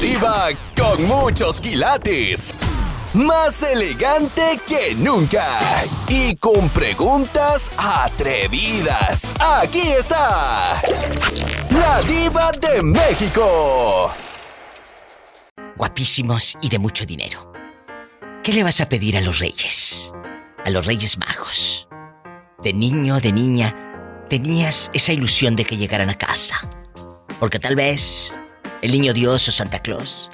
Diva 0.00 0.48
con 0.76 1.04
muchos 1.06 1.60
quilates. 1.60 2.56
Más 3.14 3.62
elegante 3.62 4.58
que 4.66 4.94
nunca. 4.96 5.44
Y 6.08 6.34
con 6.36 6.68
preguntas 6.70 7.70
atrevidas. 7.76 9.34
Aquí 9.38 9.82
está. 9.98 10.80
La 11.70 12.02
diva 12.02 12.50
de 12.52 12.82
México. 12.82 14.10
Guapísimos 15.76 16.56
y 16.62 16.68
de 16.68 16.78
mucho 16.78 17.04
dinero. 17.04 17.52
¿Qué 18.42 18.52
le 18.52 18.64
vas 18.64 18.80
a 18.80 18.88
pedir 18.88 19.16
a 19.16 19.20
los 19.20 19.38
reyes? 19.38 20.12
A 20.64 20.70
los 20.70 20.86
reyes 20.86 21.18
magos. 21.18 21.86
De 22.62 22.72
niño, 22.72 23.20
de 23.20 23.32
niña, 23.32 24.26
tenías 24.28 24.90
esa 24.94 25.12
ilusión 25.12 25.54
de 25.54 25.64
que 25.64 25.76
llegaran 25.76 26.08
a 26.08 26.16
casa. 26.18 26.60
Porque 27.38 27.58
tal 27.58 27.76
vez 27.76 28.32
el 28.82 28.92
niño 28.92 29.14
Dios 29.14 29.48
o 29.48 29.52
Santa 29.52 29.78
Claus 29.78 30.30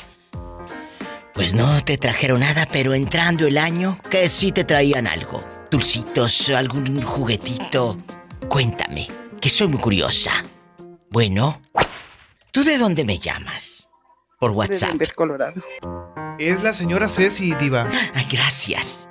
pues 1.38 1.54
no 1.54 1.84
te 1.84 1.96
trajeron 1.96 2.40
nada, 2.40 2.66
pero 2.68 2.94
entrando 2.94 3.46
el 3.46 3.58
año, 3.58 4.00
que 4.10 4.28
sí 4.28 4.50
te 4.50 4.64
traían 4.64 5.06
algo. 5.06 5.40
Dulcitos, 5.70 6.48
algún 6.48 7.00
juguetito. 7.00 7.96
Cuéntame, 8.48 9.06
que 9.40 9.48
soy 9.48 9.68
muy 9.68 9.78
curiosa. 9.78 10.32
Bueno, 11.10 11.62
¿tú 12.50 12.64
de 12.64 12.76
dónde 12.76 13.04
me 13.04 13.20
llamas? 13.20 13.88
Por 14.40 14.50
WhatsApp. 14.50 14.94
De 14.94 15.06
Colorado. 15.06 15.62
Es 16.40 16.60
la 16.60 16.72
señora 16.72 17.08
Ceci, 17.08 17.54
Diva. 17.54 17.88
Ay, 18.14 18.26
gracias. 18.28 19.08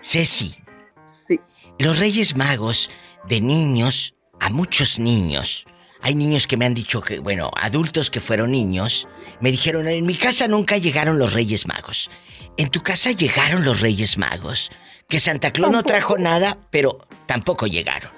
Ceci. 0.00 0.54
Sí. 1.02 1.40
Los 1.80 1.98
Reyes 1.98 2.36
Magos, 2.36 2.88
de 3.28 3.40
niños, 3.40 4.14
a 4.38 4.48
muchos 4.48 5.00
niños, 5.00 5.66
hay 6.04 6.14
niños 6.14 6.46
que 6.46 6.58
me 6.58 6.66
han 6.66 6.74
dicho 6.74 7.00
que, 7.00 7.18
bueno, 7.18 7.50
adultos 7.58 8.10
que 8.10 8.20
fueron 8.20 8.50
niños, 8.50 9.08
me 9.40 9.50
dijeron, 9.50 9.88
en 9.88 10.04
mi 10.04 10.18
casa 10.18 10.46
nunca 10.46 10.76
llegaron 10.76 11.18
los 11.18 11.32
Reyes 11.32 11.66
Magos. 11.66 12.10
En 12.58 12.68
tu 12.68 12.82
casa 12.82 13.10
llegaron 13.12 13.64
los 13.64 13.80
Reyes 13.80 14.18
Magos. 14.18 14.70
Que 15.08 15.18
Santa 15.18 15.50
Claus 15.50 15.72
no 15.72 15.82
trajo 15.82 16.18
nada, 16.18 16.58
pero 16.70 17.08
tampoco 17.24 17.66
llegaron. 17.66 18.12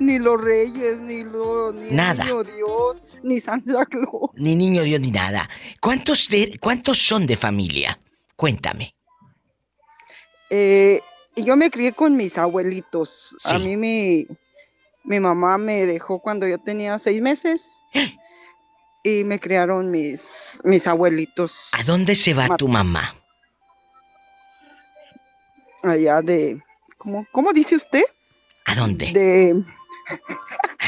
Ni 0.00 0.18
los 0.18 0.42
reyes, 0.42 1.00
ni 1.00 1.22
los... 1.22 1.72
Ni 1.76 1.92
nada. 1.92 2.24
Niño 2.24 2.42
Dios, 2.42 3.02
ni 3.22 3.38
Santa 3.38 3.86
Claus. 3.86 4.30
Ni 4.34 4.56
niño 4.56 4.82
Dios, 4.82 5.00
ni 5.00 5.12
nada. 5.12 5.48
¿Cuántos, 5.80 6.28
de, 6.28 6.58
¿Cuántos 6.60 6.98
son 6.98 7.28
de 7.28 7.36
familia? 7.36 8.00
Cuéntame. 8.34 8.92
Eh, 10.50 11.00
yo 11.36 11.56
me 11.56 11.70
crié 11.70 11.92
con 11.92 12.16
mis 12.16 12.38
abuelitos. 12.38 13.36
A 13.44 13.60
mí 13.60 13.76
mi, 13.76 14.26
mi 15.08 15.20
mamá 15.20 15.56
me 15.56 15.86
dejó 15.86 16.18
cuando 16.20 16.46
yo 16.46 16.58
tenía 16.58 16.98
seis 16.98 17.22
meses 17.22 17.80
y 19.02 19.24
me 19.24 19.40
criaron 19.40 19.90
mis, 19.90 20.60
mis 20.64 20.86
abuelitos. 20.86 21.52
¿A 21.72 21.82
dónde 21.82 22.14
se 22.14 22.34
va 22.34 22.56
tu 22.56 22.68
mamá? 22.68 23.14
Allá 25.82 26.20
de... 26.20 26.60
¿Cómo, 26.98 27.26
cómo 27.32 27.52
dice 27.54 27.76
usted? 27.76 28.02
¿A 28.66 28.74
dónde? 28.74 29.12
De... 29.12 29.62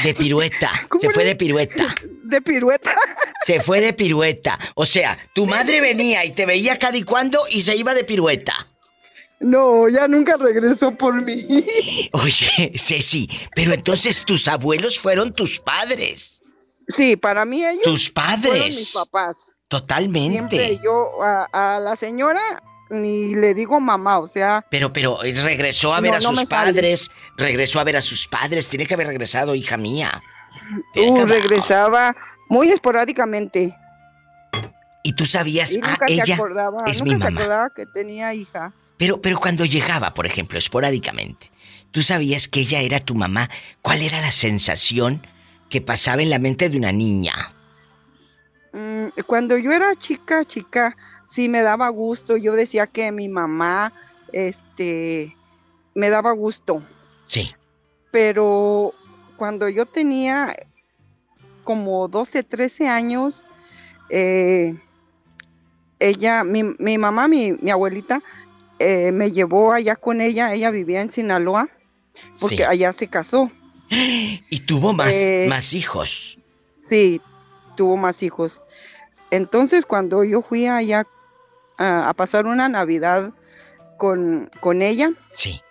De 0.03 0.13
pirueta. 0.13 0.69
Se 0.99 1.09
fue 1.09 1.25
de 1.25 1.35
pirueta. 1.35 1.95
De 2.23 2.41
pirueta. 2.41 2.95
Se 3.43 3.59
fue 3.59 3.81
de 3.81 3.93
pirueta. 3.93 4.59
O 4.75 4.85
sea, 4.85 5.17
tu 5.33 5.47
madre 5.47 5.81
venía 5.81 6.23
y 6.25 6.31
te 6.31 6.45
veía 6.45 6.77
cada 6.77 6.95
y 6.95 7.01
cuando 7.01 7.45
y 7.49 7.61
se 7.61 7.75
iba 7.75 7.95
de 7.95 8.03
pirueta. 8.03 8.67
No, 9.41 9.89
ya 9.89 10.07
nunca 10.07 10.37
regresó 10.37 10.91
por 10.91 11.19
mí. 11.21 11.65
Oye, 12.13 12.71
Ceci, 12.77 13.27
pero 13.55 13.73
entonces 13.73 14.23
tus 14.23 14.47
abuelos 14.47 14.99
fueron 14.99 15.33
tus 15.33 15.59
padres. 15.59 16.39
Sí, 16.87 17.15
para 17.15 17.43
mí 17.43 17.65
ellos. 17.65 17.83
Tus 17.83 18.09
padres. 18.11 18.49
Fueron 18.49 18.67
mis 18.67 18.91
papás. 18.93 19.55
Totalmente. 19.67 20.55
Siempre 20.57 20.79
yo 20.83 21.23
a, 21.23 21.79
la 21.81 21.95
señora 21.95 22.41
ni 22.91 23.33
le 23.33 23.53
digo 23.53 23.79
mamá, 23.79 24.19
o 24.19 24.27
sea. 24.27 24.65
Pero, 24.69 24.93
pero 24.93 25.23
eh, 25.23 25.33
regresó 25.33 25.93
a 25.95 26.01
ver 26.01 26.13
a 26.15 26.21
sus 26.21 26.45
padres, 26.45 27.09
regresó 27.37 27.79
a 27.79 27.83
ver 27.83 27.97
a 27.97 28.01
sus 28.01 28.27
padres, 28.27 28.67
tiene 28.67 28.85
que 28.85 28.93
haber 28.93 29.07
regresado, 29.07 29.55
hija 29.55 29.77
mía. 29.77 30.21
Uh, 30.95 31.25
regresaba 31.25 32.15
muy 32.49 32.69
esporádicamente. 32.69 33.75
Y 35.03 35.13
tú 35.13 35.25
sabías, 35.25 35.79
ah, 35.81 35.97
ella 36.07 36.23
es 36.85 37.01
mi 37.01 37.15
mamá. 37.15 37.27
Se 37.27 37.33
acordaba 37.33 37.69
que 37.71 37.85
tenía 37.87 38.33
hija. 38.33 38.73
Pero, 39.01 39.19
pero 39.19 39.39
cuando 39.39 39.65
llegaba, 39.65 40.13
por 40.13 40.27
ejemplo, 40.27 40.59
esporádicamente, 40.59 41.49
¿tú 41.89 42.03
sabías 42.03 42.47
que 42.47 42.59
ella 42.59 42.81
era 42.81 42.99
tu 42.99 43.15
mamá? 43.15 43.49
¿Cuál 43.81 44.03
era 44.03 44.21
la 44.21 44.29
sensación 44.29 45.25
que 45.69 45.81
pasaba 45.81 46.21
en 46.21 46.29
la 46.29 46.37
mente 46.37 46.69
de 46.69 46.77
una 46.77 46.91
niña? 46.91 47.33
Mm, 48.73 49.07
cuando 49.25 49.57
yo 49.57 49.71
era 49.71 49.95
chica, 49.95 50.45
chica, 50.45 50.95
sí 51.31 51.49
me 51.49 51.63
daba 51.63 51.89
gusto. 51.89 52.37
Yo 52.37 52.53
decía 52.53 52.85
que 52.85 53.11
mi 53.11 53.27
mamá, 53.27 53.91
este, 54.33 55.35
me 55.95 56.11
daba 56.11 56.31
gusto. 56.33 56.83
Sí. 57.25 57.55
Pero 58.11 58.93
cuando 59.35 59.67
yo 59.67 59.87
tenía 59.87 60.55
como 61.63 62.07
12, 62.07 62.43
13 62.43 62.87
años, 62.87 63.47
eh, 64.11 64.75
ella, 65.97 66.43
mi, 66.43 66.61
mi 66.77 66.99
mamá, 66.99 67.27
mi, 67.27 67.53
mi, 67.53 67.71
abuelita, 67.71 68.21
eh, 68.81 69.11
me 69.11 69.31
llevó 69.31 69.73
allá 69.73 69.95
con 69.95 70.21
ella, 70.21 70.53
ella 70.53 70.71
vivía 70.71 71.01
en 71.01 71.11
Sinaloa, 71.11 71.69
porque 72.39 72.65
allá 72.65 72.93
se 72.93 73.07
casó. 73.07 73.51
¿Y 73.89 74.59
tuvo 74.61 74.93
más, 74.93 75.13
eh, 75.13 75.45
más 75.49 75.73
hijos? 75.73 76.39
Sí, 76.87 77.21
tuvo 77.75 77.97
más 77.97 78.23
hijos. 78.23 78.61
Entonces 79.29 79.85
cuando 79.85 80.23
yo 80.23 80.41
fui 80.41 80.67
allá 80.67 81.05
a, 81.77 82.13
pasar 82.15 82.45
una 82.45 82.69
Navidad 82.69 83.31
con, 83.97 84.49
con, 84.59 84.81
ella, 84.81 85.11
sí. 85.33 85.61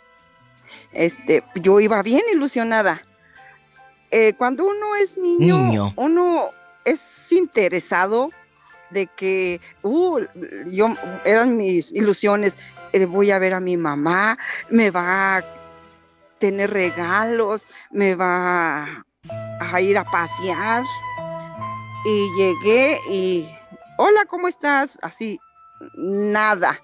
este, 0.92 1.42
yo 1.56 1.81
iba 1.81 2.03
bien 2.03 2.22
ilusionada. 2.32 3.03
Eh, 4.10 4.34
cuando 4.34 4.65
uno 4.65 4.97
es 4.97 5.16
niño, 5.19 5.59
niño, 5.59 5.92
uno 5.97 6.50
es 6.84 7.31
interesado 7.32 8.31
de 8.91 9.06
que, 9.06 9.61
uh, 9.83 10.21
yo, 10.67 10.95
eran 11.25 11.56
mis 11.56 11.93
ilusiones, 11.93 12.56
eh, 12.93 13.05
voy 13.05 13.31
a 13.31 13.39
ver 13.39 13.55
a 13.55 13.61
mi 13.61 13.77
mamá, 13.77 14.39
me 14.69 14.91
va 14.91 15.37
a 15.37 15.45
tener 16.39 16.71
regalos, 16.71 17.65
me 17.91 18.15
va 18.15 19.05
a 19.61 19.81
ir 19.81 19.97
a 19.99 20.05
pasear. 20.05 20.84
Y 22.05 22.28
llegué 22.39 22.99
y, 23.09 23.49
hola, 23.99 24.25
¿cómo 24.27 24.49
estás? 24.49 24.99
Así, 25.03 25.39
nada. 25.97 26.81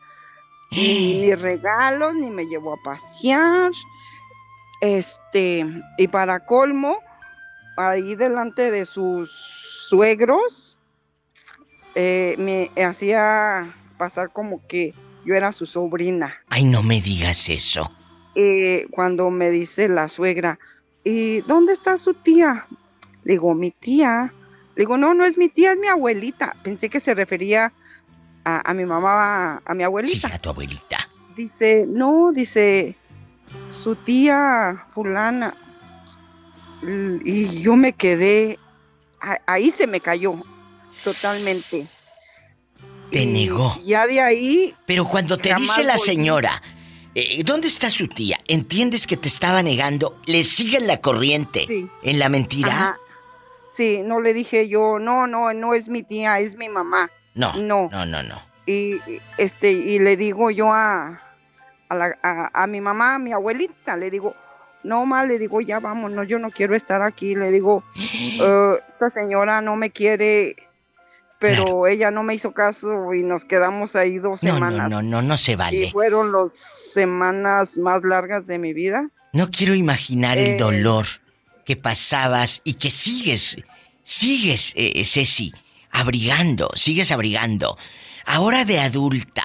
Ni, 0.70 1.34
regalos, 1.34 2.14
ni 2.14 2.30
me 2.30 2.46
llevó 2.46 2.74
a 2.74 2.82
pasear. 2.84 3.72
Este, 4.82 5.66
y 5.96 6.08
para 6.08 6.44
colmo, 6.44 6.98
ahí 7.76 8.14
delante 8.14 8.70
de 8.70 8.84
sus 8.84 9.30
suegros, 9.88 10.75
eh, 11.98 12.36
me 12.38 12.70
hacía 12.84 13.74
pasar 13.96 14.30
como 14.30 14.60
que 14.66 14.92
yo 15.24 15.34
era 15.34 15.50
su 15.50 15.64
sobrina. 15.64 16.34
Ay, 16.50 16.64
no 16.64 16.82
me 16.82 17.00
digas 17.00 17.48
eso. 17.48 17.90
Eh, 18.34 18.86
cuando 18.90 19.30
me 19.30 19.50
dice 19.50 19.88
la 19.88 20.08
suegra, 20.08 20.58
¿y 21.04 21.40
dónde 21.40 21.72
está 21.72 21.96
su 21.96 22.12
tía? 22.12 22.66
Le 23.24 23.32
digo, 23.32 23.54
mi 23.54 23.70
tía. 23.70 24.30
Le 24.74 24.82
digo, 24.82 24.98
no, 24.98 25.14
no 25.14 25.24
es 25.24 25.38
mi 25.38 25.48
tía, 25.48 25.72
es 25.72 25.78
mi 25.78 25.86
abuelita. 25.86 26.54
Pensé 26.62 26.90
que 26.90 27.00
se 27.00 27.14
refería 27.14 27.72
a, 28.44 28.74
mi 28.74 28.84
mamá, 28.84 29.62
a, 29.64 29.74
mi 29.74 29.82
abuelita. 29.82 30.28
Sí, 30.28 30.34
a 30.34 30.38
tu 30.38 30.50
abuelita. 30.50 31.08
Dice, 31.34 31.86
no, 31.88 32.30
dice, 32.30 32.94
su 33.70 33.96
tía 33.96 34.84
fulana. 34.90 35.56
Y 37.24 37.62
yo 37.62 37.74
me 37.74 37.94
quedé, 37.94 38.58
ahí 39.46 39.70
se 39.70 39.86
me 39.86 40.00
cayó 40.00 40.42
totalmente. 41.02 41.86
Te 43.10 43.26
negó. 43.26 43.78
Ya 43.84 44.06
de 44.06 44.20
ahí. 44.20 44.74
Pero 44.86 45.06
cuando 45.06 45.38
te 45.38 45.54
dice 45.54 45.84
la 45.84 45.96
señora, 45.96 46.60
eh, 47.14 47.42
¿dónde 47.44 47.68
está 47.68 47.88
su 47.90 48.08
tía? 48.08 48.38
¿Entiendes 48.46 49.06
que 49.06 49.16
te 49.16 49.28
estaba 49.28 49.62
negando? 49.62 50.20
¿Le 50.26 50.42
siguen 50.42 50.86
la 50.86 51.00
corriente 51.00 51.66
en 52.02 52.18
la 52.18 52.28
mentira? 52.28 52.98
Sí, 53.74 54.02
no 54.04 54.20
le 54.20 54.32
dije 54.32 54.68
yo, 54.68 54.98
no, 54.98 55.26
no, 55.26 55.52
no 55.52 55.74
es 55.74 55.88
mi 55.88 56.02
tía, 56.02 56.40
es 56.40 56.56
mi 56.56 56.68
mamá. 56.68 57.10
No. 57.34 57.54
No. 57.56 57.88
No, 57.92 58.06
no, 58.06 58.22
no. 58.22 58.40
Y 58.66 59.00
este, 59.38 59.70
y 59.70 59.98
le 59.98 60.16
digo 60.16 60.50
yo 60.50 60.72
a, 60.72 61.22
a, 61.88 62.66
mi 62.66 62.80
mamá, 62.80 63.14
a 63.14 63.18
mi 63.18 63.32
abuelita, 63.32 63.96
le 63.96 64.10
digo, 64.10 64.34
no 64.82 65.06
ma, 65.06 65.24
le 65.24 65.38
digo, 65.38 65.60
ya 65.60 65.78
vámonos, 65.78 66.26
yo 66.26 66.38
no 66.38 66.50
quiero 66.50 66.74
estar 66.74 67.02
aquí, 67.02 67.34
le 67.34 67.50
digo, 67.50 67.84
eh, 67.94 68.80
esta 68.88 69.10
señora 69.10 69.60
no 69.60 69.76
me 69.76 69.90
quiere 69.90 70.56
pero 71.38 71.86
ella 71.86 72.10
no 72.10 72.22
me 72.22 72.34
hizo 72.34 72.52
caso 72.52 73.12
y 73.14 73.22
nos 73.22 73.44
quedamos 73.44 73.94
ahí 73.96 74.18
dos 74.18 74.40
semanas. 74.40 74.90
No, 74.90 75.02
no, 75.02 75.02
no, 75.02 75.22
no 75.22 75.36
se 75.36 75.56
vale. 75.56 75.86
Y 75.86 75.90
fueron 75.90 76.32
las 76.32 76.52
semanas 76.52 77.76
más 77.78 78.02
largas 78.04 78.46
de 78.46 78.58
mi 78.58 78.72
vida. 78.72 79.08
No 79.32 79.50
quiero 79.50 79.74
imaginar 79.74 80.38
el 80.38 80.52
Eh. 80.52 80.56
dolor 80.56 81.06
que 81.64 81.76
pasabas 81.76 82.60
y 82.64 82.74
que 82.74 82.90
sigues, 82.90 83.56
sigues, 84.02 84.72
eh, 84.76 85.04
Ceci, 85.04 85.52
abrigando, 85.90 86.70
sigues 86.74 87.10
abrigando. 87.12 87.76
Ahora 88.24 88.64
de 88.64 88.80
adulta, 88.80 89.44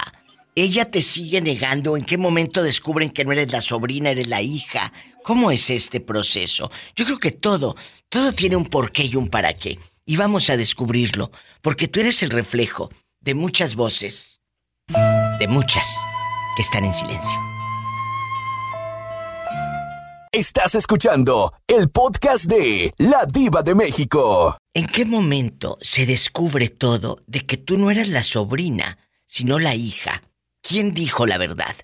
¿ella 0.56 0.90
te 0.90 1.02
sigue 1.02 1.42
negando? 1.42 1.98
¿En 1.98 2.06
qué 2.06 2.18
momento 2.18 2.64
descubren 2.64 3.10
que 3.10 3.26
no 3.26 3.32
eres 3.32 3.52
la 3.52 3.62
sobrina, 3.62 4.12
eres 4.12 4.28
la 4.28 4.42
hija? 4.42 4.94
¿Cómo 5.24 5.52
es 5.52 5.70
este 5.70 6.00
proceso? 6.00 6.72
Yo 6.96 7.06
creo 7.06 7.20
que 7.20 7.32
todo, 7.32 7.76
todo 8.10 8.34
tiene 8.34 8.56
un 8.56 8.66
porqué 8.66 9.04
y 9.06 9.16
un 9.16 9.28
para 9.30 9.54
qué. 9.54 9.78
Y 10.12 10.18
vamos 10.18 10.50
a 10.50 10.58
descubrirlo, 10.58 11.32
porque 11.62 11.88
tú 11.88 12.02
eres 12.02 12.22
el 12.22 12.32
reflejo 12.32 12.92
de 13.22 13.34
muchas 13.34 13.76
voces, 13.76 14.42
de 14.90 15.48
muchas 15.48 15.88
que 16.54 16.64
están 16.64 16.84
en 16.84 16.94
silencio. 16.94 17.32
Estás 20.34 20.76
escuchando 20.76 21.54
el 21.66 21.90
podcast 21.90 22.44
de 22.44 22.92
La 22.98 23.26
Diva 23.26 23.64
de 23.64 23.74
México. 23.74 24.58
¿En 24.74 24.88
qué 24.88 25.06
momento 25.06 25.78
se 25.80 26.06
descubre 26.06 26.68
todo 26.68 27.20
de 27.26 27.46
que 27.46 27.56
tú 27.56 27.78
no 27.78 27.90
eras 27.90 28.10
la 28.10 28.24
sobrina, 28.24 28.98
sino 29.28 29.60
la 29.60 29.76
hija? 29.76 30.24
¿Quién 30.62 30.94
dijo 30.94 31.26
la 31.26 31.38
verdad? 31.38 31.78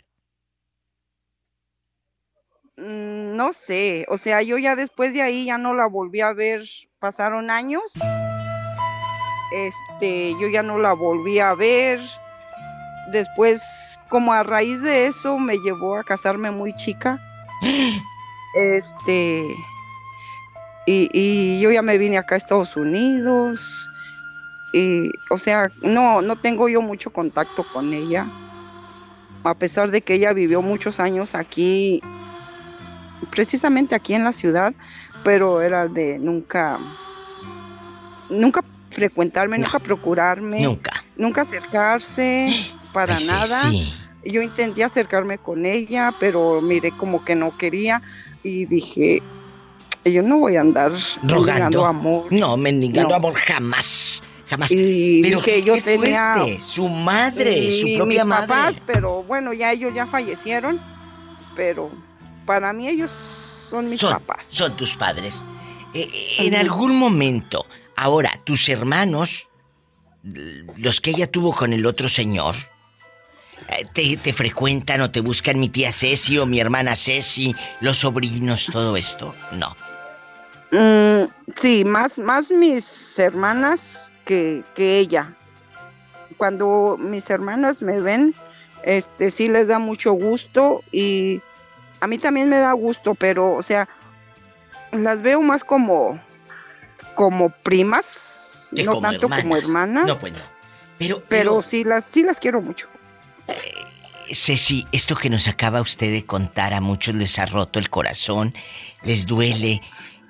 Mm, 2.78 3.36
No 3.36 3.54
sé, 3.54 4.06
o 4.10 4.18
sea, 4.18 4.42
yo 4.42 4.58
ya 4.58 4.76
después 4.76 5.14
de 5.14 5.22
ahí 5.22 5.46
ya 5.46 5.58
no 5.58 5.74
la 5.74 5.88
volví 5.88 6.22
a 6.22 6.34
ver, 6.34 6.64
pasaron 7.00 7.50
años. 7.50 7.84
Este, 9.52 10.34
yo 10.40 10.48
ya 10.48 10.64
no 10.64 10.78
la 10.78 10.94
volví 10.94 11.40
a 11.40 11.54
ver. 11.54 12.00
Después, 13.12 13.62
como 14.10 14.34
a 14.34 14.44
raíz 14.44 14.82
de 14.82 15.08
eso, 15.08 15.38
me 15.38 15.58
llevó 15.58 15.98
a 15.98 16.04
casarme 16.04 16.52
muy 16.52 16.74
chica. 16.74 17.20
Este, 18.56 19.46
y, 20.88 21.10
y 21.14 21.60
yo 21.60 21.70
ya 21.70 21.84
me 21.84 22.00
vine 22.00 22.18
acá 22.18 22.34
a 22.34 22.38
Estados 22.40 22.76
Unidos. 22.76 23.92
Y, 24.74 25.12
o 25.30 25.38
sea, 25.38 25.70
no, 25.84 26.22
no 26.24 26.38
tengo 26.38 26.68
yo 26.68 26.82
mucho 26.82 27.12
contacto 27.12 27.66
con 27.72 27.94
ella. 27.94 28.26
A 29.44 29.54
pesar 29.54 29.92
de 29.92 30.02
que 30.02 30.16
ella 30.16 30.34
vivió 30.34 30.64
muchos 30.64 31.00
años 31.00 31.36
aquí, 31.36 32.02
precisamente 33.32 33.96
aquí 33.96 34.14
en 34.14 34.24
la 34.24 34.34
ciudad, 34.34 34.74
pero 35.24 35.62
era 35.62 35.88
de 35.88 36.20
nunca, 36.20 36.78
nunca 38.30 38.64
frecuentarme, 38.92 39.58
No. 39.58 39.66
nunca 39.66 39.80
procurarme, 39.80 40.62
Nunca. 40.62 41.04
nunca 41.16 41.42
acercarse 41.42 42.50
para 42.94 43.16
Ay, 43.18 43.26
nada. 43.26 43.70
sí. 43.72 43.94
Yo 44.26 44.42
intenté 44.42 44.84
acercarme 44.84 45.38
con 45.38 45.66
ella, 45.66 46.14
pero 46.20 46.62
miré 46.62 46.92
como 46.98 47.24
que 47.24 47.34
no 47.36 47.58
quería 47.58 48.02
y 48.44 48.66
dije, 48.66 49.22
yo 50.04 50.22
no 50.22 50.40
voy 50.40 50.58
a 50.58 50.62
andar 50.62 50.92
Rogando. 51.24 51.36
mendigando 51.46 51.86
amor. 51.86 52.26
No, 52.32 52.58
mendigando 52.58 53.10
No. 53.10 53.16
amor 53.16 53.34
jamás. 53.36 54.22
Jamás. 54.50 54.72
Y 54.72 55.22
Pero 55.22 55.38
dije, 55.40 55.62
yo 55.64 55.82
tenía 55.82 56.36
fuerte, 56.38 56.60
Su 56.60 56.90
madre, 56.90 57.72
su 57.72 57.96
propia 57.96 58.24
mis 58.24 58.26
madre. 58.26 58.48
papás, 58.48 58.82
pero 58.86 59.24
bueno, 59.24 59.54
ya 59.54 59.72
ellos 59.74 59.94
ya 59.94 60.08
fallecieron, 60.08 60.82
pero 61.56 61.92
para 62.48 62.74
mí 62.74 62.88
ellos 62.88 63.12
son 63.70 63.90
mis 63.90 64.00
son, 64.00 64.14
papás. 64.14 64.48
son 64.50 64.76
tus 64.76 64.98
padres. 64.98 65.46
Eh, 65.94 66.10
eh, 66.12 66.48
en 66.48 66.56
algún 66.56 66.98
momento, 66.98 67.68
ahora, 67.96 68.32
tus 68.44 68.70
hermanos, 68.70 69.50
los 70.78 71.00
que 71.00 71.12
ella 71.12 71.30
tuvo 71.30 71.54
con 71.54 71.74
el 71.74 71.86
otro 71.86 72.10
señor, 72.10 72.56
eh, 73.68 73.86
te, 73.94 74.18
te 74.18 74.34
frecuentan 74.34 75.02
o 75.02 75.12
te 75.12 75.20
buscan 75.22 75.60
mi 75.60 75.70
tía 75.70 75.92
Ceci 75.92 76.40
o 76.40 76.48
mi 76.48 76.60
hermana 76.60 76.96
Ceci, 76.96 77.54
los 77.82 77.98
sobrinos, 77.98 78.68
todo 78.72 78.96
esto. 78.98 79.36
No. 79.52 79.76
Mm, 80.72 81.30
sí, 81.62 81.84
más, 81.84 82.18
más 82.18 82.50
mis 82.50 83.20
hermanas 83.20 84.12
que, 84.26 84.64
que 84.74 85.00
ella. 85.00 85.36
Cuando 86.38 86.98
mis 86.98 87.30
hermanas 87.30 87.82
me 87.82 88.00
ven, 88.00 88.34
este 88.84 89.32
sí 89.32 89.50
les 89.50 89.68
da 89.68 89.80
mucho 89.80 90.14
gusto 90.14 90.82
y 90.92 91.42
a 92.00 92.08
mí 92.08 92.18
también 92.18 92.50
me 92.50 92.58
da 92.58 92.72
gusto, 92.74 93.16
pero 93.16 93.54
o 93.54 93.62
sea, 93.62 93.88
las 94.92 95.22
veo 95.22 95.42
más 95.42 95.64
como 95.64 96.20
como 97.16 97.50
primas, 97.50 98.70
Que 98.76 98.84
no 98.84 98.94
como 98.94 99.10
tanto 99.10 99.30
como 99.30 99.58
hermanas. 99.58 100.06
No, 100.06 100.18
pues 100.18 100.34
no. 100.34 100.40
Pero, 101.00 101.18
pero 101.18 101.28
pero 101.28 101.62
sí 101.62 101.84
las 101.84 102.06
sí 102.06 102.24
las 102.24 102.40
quiero 102.40 102.62
mucho. 102.62 102.88
Ceci, 104.32 104.86
esto 104.92 105.16
que 105.16 105.30
nos 105.30 105.48
acaba 105.48 105.82
usted 105.82 106.12
de 106.12 106.26
contar 106.26 106.74
a 106.74 106.82
muchos 106.82 107.16
les 107.16 107.40
ha 107.40 107.46
roto 107.46 107.80
el 107.80 107.90
corazón, 107.90 108.54
les 109.04 109.26
duele. 109.26 109.82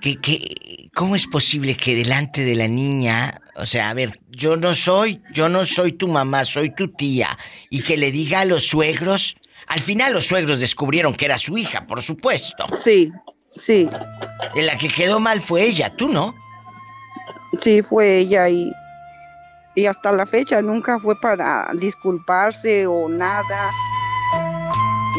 ¿Qué, 0.02 0.18
qué, 0.18 0.90
¿Cómo 0.94 1.16
es 1.16 1.26
posible 1.26 1.76
que 1.76 1.96
delante 1.96 2.42
de 2.42 2.54
la 2.54 2.68
niña, 2.68 3.42
o 3.56 3.66
sea, 3.66 3.90
a 3.90 3.94
ver, 3.96 4.20
yo 4.30 4.56
no 4.56 4.76
soy, 4.76 5.24
yo 5.34 5.50
no 5.50 5.66
soy 5.66 5.92
tu 5.94 6.08
mamá, 6.08 6.46
soy 6.46 6.70
tu 6.70 6.90
tía, 6.90 7.38
y 7.72 7.82
que 7.82 7.98
le 7.98 8.12
diga 8.12 8.42
a 8.42 8.46
los 8.46 8.68
suegros, 8.68 9.38
al 9.68 9.80
final 9.82 10.14
los 10.14 10.26
suegros 10.26 10.60
descubrieron 10.60 11.14
que 11.14 11.26
era 11.26 11.38
su 11.38 11.58
hija, 11.58 11.86
por 11.86 12.02
supuesto. 12.02 12.66
Sí, 12.82 13.12
sí, 13.56 13.90
En 14.56 14.66
la 14.66 14.78
que 14.78 14.88
quedó 14.88 15.20
mal 15.20 15.42
fue 15.42 15.64
ella, 15.64 15.92
tú 15.96 16.08
no. 16.10 16.34
sí 17.58 17.82
fue 17.82 18.18
ella 18.20 18.50
y 18.50 18.72
y 19.76 19.86
hasta 19.86 20.12
la 20.12 20.26
fecha 20.26 20.60
nunca 20.62 20.98
fue 21.00 21.20
para 21.22 21.70
disculparse 21.76 22.88
o 22.88 23.08
nada. 23.10 23.72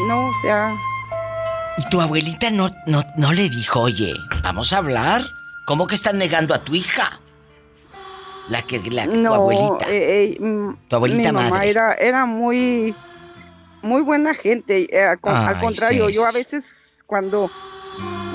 No, 0.07 0.27
o 0.27 0.33
sea, 0.41 0.75
Y 1.77 1.89
tu 1.89 2.01
abuelita 2.01 2.51
no, 2.51 2.69
no, 2.85 3.03
no 3.15 3.31
le 3.31 3.49
dijo, 3.49 3.79
oye, 3.81 4.13
vamos 4.43 4.73
a 4.73 4.77
hablar. 4.79 5.23
¿Cómo 5.65 5.87
que 5.87 5.95
están 5.95 6.17
negando 6.17 6.53
a 6.53 6.59
tu 6.63 6.75
hija? 6.75 7.21
La 8.49 8.63
que, 8.63 8.79
la 8.91 9.05
tu 9.05 9.21
no, 9.21 9.33
abuelita. 9.35 9.85
eh, 9.89 10.33
eh, 10.33 10.37
mm, 10.41 10.75
Tu 10.89 10.95
abuelita 10.95 11.31
mi 11.31 11.37
mamá 11.37 11.49
madre. 11.51 11.69
era 11.69 11.93
era 11.93 12.25
muy 12.25 12.93
muy 13.81 14.01
buena 14.01 14.33
gente. 14.33 14.87
eh, 14.95 15.03
al, 15.03 15.19
contrario, 15.19 16.09
yo 16.09 16.25
a 16.25 16.31
veces 16.31 17.03
cuando 17.05 17.49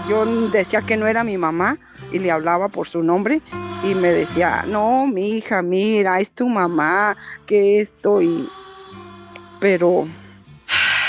yo 0.08 0.25
decía 0.50 0.82
que 0.82 0.96
no 0.96 1.06
era 1.06 1.25
mi 1.25 1.38
mamá 1.38 1.79
y 2.12 2.19
le 2.19 2.31
hablaba 2.31 2.69
por 2.69 2.88
su 2.88 3.02
nombre 3.02 3.41
y 3.82 3.94
me 3.94 4.11
decía, 4.12 4.64
no, 4.67 5.06
mi 5.06 5.31
hija, 5.37 5.62
mira, 5.62 6.20
es 6.20 6.31
tu 6.31 6.49
mamá, 6.49 7.17
que 7.46 7.81
esto 7.81 8.20
y 8.23 8.49
pero 9.61 10.06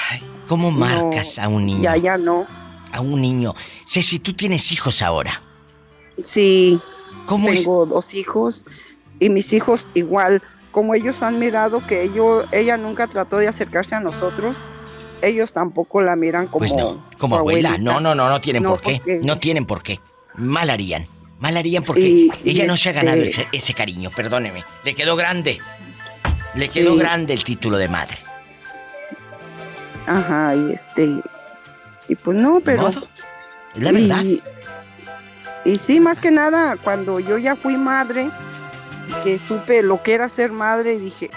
Ay, 0.09 0.21
¿Cómo 0.47 0.71
marcas 0.71 1.39
a 1.39 1.47
un 1.47 1.65
niño? 1.65 1.81
ya 1.81 1.97
ya 1.97 2.17
no. 2.17 2.47
A 2.91 3.01
un 3.01 3.19
niño. 3.19 3.53
Ceci, 3.85 4.19
tú 4.19 4.33
tienes 4.33 4.71
hijos 4.71 5.01
ahora. 5.01 5.41
Sí, 6.17 6.79
¿Cómo 7.25 7.49
es? 7.49 7.61
tengo 7.61 7.85
dos 7.85 8.13
hijos 8.13 8.63
y 9.19 9.29
mis 9.29 9.51
hijos 9.53 9.87
igual, 9.93 10.41
como 10.75 10.93
ellos 10.93 11.23
han 11.23 11.39
mirado 11.39 11.87
que 11.87 12.03
ello- 12.03 12.43
ella 12.51 12.75
nunca 12.75 13.07
trató 13.07 13.37
de 13.37 13.47
acercarse 13.47 13.95
a 13.95 14.01
nosotros, 14.01 14.57
ellos 15.21 15.53
tampoco 15.53 16.01
la 16.01 16.17
miran 16.17 16.47
como 16.47 16.57
Pues 16.59 16.73
no, 16.73 17.01
como 17.17 17.37
abuela. 17.37 17.69
abuelita. 17.69 17.93
No, 17.93 18.01
no, 18.01 18.13
no, 18.13 18.27
no 18.27 18.41
tienen 18.41 18.63
No, 18.63 18.71
por 18.71 18.81
qué. 18.81 18.97
porque- 18.97 19.21
No 19.23 19.39
tienen 19.39 19.65
por 19.65 19.81
qué. 19.81 20.01
Mal 20.35 20.69
harían. 20.69 21.05
Mal 21.39 21.55
harían 21.55 21.83
porque 21.85 22.01
Y- 22.01 22.31
y 22.43 22.49
ella 22.51 22.65
no 22.67 22.75
se 22.75 22.89
ha 22.89 22.91
ganado 22.91 23.21
este- 23.21 23.43
ese, 23.43 23.47
ese 23.53 23.73
cariño, 23.73 24.09
perdóneme. 24.13 24.65
Le 24.83 24.93
quedó 24.93 25.15
grande. 25.15 25.59
Le 26.55 26.67
quedó 26.67 26.91
Sí. 26.95 26.99
grande 26.99 27.33
el 27.33 27.43
título 27.45 27.77
de 27.77 27.87
madre. 27.87 28.17
Ajá, 30.07 30.55
y 30.55 30.73
este 30.73 31.21
y 32.09 32.15
pues 32.15 32.37
no, 32.37 32.59
pero. 32.59 32.89
Es 32.89 32.97
la 33.81 33.91
verdad. 33.93 34.23
Y, 34.23 34.41
y 35.63 35.77
sí, 35.77 36.01
más 36.01 36.19
que 36.19 36.31
nada, 36.31 36.75
cuando 36.75 37.21
yo 37.21 37.37
ya 37.37 37.55
fui 37.55 37.77
madre, 37.77 38.29
que 39.23 39.39
supe 39.39 39.81
lo 39.81 40.01
que 40.03 40.13
era 40.13 40.29
ser 40.29 40.51
madre, 40.51 40.99
dije, 40.99 41.29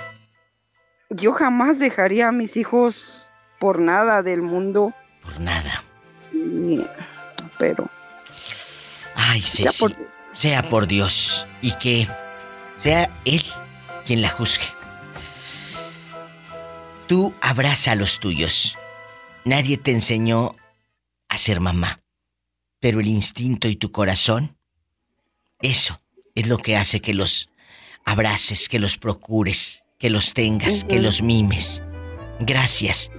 yo 1.10 1.32
jamás 1.32 1.78
dejaría 1.78 2.28
a 2.28 2.32
mis 2.32 2.56
hijos 2.56 3.30
por 3.58 3.78
nada 3.80 4.22
del 4.22 4.42
mundo, 4.42 4.92
Por 5.22 5.40
nada. 5.40 5.82
y- 6.32 6.84
pero 7.58 7.88
Ay, 9.14 9.40
ya 9.40 9.70
Ceci. 9.70 9.78
por- 9.80 9.96
Sea 10.32 10.68
por 10.68 10.87
Dios. 10.87 11.46
Y 11.62 11.72
que 11.78 12.06
sea 12.76 13.10
Él 13.25 13.42
quien 14.06 14.22
la 14.22 14.28
juzgue. 14.28 14.66
Tú 17.08 17.34
abraza 17.40 17.92
a 17.92 17.94
los 17.96 18.20
tuyos. 18.20 18.78
Nadie 19.44 19.78
te 19.78 19.90
enseñó 19.92 20.54
a 21.28 21.38
ser 21.38 21.58
mamá. 21.60 22.00
Pero 22.80 23.00
el 23.00 23.06
instinto 23.06 23.66
y 23.66 23.75
tu 23.76 23.90
corazón, 23.90 24.56
eso 25.60 26.00
es 26.37 26.46
lo 26.46 26.58
que 26.58 26.76
hace 26.76 27.00
que 27.00 27.14
los 27.14 27.48
abraces, 28.10 28.68
que 28.68 28.78
los 28.78 28.96
procures, 28.96 29.84
que 29.98 30.08
los 30.08 30.32
tengas, 30.32 30.84
que 30.84 31.00
los 31.00 31.22
mimes. 31.22 31.82
Gracias. 32.40 33.10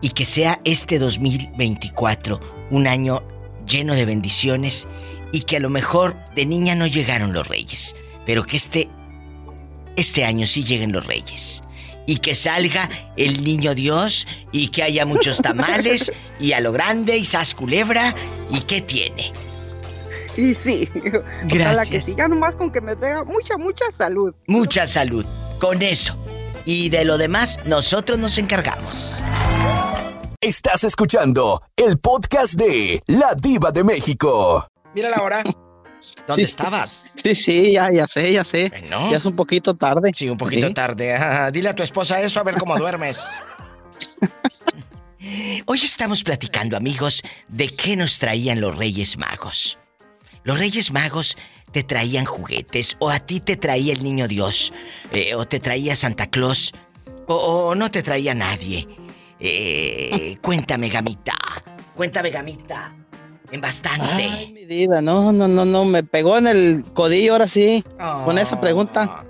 Y 0.00 0.10
que 0.10 0.24
sea 0.24 0.60
este 0.64 0.98
2024 0.98 2.40
un 2.70 2.86
año 2.86 3.22
lleno 3.66 3.94
de 3.94 4.04
bendiciones 4.04 4.88
y 5.32 5.42
que 5.42 5.56
a 5.56 5.60
lo 5.60 5.70
mejor 5.70 6.14
de 6.34 6.46
niña 6.46 6.74
no 6.74 6.86
llegaron 6.86 7.32
los 7.32 7.46
reyes, 7.46 7.94
pero 8.26 8.44
que 8.44 8.56
este 8.56 8.88
este 9.96 10.24
año 10.24 10.46
sí 10.46 10.64
lleguen 10.64 10.90
los 10.90 11.06
reyes 11.06 11.62
y 12.06 12.16
que 12.16 12.34
salga 12.34 12.90
el 13.16 13.44
niño 13.44 13.74
Dios 13.74 14.26
y 14.50 14.68
que 14.68 14.82
haya 14.82 15.06
muchos 15.06 15.40
tamales 15.40 16.12
y 16.40 16.52
a 16.52 16.60
lo 16.60 16.72
grande 16.72 17.16
y 17.16 17.24
sas 17.24 17.54
culebra 17.54 18.14
y 18.50 18.60
qué 18.62 18.80
tiene. 18.80 19.32
Y 20.36 20.54
sí, 20.54 20.88
Gracias. 20.92 21.60
ojalá 21.60 21.86
que 21.86 22.02
sí. 22.02 22.14
Ya 22.16 22.26
nomás 22.28 22.56
con 22.56 22.70
que 22.72 22.80
me 22.80 22.96
traiga 22.96 23.22
mucha, 23.24 23.56
mucha 23.56 23.84
salud. 23.96 24.34
Mucha 24.46 24.86
salud. 24.86 25.24
Con 25.60 25.80
eso. 25.82 26.16
Y 26.64 26.88
de 26.88 27.04
lo 27.04 27.18
demás, 27.18 27.60
nosotros 27.66 28.18
nos 28.18 28.38
encargamos. 28.38 29.22
Estás 30.40 30.84
escuchando 30.84 31.62
el 31.76 31.98
podcast 31.98 32.54
de 32.54 33.00
La 33.06 33.34
Diva 33.40 33.70
de 33.70 33.84
México. 33.84 34.66
Mira 34.94 35.10
la 35.10 35.22
hora. 35.22 35.42
¿Dónde 36.26 36.42
Sí. 36.44 36.50
estabas? 36.50 37.04
Sí, 37.22 37.34
sí, 37.34 37.72
ya, 37.72 37.90
ya 37.90 38.06
sé, 38.06 38.32
ya 38.32 38.44
sé. 38.44 38.68
Bueno. 38.68 39.10
Ya 39.10 39.16
es 39.18 39.24
un 39.24 39.34
poquito 39.36 39.74
tarde. 39.74 40.10
Sí, 40.14 40.28
un 40.28 40.36
poquito 40.36 40.68
Sí. 40.68 40.74
tarde. 40.74 41.14
Ah, 41.14 41.50
dile 41.50 41.70
a 41.70 41.74
tu 41.74 41.82
esposa 41.82 42.20
eso 42.20 42.40
a 42.40 42.42
ver 42.42 42.56
cómo 42.56 42.76
duermes. 42.76 43.24
Hoy 45.66 45.78
estamos 45.82 46.22
platicando, 46.22 46.76
amigos, 46.76 47.22
de 47.48 47.68
qué 47.68 47.96
nos 47.96 48.18
traían 48.18 48.60
los 48.60 48.76
Reyes 48.76 49.16
Magos. 49.16 49.78
Los 50.44 50.58
Reyes 50.58 50.92
Magos 50.92 51.36
te 51.72 51.82
traían 51.82 52.24
juguetes, 52.24 52.96
o 53.00 53.10
a 53.10 53.18
ti 53.18 53.40
te 53.40 53.56
traía 53.56 53.92
el 53.92 54.04
Niño 54.04 54.28
Dios, 54.28 54.72
eh, 55.10 55.34
o 55.34 55.44
te 55.46 55.58
traía 55.58 55.96
Santa 55.96 56.28
Claus, 56.28 56.72
o, 57.26 57.34
o 57.34 57.74
no 57.74 57.90
te 57.90 58.02
traía 58.02 58.34
nadie. 58.34 58.86
Eh, 59.40 60.36
cuéntame, 60.42 60.88
Gamita. 60.90 61.32
Cuéntame, 61.96 62.30
Gamita. 62.30 62.94
En 63.50 63.60
bastante. 63.60 64.04
Ay, 64.06 64.52
mi 64.52 64.64
diva, 64.64 65.00
no, 65.00 65.32
no, 65.32 65.48
no, 65.48 65.64
no, 65.64 65.84
me 65.84 66.02
pegó 66.02 66.38
en 66.38 66.46
el 66.46 66.84
codillo 66.94 67.32
ahora 67.32 67.48
sí. 67.48 67.84
Con 68.24 68.38
esa 68.38 68.60
pregunta. 68.60 69.24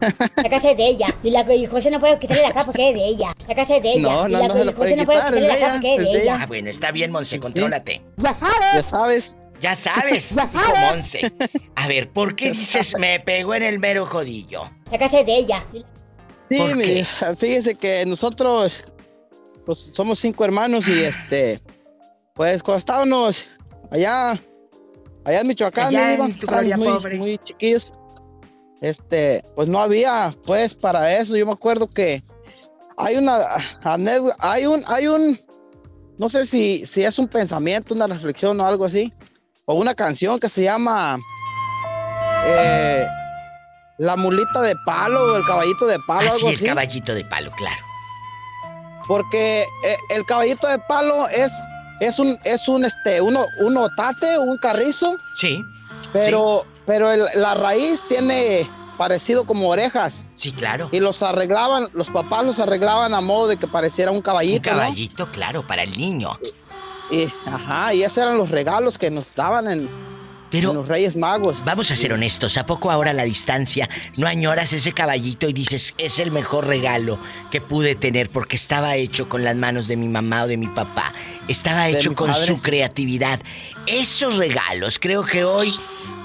La 0.36 0.48
casa 0.48 0.70
es 0.70 0.76
de 0.76 0.86
ella. 0.86 1.14
Y 1.24 1.30
la 1.30 1.42
y 1.52 1.66
José 1.66 1.90
no 1.90 1.98
puede 1.98 2.18
quitarle 2.20 2.44
la 2.44 2.50
capa 2.52 2.66
porque 2.66 2.90
es 2.90 2.94
de 2.94 3.04
ella. 3.04 3.34
La 3.48 3.54
casa 3.56 3.76
es 3.76 3.82
de 3.82 3.92
ella. 3.94 4.02
No, 4.02 4.28
y 4.28 4.32
no, 4.32 4.38
la 4.38 4.48
no 4.48 4.54
José 4.54 4.72
puede 4.72 4.96
no 4.96 5.04
puede 5.04 5.18
quitar, 5.18 5.34
quitarle 5.34 5.48
la 5.48 5.56
capa 5.58 5.72
porque 5.72 5.94
es 5.96 6.02
de 6.02 6.22
ella. 6.22 6.38
Ah, 6.40 6.46
bueno, 6.46 6.70
está 6.70 6.92
bien, 6.92 7.10
Monse, 7.10 7.36
Sí. 7.36 7.40
contrólate. 7.40 8.02
Ya 8.16 8.32
sabes. 8.32 8.74
Ya 8.74 8.82
sabes. 8.84 9.36
Ya 9.60 9.74
sabes, 9.74 10.30
Ya 10.34 10.44
hijo 10.44 10.60
sabes. 10.60 10.90
Monse. 10.90 11.32
A 11.74 11.88
ver, 11.88 12.10
¿por 12.12 12.36
qué 12.36 12.52
dices 12.52 12.92
me 12.98 13.20
pegó 13.20 13.54
en 13.54 13.62
el 13.62 13.78
mero 13.78 14.08
codillo? 14.08 14.70
La 14.90 14.98
casa 14.98 15.22
de 15.22 15.36
ella. 15.36 15.64
Sí, 16.50 16.58
¿Por 16.58 16.76
mi 16.76 17.04
fíjese 17.36 17.74
que 17.74 18.06
nosotros 18.06 18.84
pues 19.66 19.90
somos 19.92 20.18
cinco 20.18 20.44
hermanos 20.44 20.88
y 20.88 21.04
este 21.04 21.60
pues 22.34 22.62
cuando 22.62 22.78
estábamos 22.78 23.46
allá 23.90 24.30
allá 25.24 25.40
en 25.40 25.46
Michoacán, 25.48 25.88
Allá 25.88 26.14
en 26.14 26.38
gloria 26.38 26.76
muy, 26.76 26.88
pobre. 26.88 27.18
muy 27.18 27.38
chiquillos. 27.38 27.92
Este, 28.80 29.42
pues 29.56 29.68
no 29.68 29.80
había 29.80 30.32
pues 30.46 30.74
para 30.74 31.18
eso. 31.18 31.36
Yo 31.36 31.44
me 31.44 31.52
acuerdo 31.52 31.86
que 31.86 32.22
hay 32.96 33.16
una 33.16 33.40
anécdota, 33.82 34.36
hay 34.38 34.66
un 34.66 34.82
hay 34.86 35.06
un 35.08 35.38
no 36.16 36.28
sé 36.28 36.46
si 36.46 36.86
si 36.86 37.02
es 37.02 37.18
un 37.18 37.28
pensamiento, 37.28 37.92
una 37.92 38.06
reflexión 38.06 38.58
o 38.60 38.66
algo 38.66 38.84
así 38.86 39.12
o 39.70 39.74
una 39.74 39.94
canción 39.94 40.40
que 40.40 40.48
se 40.48 40.62
llama 40.64 41.18
eh, 42.46 43.06
la 43.98 44.16
mulita 44.16 44.62
de 44.62 44.74
palo 44.86 45.32
o 45.32 45.36
el 45.36 45.44
caballito 45.44 45.86
de 45.86 45.98
palo, 46.06 46.20
algo 46.30 46.46
Ah, 46.46 46.50
el 46.50 46.54
así. 46.56 46.64
caballito 46.66 47.14
de 47.14 47.24
palo, 47.24 47.50
claro. 47.52 47.84
Porque 49.06 49.62
eh, 49.84 49.96
el 50.10 50.24
caballito 50.26 50.66
de 50.68 50.78
palo 50.80 51.26
es, 51.28 51.52
es 52.00 52.18
un, 52.18 52.38
es 52.44 52.68
un, 52.68 52.84
este, 52.84 53.20
uno, 53.20 53.44
un 53.60 53.76
otate, 53.76 54.38
un 54.38 54.56
carrizo, 54.58 55.16
Sí, 55.36 55.62
pero, 56.12 56.64
pero 56.86 57.10
el- 57.10 57.24
la 57.34 57.54
raíz 57.54 58.04
tiene 58.08 58.68
parecido 58.98 59.44
como 59.44 59.68
orejas. 59.68 60.24
sí, 60.34 60.52
claro. 60.52 60.88
Y 60.92 61.00
los 61.00 61.22
arreglaban, 61.22 61.88
los 61.92 62.10
papás 62.10 62.44
los 62.44 62.60
arreglaban 62.60 63.14
a 63.14 63.20
modo 63.20 63.48
de 63.48 63.56
que 63.56 63.66
pareciera 63.66 64.10
un 64.10 64.18
Un 64.18 64.22
caballito, 64.22 64.70
¿no? 64.70 64.76
caballito, 64.78 65.30
claro, 65.32 65.66
para 65.66 65.82
el 65.82 65.96
niño. 65.96 66.36
Y, 67.10 67.26
ajá, 67.46 67.94
y 67.94 68.02
esos 68.02 68.18
eran 68.18 68.36
los 68.36 68.50
regalos 68.50 68.98
que 68.98 69.10
nos 69.10 69.34
daban 69.34 69.66
en, 69.70 69.78
en 69.80 69.88
Pero 70.50 70.72
los 70.74 70.88
Reyes 70.88 71.16
Magos. 71.16 71.64
vamos 71.64 71.90
a 71.90 71.96
ser 71.96 72.12
honestos, 72.12 72.56
¿a 72.56 72.64
poco 72.66 72.90
ahora 72.90 73.10
a 73.10 73.14
la 73.14 73.24
distancia 73.24 73.88
no 74.16 74.26
añoras 74.26 74.72
ese 74.72 74.92
caballito 74.92 75.48
y 75.48 75.52
dices, 75.52 75.94
es 75.98 76.18
el 76.18 76.30
mejor 76.32 76.66
regalo 76.66 77.18
que 77.50 77.60
pude 77.60 77.94
tener 77.94 78.30
porque 78.30 78.56
estaba 78.56 78.96
hecho 78.96 79.28
con 79.28 79.44
las 79.44 79.56
manos 79.56 79.88
de 79.88 79.96
mi 79.96 80.08
mamá 80.08 80.44
o 80.44 80.46
de 80.48 80.56
mi 80.56 80.68
papá? 80.68 81.12
Estaba 81.48 81.88
hecho 81.88 82.14
con 82.14 82.30
padre, 82.30 82.46
su 82.46 82.62
creatividad. 82.62 83.40
Esos 83.86 84.36
regalos, 84.36 84.98
creo 84.98 85.24
que 85.24 85.44
hoy, 85.44 85.72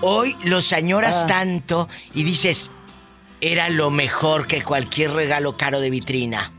hoy 0.02 0.36
los 0.44 0.72
añoras 0.74 1.22
Ah. 1.24 1.28
tanto 1.28 1.88
y 2.14 2.24
dices, 2.24 2.72
era 3.42 3.68
lo 3.70 3.90
mejor 3.90 4.48
que 4.48 4.62
cualquier 4.64 5.12
regalo 5.12 5.58
caro 5.58 5.80
de 5.82 5.90
vitrina. 5.90 6.52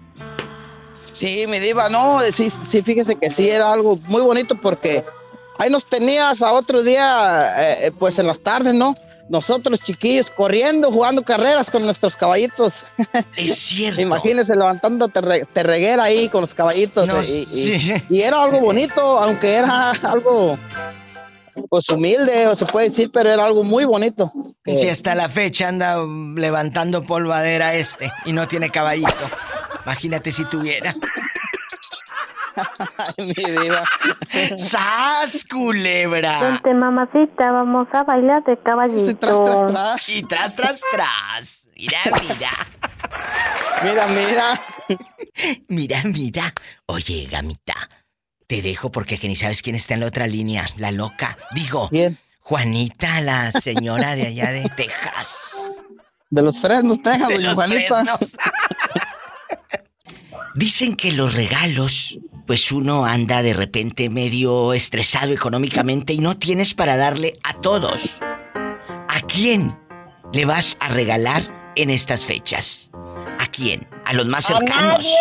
Sí, 1.13 1.47
mi 1.47 1.59
diva, 1.61 1.89
no, 1.89 2.21
sí, 2.33 2.51
sí, 2.51 2.83
fíjese 2.83 3.17
que 3.17 3.31
sí, 3.31 3.49
era 3.51 3.73
algo 3.73 3.97
muy 4.09 4.23
bonito 4.23 4.55
porque 4.61 5.05
ahí 5.59 5.71
nos 5.71 5.87
tenías 5.87 6.43
a 6.43 6.53
otro 6.53 6.83
día, 6.83 7.55
eh, 7.59 7.93
pues 7.99 8.19
en 8.19 8.27
las 8.27 8.41
tardes, 8.41 8.75
¿no? 8.75 8.95
Nosotros 9.29 9.81
chiquillos 9.81 10.31
corriendo, 10.31 10.93
jugando 10.93 11.23
carreras 11.23 11.71
con 11.71 11.85
nuestros 11.85 12.15
caballitos. 12.17 12.83
Es 13.37 13.55
cierto. 13.59 14.01
Imagínese 14.01 14.55
levantando 14.55 15.09
terre- 15.09 15.47
terreguera 15.53 16.05
ahí 16.05 16.29
con 16.29 16.43
los 16.43 16.53
caballitos. 16.55 17.09
No, 17.09 17.21
eh, 17.23 17.47
y, 17.51 17.79
sí. 17.81 17.95
y 18.11 18.21
era 18.21 18.43
algo 18.43 18.61
bonito, 18.61 19.01
aunque 19.01 19.55
era 19.55 19.91
algo, 20.03 20.59
pues 21.71 21.89
humilde, 21.89 22.49
o 22.49 22.57
se 22.57 22.67
puede 22.67 22.91
decir, 22.91 23.11
pero 23.13 23.31
era 23.31 23.47
algo 23.47 23.65
muy 23.65 23.85
bonito. 23.87 24.31
Que- 24.63 24.77
Si 24.77 24.89
hasta 24.91 25.15
la 25.15 25.29
fecha 25.31 25.69
anda 25.69 25.97
levantando 26.37 27.05
polvadera 27.07 27.75
este 27.77 28.13
y 28.27 28.33
no 28.35 28.47
tiene 28.47 28.71
caballito. 28.71 29.15
Imagínate 29.85 30.33
si 30.33 30.45
tuviera. 30.47 30.93
Ay, 32.57 33.27
mi 33.27 33.35
diva. 33.35 33.83
¡Sas, 34.59 35.45
culebra! 35.45 36.41
Vente, 36.41 36.73
mamacita, 36.75 37.51
vamos 37.51 37.89
a 37.93 38.03
bailar 38.05 38.45
de 38.45 38.57
caballito. 38.63 38.99
Ese 39.01 39.15
tras, 39.15 39.43
tras, 39.45 39.67
tras. 39.73 40.09
Y 40.09 40.23
tras, 40.23 40.55
tras, 40.57 40.81
tras. 40.93 41.69
Mira, 41.77 41.99
mira. 42.23 42.51
Mira, 43.83 44.07
mira. 44.09 44.61
Mira, 45.69 46.03
mira. 46.05 46.55
Oye, 46.87 47.27
gamita. 47.31 47.75
Te 48.47 48.63
dejo 48.63 48.91
porque 48.91 49.17
que 49.19 49.27
ni 49.27 49.35
sabes 49.37 49.63
quién 49.63 49.75
está 49.75 49.95
en 49.95 50.01
la 50.01 50.07
otra 50.07 50.27
línea. 50.27 50.65
La 50.77 50.93
loca. 50.93 51.37
Digo, 51.55 51.89
Bien. 51.91 52.17
Juanita, 52.41 53.21
la 53.21 53.51
señora 53.53 54.15
de 54.15 54.29
allá 54.29 54.53
de 54.53 54.69
Texas. 54.77 55.35
De 56.31 56.43
los 56.43 56.61
fresnos, 56.61 57.03
Texas, 57.03 57.29
De 57.29 57.35
doña 57.37 57.47
los 57.49 57.55
Juanita. 57.55 58.05
fresnos. 58.05 58.31
Dicen 60.55 60.95
que 60.95 61.11
los 61.13 61.35
regalos, 61.35 62.19
pues 62.47 62.71
uno 62.71 63.05
anda 63.07 63.43
de 63.43 63.55
repente 63.55 64.09
medio 64.09 64.73
estresado 64.73 65.33
económicamente 65.33 66.13
y 66.13 66.19
no 66.19 66.37
tienes 66.37 66.75
para 66.75 66.97
darle 66.97 67.33
a 67.43 67.55
todos. 67.55 68.21
¿A 69.09 69.21
quién 69.27 69.77
le 70.33 70.45
vas 70.45 70.77
a 70.81 70.89
regalar 70.91 71.73
en 71.75 71.91
estas 71.91 72.25
fechas? 72.25 72.91
¿A 73.41 73.47
quién? 73.49 73.89
¿A 74.07 74.13
los 74.13 74.27
más 74.27 74.49
A 74.51 74.55
cercanos? 74.59 74.99
nadie. 74.99 75.17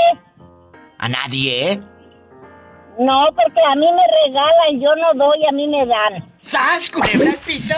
¿A 0.99 1.09
nadie? 1.09 1.71
eh? 1.71 1.79
No, 2.99 3.25
porque 3.35 3.61
a 3.71 3.75
mí 3.75 3.87
me 3.87 4.03
regalan, 4.27 4.79
yo 4.79 4.95
no 4.95 5.25
doy, 5.25 5.43
a 5.49 5.51
mí 5.51 5.67
me 5.67 5.83
dan. 5.87 6.31
¡Sas, 6.41 6.91
culebra 6.91 7.31
al 7.31 7.37
piso! 7.37 7.73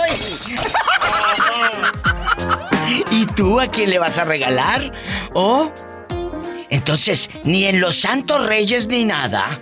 y- 3.09 3.15
¿Y 3.21 3.25
tú 3.27 3.59
a 3.61 3.67
quién 3.67 3.89
le 3.91 3.97
vas 3.99 4.19
a 4.19 4.25
regalar? 4.25 4.91
¿O? 5.33 5.71
Entonces, 6.69 7.29
ni 7.43 7.65
en 7.65 7.79
los 7.81 7.95
Santos 7.95 8.45
Reyes 8.45 8.87
ni 8.87 9.05
nada. 9.05 9.59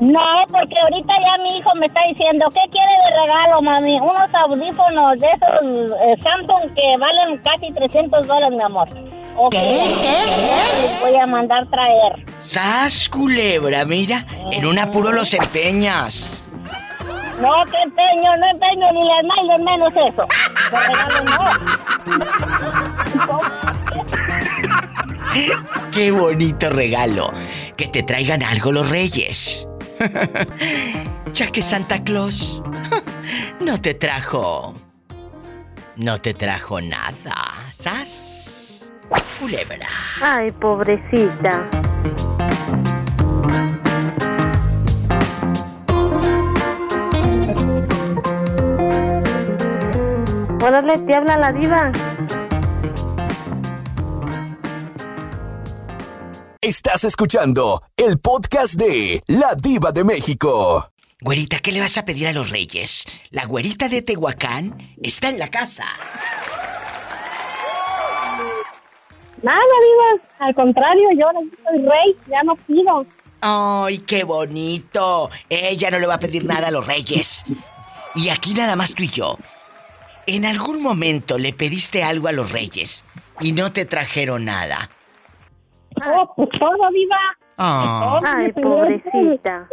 No, 0.00 0.20
porque 0.46 0.74
ahorita 0.80 1.12
ya 1.24 1.42
mi 1.42 1.58
hijo 1.58 1.70
me 1.74 1.86
está 1.86 2.00
diciendo, 2.08 2.46
¿qué 2.50 2.60
quiere 2.70 2.92
de 3.04 3.20
regalo, 3.20 3.60
mami? 3.62 3.98
Unos 3.98 4.32
audífonos 4.32 5.18
de 5.18 5.26
esos 5.26 5.96
eh, 6.06 6.14
Samsung 6.22 6.72
que 6.74 6.96
valen 6.98 7.38
casi 7.38 7.72
300 7.72 8.26
dólares, 8.28 8.56
mi 8.56 8.62
amor. 8.62 8.88
Ok, 9.36 9.54
Les 9.54 11.00
voy 11.00 11.16
a 11.16 11.26
mandar 11.26 11.66
traer. 11.70 12.24
¡Sas, 12.38 13.08
culebra! 13.08 13.84
Mira, 13.84 14.24
en 14.52 14.66
un 14.66 14.78
apuro 14.78 15.10
los 15.12 15.34
empeñas. 15.34 16.44
No, 17.40 17.64
que 17.66 17.76
empeño, 17.82 18.36
no 18.36 18.50
empeño 18.50 18.92
ni 18.92 19.08
las 19.08 19.22
nalgas 19.24 19.60
menos 19.60 19.92
eso. 19.94 20.26
De 20.70 20.78
regalo 20.78 21.24
no. 21.24 21.38
¡Qué 25.92 26.10
bonito 26.10 26.70
regalo! 26.70 27.32
Que 27.76 27.88
te 27.88 28.02
traigan 28.02 28.42
algo 28.42 28.72
los 28.72 28.88
reyes. 28.88 29.66
ya 31.34 31.50
que 31.50 31.62
Santa 31.62 32.02
Claus 32.02 32.62
no 33.60 33.80
te 33.80 33.94
trajo. 33.94 34.74
No 35.96 36.20
te 36.20 36.34
trajo 36.34 36.80
nada. 36.80 37.66
¿Sas? 37.70 38.92
Culebra. 39.38 39.88
Ay, 40.20 40.50
pobrecita. 40.52 41.64
Órale, 50.60 50.98
te 50.98 51.14
habla 51.14 51.36
la 51.38 51.52
diva. 51.52 51.92
Estás 56.68 57.02
escuchando 57.04 57.80
el 57.96 58.18
podcast 58.18 58.74
de 58.74 59.22
La 59.26 59.54
Diva 59.54 59.90
de 59.90 60.04
México. 60.04 60.92
Güerita, 61.22 61.60
¿qué 61.60 61.72
le 61.72 61.80
vas 61.80 61.96
a 61.96 62.04
pedir 62.04 62.28
a 62.28 62.34
los 62.34 62.50
reyes? 62.50 63.06
La 63.30 63.46
güerita 63.46 63.88
de 63.88 64.02
Tehuacán 64.02 64.76
está 65.02 65.30
en 65.30 65.38
la 65.38 65.48
casa. 65.48 65.86
Nada, 69.42 69.58
Diva. 69.58 70.28
Al 70.40 70.54
contrario, 70.54 71.08
yo 71.18 71.28
ahora 71.28 71.38
soy 71.40 71.78
rey, 71.78 72.16
ya 72.26 72.42
no 72.42 72.54
pido. 72.56 73.06
¡Ay, 73.40 74.00
qué 74.00 74.24
bonito! 74.24 75.30
Ella 75.48 75.90
no 75.90 75.98
le 75.98 76.06
va 76.06 76.16
a 76.16 76.20
pedir 76.20 76.44
nada 76.44 76.68
a 76.68 76.70
los 76.70 76.86
reyes. 76.86 77.46
Y 78.14 78.28
aquí 78.28 78.52
nada 78.52 78.76
más 78.76 78.92
tú 78.92 79.04
y 79.04 79.08
yo. 79.08 79.38
¿En 80.26 80.44
algún 80.44 80.82
momento 80.82 81.38
le 81.38 81.54
pediste 81.54 82.04
algo 82.04 82.28
a 82.28 82.32
los 82.32 82.52
reyes 82.52 83.06
y 83.40 83.52
no 83.52 83.72
te 83.72 83.86
trajeron 83.86 84.44
nada? 84.44 84.90
Oh, 86.06 86.32
pues 86.36 86.48
todo, 86.58 86.90
Diva. 86.92 87.16
Ah. 87.58 88.20
Ay, 88.24 88.52
pobrecita. 88.52 89.68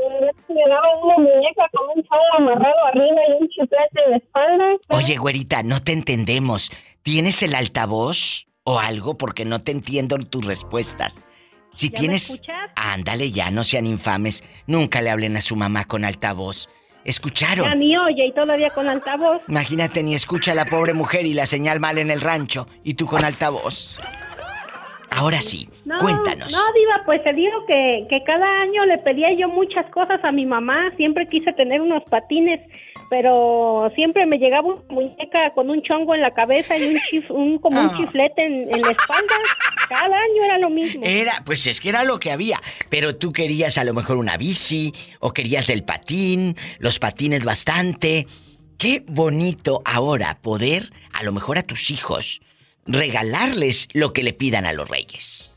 Me 0.49 0.63
una 0.65 0.81
muñeca 1.17 1.69
con 1.71 1.87
un 1.95 2.03
chavo 2.03 2.23
amarrado 2.37 2.85
arriba 2.87 3.21
y 3.29 3.43
un 3.43 3.49
chiflete 3.49 4.03
en 4.05 4.11
la 4.11 4.17
espalda. 4.17 4.65
Oye, 4.89 5.17
güerita, 5.17 5.61
no 5.63 5.79
te 5.81 5.91
entendemos. 5.91 6.71
¿Tienes 7.03 7.43
el 7.43 7.53
altavoz 7.53 8.47
o 8.63 8.79
algo? 8.79 9.17
Porque 9.17 9.45
no 9.45 9.61
te 9.61 9.71
entiendo 9.71 10.17
tus 10.17 10.45
respuestas. 10.45 11.19
Si 11.75 11.89
¿Ya 11.89 11.93
me 11.93 11.99
tienes... 11.99 12.29
escuchas? 12.31 12.71
Ándale 12.75 13.31
ya, 13.31 13.51
no 13.51 13.63
sean 13.63 13.85
infames. 13.85 14.43
Nunca 14.65 15.01
le 15.01 15.11
hablen 15.11 15.37
a 15.37 15.41
su 15.41 15.55
mamá 15.55 15.85
con 15.85 16.05
altavoz. 16.05 16.69
¿Escucharon? 17.03 17.67
Ya 17.67 17.75
ni 17.75 17.95
oye 17.95 18.25
y 18.25 18.31
todavía 18.33 18.71
con 18.71 18.87
altavoz. 18.87 19.43
Imagínate, 19.47 20.01
ni 20.01 20.15
escucha 20.15 20.53
a 20.53 20.55
la 20.55 20.65
pobre 20.65 20.95
mujer 20.95 21.27
y 21.27 21.35
la 21.35 21.45
señal 21.45 21.79
mal 21.79 21.99
en 21.99 22.09
el 22.09 22.19
rancho 22.19 22.67
y 22.83 22.95
tú 22.95 23.05
con 23.05 23.23
altavoz. 23.23 23.99
Ahora 25.15 25.41
sí, 25.41 25.67
No, 25.85 25.97
cuéntanos. 25.99 26.51
No, 26.51 26.59
Diva, 26.73 27.01
pues 27.05 27.23
te 27.23 27.33
digo 27.33 27.65
que, 27.67 28.05
que 28.09 28.23
cada 28.23 28.45
año 28.61 28.85
le 28.85 28.97
pedía 28.99 29.33
yo 29.33 29.47
muchas 29.49 29.85
cosas 29.91 30.19
a 30.23 30.31
mi 30.31 30.45
mamá. 30.45 30.91
Siempre 30.97 31.27
quise 31.29 31.53
tener 31.53 31.81
unos 31.81 32.03
patines, 32.09 32.59
pero 33.09 33.89
siempre 33.95 34.25
me 34.25 34.37
llegaba 34.37 34.67
una 34.67 34.81
muñeca 34.89 35.51
con 35.53 35.69
un 35.69 35.81
chongo 35.83 36.15
en 36.15 36.21
la 36.21 36.31
cabeza 36.31 36.77
y 36.77 36.83
un, 36.85 36.95
chif- 36.95 37.29
un 37.29 37.59
como 37.59 37.79
un 37.79 37.87
Ah. 37.87 37.93
chiflete 37.97 38.45
en, 38.45 38.53
en 38.73 38.81
la 38.81 38.91
espalda. 38.91 39.35
Cada 39.87 40.17
año 40.17 40.43
era 40.43 40.57
lo 40.57 40.69
mismo. 40.69 41.01
Era, 41.05 41.43
pues 41.45 41.65
es 41.67 41.79
que 41.79 41.89
era 41.89 42.03
lo 42.03 42.19
que 42.19 42.31
había. 42.31 42.59
Pero 42.89 43.15
tú 43.15 43.31
querías 43.31 43.77
a 43.77 43.83
lo 43.83 43.93
mejor 43.93 44.17
una 44.17 44.35
bici, 44.37 44.91
o 45.19 45.31
querías 45.31 45.69
el 45.69 45.83
patín, 45.83 46.55
los 46.79 46.99
patines 46.99 47.43
bastante. 47.45 48.27
Qué 48.77 49.03
bonito 49.07 49.81
ahora 49.85 50.39
poder, 50.41 50.89
a 51.13 51.23
lo 51.23 51.31
mejor 51.31 51.57
a 51.57 51.63
tus 51.63 51.91
hijos, 51.91 52.41
regalarles 52.85 53.87
lo 53.93 54.13
que 54.13 54.23
le 54.23 54.33
pidan 54.33 54.65
a 54.65 54.73
los 54.73 54.87
reyes. 54.89 55.55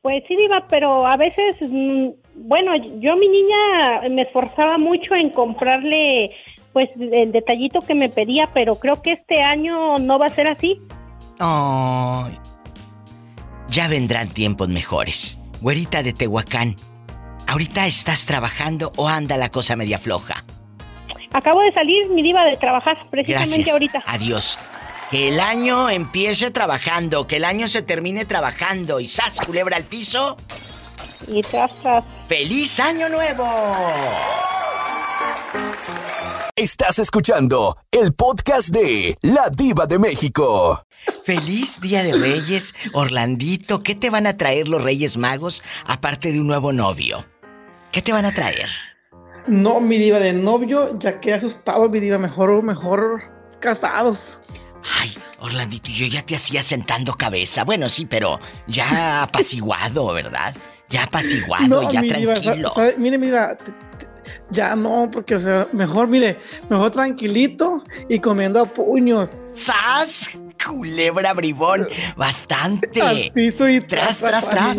Pues 0.00 0.22
sí, 0.28 0.36
Diva, 0.36 0.66
pero 0.68 1.06
a 1.06 1.16
veces, 1.16 1.56
mm, 1.60 2.08
bueno, 2.36 2.76
yo 3.00 3.16
mi 3.16 3.28
niña 3.28 4.08
me 4.10 4.22
esforzaba 4.22 4.78
mucho 4.78 5.14
en 5.14 5.30
comprarle 5.30 6.30
pues 6.72 6.88
el 6.96 7.32
detallito 7.32 7.80
que 7.80 7.94
me 7.94 8.08
pedía, 8.08 8.48
pero 8.54 8.76
creo 8.76 9.02
que 9.02 9.12
este 9.12 9.42
año 9.42 9.98
no 9.98 10.18
va 10.18 10.26
a 10.26 10.30
ser 10.30 10.46
así. 10.46 10.80
Ay. 11.38 12.38
Ya 13.68 13.88
vendrán 13.88 14.28
tiempos 14.28 14.68
mejores. 14.68 15.38
Güerita 15.60 16.02
de 16.02 16.12
Tehuacán, 16.12 16.76
¿ahorita 17.48 17.86
estás 17.86 18.26
trabajando 18.26 18.92
o 18.96 19.08
anda 19.08 19.36
la 19.36 19.48
cosa 19.48 19.74
media 19.74 19.98
floja? 19.98 20.44
Acabo 21.32 21.60
de 21.60 21.72
salir, 21.72 22.08
mi 22.10 22.22
diva, 22.22 22.44
de 22.44 22.56
trabajar 22.56 22.96
precisamente 23.10 23.56
Gracias. 23.56 23.72
ahorita. 23.72 24.02
Adiós. 24.06 24.58
Que 25.10 25.28
el 25.28 25.40
año 25.40 25.88
empiece 25.88 26.50
trabajando, 26.50 27.26
que 27.26 27.36
el 27.36 27.46
año 27.46 27.66
se 27.66 27.80
termine 27.80 28.26
trabajando 28.26 29.00
y 29.00 29.08
¡zas! 29.08 29.38
culebra 29.40 29.78
al 29.78 29.84
piso. 29.84 30.36
Y 31.26 31.40
tras, 31.42 31.76
tras. 31.76 32.04
¡Feliz 32.28 32.78
año 32.78 33.08
nuevo! 33.08 33.46
Estás 36.56 36.98
escuchando 36.98 37.74
el 37.90 38.12
podcast 38.12 38.68
de 38.68 39.16
La 39.22 39.48
Diva 39.56 39.86
de 39.86 39.98
México. 39.98 40.82
¡Feliz 41.24 41.80
Día 41.80 42.02
de 42.02 42.12
Reyes! 42.12 42.74
Orlandito, 42.92 43.82
¿qué 43.82 43.94
te 43.94 44.10
van 44.10 44.26
a 44.26 44.36
traer 44.36 44.68
los 44.68 44.84
Reyes 44.84 45.16
Magos 45.16 45.62
aparte 45.86 46.32
de 46.32 46.40
un 46.40 46.48
nuevo 46.48 46.74
novio? 46.74 47.24
¿Qué 47.92 48.02
te 48.02 48.12
van 48.12 48.26
a 48.26 48.34
traer? 48.34 48.68
No, 49.46 49.80
mi 49.80 49.96
diva 49.96 50.18
de 50.18 50.34
novio, 50.34 50.98
ya 50.98 51.18
que 51.18 51.32
asustado, 51.32 51.88
mi 51.88 51.98
diva, 51.98 52.18
mejor, 52.18 52.62
mejor 52.62 53.22
casados. 53.60 54.38
Ay, 55.00 55.14
Orlandito, 55.40 55.90
yo 55.90 56.06
ya 56.06 56.22
te 56.24 56.34
hacía 56.36 56.62
sentando 56.62 57.14
cabeza. 57.14 57.64
Bueno, 57.64 57.88
sí, 57.88 58.06
pero 58.06 58.40
ya 58.66 59.22
apaciguado, 59.22 60.12
¿verdad? 60.12 60.54
Ya 60.88 61.02
apaciguado, 61.04 61.90
ya 61.92 62.00
mi 62.00 62.10
diva, 62.12 62.36
sa- 62.36 62.42
tranquilo. 62.42 62.72
sabe- 62.74 62.94
mire, 62.98 63.18
mi 63.18 63.26
diva, 63.26 63.56
te- 63.56 63.64
te- 63.64 63.72
ya 64.50 64.74
no, 64.76 65.08
porque, 65.10 65.34
o 65.36 65.40
sea, 65.40 65.68
mejor, 65.72 66.08
mire, 66.08 66.38
mejor 66.68 66.90
tranquilito 66.90 67.82
y 68.08 68.18
comiendo 68.20 68.60
a 68.60 68.66
puños. 68.66 69.42
¡Sas! 69.52 70.30
Culebra 70.66 71.32
bribón, 71.34 71.82
Al 71.82 72.14
bastante. 72.16 73.30
piso 73.32 73.68
y 73.68 73.80
Tras, 73.80 74.18
tras, 74.18 74.50
tras. 74.50 74.76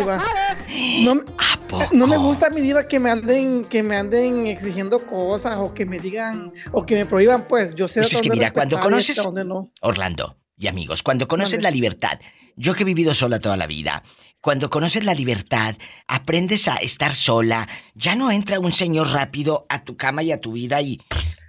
No, 1.03 1.13
¿A 1.37 1.59
poco? 1.67 1.83
no 1.93 2.05
me 2.05 2.17
gusta, 2.17 2.49
mi 2.49 2.59
diva, 2.61 2.85
que 2.87 2.99
me 2.99 3.09
anden, 3.09 3.63
que 3.63 3.81
me 3.81 3.95
anden 3.95 4.47
exigiendo 4.47 4.99
cosas 5.05 5.55
o 5.57 5.73
que 5.73 5.85
me 5.85 5.97
digan, 5.99 6.51
o 6.73 6.85
que 6.85 6.95
me 6.95 7.05
prohíban, 7.05 7.47
pues, 7.47 7.73
yo 7.75 7.87
sé 7.87 8.01
Pues 8.01 8.13
es 8.13 8.21
que 8.21 8.27
dónde 8.27 8.41
mira, 8.41 8.53
cuando 8.53 8.77
conoces- 8.79 9.15
dónde 9.23 9.45
no. 9.45 9.71
Orlando 9.81 10.37
y 10.57 10.67
amigos, 10.67 11.01
cuando 11.01 11.27
conoces 11.27 11.53
Mande. 11.53 11.63
la 11.63 11.71
libertad, 11.71 12.19
yo 12.57 12.73
que 12.75 12.83
he 12.83 12.85
vivido 12.85 13.15
sola 13.15 13.39
toda 13.39 13.55
la 13.55 13.65
vida, 13.65 14.03
cuando 14.41 14.69
conoces 14.69 15.03
la 15.03 15.13
libertad, 15.13 15.75
aprendes 16.07 16.67
a 16.67 16.75
estar 16.75 17.13
sola, 17.15 17.67
ya 17.95 18.15
no 18.15 18.31
entra 18.31 18.59
un 18.59 18.71
señor 18.71 19.09
rápido 19.11 19.65
a 19.69 19.83
tu 19.83 19.97
cama 19.97 20.23
y 20.23 20.31
a 20.31 20.39
tu 20.39 20.53
vida 20.53 20.81
y... 20.81 20.99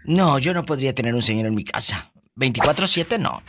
No, 0.05 0.39
yo 0.39 0.55
no 0.55 0.65
podría 0.65 0.95
tener 0.95 1.15
un 1.15 1.23
señor 1.23 1.47
en 1.47 1.55
mi 1.55 1.63
casa. 1.65 2.11
24/7 2.37 3.19
no. 3.19 3.43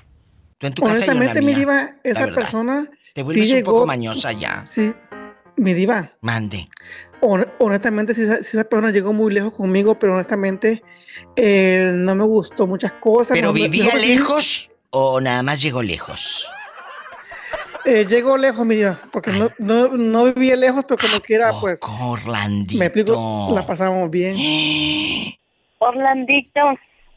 Tú 0.57 0.67
en 0.67 0.73
tu 0.73 0.83
casa 0.83 0.97
y 0.97 1.07
yo 1.07 1.11
en 1.13 1.17
la 1.19 1.23
Honestamente, 1.31 1.41
mi 1.41 1.55
diva, 1.55 1.95
esa 2.03 2.27
persona 2.27 2.89
Te 3.13 3.21
sí 3.21 3.23
vuelves 3.23 3.53
un 3.53 3.63
poco 3.63 3.85
mañosa 3.85 4.31
ya. 4.33 4.65
Sí, 4.69 4.93
mi 5.55 5.73
diva. 5.73 6.13
Mande. 6.21 6.69
Hon- 7.21 7.49
honestamente, 7.59 8.13
si 8.13 8.23
esa, 8.23 8.43
si 8.43 8.57
esa 8.57 8.63
persona 8.65 8.91
llegó 8.91 9.13
muy 9.13 9.33
lejos 9.33 9.53
conmigo, 9.53 9.97
pero 9.97 10.13
honestamente 10.13 10.83
eh, 11.35 11.91
no 11.95 12.13
me 12.15 12.25
gustó 12.25 12.67
muchas 12.67 12.91
cosas. 12.93 13.29
¿Pero 13.31 13.47
no 13.47 13.53
vivía 13.53 13.95
lejos 13.95 14.69
o 14.89 15.21
nada 15.21 15.41
más 15.41 15.61
llegó 15.61 15.81
lejos? 15.81 16.47
Eh, 17.85 18.05
llegó 18.07 18.37
lejos, 18.37 18.65
mi 18.65 18.75
diva, 18.75 18.99
porque 19.11 19.31
no, 19.31 19.49
no, 19.57 19.87
no 19.89 20.25
vivía 20.33 20.55
lejos, 20.55 20.85
pero 20.87 20.97
como 21.01 21.19
quiera, 21.21 21.51
pues, 21.59 21.79
Poco, 21.79 22.09
Orlandito. 22.11 22.79
me 22.79 22.85
explico, 22.85 23.51
la 23.53 23.65
pasamos 23.65 24.09
bien. 24.09 24.35
Orlandito, 25.79 26.59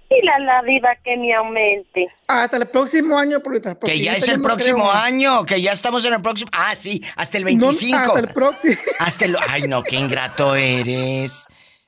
dile 0.09 0.31
a 0.35 0.39
la 0.41 0.63
diva 0.63 0.91
que 1.05 1.17
me 1.17 1.35
aumente. 1.35 2.09
Hasta 2.29 2.57
el 2.57 2.67
próximo 2.67 3.19
año, 3.19 3.41
Polita. 3.41 3.75
porque 3.75 3.93
Que 3.95 4.01
ya 4.03 4.15
es 4.15 4.27
el 4.29 4.39
no 4.39 4.43
próximo 4.45 4.79
creo- 4.89 4.91
año, 4.93 5.45
que 5.45 5.61
ya 5.61 5.73
estamos 5.73 6.05
en 6.07 6.15
el 6.15 6.23
próximo. 6.23 6.51
Ah, 6.55 6.75
sí, 6.77 7.03
hasta 7.17 7.37
el 7.39 7.45
No, 7.45 7.49
25. 7.51 7.99
hasta 7.99 8.21
el 8.21 8.29
próximo. 8.29 8.77
Hasta 8.99 9.25
el. 9.27 9.37
Ay, 9.49 9.63
no, 9.69 9.83
qué 9.83 9.97
ingrato 9.97 10.55
eres. 10.55 11.47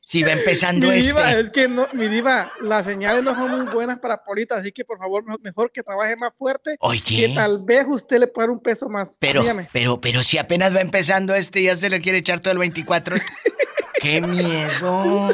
Si 0.09 0.23
va 0.23 0.31
empezando 0.31 0.87
Mi 0.87 0.99
este. 0.99 1.41
es 1.41 1.51
que 1.51 1.67
no, 1.67 1.85
mi 1.93 2.07
diva, 2.07 2.53
las 2.61 2.87
señales 2.87 3.25
no 3.25 3.35
son 3.35 3.51
muy 3.51 3.75
buenas 3.75 3.99
para 3.99 4.23
Polita, 4.23 4.55
así 4.55 4.71
que 4.71 4.85
por 4.85 4.99
favor, 4.99 5.25
mejor, 5.25 5.41
mejor 5.43 5.73
que 5.73 5.83
trabaje 5.83 6.15
más 6.15 6.31
fuerte. 6.39 6.77
Oye. 6.79 7.27
Que 7.27 7.35
tal 7.35 7.65
vez 7.65 7.87
usted 7.89 8.21
le 8.21 8.29
pueda 8.29 8.47
dar 8.47 8.53
un 8.53 8.63
peso 8.63 8.89
más. 8.89 9.13
Pero, 9.19 9.41
Dígame. 9.41 9.69
pero, 9.73 10.01
pero 10.01 10.23
si 10.23 10.39
apenas 10.39 10.73
va 10.73 10.81
empezando 10.81 11.35
este, 11.35 11.61
ya 11.65 11.75
se 11.75 11.91
le 11.91 12.01
quiere 12.01 12.19
echar 12.19 12.39
todo 12.39 12.53
el 12.53 12.59
24. 12.61 13.17
¡Qué 14.01 14.21
miedo! 14.21 15.31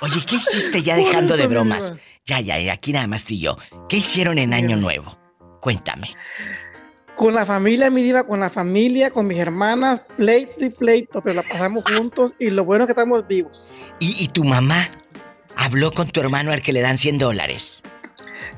Oye, 0.00 0.24
¿qué 0.26 0.36
hiciste 0.36 0.82
ya 0.82 0.96
dejando 0.96 1.36
de 1.36 1.46
bromas? 1.46 1.92
Ya, 2.24 2.40
ya, 2.40 2.58
ya, 2.58 2.72
aquí 2.72 2.94
nada 2.94 3.06
más 3.06 3.26
tú 3.26 3.34
y 3.34 3.40
yo. 3.40 3.58
¿Qué 3.90 3.98
hicieron 3.98 4.38
en 4.38 4.54
Año 4.54 4.78
Nuevo? 4.78 5.18
Cuéntame. 5.60 6.16
Con 7.16 7.34
la 7.34 7.46
familia, 7.46 7.90
mi 7.90 8.02
diva, 8.02 8.24
con 8.24 8.40
la 8.40 8.50
familia, 8.50 9.10
con 9.10 9.26
mis 9.26 9.38
hermanas, 9.38 10.00
pleito 10.16 10.64
y 10.64 10.70
pleito, 10.70 11.22
pero 11.22 11.36
la 11.36 11.42
pasamos 11.42 11.84
juntos 11.84 12.32
y 12.38 12.50
lo 12.50 12.64
bueno 12.64 12.84
es 12.84 12.88
que 12.88 12.92
estamos 12.92 13.26
vivos. 13.26 13.70
¿Y, 14.00 14.22
y 14.22 14.28
tu 14.28 14.44
mamá 14.44 14.90
habló 15.56 15.92
con 15.92 16.08
tu 16.08 16.20
hermano 16.20 16.52
al 16.52 16.60
que 16.60 16.72
le 16.72 16.80
dan 16.80 16.98
100 16.98 17.18
dólares? 17.18 17.82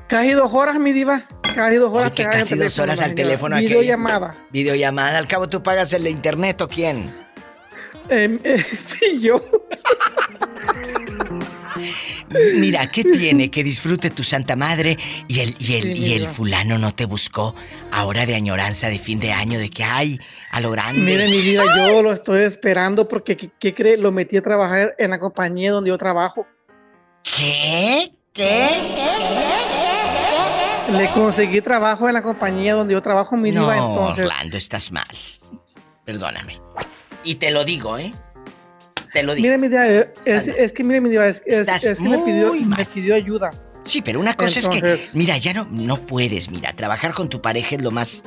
Casi 0.07 0.31
dos 0.31 0.53
horas, 0.53 0.79
mi 0.79 0.93
diva. 0.93 1.27
Casi 1.53 1.75
dos 1.75 1.93
horas. 1.93 2.11
Ay, 2.17 2.25
casi 2.25 2.39
dos 2.39 2.49
teléfono, 2.49 2.83
horas 2.83 3.01
al 3.01 3.15
teléfono 3.15 3.55
aquel. 3.55 3.67
Videollamada. 3.67 4.35
Videollamada, 4.51 5.17
al 5.17 5.27
cabo 5.27 5.49
tú 5.49 5.61
pagas 5.61 5.91
el 5.93 6.03
de 6.03 6.11
internet 6.11 6.61
o 6.61 6.67
quién? 6.67 7.13
Eh, 8.09 8.39
eh, 8.43 8.63
sí, 8.77 9.19
yo. 9.19 9.41
Mira, 12.29 12.91
¿qué 12.91 13.03
tiene? 13.03 13.49
Que 13.49 13.63
disfrute 13.63 14.09
tu 14.09 14.23
santa 14.23 14.55
madre 14.55 14.97
y 15.27 15.39
el, 15.39 15.55
y 15.59 15.75
el, 15.75 15.97
y 15.97 16.13
el 16.13 16.19
mira. 16.21 16.31
fulano 16.31 16.77
no 16.77 16.93
te 16.93 17.05
buscó 17.05 17.55
ahora 17.91 18.25
de 18.25 18.35
añoranza 18.35 18.89
de 18.89 18.99
fin 18.99 19.19
de 19.19 19.31
año, 19.31 19.57
de 19.59 19.69
que 19.69 19.83
ay, 19.83 20.19
a 20.51 20.59
lo 20.59 20.71
grande. 20.71 20.99
Mire, 21.01 21.27
mi 21.27 21.39
vida, 21.39 21.63
yo 21.77 22.01
lo 22.03 22.11
estoy 22.11 22.43
esperando 22.43 23.07
porque, 23.07 23.37
¿qué, 23.37 23.49
qué 23.57 23.73
cree? 23.73 23.97
Lo 23.97 24.11
metí 24.11 24.35
a 24.37 24.41
trabajar 24.41 24.93
en 24.97 25.09
la 25.11 25.19
compañía 25.19 25.71
donde 25.71 25.89
yo 25.89 25.97
trabajo. 25.97 26.45
¿Qué? 27.23 28.11
¿Qué? 28.33 28.67
Le 30.91 31.09
conseguí 31.09 31.59
trabajo 31.61 32.07
en 32.07 32.13
la 32.13 32.21
compañía 32.23 32.73
donde 32.75 32.93
yo 32.93 33.01
trabajo, 33.01 33.35
mi 33.35 33.51
No, 33.51 33.61
diva, 33.61 33.77
entonces. 33.77 34.25
Orlando, 34.25 34.57
estás 34.57 34.91
mal. 34.91 35.05
Perdóname. 36.05 36.61
Y 37.23 37.35
te 37.35 37.51
lo 37.51 37.65
digo, 37.65 37.97
¿eh? 37.97 38.13
Te 39.17 39.23
lo 39.23 39.33
digo. 39.33 39.45
Mira, 39.47 39.57
mi 39.57 39.67
diva, 39.67 39.87
es, 39.87 40.07
es 40.47 40.71
que, 40.71 40.83
mira, 40.83 41.01
mi 41.01 41.09
diva, 41.09 41.27
es, 41.27 41.41
es- 41.45 41.59
Estás 41.61 41.83
es 41.85 41.97
que 41.97 42.03
me 42.03 42.19
pidió, 42.19 42.49
muy 42.49 42.61
mal. 42.65 42.77
me 42.79 42.85
pidió 42.85 43.15
ayuda. 43.15 43.51
Sí, 43.83 44.01
pero 44.03 44.19
una 44.19 44.35
cosa 44.35 44.59
es 44.59 44.65
Entonces- 44.65 45.09
que, 45.11 45.17
mira, 45.17 45.37
ya 45.37 45.53
no, 45.53 45.67
no 45.71 46.05
puedes, 46.05 46.51
mira, 46.51 46.73
trabajar 46.73 47.13
con 47.13 47.27
tu 47.29 47.41
pareja 47.41 47.75
es 47.77 47.81
lo 47.81 47.89
más... 47.89 48.23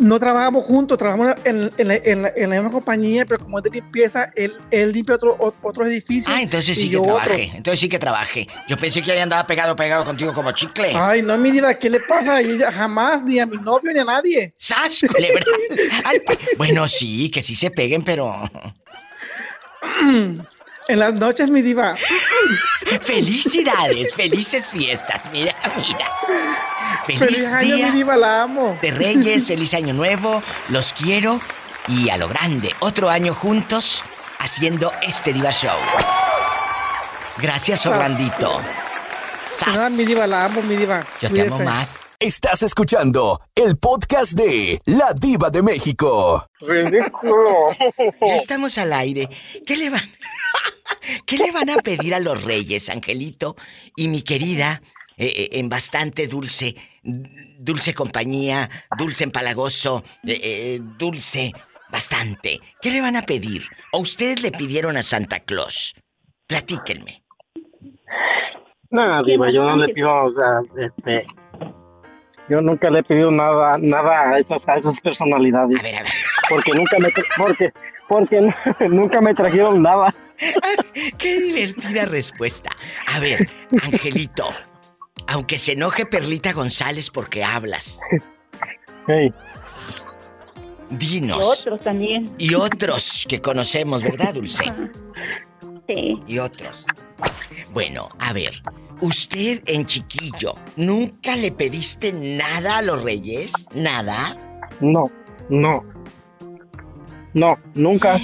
No 0.00 0.18
trabajamos 0.18 0.64
juntos, 0.64 0.98
trabajamos 0.98 1.36
en, 1.44 1.70
en 1.78 1.86
la, 1.86 1.94
en 1.94 2.22
la- 2.22 2.32
en 2.34 2.50
la 2.50 2.56
misma 2.56 2.72
compañía, 2.72 3.24
pero 3.26 3.44
como 3.44 3.58
es 3.58 3.64
de 3.64 3.70
limpieza, 3.70 4.32
él, 4.34 4.52
él 4.72 4.90
limpia 4.90 5.14
otro, 5.14 5.36
otro 5.62 5.86
edificio. 5.86 6.24
Ah, 6.34 6.42
entonces 6.42 6.76
sí 6.76 6.88
que 6.88 6.94
yo 6.94 7.02
otro. 7.02 7.14
trabaje, 7.18 7.52
entonces 7.54 7.78
sí 7.78 7.88
que 7.88 8.00
trabaje. 8.00 8.48
Yo 8.66 8.76
pensé 8.76 9.00
que 9.02 9.12
ahí 9.12 9.20
andaba 9.20 9.46
pegado, 9.46 9.76
pegado 9.76 10.04
contigo 10.04 10.34
como 10.34 10.50
chicle. 10.50 10.90
Ay, 10.96 11.22
no, 11.22 11.38
mi 11.38 11.52
diva, 11.52 11.72
¿qué 11.74 11.88
le 11.88 12.00
pasa? 12.00 12.40
Ella 12.40 12.72
jamás, 12.72 13.22
ni 13.22 13.38
a 13.38 13.46
mi 13.46 13.56
novio, 13.58 13.92
ni 13.92 14.00
a 14.00 14.04
nadie. 14.04 14.52
¡Sas, 14.58 15.04
culebra! 15.14 15.44
Ay, 16.04 16.18
pa- 16.26 16.34
bueno, 16.58 16.88
sí, 16.88 17.30
que 17.30 17.40
sí 17.40 17.54
se 17.54 17.70
peguen, 17.70 18.02
pero... 18.02 18.50
En 20.86 20.98
las 20.98 21.14
noches, 21.14 21.50
mi 21.50 21.62
diva. 21.62 21.94
¡Felicidades! 23.00 24.12
¡Felices 24.12 24.66
fiestas! 24.66 25.22
Mira, 25.32 25.54
mira. 25.76 26.06
¡Feliz, 27.06 27.18
Feliz 27.20 27.46
año, 27.46 27.76
día 27.76 27.86
mi 27.86 27.92
diva, 27.92 28.16
la 28.16 28.42
amo. 28.42 28.78
de 28.82 28.90
Reyes! 28.90 29.46
¡Feliz 29.46 29.72
año 29.72 29.94
nuevo! 29.94 30.42
Los 30.68 30.92
quiero. 30.92 31.40
Y 31.88 32.10
a 32.10 32.18
lo 32.18 32.28
grande, 32.28 32.74
otro 32.80 33.08
año 33.08 33.34
juntos 33.34 34.04
haciendo 34.38 34.92
este 35.02 35.32
Diva 35.32 35.50
Show. 35.52 35.76
Gracias, 37.38 37.86
Orlandito. 37.86 38.60
¡Sas! 39.54 39.78
Ah, 39.78 39.88
mi 39.88 40.04
diva, 40.04 40.26
la 40.26 40.46
amo, 40.46 40.62
mi 40.62 40.76
diva. 40.76 41.06
Yo 41.20 41.30
te 41.30 41.42
amo 41.42 41.60
más. 41.60 42.04
Estás 42.18 42.62
escuchando 42.62 43.40
el 43.54 43.76
podcast 43.76 44.32
de 44.32 44.80
La 44.86 45.12
Diva 45.12 45.48
de 45.50 45.62
México. 45.62 46.44
Ridículo. 46.60 47.68
Ya 48.26 48.34
estamos 48.34 48.76
al 48.78 48.92
aire. 48.92 49.28
¿Qué 49.64 49.76
le 49.76 49.90
van? 49.90 50.02
¿Qué 51.26 51.38
le 51.38 51.52
van 51.52 51.70
a 51.70 51.76
pedir 51.76 52.14
a 52.14 52.18
los 52.18 52.42
reyes, 52.42 52.88
Angelito? 52.88 53.54
Y 53.94 54.08
mi 54.08 54.22
querida, 54.22 54.82
eh, 55.16 55.32
eh, 55.36 55.48
en 55.52 55.68
bastante 55.68 56.26
dulce, 56.26 56.74
dulce 57.04 57.94
compañía, 57.94 58.68
dulce 58.98 59.22
empalagoso, 59.22 60.02
eh, 60.26 60.40
eh, 60.42 60.80
dulce, 60.98 61.52
bastante. 61.92 62.58
¿Qué 62.82 62.90
le 62.90 63.00
van 63.00 63.14
a 63.14 63.22
pedir? 63.22 63.68
¿O 63.92 64.00
ustedes 64.00 64.42
le 64.42 64.50
pidieron 64.50 64.96
a 64.96 65.04
Santa 65.04 65.38
Claus? 65.38 65.94
Platíquenme. 66.48 67.22
Nada, 68.94 69.24
Diva, 69.24 69.50
yo 69.50 69.64
no 69.64 69.76
le 69.76 69.92
pido, 69.92 70.26
o 70.26 70.30
sea, 70.30 70.60
este. 70.76 71.26
Yo 72.48 72.60
nunca 72.60 72.90
le 72.90 73.00
he 73.00 73.02
pedido 73.02 73.32
nada, 73.32 73.76
nada 73.76 74.30
a 74.30 74.38
esas, 74.38 74.62
a 74.68 74.76
esas 74.76 75.00
personalidades. 75.00 75.80
A 75.80 75.82
ver, 75.82 75.96
a 75.96 76.02
ver. 76.04 76.12
Porque 76.48 76.70
nunca 76.72 76.98
me, 77.00 77.12
porque, 77.36 77.72
porque 78.06 78.54
nunca 78.88 79.20
me 79.20 79.34
trajeron 79.34 79.82
nada. 79.82 80.14
Qué 81.18 81.40
divertida 81.40 82.04
respuesta. 82.04 82.70
A 83.12 83.18
ver, 83.18 83.48
Angelito, 83.82 84.46
aunque 85.26 85.58
se 85.58 85.72
enoje 85.72 86.06
Perlita 86.06 86.52
González 86.52 87.10
porque 87.10 87.42
hablas, 87.42 87.98
Hey, 89.08 89.34
dinos. 90.88 91.60
Otros 91.60 91.80
también. 91.80 92.32
Y 92.38 92.54
otros 92.54 93.26
que 93.28 93.40
conocemos, 93.40 94.04
¿verdad, 94.04 94.34
Dulce? 94.34 94.72
Sí. 95.86 96.20
Y 96.26 96.38
otros. 96.38 96.86
Bueno, 97.72 98.08
a 98.18 98.32
ver, 98.32 98.62
usted 99.00 99.62
en 99.66 99.86
chiquillo, 99.86 100.54
¿nunca 100.76 101.36
le 101.36 101.52
pediste 101.52 102.12
nada 102.12 102.78
a 102.78 102.82
los 102.82 103.02
reyes? 103.02 103.52
¿Nada? 103.74 104.36
no, 104.80 105.10
no. 105.48 105.82
No, 107.34 107.58
nunca. 107.74 108.18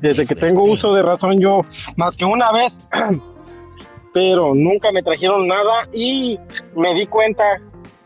Desde 0.00 0.26
que 0.26 0.34
tengo 0.34 0.64
uso 0.64 0.92
de 0.92 1.02
razón, 1.02 1.38
yo, 1.40 1.62
más 1.96 2.16
que 2.16 2.24
una 2.24 2.52
vez, 2.52 2.86
pero 4.12 4.54
nunca 4.54 4.92
me 4.92 5.02
trajeron 5.02 5.46
nada 5.46 5.88
y 5.92 6.38
me 6.76 6.94
di 6.94 7.06
cuenta, 7.06 7.60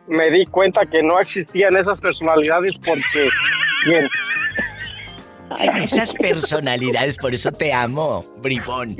me 0.06 0.30
di 0.30 0.46
cuenta 0.46 0.86
que 0.86 1.02
no 1.02 1.18
existían 1.18 1.76
esas 1.76 2.00
personalidades 2.00 2.78
porque, 2.78 3.28
bien, 3.86 4.08
Esas 5.82 6.12
personalidades, 6.14 7.16
por 7.16 7.34
eso 7.34 7.50
te 7.52 7.72
amo, 7.72 8.24
bribón. 8.38 8.96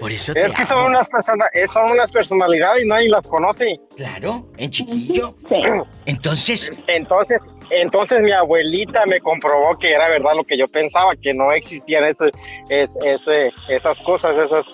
Por 0.00 0.12
eso 0.12 0.32
te 0.32 0.46
es 0.46 0.54
que 0.54 0.66
son 0.66 0.78
amo. 0.78 0.88
unas, 0.88 1.08
persona, 1.08 1.44
eh, 1.52 1.66
son 1.66 1.90
unas 1.92 2.10
personalidades 2.10 2.84
y 2.84 2.88
nadie 2.88 3.08
las 3.08 3.26
conoce. 3.26 3.78
Claro, 3.96 4.46
en 4.56 4.70
chiquillo. 4.70 5.34
Sí. 5.48 5.56
Entonces, 6.06 6.72
Entonces, 6.86 7.38
entonces 7.70 8.20
mi 8.22 8.32
abuelita 8.32 9.04
me 9.06 9.20
comprobó 9.20 9.76
que 9.78 9.90
era 9.92 10.08
verdad 10.08 10.32
lo 10.36 10.44
que 10.44 10.56
yo 10.56 10.68
pensaba, 10.68 11.14
que 11.16 11.34
no 11.34 11.52
existían 11.52 12.04
ese, 12.04 12.30
es- 12.68 12.96
ese- 13.04 13.52
esas 13.68 13.98
cosas, 14.00 14.36
esas... 14.38 14.66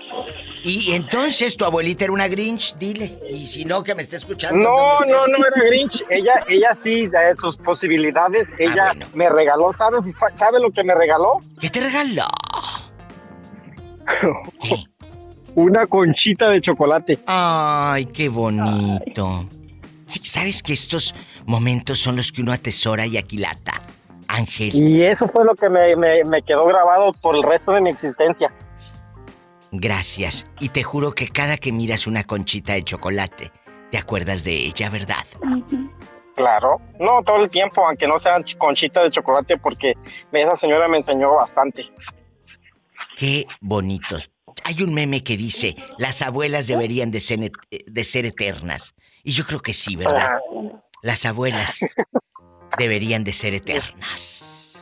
y 0.63 0.93
entonces 0.95 1.57
tu 1.57 1.65
abuelita 1.65 2.05
era 2.05 2.13
una 2.13 2.29
Grinch, 2.29 2.77
dile. 2.77 3.19
Y 3.29 3.47
si 3.47 3.65
no, 3.65 3.83
que 3.83 3.95
me 3.95 4.03
esté 4.03 4.17
escuchando. 4.17 4.57
No, 4.59 4.75
¿dónde 4.99 5.13
no, 5.13 5.27
no 5.27 5.39
era 5.47 5.63
Grinch. 5.69 6.05
Ella, 6.09 6.35
ella 6.49 6.75
sí, 6.75 7.07
de 7.09 7.35
sus 7.37 7.57
posibilidades, 7.59 8.47
ella 8.59 8.87
bueno. 8.87 9.07
me 9.15 9.29
regaló, 9.29 9.73
¿sabes? 9.73 10.01
¿Sabe 10.35 10.61
lo 10.61 10.71
que 10.71 10.85
me 10.85 10.95
regaló? 10.95 11.41
¿Qué 11.61 11.71
te 11.71 11.81
regaló? 11.81 12.27
¿Qué? 14.61 14.85
Una 15.57 15.87
conchita 15.87 16.51
de 16.51 16.61
chocolate. 16.61 17.19
Ay, 17.27 18.07
qué 18.07 18.29
bonito. 18.29 19.47
Sí, 20.07 20.21
sabes 20.25 20.63
que 20.63 20.73
estos 20.73 21.15
momentos 21.47 21.99
son 21.99 22.17
los 22.17 22.31
que 22.33 22.43
uno 22.43 22.53
atesora 22.53 23.07
y 23.07 23.17
aquilata. 23.17 23.83
Ángel, 24.29 24.75
Y 24.75 25.03
eso 25.03 25.29
fue 25.29 25.45
lo 25.45 25.55
que 25.55 25.69
me, 25.69 25.95
me- 25.97 26.25
me 26.25 26.43
quedó 26.43 26.67
grabado 26.67 27.13
por 27.21 27.37
el 27.37 27.43
resto 27.43 27.73
de 27.73 27.81
mi 27.83 27.91
existencia. 27.91 28.53
gracias. 29.73 30.47
Y 30.61 30.69
te 30.69 30.83
juro 30.83 31.13
que 31.13 31.29
cada 31.29 31.57
que 31.57 31.73
miras 31.73 32.07
una 32.07 32.25
conchita 32.25 32.75
de 32.75 32.85
chocolate, 32.85 33.51
te 33.91 33.99
acuerdas 33.99 34.45
de 34.45 34.53
ella, 34.67 34.89
¿verdad? 34.89 35.25
Claro. 36.37 36.81
No, 36.99 37.23
todo 37.25 37.43
el 37.45 37.51
tiempo, 37.51 37.87
aunque 37.87 38.07
no 38.07 38.19
sean 38.19 38.43
ch- 38.45 38.57
conchitas 38.57 39.05
de 39.05 39.11
chocolate, 39.11 39.57
porque 39.59 39.95
esa 40.33 40.57
señora 40.57 40.89
me 40.89 40.99
enseñó 40.99 41.35
bastante. 41.35 41.85
Qué 43.17 43.47
bonito. 43.61 44.17
Hay 44.65 44.83
un 44.83 44.95
meme 44.95 45.23
que 45.23 45.37
dice, 45.37 45.77
las 45.99 46.23
abuelas 46.23 46.67
deberían 46.67 47.11
de 47.11 47.21
ser, 47.21 47.51
de 47.87 48.05
ser 48.05 48.27
eternas. 48.27 48.95
Y 49.25 49.33
yo 49.33 49.45
creo 49.47 49.61
que 49.61 49.73
sí, 49.73 49.97
¿verdad? 49.97 50.39
Las 51.03 51.25
abuelas 51.25 51.81
deberían 52.79 53.25
de 53.25 53.33
ser 53.33 53.55
eternas. 53.55 54.75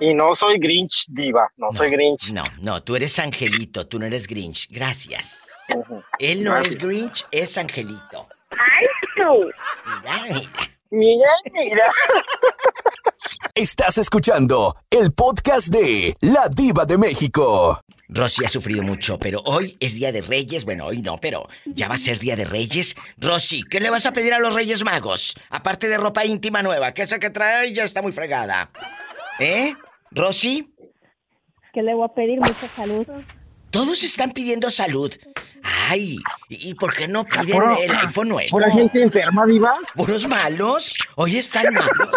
Y 0.00 0.14
no 0.14 0.34
soy 0.34 0.58
Grinch, 0.58 1.06
diva. 1.08 1.48
No, 1.56 1.70
soy 1.70 1.90
Grinch. 1.90 2.32
No, 2.32 2.42
no, 2.60 2.82
tú 2.82 2.96
eres 2.96 3.18
Angelito, 3.18 3.86
tú 3.86 4.00
no 4.00 4.06
eres 4.06 4.26
Grinch. 4.26 4.68
Gracias. 4.68 5.48
Él 6.18 6.42
no 6.42 6.56
es 6.56 6.76
Grinch, 6.76 7.24
es 7.30 7.56
Angelito. 7.56 8.28
¡Ay, 8.50 8.86
tú! 9.16 9.50
Mira, 10.02 10.22
mira. 10.24 10.50
Mira, 10.90 11.30
mira. 11.52 11.92
Estás 13.54 13.98
escuchando 13.98 14.74
el 14.90 15.12
podcast 15.12 15.68
de 15.68 16.14
La 16.20 16.48
Diva 16.48 16.84
de 16.84 16.96
México. 16.98 17.80
Rosy 18.08 18.44
ha 18.44 18.48
sufrido 18.48 18.82
mucho, 18.82 19.18
pero 19.18 19.42
hoy 19.44 19.76
es 19.80 19.94
Día 19.94 20.12
de 20.12 20.22
Reyes. 20.22 20.64
Bueno, 20.64 20.86
hoy 20.86 21.02
no, 21.02 21.18
pero 21.20 21.46
ya 21.66 21.88
va 21.88 21.94
a 21.94 21.98
ser 21.98 22.18
Día 22.18 22.36
de 22.36 22.44
Reyes. 22.44 22.96
Rosy, 23.18 23.62
¿qué 23.62 23.80
le 23.80 23.90
vas 23.90 24.06
a 24.06 24.12
pedir 24.12 24.32
a 24.32 24.38
los 24.38 24.54
Reyes 24.54 24.82
Magos? 24.84 25.34
Aparte 25.50 25.88
de 25.88 25.98
ropa 25.98 26.24
íntima 26.24 26.62
nueva, 26.62 26.92
que 26.94 27.02
esa 27.02 27.18
que 27.18 27.30
trae 27.30 27.72
ya 27.72 27.84
está 27.84 28.00
muy 28.00 28.12
fregada. 28.12 28.70
¿Eh? 29.38 29.74
¿Rosy? 30.10 30.72
¿Qué 31.72 31.82
le 31.82 31.94
voy 31.94 32.06
a 32.06 32.14
pedir? 32.14 32.40
Mucha 32.40 32.66
salud. 32.74 33.06
Todos 33.78 34.02
están 34.02 34.32
pidiendo 34.32 34.70
salud. 34.70 35.14
Ay, 35.88 36.18
¿y 36.48 36.74
por 36.74 36.92
qué 36.92 37.06
no 37.06 37.24
piden 37.24 37.62
el 37.80 37.94
iPhone 37.94 38.30
nuevo? 38.30 38.50
¿Pura 38.50 38.72
gente 38.72 39.00
enferma, 39.02 39.46
diva? 39.46 39.78
¿Puros 39.94 40.26
malos? 40.26 40.96
Hoy 41.14 41.36
están 41.36 41.72
malos. 41.72 42.10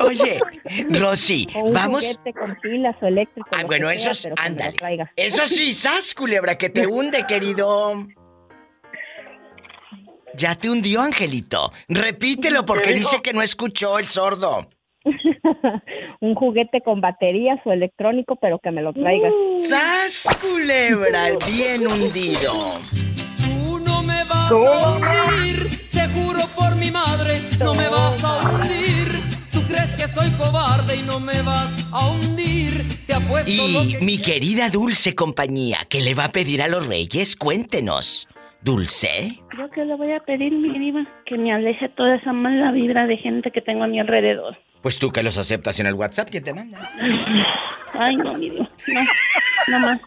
Oye, 0.00 0.40
Rosy, 0.88 1.46
O 1.54 1.64
un 1.64 1.74
vamos. 1.74 2.06
juguete 2.16 2.32
con 2.32 2.56
pilas 2.62 2.96
o 3.02 3.06
eléctrico. 3.06 3.46
Ah, 3.54 3.64
bueno, 3.66 3.90
eso 3.90 4.10
es. 4.10 4.26
Ándale. 4.38 4.78
Eso 5.16 5.46
sí, 5.48 5.74
sas, 5.74 6.14
culebra, 6.14 6.56
que 6.56 6.70
te 6.70 6.86
hunde, 6.86 7.26
querido. 7.26 8.06
Ya 10.34 10.54
te 10.54 10.70
hundió, 10.70 11.02
Angelito. 11.02 11.70
Repítelo 11.88 12.64
porque 12.64 12.94
dice 12.94 13.20
que 13.22 13.34
no 13.34 13.42
escuchó 13.42 13.98
el 13.98 14.08
sordo. 14.08 14.70
un 16.24 16.34
juguete 16.34 16.80
con 16.80 17.00
baterías 17.00 17.60
o 17.64 17.72
electrónico, 17.72 18.36
pero 18.36 18.58
que 18.58 18.70
me 18.70 18.82
lo 18.82 18.92
traigas. 18.92 19.32
¡Sas, 19.58 20.26
culebra! 20.40 21.28
Bien 21.46 21.82
hundido. 21.82 22.50
Tú 23.44 23.78
no 23.84 24.02
me 24.02 24.24
vas 24.24 24.50
a 24.50 24.94
hundir, 24.94 25.68
te 25.90 26.08
juro 26.08 26.40
por 26.56 26.76
mi 26.76 26.90
madre, 26.90 27.40
no 27.58 27.74
me 27.74 27.88
vas 27.88 28.24
a 28.24 28.40
hundir. 28.42 29.08
Tú 29.52 29.60
crees 29.68 29.94
que 29.96 30.08
soy 30.08 30.30
cobarde 30.32 30.96
y 30.96 31.02
no 31.02 31.20
me 31.20 31.40
vas 31.42 31.70
a 31.92 32.08
hundir. 32.08 32.82
Te 33.06 33.14
apuesto 33.14 33.68
lo 33.68 33.84
Y 33.84 33.92
que 33.92 34.04
mi 34.04 34.18
querida 34.18 34.70
dulce 34.70 35.14
compañía, 35.14 35.78
¿qué 35.88 36.00
le 36.00 36.14
va 36.14 36.24
a 36.26 36.32
pedir 36.32 36.62
a 36.62 36.68
los 36.68 36.86
reyes? 36.86 37.36
Cuéntenos. 37.36 38.28
¿Dulce? 38.62 39.40
Yo 39.58 39.70
que 39.70 39.84
le 39.84 39.94
voy 39.94 40.12
a 40.12 40.20
pedir, 40.20 40.50
mi 40.50 40.78
diva, 40.78 41.06
que 41.26 41.36
me 41.36 41.52
aleje 41.52 41.90
toda 41.90 42.16
esa 42.16 42.32
mala 42.32 42.72
vibra 42.72 43.06
de 43.06 43.18
gente 43.18 43.50
que 43.50 43.60
tengo 43.60 43.84
a 43.84 43.86
mi 43.86 44.00
alrededor. 44.00 44.56
Pues 44.84 44.98
tú 45.00 45.10
que 45.10 45.22
los 45.24 45.36
aceptas 45.38 45.80
en 45.80 45.86
el 45.86 45.94
WhatsApp, 45.94 46.28
¿quién 46.30 46.44
te 46.44 46.52
manda? 46.54 46.78
Ay, 47.94 48.14
no, 48.16 48.34
mi 48.34 48.50
diva, 48.50 48.68
no, 48.88 49.00
no 49.68 49.78
más. 49.80 50.00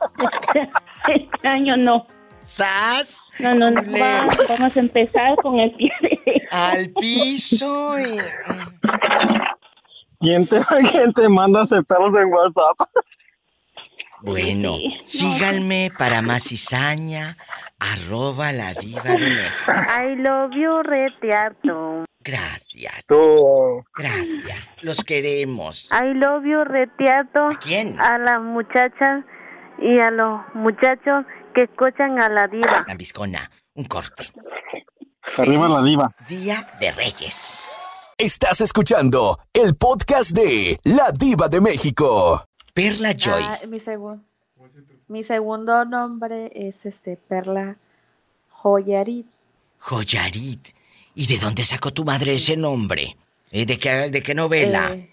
Este, 0.54 0.70
este 1.16 1.48
año 1.48 1.76
no. 1.76 2.06
¿Sas? 2.44 3.24
No, 3.40 3.54
no, 3.56 3.72
no, 3.72 3.82
va- 3.92 4.28
vamos 4.48 4.78
a 4.78 4.80
empezar 4.80 5.36
con 5.38 5.60
el 5.60 5.72
pie. 5.72 5.92
Al 6.52 6.90
piso. 6.92 8.00
y- 8.00 8.20
¿Quién 10.20 10.48
te, 10.48 10.58
quién 10.92 11.12
te 11.14 11.28
manda 11.28 11.62
a 11.62 11.64
aceptarlos 11.64 12.14
en 12.16 12.32
WhatsApp? 12.32 12.78
Bueno, 14.22 14.78
síganme 15.06 15.92
para 15.98 16.22
más 16.22 16.44
cizaña, 16.50 17.36
arroba 17.80 18.52
la 18.52 18.74
diva 18.76 19.02
de 19.04 19.30
México. 19.30 19.72
I 19.72 20.16
love 20.18 20.52
you, 20.56 20.82
reteato. 20.84 22.06
Gracias, 22.28 23.06
Tú. 23.08 23.84
gracias. 23.96 24.72
Los 24.82 25.04
queremos. 25.04 25.90
I 25.92 26.14
love 26.14 26.44
you, 26.44 26.64
reteato. 26.66 27.48
¿A 27.48 27.60
quién? 27.60 28.00
A 28.02 28.18
las 28.18 28.42
muchachas 28.42 29.24
y 29.80 29.98
a 30.00 30.12
los 30.12 30.42
muchachos 30.54 31.26
que 31.56 31.64
escuchan 31.64 32.22
a 32.22 32.28
la 32.28 32.48
diva. 32.48 32.84
La 32.86 32.96
viscona, 32.96 33.50
un 33.76 33.86
corte. 33.86 34.30
Arriba 35.38 35.70
la 35.70 35.82
diva. 35.84 36.16
Día 36.28 36.68
de 36.82 36.92
Reyes. 36.92 37.74
Estás 38.18 38.60
escuchando 38.62 39.38
el 39.54 39.76
podcast 39.76 40.32
de 40.32 40.78
La 40.84 41.12
Diva 41.18 41.48
de 41.48 41.62
México. 41.62 42.44
Perla 42.74 43.14
Joy. 43.14 43.44
Ah, 43.46 43.60
mi, 43.68 43.80
segun- 43.80 44.26
mi 45.08 45.24
segundo 45.24 45.86
nombre 45.86 46.52
es 46.54 46.86
este 46.86 47.16
Perla 47.18 47.78
Joyarit. 48.50 49.28
Joyarit. 49.80 50.76
¿Y 51.18 51.26
de 51.26 51.40
dónde 51.40 51.64
sacó 51.64 51.92
tu 51.92 52.06
madre 52.06 52.36
ese 52.36 52.56
nombre? 52.56 53.18
¿Eh, 53.50 53.66
¿De 53.66 53.80
qué, 53.80 54.12
de 54.12 54.22
qué 54.22 54.36
novela? 54.36 54.94
Eh, 54.94 55.10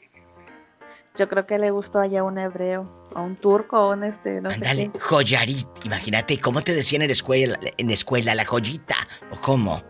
yo 1.16 1.30
creo 1.30 1.46
que 1.46 1.58
le 1.58 1.70
gustó 1.70 1.98
allá 1.98 2.22
un 2.22 2.36
hebreo, 2.36 3.08
o 3.14 3.22
un 3.22 3.36
turco, 3.36 3.80
o 3.80 3.94
un 3.94 4.04
este, 4.04 4.42
no 4.42 4.50
Ándale, 4.50 4.82
sé 4.82 4.90
qué. 4.92 4.98
Joyarit. 4.98 5.66
Imagínate, 5.82 6.38
¿cómo 6.38 6.60
te 6.60 6.74
decían 6.74 7.00
en 7.00 7.08
la 7.08 7.12
escuela, 7.12 7.58
en 7.78 7.86
la 7.86 7.94
escuela 7.94 8.34
la 8.34 8.44
joyita? 8.44 8.96
¿O 9.30 9.40
cómo? 9.40 9.82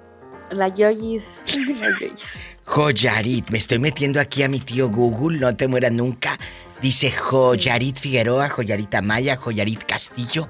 La 0.51 0.69
Yoyis. 0.69 1.25
La 1.81 1.89
Yoyis. 1.99 2.25
Joyarit. 2.65 3.51
Me 3.51 3.59
estoy 3.59 3.81
metiendo 3.81 4.21
aquí 4.21 4.45
a 4.45 4.49
mi 4.49 4.61
tío 4.61 4.91
Google, 4.91 5.41
no 5.41 5.57
te 5.57 5.67
mueras 5.67 5.91
nunca. 5.91 6.39
Dice 6.83 7.11
Joyarit 7.11 7.97
Figueroa, 7.97 8.49
Joyarit 8.51 8.95
Amaya, 8.95 9.37
Joyarit 9.37 9.85
Castillo. 9.85 10.49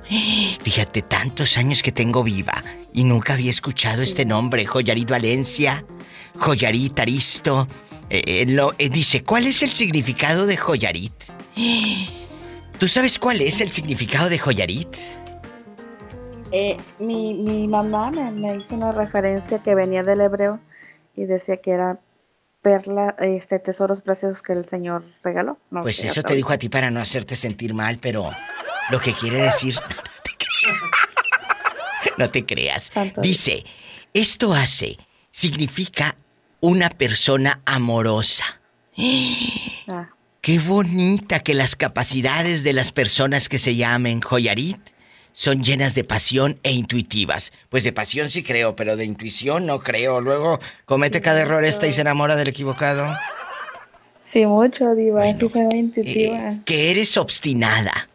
Fíjate, 0.62 1.02
tantos 1.02 1.56
años 1.56 1.82
que 1.82 1.92
tengo 1.92 2.24
viva 2.24 2.64
y 2.92 3.04
nunca 3.04 3.34
había 3.34 3.50
escuchado 3.50 4.02
este 4.02 4.24
nombre. 4.24 4.66
Joyarit 4.66 5.08
Valencia, 5.10 5.84
Joyarit 6.38 6.98
Aristo. 6.98 7.68
Eh, 8.10 8.22
eh, 8.26 8.46
lo- 8.48 8.74
eh, 8.78 8.88
dice, 8.88 9.22
¿cuál 9.22 9.46
es 9.46 9.62
el 9.62 9.72
significado 9.72 10.46
de 10.46 10.56
Joyarit? 10.56 11.12
¿Tú 12.78 12.88
sabes 12.88 13.18
cuál 13.18 13.40
es 13.40 13.60
el 13.60 13.70
significado 13.70 14.28
de 14.28 14.38
Joyarit? 14.38 14.88
Eh, 16.50 16.76
mi, 16.98 17.34
mi 17.34 17.68
mamá 17.68 18.10
me, 18.10 18.30
me 18.30 18.56
hizo 18.56 18.74
una 18.74 18.92
referencia 18.92 19.62
que 19.62 19.74
venía 19.74 20.02
del 20.02 20.20
hebreo 20.20 20.60
y 21.16 21.24
decía 21.24 21.56
que 21.58 21.70
era 21.72 22.00
perla, 22.64 23.14
este, 23.20 23.58
tesoros 23.58 24.00
preciosos 24.00 24.40
que 24.42 24.54
el 24.54 24.66
Señor 24.66 25.04
regaló. 25.22 25.58
No 25.70 25.82
Pues 25.82 26.02
eso 26.02 26.22
te 26.22 26.34
dijo 26.34 26.52
a 26.52 26.58
ti 26.58 26.70
para 26.70 26.90
no 26.90 26.98
hacerte 26.98 27.36
sentir 27.36 27.74
mal, 27.74 27.98
pero 28.00 28.32
lo 28.90 28.98
que 28.98 29.12
quiere 29.12 29.36
decir... 29.42 29.76
No, 29.76 29.82
no 29.82 30.22
te 30.22 30.32
creas. 30.36 32.16
No 32.16 32.30
te 32.30 32.46
creas. 32.46 32.92
Dice, 33.22 33.64
esto 34.14 34.54
hace, 34.54 34.96
significa 35.30 36.16
una 36.60 36.88
persona 36.88 37.60
amorosa. 37.66 38.44
Ah, 39.88 40.08
Qué 40.40 40.58
bonita 40.58 41.40
que 41.40 41.52
las 41.52 41.76
capacidades 41.76 42.64
de 42.64 42.72
las 42.72 42.92
personas 42.92 43.48
que 43.48 43.58
se 43.58 43.76
llamen 43.76 44.20
Joyarit 44.22 44.78
son 45.36 45.64
llenas 45.64 45.94
de 45.96 46.04
pasión 46.04 46.60
e 46.62 46.70
intuitivas. 46.70 47.52
Pues 47.68 47.82
de 47.82 47.92
pasión 47.92 48.30
sí 48.30 48.44
creo, 48.44 48.76
pero 48.76 48.96
de 48.96 49.04
intuición 49.04 49.66
no 49.66 49.80
creo. 49.80 50.20
Luego 50.20 50.60
comete 50.86 51.20
cada 51.20 51.40
error 51.42 51.64
esta 51.64 51.88
y 51.88 51.92
se 51.92 52.02
enamora 52.02 52.36
del 52.36 52.48
equivocado. 52.48 53.12
Sí, 54.22 54.46
mucho, 54.46 54.94
Diva. 54.94 55.24
sí, 55.32 55.38
se 55.38 55.66
ve 55.68 55.76
intuitiva. 55.76 56.36
Eh, 56.50 56.60
que 56.64 56.90
eres 56.92 57.16
obstinada. 57.16 58.08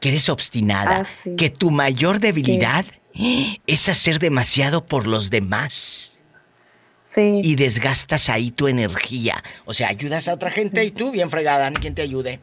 Que 0.00 0.10
eres 0.10 0.28
obstinada. 0.28 0.98
Ah, 1.00 1.04
sí. 1.22 1.34
Que 1.36 1.48
tu 1.48 1.70
mayor 1.70 2.20
debilidad 2.20 2.84
es 3.66 3.88
hacer 3.88 4.18
demasiado 4.18 4.84
por 4.84 5.06
los 5.06 5.30
demás. 5.30 6.18
Sí. 7.06 7.40
Y 7.42 7.56
desgastas 7.56 8.28
ahí 8.28 8.50
tu 8.50 8.68
energía. 8.68 9.42
O 9.64 9.72
sea, 9.72 9.88
ayudas 9.88 10.28
a 10.28 10.34
otra 10.34 10.50
gente 10.50 10.84
y 10.84 10.90
tú 10.90 11.10
bien 11.10 11.30
fregada, 11.30 11.70
no 11.70 11.76
hay 11.76 11.80
quien 11.80 11.94
te 11.94 12.02
ayude. 12.02 12.40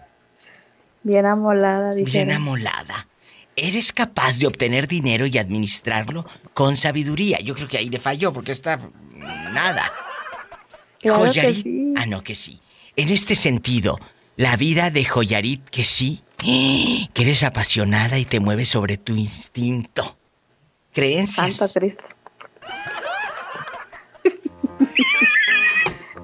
Bien 1.03 1.27
amolada, 1.27 1.93
Bien 1.93 2.05
dijeron. 2.05 2.31
amolada. 2.33 3.07
Eres 3.55 3.93
capaz 3.93 4.37
de 4.39 4.47
obtener 4.47 4.87
dinero 4.87 5.25
y 5.25 5.37
administrarlo 5.37 6.25
con 6.53 6.77
sabiduría. 6.77 7.39
Yo 7.39 7.53
creo 7.53 7.67
que 7.67 7.77
ahí 7.77 7.89
le 7.89 7.99
falló 7.99 8.33
porque 8.33 8.51
está 8.51 8.79
nada. 9.15 9.91
Claro 10.99 11.23
que 11.23 11.27
Joyarit. 11.27 11.63
sí. 11.63 11.93
Ah, 11.97 12.05
no, 12.05 12.23
que 12.23 12.35
sí. 12.35 12.59
En 12.95 13.09
este 13.09 13.35
sentido, 13.35 13.99
la 14.37 14.55
vida 14.57 14.89
de 14.89 15.05
Joyarit, 15.05 15.63
que 15.69 15.85
sí, 15.85 16.23
que 16.37 17.21
eres 17.21 17.43
apasionada 17.43 18.17
y 18.19 18.25
te 18.25 18.39
mueves 18.39 18.69
sobre 18.69 18.97
tu 18.97 19.15
instinto. 19.15 20.17
Creencias. 20.93 21.55
Santo 21.55 21.79
Cristo. 21.79 22.03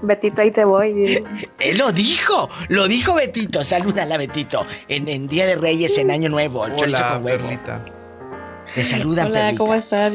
Betito, 0.10 0.42
ahí 0.42 0.52
te 0.52 0.66
voy. 0.66 0.92
dice. 0.94 1.24
Él 1.60 1.78
lo 1.78 1.92
dijo, 1.94 2.50
lo 2.68 2.88
dijo 2.90 3.14
Betito. 3.16 3.64
Salúdala, 3.64 4.18
Betito. 4.18 4.68
En, 4.90 5.08
en 5.08 5.28
Día 5.30 5.46
de 5.46 5.56
Reyes, 5.56 5.98
en 5.98 6.12
Año 6.12 6.28
Nuevo, 6.30 6.66
el 6.66 6.76
chorizo 6.76 6.98
Hola, 6.98 7.14
con 7.14 7.24
huevo. 7.26 7.44
Perlita. 7.48 7.86
Te 8.76 8.84
saludan, 8.84 9.28
Hola, 9.28 9.40
Perlita. 9.40 9.58
¿cómo 9.58 9.74
estás? 9.76 10.14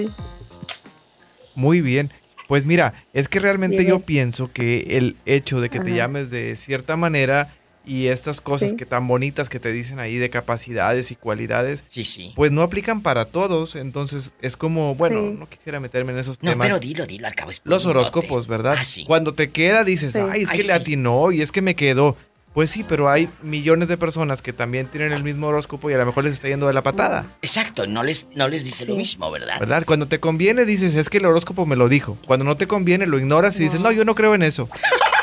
Muy 1.54 1.80
bien. 1.80 2.10
Pues 2.48 2.66
mira, 2.66 2.92
es 3.14 3.28
que 3.28 3.40
realmente 3.40 3.78
Bien. 3.78 3.88
yo 3.88 4.00
pienso 4.00 4.52
que 4.52 4.98
el 4.98 5.16
hecho 5.24 5.60
de 5.60 5.70
que 5.70 5.80
te 5.80 5.94
llames 5.94 6.30
de 6.30 6.56
cierta 6.56 6.94
manera 6.94 7.48
y 7.86 8.06
estas 8.06 8.40
cosas 8.40 8.70
Sí. 8.70 8.76
que 8.76 8.86
tan 8.86 9.06
bonitas 9.06 9.48
que 9.48 9.60
te 9.60 9.72
dicen 9.72 9.98
ahí 9.98 10.16
de 10.16 10.30
capacidades 10.30 11.10
y 11.10 11.16
cualidades, 11.16 11.84
Sí, 11.86 12.04
sí. 12.04 12.32
pues 12.36 12.50
no 12.52 12.62
aplican 12.62 13.00
para 13.02 13.24
todos. 13.26 13.74
Entonces 13.76 14.32
es 14.40 14.56
como, 14.56 14.94
bueno, 14.94 15.20
Sí. 15.20 15.36
no 15.38 15.48
quisiera 15.48 15.80
meterme 15.80 16.12
en 16.12 16.18
esos 16.18 16.42
No, 16.42 16.50
temas. 16.50 16.66
pero 16.68 16.78
dilo, 16.80 17.06
dilo, 17.06 17.26
al 17.26 17.34
cabo 17.34 17.50
es 17.50 17.60
Los 17.64 17.86
horóscopos, 17.86 18.46
¿verdad? 18.46 18.76
Ah, 18.78 18.84
sí. 18.84 19.04
Cuando 19.04 19.34
te 19.34 19.50
queda 19.50 19.84
dices, 19.84 20.12
Sí. 20.14 20.18
ay, 20.20 20.42
es 20.42 20.48
que 20.50 20.56
Ay, 20.58 20.62
le 20.62 20.64
sí. 20.66 20.70
atinó 20.72 21.30
y 21.32 21.42
es 21.42 21.52
que 21.52 21.62
me 21.62 21.74
quedó. 21.74 22.16
Pues 22.54 22.70
sí, 22.70 22.84
pero 22.88 23.10
hay 23.10 23.28
millones 23.42 23.88
de 23.88 23.96
personas 23.96 24.40
que 24.40 24.52
también 24.52 24.86
tienen 24.86 25.12
el 25.12 25.24
mismo 25.24 25.48
horóscopo 25.48 25.90
y 25.90 25.94
a 25.94 25.98
lo 25.98 26.06
mejor 26.06 26.22
les 26.22 26.34
está 26.34 26.46
yendo 26.46 26.68
de 26.68 26.72
la 26.72 26.82
patada, 26.82 27.26
Exacto, 27.42 27.88
no 27.88 28.04
les, 28.04 28.28
no 28.36 28.46
les 28.46 28.62
dice 28.64 28.86
lo 28.86 28.94
mismo, 28.94 29.28
¿verdad? 29.32 29.58
¿verdad? 29.58 29.82
Cuando 29.84 30.06
te 30.06 30.20
conviene 30.20 30.64
dices, 30.64 30.94
es 30.94 31.10
que 31.10 31.18
el 31.18 31.26
horóscopo 31.26 31.66
me 31.66 31.74
lo 31.74 31.88
dijo. 31.88 32.16
Cuando 32.28 32.44
no 32.44 32.56
te 32.56 32.68
conviene 32.68 33.06
lo 33.08 33.18
ignoras 33.18 33.56
y 33.58 33.64
dices, 33.64 33.80
no, 33.80 33.90
yo 33.90 34.04
no 34.04 34.14
creo 34.14 34.36
en 34.36 34.44
eso. 34.44 34.68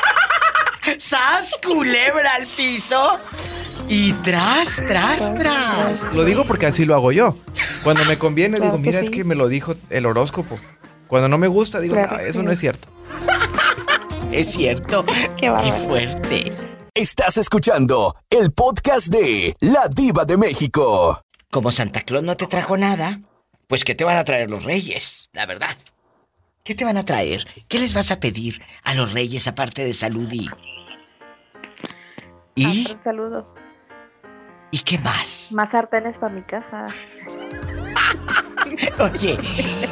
¡Sas, 0.98 1.58
culebra 1.64 2.34
al 2.34 2.46
piso! 2.46 3.18
Y 3.88 4.12
tras, 4.14 4.76
tras, 4.76 5.34
tras. 5.34 6.14
Lo 6.14 6.24
digo 6.24 6.44
porque 6.44 6.66
así 6.66 6.84
lo 6.84 6.94
hago 6.94 7.12
yo. 7.12 7.36
Cuando 7.82 8.04
me 8.04 8.18
conviene 8.18 8.56
Claro 8.58 8.72
digo, 8.72 8.82
que 8.82 8.88
mira, 8.90 9.00
es 9.00 9.10
que 9.10 9.24
me 9.24 9.34
lo 9.34 9.48
dijo 9.48 9.74
el 9.90 10.06
horóscopo. 10.06 10.58
Cuando 11.08 11.28
no 11.28 11.38
me 11.38 11.48
gusta 11.48 11.80
digo, 11.80 11.94
Claro 11.94 12.12
no, 12.12 12.18
que 12.18 12.28
eso 12.28 12.40
sí. 12.40 12.46
no 12.46 12.52
es 12.52 12.58
cierto. 12.60 12.88
Es 14.32 14.52
cierto. 14.54 15.04
Qué 15.36 15.52
Qué 15.62 15.72
fuerte. 15.86 16.52
Estás 16.94 17.36
escuchando 17.36 18.14
el 18.30 18.50
podcast 18.52 19.08
de 19.08 19.54
La 19.60 19.88
Diva 19.94 20.24
de 20.24 20.38
México. 20.38 21.22
Como 21.50 21.70
Santa 21.70 22.00
Claus 22.00 22.22
no 22.22 22.34
te 22.34 22.46
trajo 22.46 22.78
nada, 22.78 23.20
pues 23.66 23.84
¿qué 23.84 23.94
te 23.94 24.04
van 24.04 24.16
a 24.16 24.24
traer 24.24 24.48
los 24.48 24.64
reyes? 24.64 25.28
La 25.32 25.44
verdad. 25.44 25.76
¿Qué 26.64 26.74
te 26.74 26.84
van 26.86 26.96
a 26.96 27.02
traer? 27.02 27.44
¿Qué 27.68 27.78
les 27.78 27.92
vas 27.92 28.10
a 28.10 28.20
pedir 28.20 28.62
a 28.84 28.94
los 28.94 29.12
reyes 29.12 29.46
aparte 29.48 29.84
de 29.84 29.92
salud 29.92 30.30
y... 30.32 30.48
¿Y? 32.54 32.86
Ah, 32.88 32.92
Un 32.94 33.02
saludo. 33.02 33.54
¿Y 34.70 34.78
qué 34.80 34.98
más? 34.98 35.50
Más 35.52 35.70
sartenes 35.70 36.18
para 36.18 36.34
mi 36.34 36.42
casa. 36.42 36.86
Oye, 38.98 39.38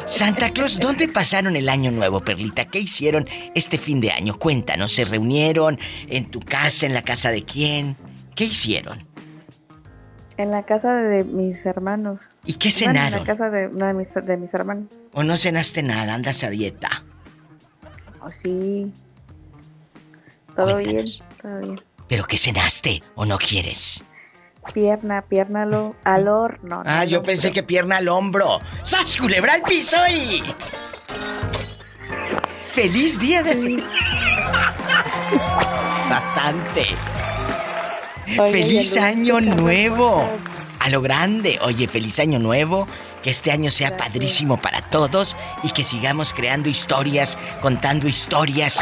Santa 0.05 0.49
Claus, 0.51 0.79
¿dónde 0.79 1.07
pasaron 1.07 1.55
el 1.55 1.69
año 1.69 1.91
nuevo, 1.91 2.21
Perlita? 2.21 2.65
¿Qué 2.65 2.79
hicieron 2.79 3.27
este 3.53 3.77
fin 3.77 4.01
de 4.01 4.11
año? 4.11 4.37
Cuéntanos, 4.39 4.91
¿se 4.91 5.05
reunieron 5.05 5.77
en 6.07 6.29
tu 6.31 6.39
casa, 6.39 6.85
en 6.87 6.93
la 6.93 7.03
casa 7.03 7.29
de 7.29 7.43
quién? 7.43 7.95
¿Qué 8.35 8.45
hicieron? 8.45 9.05
En 10.37 10.49
la 10.49 10.63
casa 10.63 10.95
de 10.95 11.23
mis 11.23 11.63
hermanos. 11.65 12.21
¿Y 12.45 12.53
qué 12.53 12.69
Bueno, 12.69 12.89
en 12.91 12.95
cenaron? 12.95 13.19
la 13.19 13.25
casa 13.25 13.49
de 13.51 13.67
una 13.67 13.87
de 13.87 13.93
mis, 13.93 14.13
de 14.13 14.37
mis 14.37 14.53
hermanos. 14.53 14.85
¿O 15.13 15.23
no 15.23 15.37
cenaste 15.37 15.83
nada? 15.83 16.15
¿Andas 16.15 16.43
a 16.43 16.49
dieta? 16.49 17.03
Oh, 18.21 18.31
sí. 18.31 18.91
Todo 20.55 20.77
bien, 20.77 21.05
todo 21.41 21.59
bien. 21.59 21.81
¿Pero 22.11 22.25
qué 22.25 22.37
cenaste 22.37 23.01
o 23.15 23.25
no 23.25 23.37
quieres? 23.37 24.03
pierna, 24.73 25.21
pierna 25.21 25.63
al, 25.63 25.95
al 26.03 26.27
horno. 26.27 26.83
Ah, 26.85 27.05
yo 27.05 27.23
pensé 27.23 27.53
que 27.53 27.63
pierna 27.63 27.97
al 27.97 28.09
hombro. 28.09 28.59
¡Sas, 28.83 29.15
culebra 29.15 29.53
al 29.53 29.61
piso 29.61 29.95
y... 30.09 30.43
¡Feliz 32.73 33.17
día 33.17 33.43
de... 33.43 33.81
Bastante. 36.09 36.85
Oye, 38.37 38.51
¡Feliz 38.51 38.97
año 38.97 39.39
nuevo! 39.39 40.29
A 40.79 40.89
lo 40.89 41.01
grande. 41.01 41.59
Oye, 41.61 41.87
feliz 41.87 42.19
año 42.19 42.39
nuevo. 42.39 42.87
Que 43.23 43.29
este 43.29 43.51
año 43.51 43.69
sea 43.69 43.97
padrísimo 43.97 44.57
para 44.57 44.81
todos 44.81 45.35
y 45.63 45.71
que 45.71 45.83
sigamos 45.83 46.33
creando 46.33 46.69
historias, 46.69 47.37
contando 47.61 48.07
historias. 48.07 48.79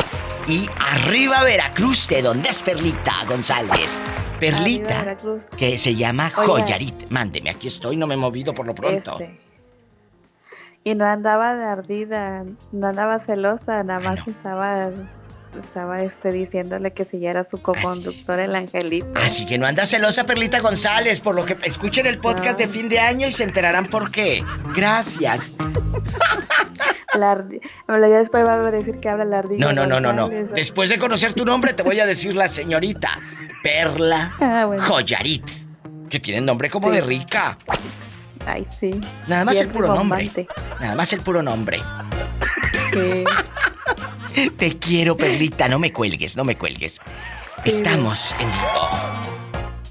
Y 0.47 0.69
arriba 0.80 1.43
Veracruz, 1.43 2.08
de 2.08 2.21
donde 2.21 2.49
es 2.49 2.62
Perlita 2.62 3.13
González. 3.28 3.99
Perlita, 4.39 5.17
que 5.58 5.78
se 5.78 5.95
llama. 5.95 6.32
Joyarit. 6.32 7.10
Mándeme, 7.10 7.49
aquí 7.49 7.67
estoy, 7.67 7.97
no 7.97 8.08
me 8.08 8.13
he 8.13 8.17
movido 8.17 8.54
por 8.54 8.65
lo 8.65 8.73
pronto. 8.73 9.19
Este. 9.19 9.49
Y 10.84 10.95
no 10.95 11.06
andaba 11.06 11.56
de 11.56 11.65
ardida, 11.65 12.45
no 12.71 12.88
andaba 12.88 13.19
celosa, 13.19 13.84
nada 13.84 13.99
más 13.99 14.28
estaba, 14.28 14.89
estaba 15.58 16.02
este 16.04 16.32
diciéndole 16.32 16.92
que 16.92 17.06
si 17.06 17.20
ya 17.20 17.32
era 17.32 17.44
su 17.44 17.62
co-conductor 17.62 18.40
el 18.40 18.56
angelito. 18.56 19.08
Así 19.16 19.46
que 19.46 19.58
no 19.58 19.66
anda 19.66 19.86
celosa 19.86 20.26
Perlita 20.26 20.60
González, 20.60 21.20
por 21.20 21.36
lo 21.36 21.46
que 21.46 21.58
escuchen 21.64 22.06
el 22.06 22.20
podcast 22.20 22.60
de 22.60 22.68
fin 22.68 22.90
de 22.90 23.00
año 23.00 23.28
y 23.28 23.32
se 23.32 23.44
enterarán 23.44 23.88
por 23.88 24.12
qué. 24.12 24.44
Gracias. 24.76 25.56
La 27.16 28.08
ya 28.08 28.20
después 28.20 28.46
va 28.46 28.54
a 28.54 28.72
decir 28.72 29.00
que 29.00 29.10
habla 29.10 29.26
la 29.26 29.40
ardilla. 29.40 29.60
No, 29.60 29.74
no, 29.74 29.86
no, 29.86 30.00
no, 30.00 30.14
no. 30.14 30.30
Después 30.30 30.90
de 30.90 31.00
conocer 31.00 31.34
tu 31.34 31.44
nombre 31.44 31.74
te 31.74 31.82
voy 31.84 32.00
a 32.00 32.06
decir 32.06 32.36
la 32.36 32.48
señorita 32.48 33.10
Perla 33.64 34.36
Ah, 34.40 34.66
bueno. 34.66 34.84
Joyarit. 34.84 35.44
Que 36.10 36.20
tiene 36.20 36.42
nombre 36.42 36.70
como 36.70 36.92
de 36.92 37.02
rica. 37.02 37.58
Ay, 38.46 38.66
sí. 38.80 39.00
Nada 39.28 39.44
más 39.46 39.60
el 39.60 39.68
puro 39.68 39.94
nombre. 39.94 40.30
Nada 40.80 40.96
más 40.96 41.12
el 41.14 41.22
puro 41.22 41.42
nombre. 41.42 41.82
Sí. 42.94 43.24
Te 44.58 44.78
quiero, 44.78 45.18
Perlita. 45.18 45.68
No 45.68 45.80
me 45.80 45.92
cuelgues, 45.92 46.38
no 46.38 46.44
me 46.44 46.58
cuelgues. 46.58 47.00
Estamos 47.65 48.34
en 48.39 48.48
vivo. 48.48 48.89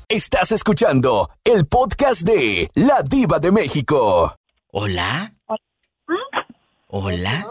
Estás 0.08 0.52
escuchando 0.52 1.28
el 1.44 1.66
podcast 1.66 2.22
de 2.22 2.68
La 2.74 3.02
Diva 3.08 3.38
de 3.38 3.52
México. 3.52 4.34
¿Hola? 4.72 5.32
¿Hola? 6.86 7.46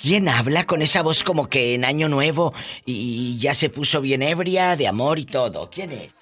¿Quién 0.00 0.28
habla 0.28 0.64
con 0.66 0.82
esa 0.82 1.02
voz 1.02 1.22
como 1.22 1.48
que 1.48 1.74
en 1.74 1.84
Año 1.84 2.08
Nuevo 2.08 2.52
y 2.84 3.38
ya 3.38 3.54
se 3.54 3.70
puso 3.70 4.00
bien 4.00 4.22
ebria 4.22 4.76
de 4.76 4.88
amor 4.88 5.18
y 5.18 5.24
todo? 5.24 5.70
¿Quién 5.70 5.92
es? 5.92 6.14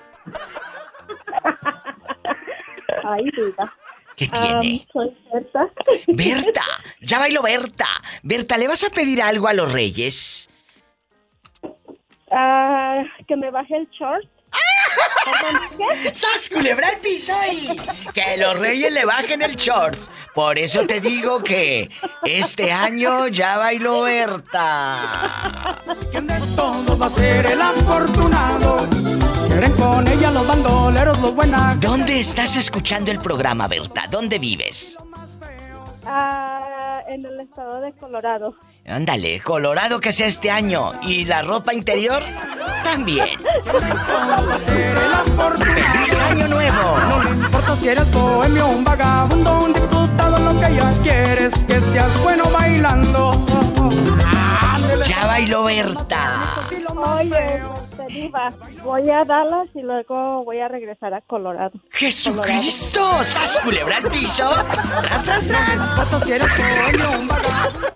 Ay, 3.05 3.25
diva. 3.37 3.75
¿Qué 4.17 4.29
tiene? 4.29 4.87
soy 4.93 5.17
Berta. 5.33 5.71
Berta, 6.07 6.65
ya 7.01 7.19
bailo 7.19 7.43
Berta. 7.43 7.89
Berta, 8.23 8.59
¿le 8.59 8.69
vas 8.69 8.85
a 8.85 8.91
pedir 8.91 9.23
algo 9.23 9.49
a 9.49 9.53
los 9.53 9.73
reyes? 9.73 10.49
Ah, 12.31 13.03
que 13.27 13.37
me 13.37 13.51
baje 13.51 13.77
el 13.77 13.89
short. 13.91 14.29
¡Sas, 16.13 16.49
culebra 16.49 16.89
al 16.89 16.99
piso 16.99 17.33
y 17.51 17.69
que 18.13 18.37
los 18.39 18.59
reyes 18.59 18.93
le 18.93 19.05
bajen 19.05 19.43
el 19.43 19.57
shorts! 19.57 20.11
Por 20.35 20.59
eso 20.59 20.87
te 20.87 21.01
digo 21.01 21.43
que 21.43 21.91
este 22.25 22.73
año 22.73 23.29
ya 23.29 23.59
bailó 23.59 24.03
Berta. 24.03 25.79
Todo 26.57 26.99
va 26.99 27.07
a 27.07 27.11
ser 27.11 27.47
el 27.47 27.61
afortunado. 27.61 28.89
Quieren 29.47 29.73
con 29.73 30.09
ella 30.09 30.31
los 30.31 30.47
bandoleros, 30.47 31.19
los 31.21 31.35
buenas. 31.35 31.79
¿Dónde 31.81 32.19
estás 32.21 32.57
escuchando 32.57 33.11
el 33.11 33.19
programa, 33.19 33.69
Berta? 33.69 34.07
¿Dónde 34.11 34.39
vives? 34.39 34.97
Ah, 36.07 36.62
en 37.15 37.27
el 37.27 37.41
estado 37.41 37.81
de 37.81 37.93
Colorado. 37.93 38.55
Ándale, 38.87 39.41
Colorado 39.41 40.01
que 40.01 40.13
sea 40.13 40.27
este 40.27 40.51
año. 40.51 40.93
¿Y 41.03 41.25
la 41.25 41.43
ropa 41.43 41.75
interior? 41.75 42.23
También. 42.83 43.39
¡Feliz 45.59 46.21
año 46.21 46.49
nuevo! 46.49 46.99
No 47.09 47.23
le 47.23 47.31
importa 47.31 47.77
si 47.77 47.89
eres 47.89 48.13
bohemio, 48.13 48.67
un 48.69 48.85
vagabundo, 48.85 49.65
un 49.65 49.73
diputado, 49.73 50.39
lo 50.39 50.61
que 50.61 50.67
ella 50.67 50.93
quiere 51.03 51.47
es 51.47 51.65
que 51.65 51.81
seas 51.81 52.23
bueno 52.23 52.45
bailando. 52.51 53.33
Ya 55.07 55.27
bailó 55.27 55.65
Berta. 55.65 56.55
Oye, 56.97 57.63
diva, 58.13 58.53
voy 58.85 59.11
a 59.11 59.25
Dallas 59.25 59.69
y 59.75 59.83
luego 59.83 60.45
voy 60.45 60.61
a 60.61 60.69
regresar 60.69 61.15
a 61.15 61.21
Colorado. 61.23 61.79
¡Jesucristo! 61.91 63.25
¡Sas, 63.25 63.59
culebra 63.61 63.97
al 63.99 64.05
piso! 64.11 64.51
¡Tras, 65.03 65.25
tras, 65.25 65.47
tras! 65.47 65.73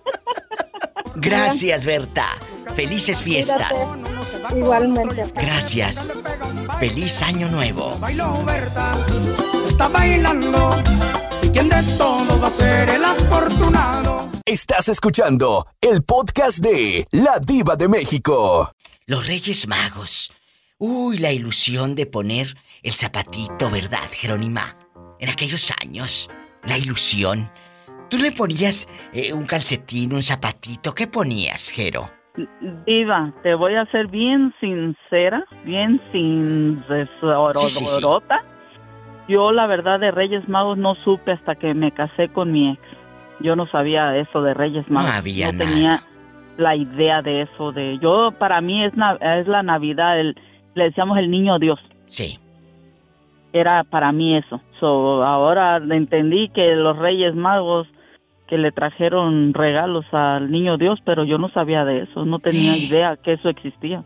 Gracias, 1.17 1.85
Berta. 1.85 2.27
Felices 2.75 3.23
fiestas. 3.23 3.73
Cuídate. 3.73 4.59
Igualmente. 4.59 5.33
Gracias. 5.35 6.11
Feliz 6.79 7.23
año 7.23 7.49
nuevo. 7.49 7.97
Bailó 7.99 8.45
Berta, 8.45 8.95
está 9.67 9.89
bailando. 9.89 10.77
¿Y 11.43 11.49
quién 11.49 11.69
de 11.69 11.83
todo 11.97 12.39
va 12.41 12.47
a 12.47 12.51
ser 12.51 12.89
el 12.91 13.05
afortunado? 13.05 14.29
Estás 14.45 14.89
escuchando 14.89 15.67
el 15.81 16.05
podcast 16.05 16.59
de 16.59 17.05
La 17.11 17.41
Diva 17.45 17.77
de 17.77 17.89
México. 17.89 18.71
Los 19.09 19.25
Reyes 19.25 19.69
Magos. 19.69 20.33
Uy, 20.79 21.19
la 21.19 21.31
ilusión 21.31 21.95
de 21.95 22.07
poner 22.07 22.49
el 22.83 22.95
zapatito, 22.95 23.71
¿verdad, 23.71 24.11
Jerónima? 24.11 24.77
En 25.21 25.29
aquellos 25.29 25.73
años, 25.81 26.29
la 26.65 26.77
ilusión. 26.77 27.49
¿Tú 28.11 28.19
le 28.19 28.33
ponías 28.33 28.89
eh, 29.13 29.33
un 29.33 29.47
calcetín, 29.47 30.13
un 30.13 30.25
zapatito? 30.25 30.93
¿Qué 30.93 31.07
ponías, 31.07 31.71
Jero? 31.71 32.11
Diva, 32.85 33.33
te 33.45 33.55
voy 33.55 33.77
a 33.77 33.87
ser 33.93 34.09
bien 34.09 34.53
sincera, 34.59 35.45
bien 35.65 36.01
sin 36.11 36.83
Sí, 36.89 37.69
sí, 37.69 37.87
sí. 37.87 38.03
Yo 39.29 39.53
la 39.53 39.69
verdad 39.69 40.01
de 40.01 40.11
Reyes 40.11 40.49
Magos 40.49 40.79
no 40.79 40.97
supe 40.97 41.31
hasta 41.31 41.55
que 41.55 41.75
me 41.75 41.93
casé 41.93 42.29
con 42.31 42.51
mi 42.51 42.73
ex. 42.73 42.83
Yo 43.39 43.55
no 43.55 43.69
sabía 43.69 44.17
eso 44.17 44.43
de 44.43 44.53
Reyes 44.53 44.91
Magos. 44.91 45.13
había 45.13 45.53
no 45.53 45.65
tenía 45.65 46.03
la 46.57 46.75
idea 46.77 47.23
de 47.23 47.43
eso 47.43 47.73
de 47.73 47.99
yo 48.01 48.33
para 48.39 48.61
mí 48.61 48.85
es 48.85 48.95
na- 48.97 49.19
es 49.39 49.47
la 49.47 49.63
Navidad, 49.63 50.19
el, 50.19 50.35
le 50.75 50.85
decíamos 50.85 51.19
el 51.19 51.31
niño 51.31 51.59
Dios. 51.59 51.79
Sí. 52.07 52.39
Era 53.53 53.85
para 53.85 54.13
mí 54.13 54.37
eso. 54.37 54.61
So, 54.81 55.23
ahora 55.25 55.77
entendí 55.79 56.49
que 56.51 56.67
los 56.75 56.99
Reyes 56.99 57.35
Magos 57.35 57.87
que 58.49 58.59
le 58.59 58.71
trajeron 58.71 59.55
regalos 59.55 60.05
al 60.13 60.51
niño 60.53 60.77
Dios, 60.79 61.01
pero 61.05 61.25
yo 61.25 61.37
no 61.39 61.49
sabía 61.51 61.85
de 61.85 62.03
eso, 62.03 62.25
no 62.25 62.39
tenía 62.39 62.77
idea 62.77 63.17
que 63.17 63.33
eso 63.33 63.49
existía. 63.49 64.05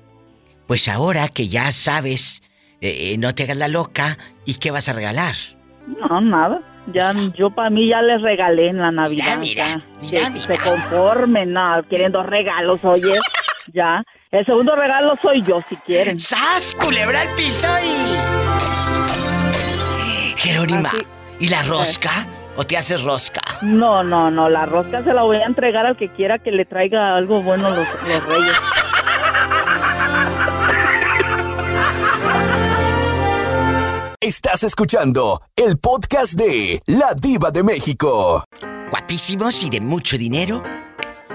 Pues 0.67 0.89
ahora 0.89 1.29
que 1.29 1.49
ya 1.49 1.71
sabes, 1.73 2.43
eh, 2.81 3.13
eh, 3.13 3.19
no 3.19 3.35
te 3.35 3.43
hagas 3.43 3.59
la 3.59 3.69
loca, 3.69 4.17
¿y 4.47 4.55
qué 4.55 4.71
vas 4.71 4.89
a 4.89 4.95
regalar? 4.95 5.35
No, 5.87 6.21
nada. 6.21 6.61
Ya, 6.93 7.12
yo 7.35 7.51
para 7.51 7.71
mí 7.71 7.88
ya 7.88 8.01
les 8.03 8.21
regalé 8.23 8.69
en 8.69 8.79
la 8.79 8.90
Navidad. 8.90 9.37
mira, 9.38 9.83
ya. 10.03 10.31
se 10.33 10.59
conformen, 10.59 11.53
no, 11.53 11.83
quieren 11.88 12.11
dos 12.11 12.27
regalos, 12.27 12.81
oye. 12.83 13.19
ya. 13.73 14.03
El 14.31 14.45
segundo 14.47 14.75
regalo 14.77 15.16
soy 15.21 15.43
yo, 15.43 15.61
si 15.69 15.77
quieren. 15.77 16.19
¡Sas! 16.19 16.77
Culebra 16.81 17.21
al 17.23 17.29
piso 17.35 17.69
y. 17.85 18.16
Jerónima, 20.37 20.93
¿y 21.38 21.49
la 21.49 21.62
rosca? 21.62 22.27
¿O 22.57 22.64
te 22.64 22.77
haces 22.77 23.03
rosca? 23.03 23.40
No, 23.62 24.03
no, 24.03 24.31
no, 24.31 24.49
la 24.49 24.66
rosca 24.66 25.03
se 25.03 25.12
la 25.12 25.23
voy 25.23 25.37
a 25.37 25.47
entregar 25.47 25.87
al 25.87 25.97
que 25.97 26.09
quiera 26.09 26.38
que 26.38 26.51
le 26.51 26.64
traiga 26.64 27.14
algo 27.16 27.43
bueno 27.43 27.71
los, 27.71 27.87
los 28.07 28.27
reyes. 28.27 28.61
Estás 34.31 34.62
escuchando 34.62 35.43
el 35.57 35.77
podcast 35.79 36.35
de 36.35 36.81
La 36.87 37.14
Diva 37.21 37.51
de 37.51 37.64
México. 37.64 38.45
Guapísimos 38.93 39.64
y 39.64 39.71
de 39.71 39.81
mucho 39.81 40.16
dinero. 40.16 40.62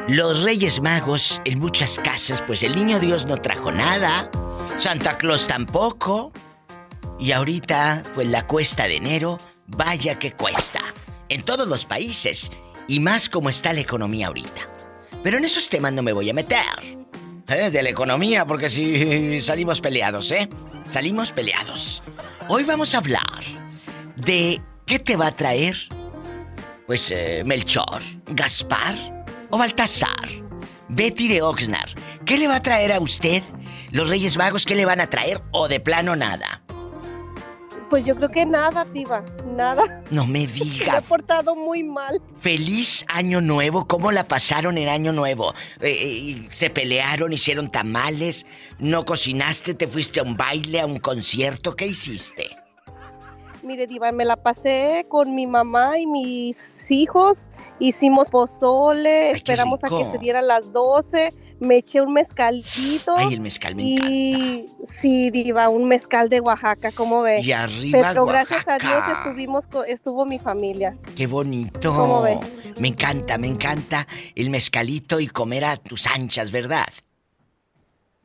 Los 0.08 0.44
Reyes 0.44 0.82
Magos 0.82 1.42
en 1.44 1.60
muchas 1.60 2.00
casas, 2.00 2.42
pues 2.48 2.64
el 2.64 2.74
niño 2.74 3.02
Dios 3.02 3.26
no 3.26 3.36
trajo 3.36 3.74
nada. 3.74 4.32
Santa 4.78 5.18
Claus 5.18 5.46
tampoco. 5.46 6.32
Y 7.20 7.34
ahorita, 7.34 8.02
pues 8.14 8.30
la 8.30 8.48
cuesta 8.48 8.88
de 8.88 8.96
enero, 8.96 9.40
vaya 9.68 10.18
que 10.18 10.32
cuesta. 10.32 10.80
En 11.28 11.44
todos 11.44 11.68
los 11.68 11.86
países. 11.86 12.50
Y 12.88 13.02
más 13.02 13.28
como 13.28 13.50
está 13.50 13.74
la 13.74 13.82
economía 13.82 14.28
ahorita. 14.28 14.70
Pero 15.22 15.38
en 15.38 15.44
esos 15.44 15.68
temas 15.68 15.92
no 15.92 16.02
me 16.02 16.14
voy 16.14 16.30
a 16.30 16.34
meter. 16.34 16.64
¿Eh? 17.48 17.70
De 17.70 17.84
la 17.84 17.90
economía, 17.90 18.46
porque 18.46 18.70
si 18.70 19.40
salimos 19.40 19.80
peleados, 19.80 20.32
¿eh? 20.32 20.50
Salimos 20.88 21.32
peleados. 21.32 22.02
Hoy 22.48 22.64
vamos 22.64 22.96
a 22.96 22.98
hablar 22.98 23.44
de 24.16 24.62
qué 24.88 24.98
te 24.98 25.16
va 25.16 25.28
a 25.28 25.36
traer, 25.36 25.76
pues, 26.88 27.12
eh, 27.12 27.44
Melchor, 27.46 28.02
Gaspar 28.32 28.96
o 29.52 29.58
Baltasar. 29.58 30.46
Betty 30.88 31.28
de 31.28 31.42
Oxnard, 31.42 31.90
¿qué 32.26 32.38
le 32.38 32.48
va 32.48 32.58
a 32.58 32.62
traer 32.62 32.94
a 32.94 33.00
usted? 33.00 33.44
Los 33.92 34.10
Reyes 34.10 34.38
Magos, 34.38 34.66
¿qué 34.66 34.76
le 34.76 34.86
van 34.86 35.02
a 35.02 35.10
traer? 35.10 35.42
O 35.52 35.68
de 35.68 35.80
plano 35.80 36.16
nada. 36.16 36.65
Pues 37.90 38.04
yo 38.06 38.16
creo 38.16 38.30
que 38.30 38.46
nada, 38.46 38.86
Diva, 38.94 39.24
nada. 39.56 40.04
No 40.12 40.26
me 40.26 40.34
Me 40.40 40.44
he 40.44 40.48
digas. 40.48 41.04
portado 41.06 41.56
muy 41.56 41.84
mal. 41.84 42.22
Feliz 42.38 43.06
año 43.08 43.42
nuevo. 43.42 43.88
¿Cómo 43.88 44.12
la 44.12 44.28
pasaron 44.28 44.78
en 44.78 44.90
año 44.90 45.12
nuevo? 45.12 45.54
Eh, 45.82 45.92
eh, 45.92 46.50
¿Se 46.52 46.70
pelearon? 46.70 47.32
¿Hicieron 47.34 47.72
tamales? 47.72 48.46
¿No 48.80 49.06
cocinaste? 49.06 49.74
¿Te 49.76 49.88
fuiste 49.88 50.20
a 50.20 50.24
un 50.24 50.36
baile, 50.36 50.82
a 50.82 50.86
un 50.86 51.00
concierto? 51.00 51.76
¿Qué 51.76 51.86
hiciste? 51.88 52.50
Mire, 53.66 53.88
Diva, 53.88 54.12
me 54.12 54.26
la 54.26 54.36
pasé 54.36 55.08
con 55.10 55.34
mi 55.34 55.48
mamá 55.48 55.98
y 55.98 56.06
mis 56.06 56.92
hijos. 56.92 57.50
Hicimos 57.80 58.30
pozole, 58.30 59.32
esperamos 59.32 59.84
a 59.84 59.90
que 59.90 60.06
se 60.06 60.20
dieran 60.20 60.46
las 60.48 60.72
12. 60.72 61.34
Me 61.60 61.78
eché 61.78 62.00
un 62.02 62.14
mezcalito. 62.14 63.16
Ay, 63.18 63.34
el 63.34 63.40
mezcal 63.40 63.74
me 63.74 63.82
y 63.84 64.66
sí, 64.84 65.32
Diva, 65.32 65.70
un 65.70 65.88
mezcal 65.88 66.30
de 66.30 66.42
Oaxaca, 66.42 66.92
¿cómo 66.92 67.24
ve? 67.24 67.42
Y 67.42 67.54
arriba 67.54 68.10
Pero 68.10 68.28
gracias 68.28 68.68
a 68.68 68.78
Dios 68.78 69.04
estuvimos, 69.12 69.68
estuvo 69.88 70.28
mi 70.28 70.38
familia. 70.38 70.96
¡Qué 71.16 71.26
bonito! 71.26 71.96
¿Cómo 71.96 72.22
ve? 72.22 72.38
Me 72.80 72.90
encanta, 72.90 73.40
me 73.40 73.48
encanta 73.48 74.08
el 74.36 74.52
mezcalito 74.52 75.20
y 75.20 75.26
comer 75.26 75.66
a 75.66 75.78
tus 75.78 76.06
anchas, 76.06 76.52
¿verdad? 76.52 76.86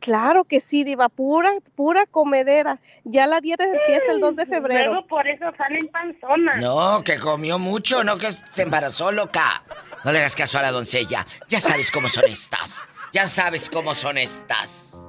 Claro 0.01 0.45
que 0.45 0.61
sí, 0.61 0.83
Diva, 0.83 1.09
pura, 1.11 1.53
pura 1.77 2.07
comedera. 2.07 2.81
Ya 3.05 3.27
la 3.27 3.41
dieta 3.41 3.65
empieza 3.65 4.13
el 4.13 4.21
2 4.21 4.37
de 4.37 4.47
febrero. 4.47 4.93
Luego 4.93 5.07
por 5.07 5.29
eso 5.29 5.47
salen 5.57 5.89
panzonas. 5.89 6.63
No, 6.63 7.03
que 7.05 7.19
comió 7.19 7.59
mucho, 7.59 8.03
no 8.03 8.17
que 8.17 8.29
se 8.53 8.63
embarazó, 8.63 9.13
loca. 9.13 9.63
No 10.05 10.13
le 10.13 10.21
hagas 10.21 10.35
caso 10.35 10.59
a 10.59 10.63
la 10.63 10.73
doncella. 10.73 11.27
Ya 11.49 11.61
sabes 11.61 11.91
cómo 11.91 12.09
son 12.09 12.25
estas. 12.27 12.85
Ya 13.13 13.27
sabes 13.27 13.69
cómo 13.69 13.95
son 13.95 14.17
estas. 14.17 15.03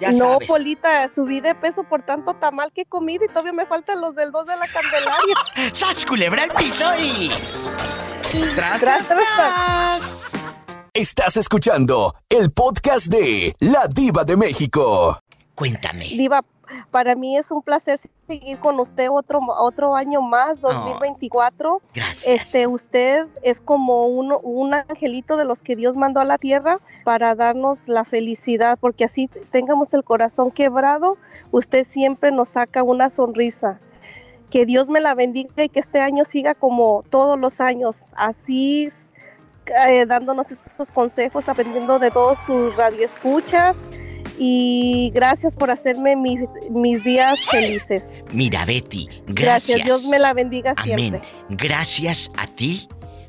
Ya 0.00 0.10
no, 0.10 0.32
sabes. 0.32 0.48
Polita, 0.48 1.06
subí 1.08 1.40
de 1.40 1.54
peso 1.54 1.84
por 1.84 2.02
tanto 2.02 2.34
tamal 2.34 2.72
que 2.72 2.82
he 2.82 2.86
comido 2.86 3.26
y 3.26 3.28
todavía 3.28 3.52
me 3.52 3.66
faltan 3.66 4.00
los 4.00 4.16
del 4.16 4.32
2 4.32 4.46
de 4.46 4.56
la 4.56 4.66
Candelaria. 4.66 5.36
¡Sas, 5.72 6.06
culebra 6.06 6.44
el 6.44 6.50
piso 6.52 6.86
y... 6.98 7.28
Tras, 8.56 8.80
tras, 8.80 9.08
tras. 9.08 10.41
Estás 10.94 11.38
escuchando 11.38 12.12
el 12.28 12.52
podcast 12.52 13.06
de 13.06 13.54
La 13.60 13.86
Diva 13.86 14.24
de 14.24 14.36
México. 14.36 15.18
Cuéntame. 15.54 16.04
Diva, 16.04 16.44
para 16.90 17.14
mí 17.14 17.38
es 17.38 17.50
un 17.50 17.62
placer 17.62 17.98
seguir 18.26 18.58
con 18.58 18.78
usted 18.78 19.08
otro, 19.10 19.40
otro 19.58 19.96
año 19.96 20.20
más, 20.20 20.60
2024. 20.60 21.80
Gracias. 21.94 22.26
Este, 22.26 22.66
usted 22.66 23.26
es 23.42 23.62
como 23.62 24.04
un, 24.04 24.36
un 24.42 24.74
angelito 24.74 25.38
de 25.38 25.46
los 25.46 25.62
que 25.62 25.76
Dios 25.76 25.96
mandó 25.96 26.20
a 26.20 26.26
la 26.26 26.36
tierra 26.36 26.78
para 27.04 27.34
darnos 27.34 27.88
la 27.88 28.04
felicidad, 28.04 28.76
porque 28.78 29.04
así 29.06 29.30
tengamos 29.50 29.94
el 29.94 30.04
corazón 30.04 30.50
quebrado, 30.50 31.16
usted 31.52 31.84
siempre 31.84 32.32
nos 32.32 32.50
saca 32.50 32.82
una 32.82 33.08
sonrisa. 33.08 33.80
Que 34.50 34.66
Dios 34.66 34.90
me 34.90 35.00
la 35.00 35.14
bendiga 35.14 35.64
y 35.64 35.70
que 35.70 35.80
este 35.80 36.02
año 36.02 36.26
siga 36.26 36.54
como 36.54 37.02
todos 37.08 37.40
los 37.40 37.62
años, 37.62 38.08
así 38.14 38.90
eh, 39.88 40.06
dándonos 40.06 40.50
estos 40.50 40.90
consejos, 40.90 41.48
aprendiendo 41.48 41.98
de 41.98 42.10
todos 42.10 42.38
sus 42.38 42.76
radioescuchas 42.76 43.76
y 44.38 45.10
gracias 45.14 45.56
por 45.56 45.70
hacerme 45.70 46.16
mi- 46.16 46.38
mis 46.70 47.04
días 47.04 47.40
felices. 47.50 48.14
Mira, 48.32 48.64
Betty, 48.64 49.08
Gracias. 49.26 49.78
gracias. 49.78 49.84
Dios 49.84 50.04
me 50.06 50.18
la 50.18 50.32
bendiga 50.32 50.72
Amén. 50.76 50.98
siempre. 50.98 51.22
Gracias 51.50 52.30
a 52.38 52.46
ti 52.46 52.88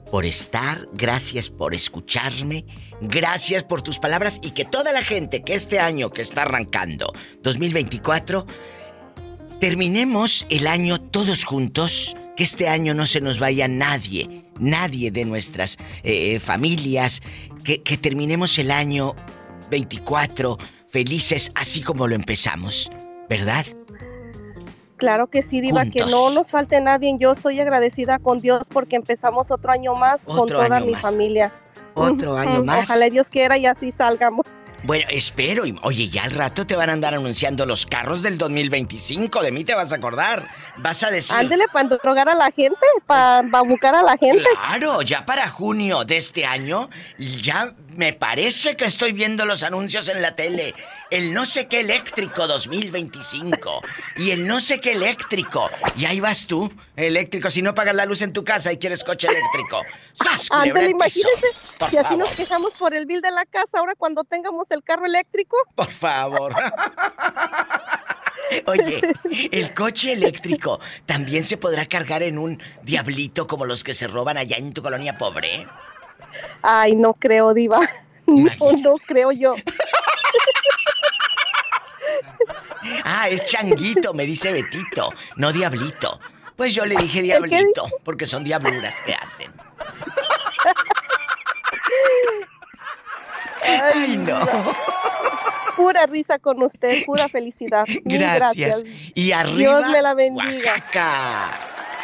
por 0.09 0.25
estar, 0.25 0.87
gracias 0.93 1.49
por 1.49 1.73
escucharme, 1.73 2.65
gracias 3.01 3.63
por 3.63 3.81
tus 3.81 3.97
palabras 3.99 4.39
y 4.43 4.51
que 4.51 4.63
toda 4.63 4.91
la 4.91 5.01
gente 5.03 5.41
que 5.41 5.55
este 5.55 5.79
año 5.79 6.09
que 6.11 6.21
está 6.21 6.43
arrancando, 6.43 7.11
2024, 7.41 8.45
terminemos 9.59 10.45
el 10.49 10.67
año 10.67 10.99
todos 11.01 11.43
juntos, 11.45 12.15
que 12.35 12.43
este 12.43 12.67
año 12.67 12.93
no 12.93 13.05
se 13.07 13.21
nos 13.21 13.39
vaya 13.39 13.67
nadie, 13.67 14.42
nadie 14.59 15.11
de 15.11 15.25
nuestras 15.25 15.77
eh, 16.03 16.39
familias, 16.39 17.21
que, 17.63 17.81
que 17.81 17.97
terminemos 17.97 18.57
el 18.59 18.71
año 18.71 19.15
24 19.69 20.57
felices 20.89 21.51
así 21.55 21.81
como 21.81 22.07
lo 22.07 22.15
empezamos, 22.15 22.91
¿verdad? 23.29 23.65
Claro 24.97 25.27
que 25.27 25.41
sí, 25.41 25.59
Diva, 25.59 25.85
que 25.85 26.05
no 26.05 26.29
nos 26.29 26.51
falte 26.51 26.79
nadie. 26.79 27.13
Yo 27.19 27.31
estoy 27.31 27.59
agradecida 27.59 28.19
con 28.19 28.39
Dios 28.39 28.69
porque 28.71 28.95
empezamos 28.95 29.51
otro 29.51 29.71
año 29.71 29.95
más 29.95 30.25
con 30.25 30.47
toda 30.47 30.79
mi 30.79 30.93
más. 30.93 31.01
familia. 31.01 31.51
Otro 31.93 32.37
año 32.37 32.63
más. 32.63 32.89
Ojalá 32.89 33.09
Dios 33.09 33.29
quiera 33.29 33.57
y 33.57 33.65
así 33.65 33.91
salgamos. 33.91 34.45
Bueno, 34.83 35.05
espero. 35.09 35.63
Oye, 35.83 36.09
ya 36.09 36.23
al 36.23 36.31
rato 36.31 36.67
te 36.67 36.75
van 36.75 36.89
a 36.89 36.93
andar 36.93 37.13
anunciando 37.13 37.65
los 37.65 37.85
carros 37.85 38.21
del 38.21 38.37
2025. 38.37 39.41
De 39.41 39.51
mí 39.53 39.63
te 39.63 39.75
vas 39.75 39.93
a 39.93 39.95
acordar. 39.95 40.49
Vas 40.77 41.03
a 41.03 41.09
decir. 41.09 41.35
Ándele 41.35 41.65
para 41.71 41.87
drogar 41.87 42.27
a 42.27 42.35
la 42.35 42.51
gente, 42.51 42.85
para 43.05 43.47
babucar 43.47 43.95
a 43.95 44.03
la 44.03 44.17
gente. 44.17 44.43
Claro, 44.51 45.01
ya 45.01 45.25
para 45.25 45.47
junio 45.47 46.03
de 46.03 46.17
este 46.17 46.45
año, 46.45 46.89
ya 47.17 47.73
me 47.95 48.11
parece 48.11 48.75
que 48.75 48.83
estoy 48.83 49.13
viendo 49.13 49.45
los 49.45 49.63
anuncios 49.63 50.09
en 50.09 50.21
la 50.21 50.35
tele. 50.35 50.75
El 51.13 51.31
no 51.31 51.45
sé 51.45 51.67
qué 51.67 51.81
eléctrico 51.81 52.47
2025. 52.47 53.83
Y 54.17 54.31
el 54.31 54.47
no 54.47 54.59
sé 54.59 54.79
qué 54.79 54.93
eléctrico. 54.93 55.69
Y 55.95 56.05
ahí 56.05 56.19
vas 56.19 56.47
tú, 56.47 56.73
eléctrico, 56.95 57.51
si 57.51 57.61
no 57.61 57.75
pagas 57.75 57.95
la 57.95 58.07
luz 58.07 58.23
en 58.23 58.33
tu 58.33 58.43
casa 58.43 58.73
y 58.73 58.77
quieres 58.77 59.03
coche 59.03 59.27
eléctrico. 59.27 59.79
¡Sas, 60.13 60.49
piso! 60.49 60.89
imagínese, 60.89 61.47
Por 61.77 61.89
si 61.89 61.97
así 61.97 62.17
nos 62.17 62.35
quejamos 62.35 62.71
por 62.79 62.95
el 62.95 63.05
bill 63.05 63.21
de 63.21 63.29
la 63.29 63.45
casa, 63.45 63.77
ahora 63.77 63.93
cuando 63.95 64.23
tengamos 64.23 64.71
el 64.71 64.83
carro 64.83 65.05
eléctrico. 65.05 65.55
Por 65.75 65.91
favor. 65.91 66.51
Oye, 68.65 69.01
el 69.51 69.71
coche 69.75 70.13
eléctrico 70.13 70.79
también 71.05 71.43
se 71.43 71.57
podrá 71.57 71.85
cargar 71.85 72.23
en 72.23 72.39
un 72.39 72.59
diablito 72.81 73.45
como 73.45 73.65
los 73.65 73.83
que 73.83 73.93
se 73.93 74.07
roban 74.07 74.37
allá 74.37 74.57
en 74.57 74.73
tu 74.73 74.81
colonia 74.81 75.15
pobre. 75.15 75.67
Ay, 76.63 76.95
no 76.95 77.13
creo, 77.13 77.53
Diva. 77.53 77.81
No, 78.25 78.71
no 78.81 78.95
creo 79.05 79.33
yo. 79.33 79.53
Ah, 83.03 83.29
es 83.29 83.45
changuito, 83.45 84.13
me 84.13 84.25
dice 84.25 84.51
Betito, 84.51 85.13
no 85.35 85.51
diablito. 85.51 86.19
Pues 86.55 86.73
yo 86.73 86.85
le 86.85 86.95
dije 86.95 87.21
diablito, 87.21 87.89
porque 88.03 88.27
son 88.27 88.43
diabluras 88.43 89.01
que 89.01 89.13
hacen. 89.13 89.51
Ay, 93.63 94.17
no. 94.17 94.39
Pura 95.75 96.05
risa 96.05 96.37
con 96.37 96.61
usted, 96.61 97.03
pura 97.05 97.27
felicidad. 97.27 97.85
Gracias. 98.03 98.81
gracias. 98.81 98.83
Y 99.15 99.31
arriba, 99.31 99.57
Dios 99.57 99.89
me 99.89 100.01
la 100.01 100.13
bendiga. 100.13 100.73
Oaxaca. 100.73 101.59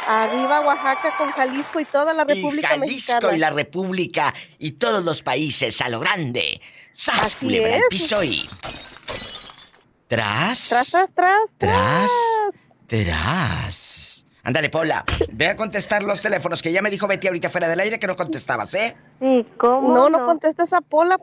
Arriba 0.07 0.61
Oaxaca 0.61 1.15
con 1.17 1.31
Jalisco 1.31 1.79
y 1.79 1.85
toda 1.85 2.13
la 2.13 2.23
Y 2.27 2.33
República 2.33 2.69
Jalisco 2.69 3.13
Mexicana. 3.13 3.35
y 3.35 3.37
la 3.37 3.49
República 3.51 4.33
y 4.57 4.71
todos 4.71 5.03
los 5.05 5.21
países 5.21 5.81
a 5.81 5.89
lo 5.89 5.99
grande. 5.99 6.59
¡Sas, 6.93 7.35
culebra 7.35 7.77
piso 7.89 8.23
y... 8.23 8.49
Tras. 10.09 10.69
Tras, 10.69 10.89
tras, 10.89 11.13
tras, 11.13 11.55
Tras. 11.59 12.11
tras. 12.87 13.05
Tras. 13.05 14.25
Ándale, 14.41 14.71
Paula. 14.71 15.05
Ve 15.31 15.49
a 15.49 15.55
contestar 15.55 16.01
los 16.01 16.23
teléfonos 16.23 16.63
que 16.63 16.71
ya 16.71 16.81
me 16.81 16.89
dijo 16.89 17.05
Betty 17.07 17.27
ahorita 17.27 17.51
fuera 17.51 17.67
del 17.67 17.79
aire 17.79 17.99
que 17.99 18.07
no 18.07 18.15
contestabas, 18.15 18.73
¿eh? 18.73 18.97
Sí, 19.19 19.45
¿cómo? 19.59 19.93
No, 19.93 20.09
no, 20.09 20.25
contestes 20.25 20.73
a 20.73 20.81
Pola. 20.81 21.19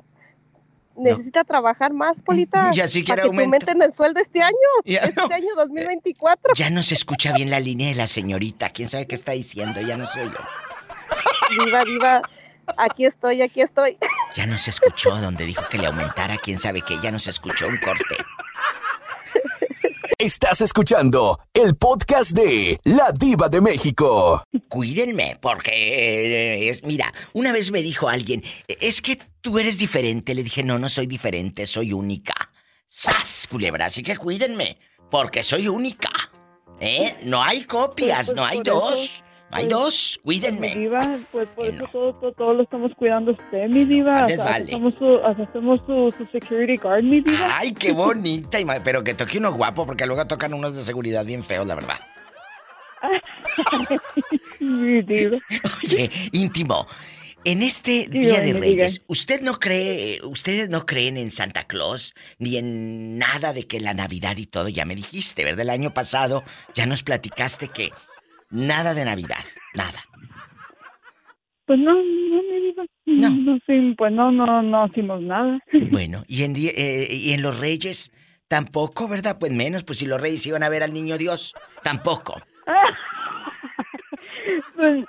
Necesita 0.96 1.42
trabajar 1.42 1.92
más, 1.92 2.22
Polita. 2.22 2.70
Ya 2.72 2.86
sí 2.86 3.04
quiere 3.04 3.22
para 3.22 3.34
que 3.34 3.42
aumenten 3.44 3.82
el 3.82 3.92
sueldo 3.92 4.20
este 4.20 4.40
año. 4.40 4.54
Ya 4.84 5.00
este 5.00 5.34
año 5.34 5.48
2024. 5.56 6.54
Ya 6.54 6.70
no 6.70 6.84
se 6.84 6.94
escucha 6.94 7.32
bien 7.32 7.50
la 7.50 7.58
línea 7.58 7.88
de 7.88 7.96
la 7.96 8.06
señorita. 8.06 8.70
¿Quién 8.70 8.88
sabe 8.88 9.08
qué 9.08 9.16
está 9.16 9.32
diciendo? 9.32 9.80
Ya 9.80 9.96
no 9.96 10.06
soy 10.06 10.30
yo. 10.30 11.64
Diva, 11.64 11.84
diva. 11.84 12.22
Aquí 12.76 13.04
estoy, 13.04 13.42
aquí 13.42 13.62
estoy. 13.62 13.98
Ya 14.36 14.46
no 14.46 14.56
se 14.58 14.70
escuchó 14.70 15.16
donde 15.16 15.44
dijo 15.44 15.64
que 15.68 15.78
le 15.78 15.88
aumentara. 15.88 16.36
¿Quién 16.36 16.60
sabe 16.60 16.82
qué? 16.82 16.96
Ya 17.02 17.10
no 17.10 17.18
se 17.18 17.30
escuchó 17.30 17.66
un 17.66 17.78
corte. 17.78 18.14
Estás 20.18 20.62
escuchando 20.62 21.38
el 21.52 21.76
podcast 21.76 22.30
de 22.30 22.80
La 22.84 23.12
Diva 23.12 23.50
de 23.50 23.60
México. 23.60 24.42
Cuídenme, 24.66 25.36
porque 25.42 25.72
eh, 25.74 26.70
es, 26.70 26.82
mira, 26.84 27.12
una 27.34 27.52
vez 27.52 27.70
me 27.70 27.82
dijo 27.82 28.08
alguien, 28.08 28.42
es 28.66 29.02
que 29.02 29.18
tú 29.42 29.58
eres 29.58 29.76
diferente. 29.76 30.34
Le 30.34 30.42
dije, 30.42 30.62
no, 30.62 30.78
no 30.78 30.88
soy 30.88 31.06
diferente, 31.06 31.66
soy 31.66 31.92
única. 31.92 32.32
¡Sas, 32.88 33.46
culebra! 33.50 33.84
Así 33.86 34.02
que 34.02 34.16
cuídenme, 34.16 34.78
porque 35.10 35.42
soy 35.42 35.68
única. 35.68 36.08
¿Eh? 36.80 37.18
No 37.24 37.42
hay 37.42 37.64
copias, 37.64 38.32
no 38.34 38.42
hay 38.42 38.62
Pues, 38.62 38.70
por 38.70 38.82
dos. 38.90 39.24
Hay 39.52 39.64
pues, 39.64 39.68
dos, 39.68 40.20
cuídenme. 40.24 40.74
Mi 40.74 40.82
diva, 40.82 41.18
pues 41.30 41.48
por 41.54 41.66
eso 41.66 41.84
todo, 41.92 42.14
todo, 42.14 42.32
todo 42.32 42.54
lo 42.54 42.62
estamos 42.64 42.92
cuidando 42.96 43.32
usted, 43.32 43.68
mi 43.68 43.84
diva. 43.84 44.20
Andes, 44.20 44.36
sea, 44.36 44.44
vale. 44.44 44.64
Hacemos, 44.64 44.94
su, 44.98 45.16
hacemos 45.24 45.78
su, 45.86 46.14
su 46.18 46.26
security 46.32 46.76
guard, 46.76 47.04
mi 47.04 47.20
diva. 47.20 47.58
Ay, 47.58 47.72
qué 47.72 47.92
bonita. 47.92 48.58
Pero 48.82 49.04
que 49.04 49.14
toque 49.14 49.38
uno 49.38 49.52
guapo, 49.52 49.86
porque 49.86 50.06
luego 50.06 50.26
tocan 50.26 50.52
unos 50.52 50.74
de 50.74 50.82
seguridad 50.82 51.24
bien 51.24 51.44
feos, 51.44 51.66
la 51.66 51.76
verdad. 51.76 51.98
mi 54.60 55.02
diva. 55.02 55.38
Oye, 55.82 56.10
íntimo. 56.32 56.86
En 57.44 57.62
este 57.62 58.08
Sí, 58.10 58.18
Día 58.18 58.40
de 58.40 58.54
Reyes. 58.54 59.02
¿usted 59.06 59.40
no 59.40 59.60
cree, 59.60 60.18
ustedes 60.24 60.68
no 60.68 60.84
creen 60.84 61.16
en 61.16 61.30
Santa 61.30 61.62
Claus, 61.68 62.12
ni 62.40 62.56
en 62.56 63.18
nada 63.18 63.52
de 63.52 63.68
que 63.68 63.80
la 63.80 63.94
Navidad 63.94 64.36
y 64.36 64.46
todo? 64.46 64.68
Ya 64.68 64.84
me 64.84 64.96
dijiste, 64.96 65.44
¿verdad? 65.44 65.60
El 65.60 65.70
año 65.70 65.94
pasado 65.94 66.42
ya 66.74 66.86
nos 66.86 67.04
platicaste 67.04 67.68
que 67.68 67.92
nada 68.50 68.94
de 68.94 69.04
Navidad, 69.04 69.44
nada. 69.74 70.00
Pues 71.66 71.78
no, 71.80 71.94
no, 71.94 72.42
diva. 72.42 72.84
No. 73.06 73.30
no 73.30 73.58
sí, 73.66 73.94
pues 73.98 74.12
no, 74.12 74.30
no, 74.30 74.62
no 74.62 74.86
hicimos 74.86 75.20
nada. 75.22 75.58
Bueno, 75.90 76.22
y 76.28 76.44
en, 76.44 76.54
eh, 76.56 77.08
y 77.10 77.32
en 77.32 77.42
los 77.42 77.58
Reyes 77.58 78.12
tampoco, 78.48 79.08
¿verdad? 79.08 79.38
Pues 79.38 79.52
menos, 79.52 79.82
pues 79.82 79.98
si 79.98 80.06
los 80.06 80.20
Reyes 80.20 80.46
iban 80.46 80.62
a 80.62 80.68
ver 80.68 80.82
al 80.82 80.92
Niño 80.92 81.18
Dios, 81.18 81.54
tampoco. 81.82 82.40
Pues, 84.76 85.04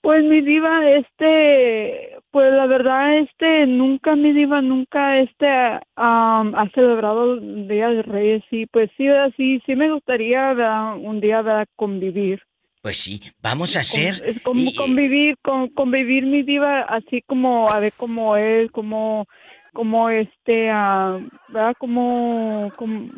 pues 0.00 0.24
mi 0.24 0.40
diva, 0.40 0.90
este, 0.90 2.18
pues 2.30 2.52
la 2.52 2.66
verdad, 2.66 3.18
este, 3.18 3.66
nunca, 3.66 4.16
mi 4.16 4.32
diva, 4.32 4.60
nunca, 4.60 5.18
este, 5.18 5.46
am, 5.94 6.54
ha 6.54 6.68
celebrado 6.74 7.34
el 7.34 7.68
Día 7.68 7.88
de 7.88 8.02
Reyes, 8.02 8.42
sí, 8.50 8.66
pues 8.66 8.90
sí, 8.96 9.06
sí, 9.36 9.62
sí 9.64 9.76
me 9.76 9.92
gustaría, 9.92 10.52
¿verdad? 10.54 10.96
un 10.96 11.20
día, 11.20 11.42
¿verdad? 11.42 11.66
convivir. 11.76 12.42
Pues 12.84 12.98
sí, 12.98 13.22
vamos 13.40 13.76
a 13.76 13.80
hacer... 13.80 14.22
Es 14.26 14.42
como 14.42 14.70
convivir, 14.74 15.38
con, 15.42 15.70
convivir 15.70 16.26
mi 16.26 16.42
diva, 16.42 16.82
así 16.82 17.22
como, 17.22 17.70
a 17.70 17.80
ver 17.80 17.94
cómo 17.96 18.36
es, 18.36 18.70
como, 18.72 19.26
como 19.72 20.10
este, 20.10 20.70
ah, 20.70 21.18
¿verdad? 21.48 21.72
Como, 21.78 22.70
como, 22.76 23.10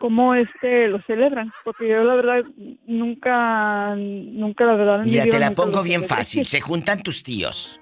como 0.00 0.34
este, 0.34 0.88
lo 0.88 1.00
celebran, 1.02 1.52
porque 1.62 1.88
yo 1.88 2.02
la 2.02 2.16
verdad 2.16 2.42
nunca, 2.88 3.94
nunca 3.94 4.64
la 4.64 4.74
verdad. 4.74 4.98
mi 5.04 5.12
Mira, 5.12 5.22
vida 5.22 5.34
te 5.34 5.38
la 5.38 5.52
pongo 5.52 5.84
bien 5.84 6.02
fácil. 6.02 6.44
Se 6.44 6.60
juntan 6.60 7.04
tus 7.04 7.22
tíos. 7.22 7.80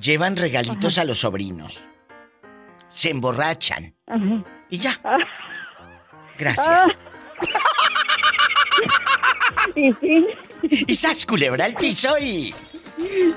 Llevan 0.00 0.34
regalitos 0.34 0.96
a 0.96 1.04
los 1.04 1.18
sobrinos. 1.18 1.90
Se 2.88 3.10
emborrachan. 3.10 3.94
Ajá. 4.06 4.42
Y 4.70 4.78
ya. 4.78 4.98
Ah. 5.04 5.18
Gracias. 6.38 6.96
Y 9.76 9.92
sí. 9.94 10.26
Y 10.88 10.94
sas 10.94 11.26
culebra 11.26 11.64
al 11.64 11.74
piso 11.74 12.16
y... 12.18 12.54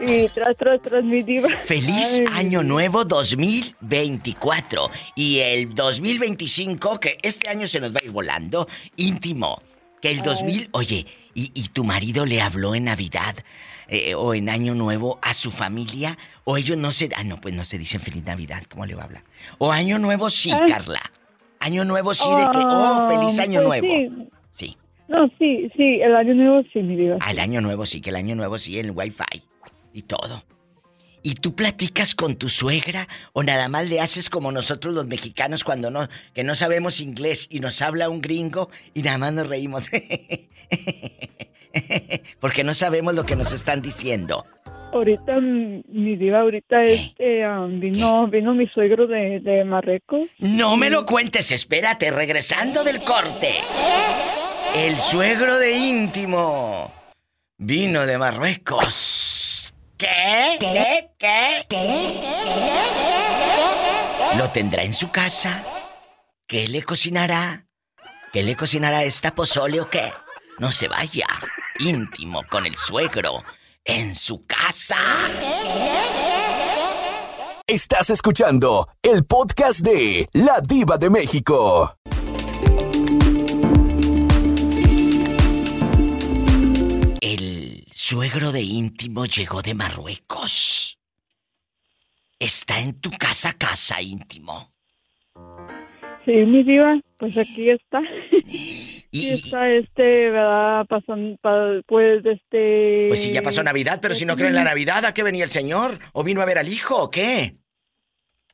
Y 0.02 0.28
tras, 0.36 0.56
tras, 0.56 0.82
tras 0.82 1.04
mi 1.04 1.24
diva. 1.24 1.50
Feliz 1.66 2.22
Ay, 2.32 2.46
Año 2.46 2.64
Nuevo 2.64 3.04
2024. 3.06 4.90
Y 5.16 5.40
el 5.40 5.74
2025, 5.74 7.00
que 7.00 7.18
este 7.24 7.50
año 7.50 7.68
se 7.68 7.80
nos 7.80 7.94
va 7.94 8.00
a 8.02 8.06
ir 8.06 8.12
volando, 8.12 8.68
íntimo. 8.96 9.62
Que 10.02 10.12
el 10.12 10.22
2000, 10.22 10.70
oye, 10.74 11.06
¿y, 11.34 11.52
y 11.56 11.70
tu 11.70 11.84
marido 11.84 12.26
le 12.26 12.40
habló 12.42 12.76
en 12.76 12.84
Navidad 12.84 13.36
eh, 13.88 14.14
o 14.14 14.36
en 14.36 14.48
Año 14.48 14.76
Nuevo 14.76 15.18
a 15.24 15.34
su 15.34 15.50
familia? 15.50 16.18
¿O 16.44 16.56
ellos 16.58 16.78
no 16.78 16.92
se... 16.92 17.10
Ah, 17.16 17.24
no, 17.24 17.42
pues 17.42 17.56
no 17.56 17.66
se 17.66 17.80
dicen 17.80 18.00
Feliz 18.00 18.24
Navidad, 18.24 18.64
¿cómo 18.70 18.86
le 18.86 18.94
va 18.94 19.02
a 19.02 19.06
hablar? 19.06 19.24
O 19.58 19.72
Año 19.72 19.98
Nuevo 19.98 20.30
sí, 20.30 20.52
Ah. 20.54 20.60
Carla. 20.68 21.02
Año 21.60 21.84
Nuevo 21.84 22.14
sí 22.14 22.30
de 22.30 22.44
que... 22.52 22.60
Oh, 22.64 23.08
feliz 23.10 23.40
Ah, 23.40 23.44
Año 23.44 23.64
pues 23.64 23.82
Nuevo. 23.82 23.88
sí. 23.88 24.30
No, 25.08 25.30
sí, 25.40 25.72
sí, 25.76 26.02
el 26.02 26.16
año 26.16 26.34
nuevo 26.34 26.64
sí, 26.74 26.80
mi 26.80 26.96
diva. 26.96 27.18
Al 27.22 27.40
año 27.40 27.62
nuevo 27.62 27.86
sí, 27.86 28.02
que 28.02 28.10
el 28.10 28.18
año 28.18 28.36
nuevo 28.36 28.58
sí, 28.58 28.78
el 28.78 28.92
wifi 28.92 29.44
y 29.94 30.02
todo. 30.04 30.44
¿Y 31.24 31.36
tú 31.36 31.56
platicas 31.56 32.16
con 32.16 32.36
tu 32.36 32.50
suegra 32.50 33.08
o 33.34 33.44
nada 33.44 33.68
más 33.68 33.90
le 33.90 34.00
haces 34.00 34.30
como 34.30 34.52
nosotros 34.52 34.94
los 34.94 35.08
mexicanos 35.08 35.64
cuando 35.64 35.92
no, 35.92 36.08
que 36.34 36.44
no 36.44 36.56
sabemos 36.56 37.02
inglés 37.02 37.48
y 37.50 37.60
nos 37.60 37.82
habla 37.82 38.10
un 38.10 38.22
gringo 38.22 38.70
y 38.94 39.02
nada 39.02 39.18
más 39.18 39.34
nos 39.34 39.48
reímos? 39.48 39.90
Porque 42.40 42.64
no 42.64 42.74
sabemos 42.74 43.14
lo 43.14 43.26
que 43.26 43.36
nos 43.36 43.52
están 43.52 43.82
diciendo. 43.82 44.46
Ahorita, 44.94 45.42
mi 45.42 46.16
diva, 46.16 46.40
ahorita 46.40 46.84
este, 46.84 47.44
ah, 47.44 47.68
vino, 47.70 48.28
vino 48.28 48.54
mi 48.54 48.68
suegro 48.68 49.06
de, 49.06 49.42
de 49.42 49.66
Marruecos. 49.66 50.30
No 50.40 50.78
me 50.78 50.90
lo 50.90 51.06
cuentes, 51.06 51.52
espérate, 51.52 52.10
regresando 52.10 52.86
del 52.86 53.02
corte. 53.02 53.56
El 54.76 55.00
suegro 55.00 55.58
de 55.58 55.72
íntimo 55.72 56.94
vino 57.58 58.06
de 58.06 58.18
Marruecos. 58.18 59.74
¿Qué? 59.98 60.58
¿Qué? 60.60 61.10
¿Qué? 61.18 61.66
¿Lo 64.38 64.50
tendrá 64.52 64.84
en 64.84 64.94
su 64.94 65.10
casa? 65.10 65.64
¿Qué 66.46 66.68
le 66.68 66.84
cocinará? 66.84 67.66
¿Qué 68.32 68.44
le 68.44 68.56
cocinará 68.56 69.04
esta 69.04 69.34
pozole 69.34 69.82
o 69.82 69.90
qué? 69.90 70.14
No 70.60 70.72
se 70.72 70.88
vaya. 70.88 71.28
Íntimo 71.80 72.44
con 72.50 72.66
el 72.66 72.78
suegro 72.78 73.44
en 73.84 74.16
su 74.16 74.46
casa. 74.46 74.98
Estás 77.66 78.10
escuchando 78.12 78.88
el 79.02 79.26
podcast 79.26 79.80
de 79.80 80.28
La 80.34 80.62
Diva 80.62 80.98
de 80.98 81.10
México. 81.10 81.98
El 87.22 87.86
suegro 87.94 88.52
de 88.52 88.62
íntimo 88.62 89.26
llegó 89.26 89.62
de 89.62 89.74
Marruecos. 89.74 91.00
Está 92.40 92.80
en 92.80 93.00
tu 93.00 93.10
casa, 93.12 93.54
casa 93.54 94.02
íntimo. 94.02 94.72
Sí, 96.26 96.32
mi 96.32 96.64
diva, 96.64 97.00
pues 97.18 97.38
aquí 97.38 97.70
está. 97.70 98.02
Y 99.10 99.30
está 99.30 99.70
este, 99.72 100.30
¿verdad? 100.30 100.86
Pasan, 100.88 101.40
pa- 101.42 101.82
pues 101.88 102.24
este... 102.26 103.06
Pues 103.08 103.24
sí, 103.24 103.32
ya 103.32 103.42
pasó 103.42 103.64
Navidad, 103.64 104.00
pero 104.02 104.14
si 104.14 104.26
no 104.26 104.36
creen 104.36 104.50
en 104.50 104.56
la 104.56 104.64
Navidad, 104.66 105.06
¿a 105.06 105.14
qué 105.14 105.24
venía 105.24 105.46
el 105.46 105.50
señor? 105.50 105.98
¿O 106.14 106.24
vino 106.24 106.42
a 106.42 106.46
ver 106.46 106.58
al 106.60 106.68
hijo 106.68 107.02
o 107.02 107.10
qué? 107.10 107.56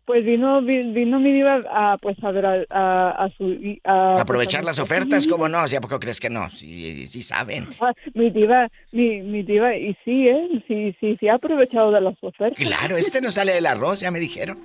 Pues 0.05 0.25
vino, 0.25 0.61
vi- 0.61 0.91
vino 0.91 1.17
mi 1.17 1.31
diva 1.31 1.61
a, 1.71 1.97
pues 1.97 2.21
a 2.23 2.31
ver 2.31 2.45
a, 2.45 2.55
a, 2.69 3.09
a 3.25 3.29
su... 3.37 3.45
y- 3.45 3.79
A, 3.85 4.19
Aprovechar 4.19 4.61
pues, 4.61 4.77
las 4.77 4.79
ofertas, 4.79 5.25
¿cómo 5.27 5.47
no? 5.47 5.63
O 5.63 5.67
sea, 5.67 5.79
¿por 5.79 5.89
qué 5.91 5.99
crees 5.99 6.19
que 6.19 6.29
no? 6.29 6.49
Sí, 6.49 7.07
sí 7.07 7.23
saben. 7.23 7.69
Ah, 7.79 7.93
mi 8.13 8.29
diva, 8.29 8.67
mi, 8.91 9.21
mi 9.21 9.43
diva, 9.43 9.75
y 9.77 9.95
sí, 10.03 10.27
¿eh? 10.27 10.61
Sí, 10.67 10.93
sí, 10.99 11.15
sí 11.19 11.27
ha 11.29 11.35
aprovechado 11.35 11.91
de 11.91 12.01
las 12.01 12.15
ofertas. 12.21 12.57
Claro, 12.67 12.97
este 12.97 13.21
no 13.21 13.31
sale 13.31 13.53
del 13.53 13.65
arroz, 13.65 14.01
ya 14.01 14.11
me 14.11 14.19
dijeron. 14.19 14.59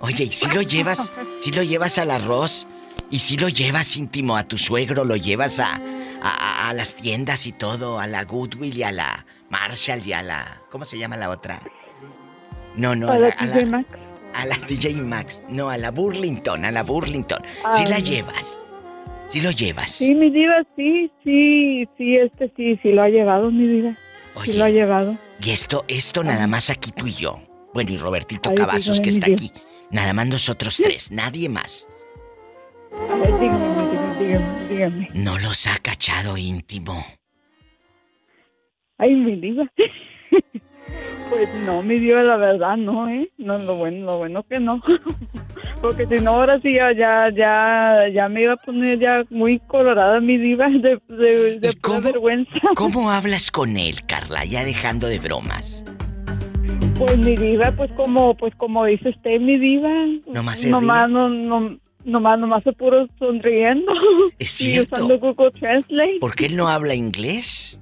Oye, 0.00 0.24
¿y 0.24 0.28
si 0.28 0.46
lo 0.54 0.60
llevas, 0.60 1.10
si 1.38 1.52
lo 1.52 1.62
llevas 1.62 1.96
al 1.98 2.10
arroz? 2.10 2.66
¿Y 3.10 3.20
si 3.20 3.38
lo 3.38 3.48
llevas 3.48 3.96
íntimo 3.96 4.36
a 4.36 4.44
tu 4.44 4.58
suegro? 4.58 5.04
¿Lo 5.06 5.16
llevas 5.16 5.58
a, 5.58 5.80
a, 6.22 6.68
a 6.68 6.72
las 6.74 6.94
tiendas 6.94 7.46
y 7.46 7.52
todo? 7.52 7.98
A 7.98 8.06
la 8.06 8.24
Goodwill 8.24 8.76
y 8.76 8.82
a 8.82 8.92
la 8.92 9.24
Marshall 9.48 10.00
y 10.06 10.12
a 10.12 10.22
la... 10.22 10.60
¿Cómo 10.70 10.84
se 10.84 10.98
llama 10.98 11.16
la 11.16 11.30
otra? 11.30 11.60
No, 12.76 12.94
no, 12.94 13.08
A 13.10 13.18
la 13.18 13.28
la, 13.28 13.34
a 13.38 13.46
la-. 13.46 13.84
A 14.36 14.44
la 14.44 14.56
DJ 14.58 14.96
Max. 14.96 15.42
No, 15.48 15.70
a 15.70 15.78
la 15.78 15.90
Burlington, 15.90 16.64
a 16.64 16.70
la 16.70 16.82
Burlington. 16.82 17.42
Si 17.72 17.86
la 17.86 17.98
llevas. 17.98 18.66
Si 19.28 19.40
lo 19.40 19.50
llevas. 19.50 19.90
Sí, 19.92 20.14
mi 20.14 20.30
diva, 20.30 20.62
sí, 20.76 21.10
sí, 21.24 21.88
sí, 21.96 22.16
este 22.16 22.52
sí, 22.56 22.78
sí 22.82 22.92
lo 22.92 23.02
ha 23.02 23.08
llevado, 23.08 23.50
mi 23.50 23.66
diva. 23.66 23.96
Sí 24.44 24.52
lo 24.52 24.64
ha 24.64 24.70
llevado. 24.70 25.16
Y 25.40 25.50
esto, 25.50 25.84
esto 25.88 26.22
nada 26.22 26.46
más 26.46 26.70
aquí 26.70 26.92
tú 26.92 27.06
y 27.06 27.14
yo. 27.14 27.40
Bueno, 27.72 27.92
y 27.92 27.96
Robertito 27.96 28.50
Ay, 28.50 28.54
Cavazos 28.54 29.00
que 29.00 29.08
está 29.08 29.26
aquí. 29.32 29.50
Nada 29.90 30.12
más 30.12 30.26
nosotros 30.26 30.76
tres, 30.82 31.10
nadie 31.10 31.48
más. 31.48 31.88
A 33.10 33.16
ver, 33.16 33.38
dígame, 33.40 34.18
dígame, 34.20 34.68
dígame. 34.68 35.08
No 35.14 35.38
los 35.38 35.66
ha 35.66 35.78
cachado 35.78 36.36
íntimo. 36.36 37.04
Ay, 38.98 39.14
mi 39.14 39.36
diva. 39.40 39.64
Pues 41.30 41.48
no, 41.64 41.82
mi 41.82 41.98
diva, 41.98 42.22
la 42.22 42.36
verdad, 42.36 42.76
no, 42.76 43.08
¿eh? 43.08 43.28
No, 43.38 43.58
lo 43.58 43.76
bueno, 43.76 44.06
lo 44.06 44.18
bueno 44.18 44.42
que 44.44 44.60
no. 44.60 44.80
Porque 45.80 46.06
si 46.06 46.22
no, 46.22 46.32
ahora 46.32 46.60
sí 46.60 46.74
ya, 46.74 46.92
ya, 46.92 47.30
ya, 47.30 48.08
ya 48.12 48.28
me 48.28 48.42
iba 48.42 48.52
a 48.54 48.56
poner 48.56 48.98
ya 49.00 49.24
muy 49.30 49.58
colorada 49.60 50.20
mi 50.20 50.38
diva 50.38 50.68
de, 50.68 51.00
de, 51.08 51.58
de 51.58 52.00
vergüenza. 52.02 52.60
¿Cómo 52.76 53.10
hablas 53.10 53.50
con 53.50 53.76
él, 53.76 54.04
Carla? 54.06 54.44
Ya 54.44 54.64
dejando 54.64 55.08
de 55.08 55.18
bromas. 55.18 55.84
Pues 56.98 57.18
mi 57.18 57.36
diva, 57.36 57.72
pues 57.76 57.90
como, 57.92 58.34
pues 58.36 58.54
como 58.54 58.84
dice 58.86 59.10
usted, 59.10 59.40
mi 59.40 59.58
diva. 59.58 59.90
Nomás 60.26 60.60
se 60.60 60.70
nomás, 60.70 61.10
no, 61.10 61.28
no, 61.28 61.78
nomás, 62.04 62.38
nomás 62.38 62.64
se 62.64 62.72
puro 62.72 63.06
sonriendo. 63.18 63.92
Es 64.38 64.60
Y 64.62 64.80
usando 64.80 65.18
Google 65.18 65.50
Translate. 65.52 66.18
¿Por 66.20 66.34
qué 66.34 66.46
él 66.46 66.56
no 66.56 66.68
habla 66.68 66.94
inglés? 66.94 67.80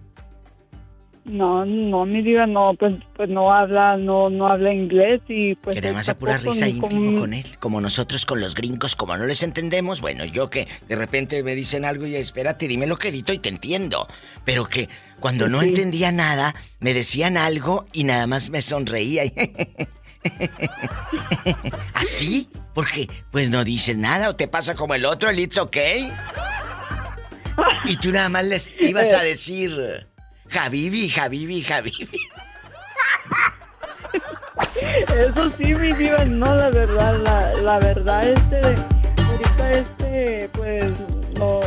No, 1.25 1.65
no, 1.65 2.05
mi 2.05 2.21
diva, 2.21 2.47
no, 2.47 2.75
pues, 2.79 2.95
pues 3.17 3.31
no 3.31 3.51
habla, 3.51 3.97
no, 3.97 4.29
no 4.29 4.47
habla 4.47 4.75
inglés 4.75 5.23
y 5.27 5.55
pues. 5.55 5.75
Que 5.75 5.81
nada 5.81 5.95
más 5.95 6.09
a 6.11 6.19
pura 6.19 6.37
risa 6.37 6.69
íntimo 6.69 7.19
con 7.19 7.33
él. 7.33 7.47
Como 7.61 7.81
nosotros 7.81 8.27
con 8.27 8.41
los 8.43 8.55
gringos, 8.55 8.95
como 8.95 9.17
no 9.17 9.25
les 9.25 9.43
entendemos, 9.43 10.03
bueno, 10.03 10.27
yo 10.27 10.51
que 10.51 10.69
de 10.87 10.97
repente 10.97 11.43
me 11.43 11.55
dicen 11.55 11.87
algo 11.87 12.05
y 12.07 12.15
espérate, 12.17 12.69
dime 12.69 12.87
lo 12.87 12.99
que 12.99 13.09
edito 13.09 13.33
y 13.33 13.39
te 13.39 13.49
entiendo. 13.49 14.07
Pero 14.45 14.67
que 14.67 14.91
cuando 15.19 15.49
no 15.49 15.63
Sí. 15.63 15.69
entendía 15.71 16.13
nada, 16.13 16.55
me 16.81 16.93
decían 16.93 17.39
algo 17.39 17.87
y 17.95 18.05
nada 18.05 18.27
más 18.27 18.51
me 18.51 18.61
sonreía. 18.61 19.25
y- 19.25 19.33
¿Así? 21.95 22.49
Porque 22.75 23.09
pues 23.31 23.51
no 23.51 23.65
dices 23.65 23.97
nada 23.97 24.29
o 24.29 24.37
te 24.37 24.49
pasa 24.49 24.75
como 24.75 24.95
el 24.95 25.05
otro, 25.07 25.31
el 25.31 25.39
it's 25.39 25.59
okay. 25.59 26.11
Y 27.87 27.97
tú 27.97 28.11
nada 28.11 28.29
más 28.29 28.45
les 28.45 28.71
ibas 28.81 29.13
a 29.13 29.23
decir, 29.23 30.07
Javibi, 30.55 31.09
Javibi, 31.09 31.63
Javibi. 31.63 32.21
Eso 35.09 35.51
sí, 35.57 35.75
mi 35.75 35.93
diva, 35.95 36.25
no, 36.25 36.55
la 36.55 36.71
verdad, 36.71 37.19
la, 37.25 37.53
la 37.55 37.79
verdad, 37.81 38.29
este, 38.29 38.61
ahorita 38.61 39.71
este, 39.73 40.49
pues, 40.53 40.85
lo, 41.39 41.61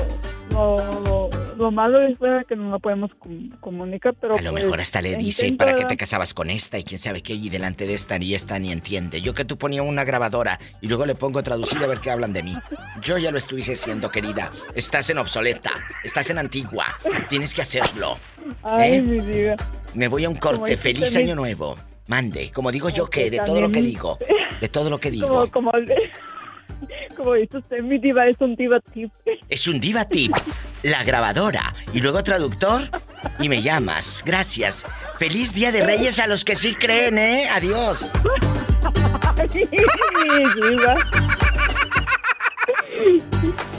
lo, 0.52 1.02
lo, 1.02 1.17
lo 1.58 1.72
malo 1.72 2.02
es 2.02 2.18
que 2.48 2.56
no 2.56 2.72
lo 2.72 2.80
podemos 2.80 3.12
com- 3.20 3.50
comunicar, 3.60 4.14
pero 4.20 4.36
A 4.38 4.42
lo 4.42 4.52
pues, 4.52 4.64
mejor 4.64 4.80
hasta 4.80 5.02
le 5.02 5.16
dice, 5.16 5.52
¿para 5.54 5.76
qué 5.76 5.86
te 5.86 5.98
casabas 5.98 6.34
con 6.34 6.50
esta? 6.50 6.78
Y 6.78 6.84
quién 6.84 7.00
sabe 7.00 7.22
qué, 7.22 7.34
y 7.34 7.50
delante 7.50 7.86
de 7.88 7.94
esta 7.94 8.18
ni 8.20 8.34
esta 8.34 8.60
ni 8.60 8.72
entiende. 8.72 9.22
Yo 9.22 9.34
que 9.34 9.46
tú 9.46 9.58
ponía 9.58 9.82
una 9.84 10.04
grabadora 10.04 10.60
y 10.82 10.88
luego 10.88 11.06
le 11.06 11.16
pongo 11.16 11.40
a 11.40 11.44
traducir 11.44 11.84
a 11.84 11.88
ver 11.88 12.00
qué 12.00 12.12
hablan 12.12 12.34
de 12.34 12.44
mí. 12.44 12.56
Yo 13.02 13.18
ya 13.18 13.32
lo 13.32 13.38
estuviese 13.38 13.74
haciendo, 13.74 14.10
querida. 14.10 14.52
Estás 14.76 15.10
en 15.10 15.18
obsoleta, 15.18 15.72
estás 16.04 16.30
en 16.30 16.38
antigua. 16.38 16.86
Tienes 17.30 17.54
que 17.54 17.62
hacerlo. 17.62 18.18
Ay, 18.64 18.96
¿Eh? 18.96 19.02
mi 19.02 19.20
diva. 19.20 19.56
Me 19.94 20.08
voy 20.08 20.26
a 20.26 20.30
un 20.30 20.36
corte. 20.36 20.78
Feliz 20.78 21.16
año 21.16 21.36
nuevo. 21.36 21.76
Mande. 22.08 22.52
Como 22.54 22.72
digo 22.72 22.90
yo 22.90 23.10
que, 23.10 23.30
de 23.30 23.40
todo 23.40 23.60
lo 23.60 23.70
que 23.70 23.82
digo. 23.82 24.18
De 24.62 24.70
todo 24.70 24.90
lo 24.90 24.98
que 25.00 25.12
digo. 25.12 25.50
Como, 25.52 25.72
como, 25.72 25.72
como 27.18 27.34
dice 27.34 27.58
usted, 27.58 27.82
mi 27.82 28.00
diva 28.00 28.28
es 28.28 28.38
un 28.40 28.56
diva 28.56 28.80
tip. 28.94 29.12
Es 29.50 29.68
un 29.68 29.80
diva 29.80 30.06
tip. 30.06 30.34
La 30.84 31.04
grabadora. 31.04 31.74
Y 31.94 32.02
luego 32.02 32.24
traductor. 32.24 32.82
Y 33.40 33.50
me 33.50 33.62
llamas. 33.62 34.24
Gracias. 34.26 34.86
Feliz 35.18 35.54
Día 35.54 35.72
de 35.72 35.84
Reyes 35.84 36.20
a 36.20 36.28
los 36.28 36.46
que 36.46 36.56
sí 36.56 36.76
creen, 36.76 37.18
¿eh? 37.18 37.50
Adiós. 37.50 38.12
mi 39.54 39.66
diva. 40.70 40.96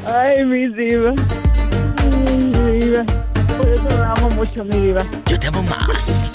Ay, 0.07 0.45
mi 0.45 0.69
diva. 0.69 1.13
Ay, 1.99 2.37
mi 2.37 2.81
diva. 2.81 3.05
Por 3.57 3.69
eso 3.69 3.89
la 3.99 4.13
amo 4.13 4.31
mucho, 4.31 4.65
mi 4.65 4.77
diva. 4.87 5.03
Yo 5.27 5.39
te 5.39 5.47
amo 5.47 5.63
más. 5.63 6.33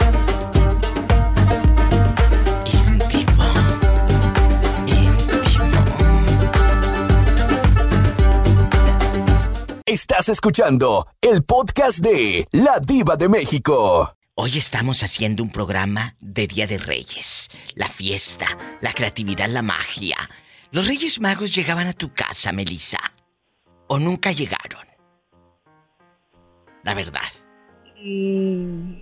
Estás 9.93 10.27
escuchando 10.27 11.05
el 11.21 11.43
podcast 11.43 11.99
de 11.99 12.47
La 12.51 12.79
Diva 12.79 13.15
de 13.15 13.29
México. 13.29 14.09
Hoy 14.33 14.57
estamos 14.57 15.03
haciendo 15.03 15.43
un 15.43 15.51
programa 15.51 16.15
de 16.19 16.47
Día 16.47 16.65
de 16.65 16.79
Reyes. 16.79 17.47
La 17.75 17.87
fiesta, 17.87 18.47
la 18.81 18.91
creatividad, 18.91 19.47
la 19.49 19.61
magia. 19.61 20.17
¿Los 20.71 20.87
Reyes 20.87 21.21
Magos 21.21 21.53
llegaban 21.53 21.85
a 21.85 21.93
tu 21.93 22.11
casa, 22.11 22.51
Melissa? 22.51 22.97
¿O 23.85 23.99
nunca 23.99 24.31
llegaron? 24.31 24.81
La 26.81 26.95
verdad. 26.95 27.29
Mm, 28.03 28.99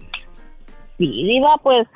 Sí, 0.97 1.23
Diva, 1.23 1.57
pues 1.63 1.87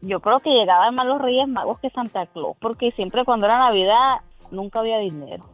yo 0.00 0.20
creo 0.20 0.40
que 0.40 0.48
llegaban 0.48 0.94
más 0.94 1.06
los 1.06 1.20
Reyes 1.20 1.46
Magos 1.46 1.78
que 1.78 1.90
Santa 1.90 2.24
Claus, 2.24 2.56
porque 2.58 2.90
siempre 2.92 3.26
cuando 3.26 3.44
era 3.44 3.58
Navidad 3.58 4.22
nunca 4.50 4.80
había 4.80 4.96
dinero. 4.96 5.53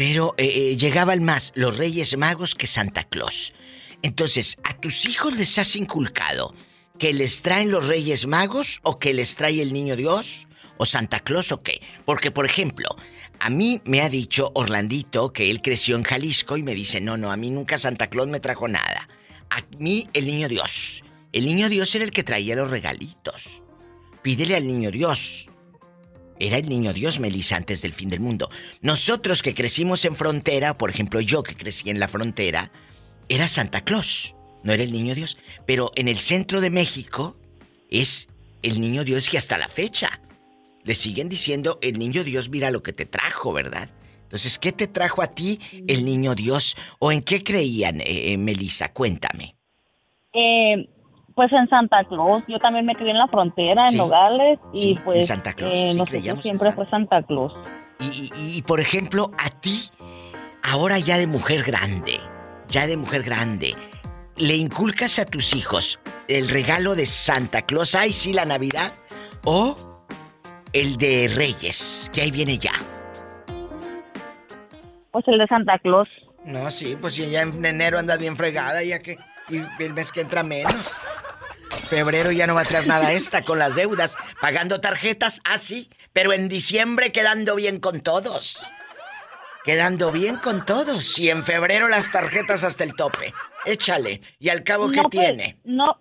Pero 0.00 0.34
eh, 0.38 0.46
eh, 0.46 0.76
llegaban 0.78 1.22
más 1.22 1.52
los 1.54 1.76
Reyes 1.76 2.16
Magos 2.16 2.54
que 2.54 2.66
Santa 2.66 3.04
Claus. 3.04 3.52
Entonces, 4.00 4.56
¿a 4.64 4.74
tus 4.80 5.06
hijos 5.06 5.36
les 5.36 5.58
has 5.58 5.76
inculcado 5.76 6.54
que 6.98 7.12
les 7.12 7.42
traen 7.42 7.70
los 7.70 7.86
Reyes 7.86 8.26
Magos 8.26 8.80
o 8.82 8.98
que 8.98 9.12
les 9.12 9.36
trae 9.36 9.60
el 9.60 9.74
Niño 9.74 9.96
Dios? 9.96 10.48
¿O 10.78 10.86
Santa 10.86 11.20
Claus 11.20 11.52
o 11.52 11.62
qué? 11.62 11.82
Porque, 12.06 12.30
por 12.30 12.46
ejemplo, 12.46 12.88
a 13.40 13.50
mí 13.50 13.82
me 13.84 14.00
ha 14.00 14.08
dicho 14.08 14.50
Orlandito 14.54 15.34
que 15.34 15.50
él 15.50 15.60
creció 15.60 15.96
en 15.96 16.04
Jalisco 16.04 16.56
y 16.56 16.62
me 16.62 16.74
dice, 16.74 17.02
no, 17.02 17.18
no, 17.18 17.30
a 17.30 17.36
mí 17.36 17.50
nunca 17.50 17.76
Santa 17.76 18.06
Claus 18.06 18.28
me 18.28 18.40
trajo 18.40 18.68
nada. 18.68 19.06
A 19.50 19.62
mí 19.78 20.08
el 20.14 20.26
Niño 20.26 20.48
Dios. 20.48 21.04
El 21.30 21.44
Niño 21.44 21.68
Dios 21.68 21.94
era 21.94 22.06
el 22.06 22.10
que 22.10 22.22
traía 22.22 22.56
los 22.56 22.70
regalitos. 22.70 23.60
Pídele 24.22 24.56
al 24.56 24.66
Niño 24.66 24.92
Dios. 24.92 25.49
Era 26.40 26.56
el 26.56 26.68
niño 26.68 26.92
Dios, 26.92 27.20
Melissa, 27.20 27.56
antes 27.56 27.82
del 27.82 27.92
fin 27.92 28.08
del 28.08 28.20
mundo. 28.20 28.50
Nosotros 28.80 29.42
que 29.42 29.54
crecimos 29.54 30.04
en 30.04 30.16
frontera, 30.16 30.76
por 30.76 30.90
ejemplo, 30.90 31.20
yo 31.20 31.42
que 31.42 31.54
crecí 31.54 31.90
en 31.90 32.00
la 32.00 32.08
frontera, 32.08 32.72
era 33.28 33.46
Santa 33.46 33.84
Claus, 33.84 34.34
no 34.64 34.72
era 34.72 34.82
el 34.82 34.90
niño 34.90 35.14
Dios. 35.14 35.36
Pero 35.66 35.92
en 35.94 36.08
el 36.08 36.16
centro 36.16 36.60
de 36.60 36.70
México 36.70 37.36
es 37.90 38.28
el 38.62 38.80
niño 38.80 39.04
Dios 39.04 39.28
que 39.28 39.38
hasta 39.38 39.58
la 39.58 39.68
fecha 39.68 40.20
le 40.82 40.94
siguen 40.94 41.28
diciendo 41.28 41.78
el 41.82 41.98
niño 41.98 42.24
Dios, 42.24 42.48
mira 42.48 42.70
lo 42.70 42.82
que 42.82 42.92
te 42.92 43.06
trajo, 43.06 43.52
¿verdad? 43.52 43.90
Entonces, 44.22 44.58
¿qué 44.58 44.72
te 44.72 44.86
trajo 44.86 45.22
a 45.22 45.26
ti 45.26 45.58
el 45.88 46.04
niño 46.04 46.34
Dios? 46.34 46.76
¿O 47.00 47.12
en 47.12 47.22
qué 47.22 47.42
creían, 47.42 48.00
eh, 48.00 48.32
eh, 48.32 48.38
Melissa? 48.38 48.92
Cuéntame. 48.92 49.56
Eh, 50.32 50.88
pues 51.40 51.52
en 51.54 51.66
Santa 51.70 52.04
Claus, 52.04 52.44
yo 52.48 52.58
también 52.58 52.84
me 52.84 52.94
crié 52.94 53.12
en 53.12 53.16
la 53.18 53.26
frontera, 53.28 53.84
en 53.86 53.92
Sí, 53.92 53.96
Nogales, 53.96 54.58
y 54.74 54.80
sí, 54.82 54.90
en 54.98 55.02
pues 55.04 55.26
Santa 55.26 55.54
Claus, 55.54 55.72
eh, 55.72 55.92
sí 55.92 55.98
nosotros 55.98 56.26
en 56.26 56.42
siempre 56.42 56.72
fue 56.72 56.86
Santa 56.90 57.22
Claus. 57.22 57.54
Y, 57.98 58.30
y- 58.36 58.58
y, 58.58 58.62
por 58.62 58.78
ejemplo, 58.78 59.30
a 59.38 59.48
ti, 59.48 59.88
ahora 60.62 60.98
ya 60.98 61.16
de 61.16 61.26
mujer 61.26 61.62
grande, 61.62 62.20
ya 62.68 62.86
de 62.86 62.98
mujer 62.98 63.22
grande, 63.22 63.74
¿le 64.36 64.54
inculcas 64.54 65.18
a 65.18 65.24
tus 65.24 65.56
hijos 65.56 65.98
el 66.28 66.50
regalo 66.50 66.94
de 66.94 67.06
Santa 67.06 67.62
Claus, 67.62 67.94
ay 67.94 68.12
sí, 68.12 68.34
la 68.34 68.44
Navidad, 68.44 68.92
o 69.46 69.74
el 70.74 70.98
de 70.98 71.32
Reyes, 71.34 72.10
que 72.12 72.20
ahí 72.20 72.30
viene 72.30 72.58
ya? 72.58 72.72
Pues 75.10 75.26
el 75.26 75.38
de 75.38 75.46
Santa 75.46 75.78
Claus. 75.78 76.08
No, 76.44 76.70
sí, 76.70 76.98
pues 77.00 77.14
si 77.14 77.30
ya 77.30 77.40
en 77.40 77.64
enero 77.64 77.98
andas 77.98 78.18
bien 78.18 78.36
fregada, 78.36 78.82
ya 78.82 79.00
que. 79.00 79.16
Y 79.48 79.62
el 79.82 79.94
mes 79.94 80.12
que 80.12 80.20
entra 80.20 80.42
menos. 80.42 80.74
Febrero 81.70 82.30
ya 82.32 82.46
no 82.46 82.54
va 82.54 82.62
a 82.62 82.64
traer 82.64 82.86
nada 82.86 83.12
esta 83.12 83.42
con 83.42 83.58
las 83.58 83.74
deudas, 83.74 84.16
pagando 84.40 84.80
tarjetas, 84.80 85.40
así, 85.44 85.90
pero 86.12 86.32
en 86.32 86.48
diciembre 86.48 87.12
quedando 87.12 87.54
bien 87.56 87.80
con 87.80 88.00
todos. 88.00 88.60
Quedando 89.64 90.10
bien 90.10 90.36
con 90.36 90.64
todos. 90.64 91.18
Y 91.18 91.30
en 91.30 91.44
febrero 91.44 91.88
las 91.88 92.10
tarjetas 92.10 92.64
hasta 92.64 92.84
el 92.84 92.94
tope. 92.94 93.32
Échale. 93.66 94.20
Y 94.38 94.48
al 94.48 94.64
cabo, 94.64 94.90
¿qué 94.90 94.96
No, 94.96 95.02
pues, 95.04 95.10
tiene? 95.10 95.58
No, 95.64 95.98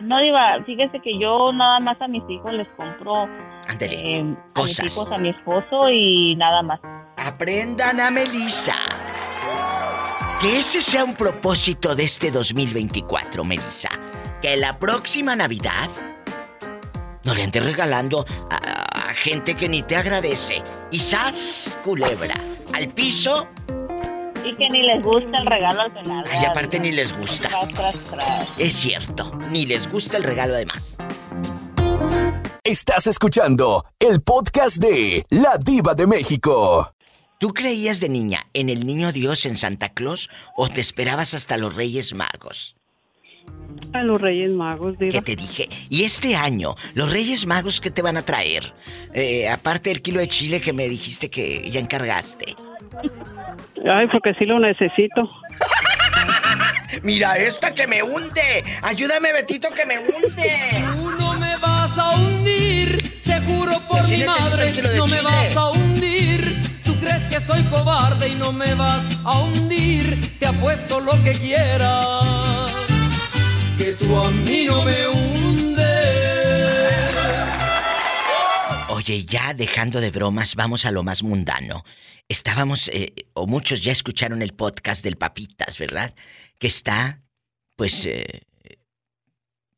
no, 0.00 0.20
Diva, 0.20 0.62
fíjese 0.64 1.00
que 1.00 1.18
yo 1.18 1.52
nada 1.52 1.80
más 1.80 2.00
a 2.00 2.06
mis 2.08 2.22
hijos 2.28 2.52
les 2.52 2.68
compro 2.76 3.24
Ándele, 3.68 3.96
eh, 4.20 4.36
a 4.50 4.52
cosas. 4.52 4.82
mis 4.84 4.92
hijos, 4.92 5.10
a 5.12 5.18
mi 5.18 5.30
esposo 5.30 5.90
y 5.90 6.36
nada 6.36 6.62
más. 6.62 6.80
Aprendan 7.16 8.00
a 8.00 8.10
Melissa. 8.10 8.76
Que 10.40 10.58
ese 10.58 10.82
sea 10.82 11.04
un 11.04 11.16
propósito 11.16 11.94
de 11.96 12.04
este 12.04 12.30
2024, 12.30 13.44
Melissa. 13.44 13.88
Que 14.44 14.58
la 14.58 14.78
próxima 14.78 15.34
Navidad 15.34 15.88
no 17.24 17.32
le 17.32 17.44
andes 17.44 17.64
regalando 17.64 18.26
a, 18.50 18.56
a 19.08 19.14
gente 19.14 19.54
que 19.54 19.70
ni 19.70 19.82
te 19.82 19.96
agradece. 19.96 20.62
Y 20.90 20.98
sas, 20.98 21.78
culebra, 21.82 22.34
al 22.74 22.92
piso. 22.92 23.48
Y 24.44 24.54
que 24.54 24.68
ni 24.70 24.82
les 24.82 25.02
gusta 25.02 25.38
el 25.38 25.46
regalo 25.46 25.80
al 25.80 25.92
final. 25.98 26.26
Y 26.42 26.44
aparte 26.44 26.78
ni 26.78 26.92
les 26.92 27.16
gusta. 27.16 27.48
Tras, 27.48 27.68
tras, 27.68 28.02
tras. 28.10 28.60
Es 28.60 28.74
cierto, 28.74 29.32
ni 29.48 29.64
les 29.64 29.90
gusta 29.90 30.18
el 30.18 30.24
regalo 30.24 30.52
además. 30.52 30.98
Estás 32.64 33.06
escuchando 33.06 33.86
el 33.98 34.20
podcast 34.20 34.76
de 34.76 35.24
La 35.30 35.56
Diva 35.56 35.94
de 35.94 36.06
México. 36.06 36.92
¿Tú 37.40 37.54
creías 37.54 37.98
de 37.98 38.10
niña 38.10 38.46
en 38.52 38.68
el 38.68 38.86
niño 38.86 39.10
Dios 39.10 39.46
en 39.46 39.56
Santa 39.56 39.94
Claus 39.94 40.28
o 40.54 40.68
te 40.68 40.82
esperabas 40.82 41.32
hasta 41.32 41.56
los 41.56 41.74
Reyes 41.74 42.12
Magos? 42.12 42.76
A 43.92 44.02
los 44.02 44.20
Reyes 44.20 44.52
Magos, 44.52 44.98
Diva. 44.98 45.12
¿Qué 45.12 45.22
te 45.22 45.36
dije? 45.36 45.68
Y 45.88 46.02
este 46.04 46.34
año, 46.34 46.74
los 46.94 47.12
Reyes 47.12 47.46
Magos, 47.46 47.80
¿qué 47.80 47.90
te 47.90 48.02
van 48.02 48.16
a 48.16 48.22
traer? 48.22 48.72
Eh, 49.12 49.48
aparte 49.48 49.90
del 49.90 50.02
kilo 50.02 50.20
de 50.20 50.28
chile 50.28 50.60
que 50.60 50.72
me 50.72 50.88
dijiste 50.88 51.30
que 51.30 51.70
ya 51.70 51.80
encargaste. 51.80 52.56
Ay, 53.88 54.06
porque 54.10 54.34
sí 54.38 54.46
lo 54.46 54.58
necesito. 54.58 55.30
Mira, 57.02 57.36
esta 57.36 57.74
que 57.74 57.86
me 57.86 58.02
hunde. 58.02 58.64
Ayúdame, 58.82 59.32
Betito, 59.32 59.70
que 59.70 59.86
me 59.86 59.98
hunde. 59.98 60.70
Tú 60.96 61.10
no 61.18 61.34
me 61.34 61.56
vas 61.56 61.98
a 61.98 62.10
hundir, 62.16 63.20
te 63.22 63.40
juro 63.40 63.78
por 63.88 64.00
Que 64.00 64.16
sí 64.16 64.16
mi 64.18 64.24
madre, 64.24 64.72
no 64.96 65.06
me 65.06 65.20
vas 65.20 65.56
a 65.56 65.70
hundir. 65.70 66.54
Tú 66.84 66.94
crees 67.00 67.22
que 67.24 67.40
soy 67.40 67.62
cobarde 67.64 68.28
y 68.28 68.34
no 68.34 68.52
me 68.52 68.74
vas 68.74 69.04
a 69.24 69.40
hundir, 69.40 70.38
te 70.38 70.46
apuesto 70.46 71.00
lo 71.00 71.12
que 71.22 71.32
quieras, 71.32 72.72
que 73.76 73.92
tú 73.94 74.16
a 74.16 74.30
mí 74.30 74.66
no 74.66 74.84
me 74.84 75.08
hundes. 75.08 75.84
Oye, 78.90 79.24
ya 79.24 79.54
dejando 79.54 80.00
de 80.00 80.10
bromas, 80.10 80.54
vamos 80.54 80.86
a 80.86 80.90
lo 80.90 81.02
más 81.02 81.22
mundano. 81.22 81.82
Estábamos, 82.28 82.88
eh, 82.88 83.12
o 83.34 83.46
muchos 83.46 83.82
ya 83.82 83.92
escucharon 83.92 84.42
el 84.42 84.54
podcast 84.54 85.04
del 85.04 85.16
Papitas, 85.16 85.78
¿verdad? 85.78 86.14
Que 86.58 86.68
está, 86.68 87.20
pues, 87.76 88.06
eh, 88.06 88.42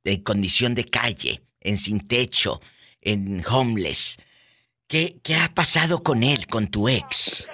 en 0.05 0.23
condición 0.23 0.75
de 0.75 0.85
calle, 0.85 1.43
en 1.61 1.79
sin 1.79 2.07
techo, 2.07 2.61
en 3.01 3.43
homeless. 3.49 4.19
¿Qué, 4.87 5.17
¿Qué 5.25 5.35
ha 5.35 5.49
pasado 5.55 6.03
con 6.03 6.23
él, 6.23 6.47
con 6.47 6.69
tu 6.69 6.89
ex? 6.89 7.49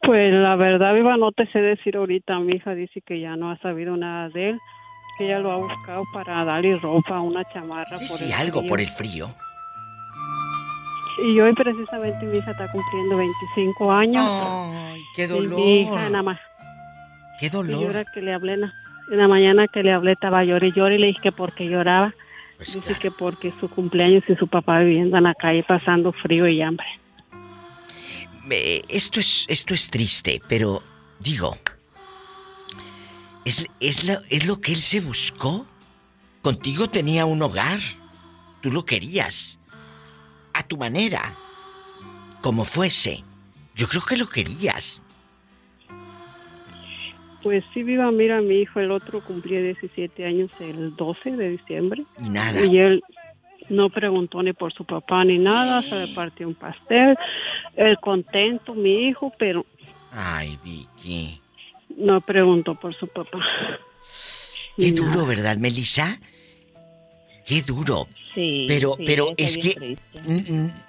Pues 0.00 0.32
la 0.32 0.56
verdad, 0.56 0.94
Viva, 0.94 1.16
no 1.16 1.32
te 1.32 1.46
sé 1.46 1.60
decir 1.60 1.96
ahorita. 1.96 2.38
Mi 2.38 2.56
hija 2.56 2.74
dice 2.74 3.00
que 3.00 3.20
ya 3.20 3.36
no 3.36 3.50
ha 3.50 3.58
sabido 3.58 3.96
nada 3.96 4.28
de 4.28 4.50
él. 4.50 4.60
Que 5.18 5.26
ella 5.26 5.38
lo 5.38 5.52
ha 5.52 5.56
buscado 5.56 6.04
para 6.12 6.44
darle 6.44 6.76
ropa, 6.78 7.20
una 7.20 7.44
chamarra. 7.52 7.96
Sí, 7.96 8.06
por 8.08 8.18
sí, 8.18 8.24
el 8.24 8.32
algo 8.32 8.60
frío. 8.60 8.68
por 8.68 8.80
el 8.80 8.90
frío. 8.90 9.34
Y 11.26 11.40
hoy 11.40 11.52
precisamente 11.54 12.26
mi 12.26 12.38
hija 12.38 12.50
está 12.50 12.70
cumpliendo 12.72 13.16
25 13.16 13.92
años. 13.92 14.26
Ay, 14.28 15.00
qué 15.14 15.24
Y 15.24 15.26
dolor. 15.26 15.54
Mi 15.60 15.80
hija 15.82 16.08
nada 16.10 16.22
más. 16.22 16.40
Qué 17.38 17.46
Y 17.46 17.50
yo 17.50 17.58
dolor. 17.62 17.90
era 17.90 18.04
que 18.04 18.20
le 18.20 18.32
hablé 18.34 18.54
en 18.54 18.60
la, 19.08 19.28
mañana 19.28 19.68
que 19.68 19.82
le 19.82 19.92
hablé 19.92 20.12
estaba 20.12 20.42
llorando 20.44 20.66
y 20.66 20.72
llorando 20.72 20.96
y 20.96 20.98
le 21.00 21.06
dije 21.08 21.20
que 21.22 21.32
porque 21.32 21.66
lloraba. 21.66 22.14
Pues 22.56 22.74
Dice 22.74 22.94
que 23.00 23.10
porque 23.10 23.52
su 23.60 23.68
cumpleaños 23.68 24.24
y 24.28 24.34
su 24.36 24.48
papá 24.48 24.80
viviendo 24.80 25.16
en 25.16 25.24
la 25.24 25.34
calle 25.34 25.64
pasando 25.64 26.12
frío 26.12 26.48
y 26.48 26.62
hambre. 26.62 26.86
Eh, 28.50 28.82
esto 28.88 29.20
es 29.20 29.46
esto 29.48 29.72
es 29.74 29.90
triste, 29.90 30.40
pero 30.48 30.82
digo, 31.18 31.56
es, 33.44 33.66
es, 33.80 34.04
lo, 34.04 34.20
es 34.30 34.46
lo 34.46 34.60
que 34.60 34.72
él 34.72 34.78
se 34.78 35.00
buscó. 35.00 35.66
Contigo 36.42 36.88
tenía 36.88 37.26
un 37.26 37.42
hogar. 37.42 37.78
Tú 38.60 38.70
lo 38.70 38.84
querías. 38.84 39.58
A 40.52 40.62
tu 40.66 40.76
manera. 40.76 41.36
Como 42.42 42.64
fuese. 42.64 43.24
Yo 43.74 43.88
creo 43.88 44.02
que 44.02 44.16
lo 44.16 44.28
querías. 44.28 45.02
Pues 47.42 47.62
sí, 47.74 47.82
viva, 47.82 48.10
mira, 48.10 48.40
mi 48.40 48.60
hijo, 48.60 48.80
el 48.80 48.90
otro 48.90 49.20
cumplía 49.20 49.60
17 49.60 50.24
años 50.24 50.50
el 50.60 50.96
12 50.96 51.32
de 51.32 51.50
diciembre. 51.50 52.04
Y 52.24 52.30
nada. 52.30 52.64
Y 52.64 52.78
él 52.78 53.02
no 53.68 53.90
preguntó 53.90 54.42
ni 54.42 54.52
por 54.52 54.72
su 54.72 54.84
papá 54.84 55.24
ni 55.24 55.38
nada, 55.38 55.82
se 55.82 56.06
le 56.06 56.14
partió 56.14 56.48
un 56.48 56.54
pastel. 56.54 57.16
Él 57.76 57.98
contento, 58.00 58.74
mi 58.74 59.08
hijo, 59.08 59.32
pero 59.38 59.66
Ay, 60.16 60.58
Vicky. 60.62 61.40
No 61.96 62.20
preguntó 62.20 62.78
por 62.78 62.94
su 62.94 63.06
papá. 63.08 63.38
Qué 64.76 64.92
duro, 64.92 65.26
¿verdad, 65.26 65.56
Melissa? 65.56 66.18
Qué 67.46 67.62
duro. 67.62 68.08
Sí, 68.34 68.64
Pero, 68.66 68.96
sí, 68.98 69.04
pero 69.06 69.28
es 69.36 69.56
que 69.56 69.96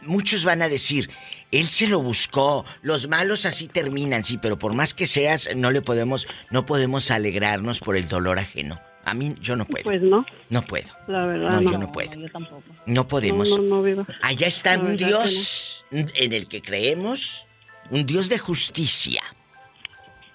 muchos 0.01 0.45
van 0.45 0.63
a 0.63 0.67
decir, 0.69 1.11
él 1.51 1.67
se 1.67 1.87
lo 1.87 2.01
buscó, 2.01 2.65
los 2.81 3.07
malos 3.07 3.45
así 3.45 3.67
terminan, 3.67 4.23
sí, 4.23 4.39
pero 4.39 4.57
por 4.57 4.73
más 4.73 4.95
que 4.95 5.05
seas, 5.05 5.55
no 5.55 5.69
le 5.69 5.83
podemos, 5.83 6.27
no 6.49 6.65
podemos 6.65 7.11
alegrarnos 7.11 7.81
por 7.81 7.97
el 7.97 8.07
dolor 8.07 8.39
ajeno. 8.39 8.79
A 9.03 9.13
mí 9.13 9.35
yo 9.39 9.55
no 9.55 9.65
puedo. 9.65 9.83
Pues 9.83 10.01
no, 10.01 10.25
No 10.49 10.63
puedo. 10.63 10.89
la 11.07 11.27
verdad 11.27 11.51
No, 11.51 11.61
no. 11.61 11.71
yo 11.73 11.77
no 11.77 11.91
puedo. 11.91 12.09
Yo 12.19 12.31
tampoco. 12.31 12.63
No 12.87 13.07
podemos. 13.07 13.59
No, 13.59 13.83
viva. 13.83 14.07
Allá 14.23 14.47
está 14.47 14.79
un 14.79 14.97
Dios 14.97 15.85
en 15.91 16.33
el 16.33 16.47
que 16.47 16.63
creemos, 16.63 17.45
un 17.91 18.07
Dios 18.07 18.27
de 18.29 18.39
justicia. 18.39 19.21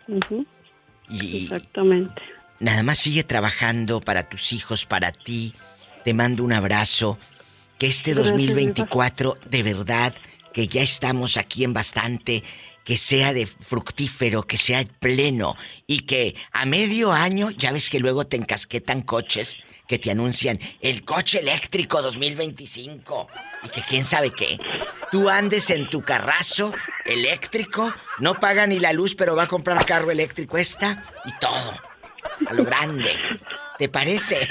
Ujú, 0.07 0.47
Y 1.11 1.45
Exactamente. 1.45 2.23
nada 2.61 2.83
más 2.83 2.99
sigue 2.99 3.25
trabajando 3.25 4.01
para 4.01 4.29
tus 4.29 4.53
hijos, 4.53 4.87
para 4.87 5.13
ti. 5.13 5.55
Te 6.05 6.15
mando 6.15 6.45
un 6.45 6.53
abrazo. 6.53 7.19
Que 7.79 7.87
este 7.87 8.13
Gracias, 8.13 8.33
2024, 8.33 9.39
de 9.49 9.63
verdad, 9.63 10.15
que 10.53 10.69
ya 10.69 10.83
estamos 10.83 11.37
aquí 11.39 11.65
en 11.65 11.73
bastante, 11.73 12.43
que 12.85 12.99
sea 12.99 13.33
de 13.33 13.47
fructífero, 13.47 14.43
que 14.43 14.59
sea 14.59 14.85
pleno 14.85 15.57
y 15.87 16.01
que 16.01 16.35
a 16.53 16.67
medio 16.67 17.13
año, 17.13 17.51
ya 17.51 17.73
ves 17.73 17.89
que 17.89 18.01
luego 18.01 18.27
te 18.27 18.37
encasquetan 18.37 19.03
coches 19.03 19.57
que 19.91 19.99
te 19.99 20.13
anuncian 20.13 20.57
el 20.81 21.05
coche 21.05 21.41
eléctrico 21.41 22.01
2025 22.01 23.27
y 23.65 23.69
que 23.71 23.83
quién 23.83 24.05
sabe 24.05 24.31
qué. 24.31 24.57
Tú 25.11 25.29
andes 25.29 25.69
en 25.71 25.89
tu 25.89 26.03
carrazo 26.03 26.73
eléctrico, 27.05 27.93
no 28.21 28.35
paga 28.35 28.69
ni 28.69 28.79
la 28.79 28.93
luz, 28.93 29.17
pero 29.17 29.35
va 29.35 29.43
a 29.43 29.49
comprar 29.49 29.85
carro 29.85 30.13
eléctrico 30.13 30.59
esta 30.59 31.05
y 31.25 31.33
todo. 31.41 31.75
A 32.47 32.53
lo 32.53 32.65
grande. 32.65 33.19
¿Te 33.79 33.89
parece? 33.89 34.49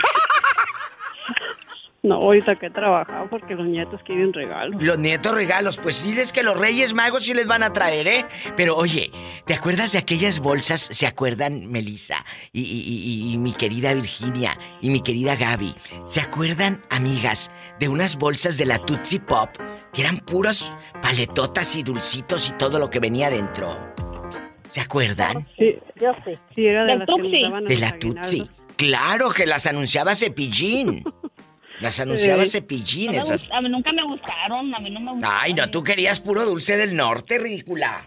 No, 2.02 2.16
ahorita 2.16 2.56
que 2.58 2.68
he 2.68 2.70
trabajado 2.70 3.30
porque 3.30 3.56
los 3.56 3.68
nietos 3.68 4.00
quieren 4.06 4.32
regalos. 4.32 4.82
Los 4.82 4.98
nietos 4.98 5.34
regalos, 5.34 5.80
pues 5.84 6.02
diles 6.04 6.32
que 6.32 6.44
los 6.44 6.58
Reyes 6.58 6.94
Magos 6.94 7.26
sí 7.26 7.34
les 7.34 7.46
van 7.46 7.62
a 7.62 7.74
traer, 7.74 8.08
¿eh? 8.08 8.26
Pero 8.56 8.78
oye, 8.78 9.12
¿te 9.46 9.54
acuerdas 9.54 9.92
de 9.92 10.00
aquellas 10.00 10.40
bolsas? 10.40 10.80
¿Se 10.92 11.06
acuerdan, 11.08 11.68
Melissa? 11.70 12.24
Y, 12.54 12.62
y- 12.62 13.26
y- 13.30 13.34
y 13.34 13.38
mi 13.38 13.52
querida 13.52 13.94
Virginia 13.94 14.58
y 14.80 14.90
mi 14.90 15.02
querida 15.02 15.36
Gaby. 15.36 15.76
¿Se 16.06 16.22
acuerdan, 16.22 16.82
amigas, 16.90 17.52
de 17.82 17.90
unas 17.90 18.18
bolsas 18.18 18.58
de 18.58 18.66
la 18.66 18.78
Tootsie 18.78 19.20
Pop? 19.20 19.50
Que 19.92 20.02
eran 20.04 20.20
puros 20.20 20.72
paletotas 21.02 21.76
y 21.76 21.84
dulcitos 21.84 22.50
y 22.50 22.54
todo 22.54 22.80
lo 22.80 22.90
que 22.90 23.00
venía 23.00 23.30
dentro. 23.30 23.78
¿Se 24.72 24.80
acuerdan? 24.80 25.48
Sí, 25.58 25.78
yo 26.00 26.14
sí. 26.24 26.32
Sí, 26.56 26.66
era 26.66 26.86
de 26.86 26.98
daban 27.44 27.64
en 27.64 27.66
De 27.68 27.78
la. 27.78 27.92
Tootsie. 28.00 28.48
Claro 28.78 29.32
que 29.32 29.46
las 29.46 29.66
anunciaba 29.66 30.16
Cepillín. 30.16 31.04
Las 31.80 32.00
anunciaba 32.00 32.44
Sí. 32.44 32.52
Cepillín, 32.52 33.16
No 33.16 33.24
me 33.26 33.56
a 33.58 33.62
mí 33.62 33.70
nunca 33.70 33.92
me 33.94 34.04
gustaron, 34.04 34.74
a 34.76 34.80
mí 34.80 34.90
no 34.90 35.00
me 35.00 35.12
gustaron. 35.14 35.38
Ay, 35.42 35.54
no, 35.54 35.70
tú 35.70 35.84
querías 35.84 36.20
puro 36.20 36.46
dulce 36.46 36.76
del 36.78 36.96
norte, 36.96 37.38
ridícula. 37.38 38.04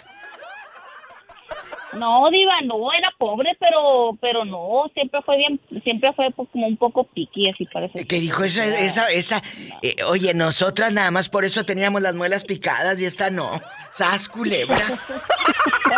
No, 1.94 2.30
diva, 2.30 2.54
no, 2.64 2.90
era 2.94 3.12
pobre, 3.18 3.50
pero 3.60 4.16
pero 4.18 4.46
no, 4.46 4.90
siempre 4.94 5.20
fue 5.26 5.36
bien, 5.36 5.60
siempre 5.84 6.10
fue 6.14 6.32
como 6.50 6.66
un 6.66 6.78
poco 6.78 7.04
piqui, 7.04 7.50
así 7.50 7.66
parece. 7.70 8.06
Que 8.06 8.18
dijo 8.18 8.44
esa, 8.44 8.64
esa, 8.78 9.08
esa. 9.08 9.42
eh, 9.82 9.96
oye, 10.08 10.32
nosotras 10.32 10.90
nada 10.94 11.10
más 11.10 11.28
por 11.28 11.44
eso 11.44 11.66
teníamos 11.66 12.00
las 12.00 12.14
muelas 12.14 12.44
picadas 12.44 12.98
y 12.98 13.04
esta 13.04 13.28
no. 13.28 13.60
¡Sas, 13.92 14.28
culebra! 14.28 14.76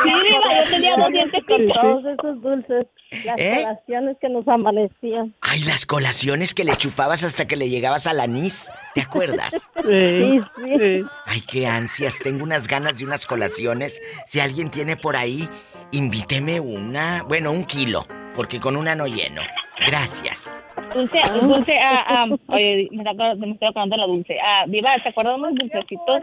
Sí, 0.03 0.11
diva, 0.11 0.63
yo 0.65 0.71
tenía 0.71 0.97
dos 0.97 1.13
dientes 1.13 1.45
Con 1.47 1.57
picados. 1.57 2.03
todos 2.03 2.15
esos 2.19 2.43
dulces, 2.43 2.87
las 3.25 3.39
¿Eh? 3.39 3.63
colaciones 3.63 4.17
que 4.21 4.29
nos 4.29 4.49
amanecían. 4.49 5.35
Ay, 5.41 5.63
las 5.63 5.87
colaciones 5.87 6.55
que 6.55 6.65
le 6.65 6.73
chupabas 6.73 7.25
hasta 7.25 7.47
que 7.47 7.57
le 7.57 7.69
llegabas 7.69 8.07
al 8.07 8.21
anís. 8.21 8.71
¿Te 8.95 9.01
acuerdas? 9.01 9.71
Sí, 9.85 10.41
sí. 10.57 11.03
Ay, 11.27 11.41
qué 11.43 11.67
ansias. 11.67 12.19
Tengo 12.19 12.43
unas 12.43 12.67
ganas 12.67 12.99
de 12.99 13.05
unas 13.05 13.27
colaciones. 13.27 14.01
Si 14.25 14.41
alguien 14.41 14.71
tiene 14.71 14.97
por 14.97 15.15
ahí, 15.15 15.47
invíteme 15.93 16.59
una. 16.59 17.23
Bueno, 17.29 17.53
un 17.53 17.65
kilo, 17.65 18.07
porque 18.35 18.61
con 18.61 18.77
una 18.77 18.95
no 18.95 19.07
lleno. 19.07 19.43
Gracias. 19.87 20.55
Dulce, 20.95 21.19
dulce, 21.43 21.73
ah, 21.83 22.05
ah, 22.07 22.27
oye, 22.49 22.89
me, 22.93 23.03
me 23.03 23.53
estoy 23.53 23.69
acordando 23.69 23.97
de 23.97 24.01
la 24.01 24.07
dulce. 24.07 24.37
Ah, 24.43 24.65
Diva, 24.67 24.97
¿te 25.03 25.09
acuerdas 25.09 25.35
de 25.37 25.43
unos 25.43 25.55
dulcecitos 25.57 26.23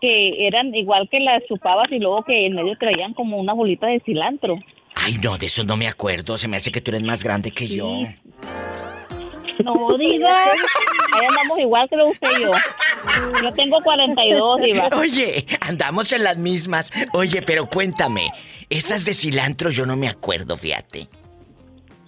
que 0.00 0.46
eran 0.46 0.74
igual 0.74 1.08
que 1.08 1.20
las 1.20 1.44
chupabas 1.46 1.86
y 1.90 1.98
luego 1.98 2.22
que 2.24 2.46
en 2.46 2.54
medio 2.54 2.76
traían 2.76 3.14
como 3.14 3.38
una 3.38 3.52
bolita 3.52 3.86
de 3.86 4.00
cilantro? 4.00 4.58
Ay, 4.94 5.18
no, 5.22 5.38
de 5.38 5.46
eso 5.46 5.64
no 5.64 5.76
me 5.76 5.88
acuerdo. 5.88 6.36
Se 6.38 6.48
me 6.48 6.56
hace 6.56 6.70
que 6.70 6.80
tú 6.80 6.90
eres 6.90 7.02
más 7.02 7.22
grande 7.22 7.50
que 7.50 7.66
yo. 7.68 7.86
No, 9.64 9.96
Diva, 9.98 10.44
ahí 10.44 11.26
andamos 11.28 11.58
igual 11.58 11.88
que 11.88 11.96
lo 11.96 12.08
usted 12.08 12.28
y 12.38 12.42
yo. 12.42 12.52
Yo 13.42 13.52
tengo 13.54 13.80
42, 13.82 14.60
Diva. 14.62 14.88
Oye, 14.96 15.46
andamos 15.60 16.12
en 16.12 16.24
las 16.24 16.36
mismas. 16.38 16.90
Oye, 17.12 17.42
pero 17.42 17.66
cuéntame, 17.68 18.30
esas 18.70 19.04
de 19.04 19.12
cilantro 19.14 19.70
yo 19.70 19.84
no 19.86 19.96
me 19.96 20.08
acuerdo, 20.08 20.56
fíjate. 20.56 21.08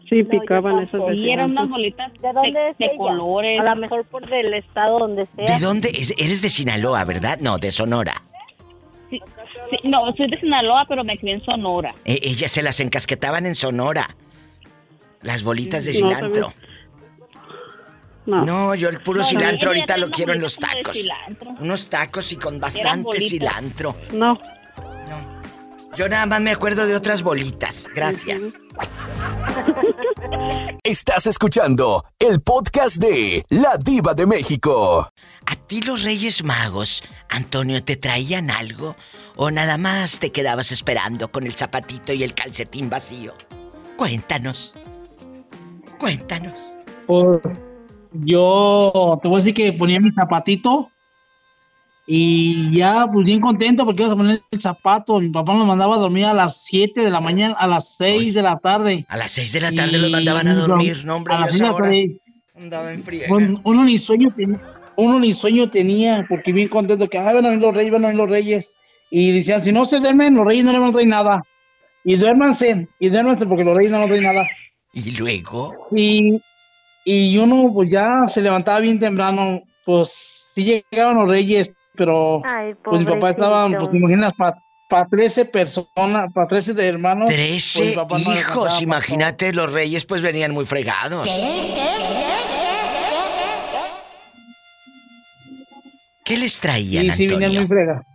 Sí, 0.08 0.22
picaban 0.24 0.78
esas 0.80 1.00
de 1.06 1.14
Sí, 1.14 1.30
eran 1.30 1.50
cilantro. 1.50 1.62
unas 1.62 1.68
bolitas 1.70 2.12
¿De 2.20 2.32
dónde 2.32 2.58
de, 2.58 2.70
es 2.70 2.78
de 2.78 2.84
ella? 2.86 2.96
colores. 2.96 3.60
A 3.60 3.62
lo 3.64 3.76
mejor 3.76 4.04
por 4.06 4.28
del 4.28 4.54
estado 4.54 4.98
donde 4.98 5.26
sea. 5.36 5.46
¿De 5.58 5.64
dónde? 5.64 5.90
Es- 5.90 6.14
Eres 6.18 6.42
de 6.42 6.50
Sinaloa, 6.50 7.04
¿verdad? 7.04 7.38
No, 7.40 7.58
de 7.58 7.70
Sonora. 7.70 8.22
Sí, 9.12 9.20
sí, 9.70 9.76
no, 9.88 10.10
soy 10.16 10.26
de 10.30 10.40
Sinaloa, 10.40 10.86
pero 10.88 11.04
me 11.04 11.18
crié 11.18 11.34
en 11.34 11.44
Sonora. 11.44 11.94
Eh, 12.06 12.18
ellas 12.22 12.50
se 12.50 12.62
las 12.62 12.80
encasquetaban 12.80 13.44
en 13.44 13.54
Sonora. 13.54 14.08
Las 15.20 15.42
bolitas 15.42 15.84
de 15.84 15.92
No, 15.92 15.98
cilantro. 15.98 16.54
No. 18.24 18.74
yo 18.74 18.88
el 18.88 19.00
puro 19.02 19.18
No, 19.18 19.24
no, 19.24 19.28
cilantro 19.28 19.68
ahorita 19.68 19.98
lo 19.98 20.10
quiero 20.10 20.32
en 20.32 20.40
los 20.40 20.56
tacos. 20.56 20.98
Unos 21.60 21.90
tacos 21.90 22.32
y 22.32 22.36
con 22.36 22.58
bastante 22.58 23.20
cilantro. 23.20 23.96
No. 24.14 24.40
Yo 25.94 26.08
nada 26.08 26.24
más 26.24 26.40
me 26.40 26.52
acuerdo 26.52 26.86
de 26.86 26.96
otras 26.96 27.22
bolitas. 27.22 27.90
Gracias. 27.94 28.40
Estás 30.82 31.26
escuchando 31.26 32.02
el 32.18 32.40
podcast 32.40 32.96
de 32.96 33.44
La 33.50 33.76
Diva 33.76 34.14
de 34.14 34.26
México. 34.26 35.10
¿A 35.46 35.56
ti 35.56 35.80
los 35.80 36.02
Reyes 36.02 36.44
Magos, 36.44 37.02
Antonio, 37.28 37.82
te 37.82 37.96
traían 37.96 38.50
algo? 38.50 38.96
¿O 39.36 39.50
nada 39.50 39.78
más 39.78 40.18
te 40.18 40.30
quedabas 40.30 40.72
esperando 40.72 41.30
con 41.32 41.46
el 41.46 41.52
zapatito 41.52 42.12
y 42.12 42.22
el 42.22 42.34
calcetín 42.34 42.90
vacío? 42.90 43.34
Cuéntanos. 43.96 44.74
Cuéntanos. 45.98 46.56
Pues 47.06 47.38
yo 48.12 49.18
te 49.22 49.28
voy 49.28 49.36
a 49.36 49.38
decir 49.38 49.54
que 49.54 49.72
ponía 49.72 50.00
mi 50.00 50.10
zapatito 50.12 50.90
y 52.06 52.76
ya 52.76 53.06
pues 53.06 53.24
bien 53.24 53.40
contento 53.40 53.84
porque 53.84 54.02
ibas 54.02 54.12
a 54.12 54.16
poner 54.16 54.42
el 54.50 54.60
zapato. 54.60 55.20
Mi 55.20 55.30
papá 55.30 55.54
nos 55.54 55.66
mandaba 55.66 55.96
a 55.96 55.98
dormir 55.98 56.26
a 56.26 56.34
las 56.34 56.64
7 56.64 57.00
de 57.00 57.10
la 57.10 57.20
mañana, 57.20 57.54
a 57.54 57.66
las 57.66 57.96
6 57.96 58.34
de 58.34 58.42
la 58.42 58.58
tarde. 58.58 59.06
A 59.08 59.16
las 59.16 59.30
6 59.32 59.52
de 59.52 59.60
la 59.60 59.72
tarde 59.72 59.98
los 59.98 60.10
mandaban 60.10 60.48
a 60.48 60.54
dormir, 60.54 61.04
no 61.04 61.16
hombre, 61.16 61.34
a 61.34 61.40
las 61.40 61.46
a 61.46 61.50
seis 61.50 61.60
de 61.60 61.66
esa 61.66 61.72
la 61.72 61.82
tarde. 61.82 62.20
andaba 62.56 62.92
en 62.92 63.60
uno 63.62 63.84
ni 63.84 63.98
sueño 63.98 64.32
tenía, 64.36 64.60
uno 64.96 65.18
ni 65.18 65.32
sueño 65.32 65.70
tenía, 65.70 66.24
porque 66.28 66.52
bien 66.52 66.68
contento 66.68 67.08
que, 67.08 67.18
ah, 67.18 67.32
van 67.32 67.46
a 67.46 67.50
venir 67.50 67.62
los 67.62 67.74
reyes, 67.74 67.92
van 67.92 68.04
a 68.04 68.08
venir 68.08 68.20
los 68.20 68.30
reyes. 68.30 68.76
Y 69.10 69.32
decían, 69.32 69.62
si 69.62 69.72
no 69.72 69.84
se 69.84 70.00
duermen, 70.00 70.34
los 70.34 70.46
reyes 70.46 70.64
no 70.64 70.72
le 70.72 70.78
van 70.78 70.90
a 70.90 70.92
traer 70.92 71.08
nada. 71.08 71.42
Y 72.04 72.16
duérmanse, 72.16 72.88
y 72.98 73.08
duérmanse 73.08 73.46
porque 73.46 73.64
los 73.64 73.76
reyes 73.76 73.92
no 73.92 73.98
nos 73.98 74.08
traen 74.08 74.24
nada. 74.24 74.46
¿Y 74.92 75.10
luego? 75.12 75.88
Y, 75.92 76.40
y 77.04 77.38
uno 77.38 77.70
pues 77.72 77.90
ya 77.90 78.26
se 78.26 78.42
levantaba 78.42 78.80
bien 78.80 78.98
temprano, 78.98 79.62
pues 79.84 80.50
sí 80.54 80.84
llegaban 80.90 81.16
los 81.16 81.28
reyes, 81.28 81.70
pero 81.94 82.42
Ay, 82.44 82.74
pues 82.82 83.00
mi 83.00 83.06
papá 83.06 83.30
estaba, 83.30 83.68
pues 83.68 83.90
te 83.90 83.96
imaginas, 83.96 84.32
para 84.34 85.06
13 85.06 85.46
personas, 85.46 86.30
para 86.34 86.46
13 86.48 86.74
de 86.74 86.88
hermanos. 86.88 87.26
pues, 87.26 87.38
mi 87.38 87.44
Trece 87.46 87.92
papá 87.94 88.18
no 88.18 88.34
hijos, 88.34 88.74
pa' 88.74 88.82
imagínate, 88.82 89.52
los 89.54 89.72
reyes 89.72 90.04
pues 90.04 90.20
venían 90.20 90.52
muy 90.52 90.66
fregados. 90.66 91.26
¿Qué 91.26 92.31
les 96.36 96.60
traían, 96.60 97.10
Sí, 97.10 97.12
sí, 97.12 97.24
Antonio? 97.24 97.52
muy 97.60 97.66
fregados. 97.68 98.06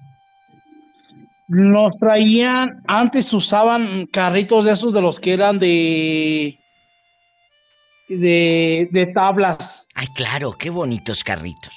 Nos 1.50 1.98
traían, 1.98 2.82
antes 2.88 3.32
usaban 3.34 4.06
carritos 4.08 4.66
de 4.66 4.74
esos 4.74 4.94
de 4.94 5.02
los 5.02 5.20
que 5.20 5.34
eran 5.34 5.60
de 5.60 6.58
de, 8.10 8.88
de 8.92 9.06
tablas. 9.08 9.88
Ay, 9.96 10.08
claro, 10.16 10.54
qué 10.54 10.70
bonitos 10.70 11.24
carritos. 11.24 11.74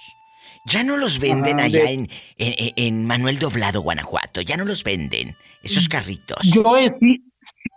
Ya 0.66 0.84
no 0.84 0.96
los 0.96 1.18
venden 1.18 1.58
allá 1.58 1.84
de- 1.84 1.92
en, 1.94 2.08
en- 2.38 3.04
Manuel 3.06 3.38
Doblado, 3.38 3.80
Guanajuato. 3.80 4.40
Ya 4.42 4.56
no 4.56 4.64
los 4.64 4.84
venden, 4.84 5.34
esos 5.62 5.88
carritos. 5.88 6.38
Yo 6.42 6.76
he- 6.76 6.94
sí, 7.00 7.22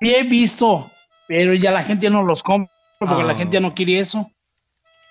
he 0.01 0.23
visto, 0.23 0.89
pero 1.27 1.53
ya 1.53 1.71
la 1.71 1.83
gente 1.83 2.09
no 2.09 2.23
los 2.23 2.43
compra 2.43 2.69
porque 2.99 3.23
la 3.23 3.35
gente 3.35 3.55
ya 3.55 3.59
no 3.61 3.73
quiere 3.73 3.99
eso. 3.99 4.29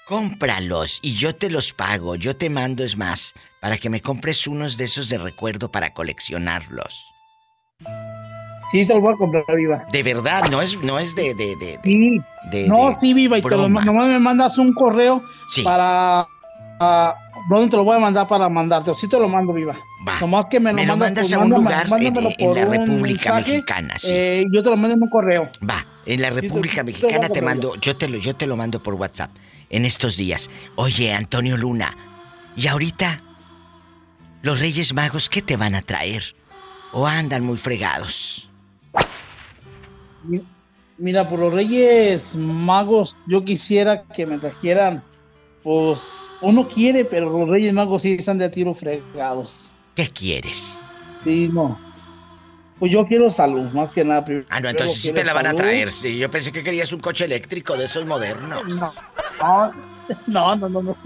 Cómpralos 0.07 0.99
y 1.03 1.15
yo 1.15 1.35
te 1.35 1.49
los 1.51 1.73
pago. 1.73 2.17
Yo 2.17 2.35
te 2.37 2.51
mando, 2.51 2.85
es 2.85 2.97
más, 2.97 3.35
para 3.61 3.79
que 3.79 3.89
me 3.89 4.01
compres 4.01 4.47
unos 4.47 4.77
de 4.77 4.85
esos 4.85 5.09
de 5.09 5.19
recuerdo 5.19 5.71
para 5.71 5.95
coleccionarlos. 5.95 7.07
Sí, 8.73 8.87
te 8.87 8.95
los 8.95 9.03
voy 9.03 9.15
a 9.15 9.17
comprar 9.17 9.45
viva. 9.57 9.85
De 9.93 10.03
verdad, 10.03 10.45
no 10.51 10.61
es, 10.63 10.77
no 10.83 10.99
es 10.99 11.15
de, 11.15 11.35
de, 11.35 11.57
de, 11.57 11.79
Sí. 11.85 12.67
no, 12.69 12.93
sí, 13.01 13.13
viva, 13.15 13.39
y 13.39 13.43
te 13.43 13.51
lo, 13.51 13.69
nomás 13.69 13.85
me 14.09 14.19
mandas 14.19 14.59
un 14.59 14.73
correo 14.73 15.23
Sí. 15.51 15.63
para... 15.63 16.27
ah, 16.81 17.15
¿Dónde 17.51 17.69
te 17.71 17.77
lo 17.77 17.85
voy 17.85 17.97
a 17.97 17.99
mandar 18.01 18.29
para 18.29 18.49
mandarte? 18.49 18.95
Sí 18.95 19.09
te 19.09 19.19
lo 19.19 19.29
mando, 19.29 19.53
viva. 19.53 19.77
Va. 20.09 20.19
Nomás 20.21 20.47
que 20.47 20.59
me 20.61 20.71
lo, 20.71 20.77
Me 20.77 20.87
lo 20.87 20.97
mandas, 20.97 21.09
mandas 21.09 21.27
pues, 21.27 21.35
a 21.35 21.39
un 21.41 21.51
lugar 21.51 21.85
en- 21.85 21.91
mándamelo 21.91 22.31
en 22.39 22.55
la 22.55 22.65
República 22.65 23.35
mensaje, 23.35 23.53
Mexicana, 23.53 23.95
sí. 23.99 24.11
eh, 24.13 24.45
yo 24.53 24.63
te 24.63 24.71
lo 24.71 24.77
mando 24.77 24.95
en 24.97 25.03
un 25.03 25.11
correo. 25.11 25.49
Va, 25.69 25.85
en 26.07 26.23
la 26.23 26.29
te- 26.31 26.41
República 26.41 26.71
sí 26.73 26.77
te 26.79 26.85
Mexicana 26.85 27.17
a 27.17 27.21
te 27.21 27.27
comprar 27.41 27.45
mando, 27.45 27.75
yo 27.77 27.97
te 27.97 28.09
lo, 28.09 28.19
yo 28.19 28.35
te 28.37 28.47
lo 28.47 28.57
mando 28.57 28.83
por 28.83 28.95
WhatsApp 28.95 29.31
en 29.73 29.85
estos 29.85 30.17
días. 30.17 30.49
Oye, 30.77 31.13
Antonio 31.13 31.57
Luna, 31.57 31.97
y 32.57 32.69
ahorita 32.69 33.19
los 34.43 34.61
Reyes 34.61 34.95
Magos, 34.95 35.29
¿qué 35.29 35.43
te 35.43 35.57
van 35.57 35.75
a 35.75 35.83
traer? 35.83 36.37
¿O 36.93 37.07
andan 37.07 37.45
muy 37.45 37.57
fregados? 37.57 38.49
Mi- 40.25 40.43
Mira, 40.99 41.29
por 41.29 41.41
los 41.41 41.53
Reyes 41.53 42.37
Magos, 42.37 43.17
yo 43.27 43.45
quisiera 43.45 44.05
que 44.05 44.25
me 44.27 44.39
trajeran, 44.39 45.03
pues, 45.65 46.01
uno 46.43 46.69
quiere, 46.69 47.05
pero 47.05 47.31
los 47.37 47.49
Reyes 47.49 47.73
Magos 47.73 48.03
sí 48.03 48.13
están 48.13 48.39
de 48.39 48.45
a 48.45 48.51
tiro 48.51 48.73
fregados. 48.75 49.75
¿Qué 49.97 50.09
quieres? 50.09 50.85
Sí, 51.25 51.49
no. 51.53 51.77
Pues 52.79 52.93
yo 52.93 53.07
quiero 53.07 53.31
salud, 53.31 53.71
más 53.73 53.93
que 53.93 54.05
nada. 54.05 54.25
Ah, 54.49 54.61
no, 54.61 54.69
entonces 54.69 55.01
sí 55.01 55.13
te 55.13 55.25
la 55.25 55.33
van 55.33 55.47
a 55.47 55.55
traer. 55.55 55.93
Sí, 55.93 56.19
yo 56.19 56.31
pensé 56.31 56.51
que 56.51 56.65
querías 56.65 56.93
un 56.93 57.01
coche 57.01 57.25
eléctrico 57.25 57.77
de 57.77 57.85
esos 57.85 58.05
modernos. 58.05 58.63
No, 60.27 60.57
no, 60.57 60.57
no, 60.57 60.69
no. 60.69 60.83
No, 60.83 60.97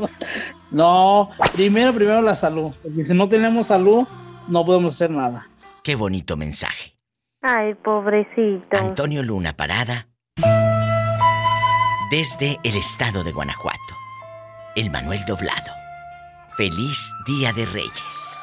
no 0.71 1.31
primero, 1.55 1.93
primero 1.93 2.23
la 2.23 2.35
salud. 2.35 2.73
Porque 2.83 3.05
si 3.05 3.15
no 3.15 3.29
tenemos 3.29 3.67
salud, 3.67 4.07
no 4.49 4.65
podemos 4.65 4.95
hacer 4.95 5.11
nada. 5.11 5.49
Qué 5.83 5.97
bonito 5.97 6.37
mensaje. 6.37 6.97
Ay, 7.43 7.75
pobrecito. 7.75 8.77
Antonio 8.79 9.23
Luna 9.23 9.53
Parada. 9.55 10.09
Desde 12.11 12.59
el 12.65 12.77
estado 12.77 13.23
de 13.23 13.33
Guanajuato. 13.33 13.79
El 14.75 14.91
Manuel 14.91 15.25
Doblado. 15.27 15.73
Feliz 16.57 17.13
Día 17.27 17.53
de 17.53 17.67
Reyes. 17.67 18.41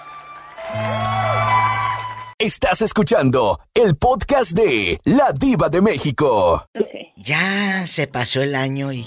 Estás 2.44 2.82
escuchando 2.82 3.58
el 3.74 3.96
podcast 3.96 4.52
de 4.52 4.98
La 5.06 5.32
Diva 5.32 5.70
de 5.70 5.82
México. 5.82 6.68
Ya 7.16 7.88
se 7.88 8.06
pasó 8.08 8.42
el 8.42 8.54
año 8.54 8.92
y... 8.92 9.06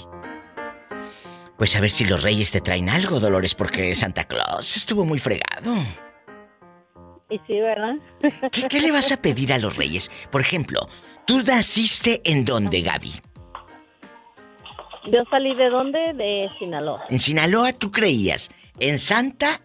Pues 1.55 1.75
a 1.75 1.79
ver 1.79 1.91
si 1.91 2.03
los 2.05 2.23
reyes 2.23 2.49
te 2.49 2.61
traen 2.61 2.89
algo, 2.89 3.19
Dolores, 3.19 3.53
porque 3.53 3.93
Santa 3.93 4.23
Claus 4.23 4.75
estuvo 4.75 5.05
muy 5.05 5.19
fregado. 5.19 5.75
Y 7.29 7.37
sí, 7.45 7.61
¿verdad? 7.61 7.93
¿Qué, 8.51 8.63
qué 8.67 8.81
le 8.81 8.91
vas 8.91 9.11
a 9.11 9.21
pedir 9.21 9.53
a 9.53 9.59
los 9.59 9.75
reyes? 9.75 10.09
Por 10.31 10.41
ejemplo, 10.41 10.89
¿tú 11.27 11.43
naciste 11.43 12.23
en 12.25 12.43
dónde, 12.43 12.81
Gaby? 12.81 13.21
Yo 15.11 15.19
salí 15.29 15.55
de 15.55 15.69
dónde? 15.69 15.99
De 16.15 16.49
Sinaloa. 16.57 17.05
¿En 17.07 17.19
Sinaloa 17.19 17.71
tú 17.71 17.91
creías? 17.91 18.49
¿En 18.79 18.97
Santa 18.97 19.61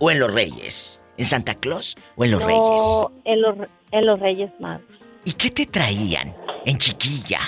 o 0.00 0.10
en 0.10 0.18
los 0.18 0.34
reyes? 0.34 1.01
¿En 1.16 1.24
Santa 1.24 1.54
Claus 1.54 1.96
o 2.16 2.24
en 2.24 2.30
los 2.32 2.42
reyes? 2.42 2.58
No, 2.60 3.12
en 3.24 3.42
los, 3.42 3.56
en 3.90 4.06
los 4.06 4.18
Reyes 4.20 4.50
Magos. 4.60 4.82
¿Y 5.24 5.32
qué 5.32 5.50
te 5.50 5.66
traían 5.66 6.34
en 6.64 6.78
chiquilla? 6.78 7.38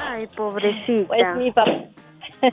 Ay, 0.00 0.26
pobrecita. 0.36 1.06
Pues 1.08 1.36
mi 1.36 1.50
papá. 1.52 1.72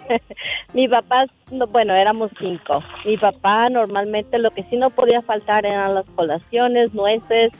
mi 0.73 0.87
papá, 0.87 1.25
no, 1.51 1.67
bueno, 1.67 1.93
éramos 1.95 2.31
cinco. 2.39 2.83
Mi 3.05 3.17
papá 3.17 3.69
normalmente 3.69 4.37
lo 4.39 4.51
que 4.51 4.63
sí 4.63 4.75
no 4.77 4.89
podía 4.89 5.21
faltar 5.21 5.65
eran 5.65 5.95
las 5.95 6.05
colaciones, 6.15 6.93
nueces, 6.93 7.51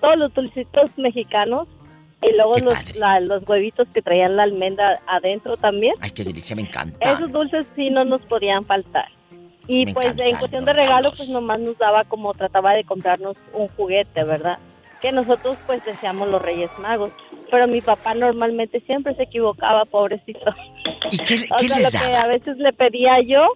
todos 0.00 0.16
los 0.16 0.34
dulcitos 0.34 0.90
mexicanos 0.98 1.68
y 2.22 2.32
luego 2.36 2.58
los, 2.58 2.96
la- 2.96 3.20
los 3.20 3.48
huevitos 3.48 3.88
que 3.94 4.02
traían 4.02 4.36
la 4.36 4.42
almendra 4.42 5.00
adentro 5.06 5.56
también. 5.56 5.94
Ay, 6.00 6.10
qué 6.10 6.24
delicia, 6.24 6.54
me 6.56 6.62
encanta. 6.62 7.12
Esos 7.12 7.32
dulces 7.32 7.66
sí 7.76 7.90
no 7.90 8.04
nos 8.04 8.20
podían 8.22 8.64
faltar. 8.64 9.06
Y 9.66 9.86
Me 9.86 9.94
pues 9.94 10.14
en 10.18 10.36
cuestión 10.36 10.64
de 10.64 10.72
regalo, 10.72 11.10
pues 11.10 11.28
nomás 11.28 11.60
nos 11.60 11.78
daba 11.78 12.04
como 12.04 12.34
trataba 12.34 12.74
de 12.74 12.84
comprarnos 12.84 13.36
un 13.52 13.68
juguete, 13.68 14.24
¿verdad? 14.24 14.58
Que 15.00 15.12
nosotros 15.12 15.56
pues 15.66 15.84
deseamos 15.84 16.28
los 16.28 16.42
Reyes 16.42 16.70
Magos. 16.78 17.12
Pero 17.50 17.66
mi 17.66 17.80
papá 17.80 18.14
normalmente 18.14 18.80
siempre 18.80 19.14
se 19.14 19.24
equivocaba, 19.24 19.84
pobrecito. 19.84 20.54
¿Y 21.10 21.18
qué, 21.18 21.34
O 21.50 21.56
qué 21.58 21.68
sea, 21.68 21.78
les 21.78 21.92
lo 21.92 22.00
que 22.00 22.16
a 22.16 22.26
veces 22.26 22.56
le 22.58 22.72
pedía 22.72 23.20
yo, 23.26 23.46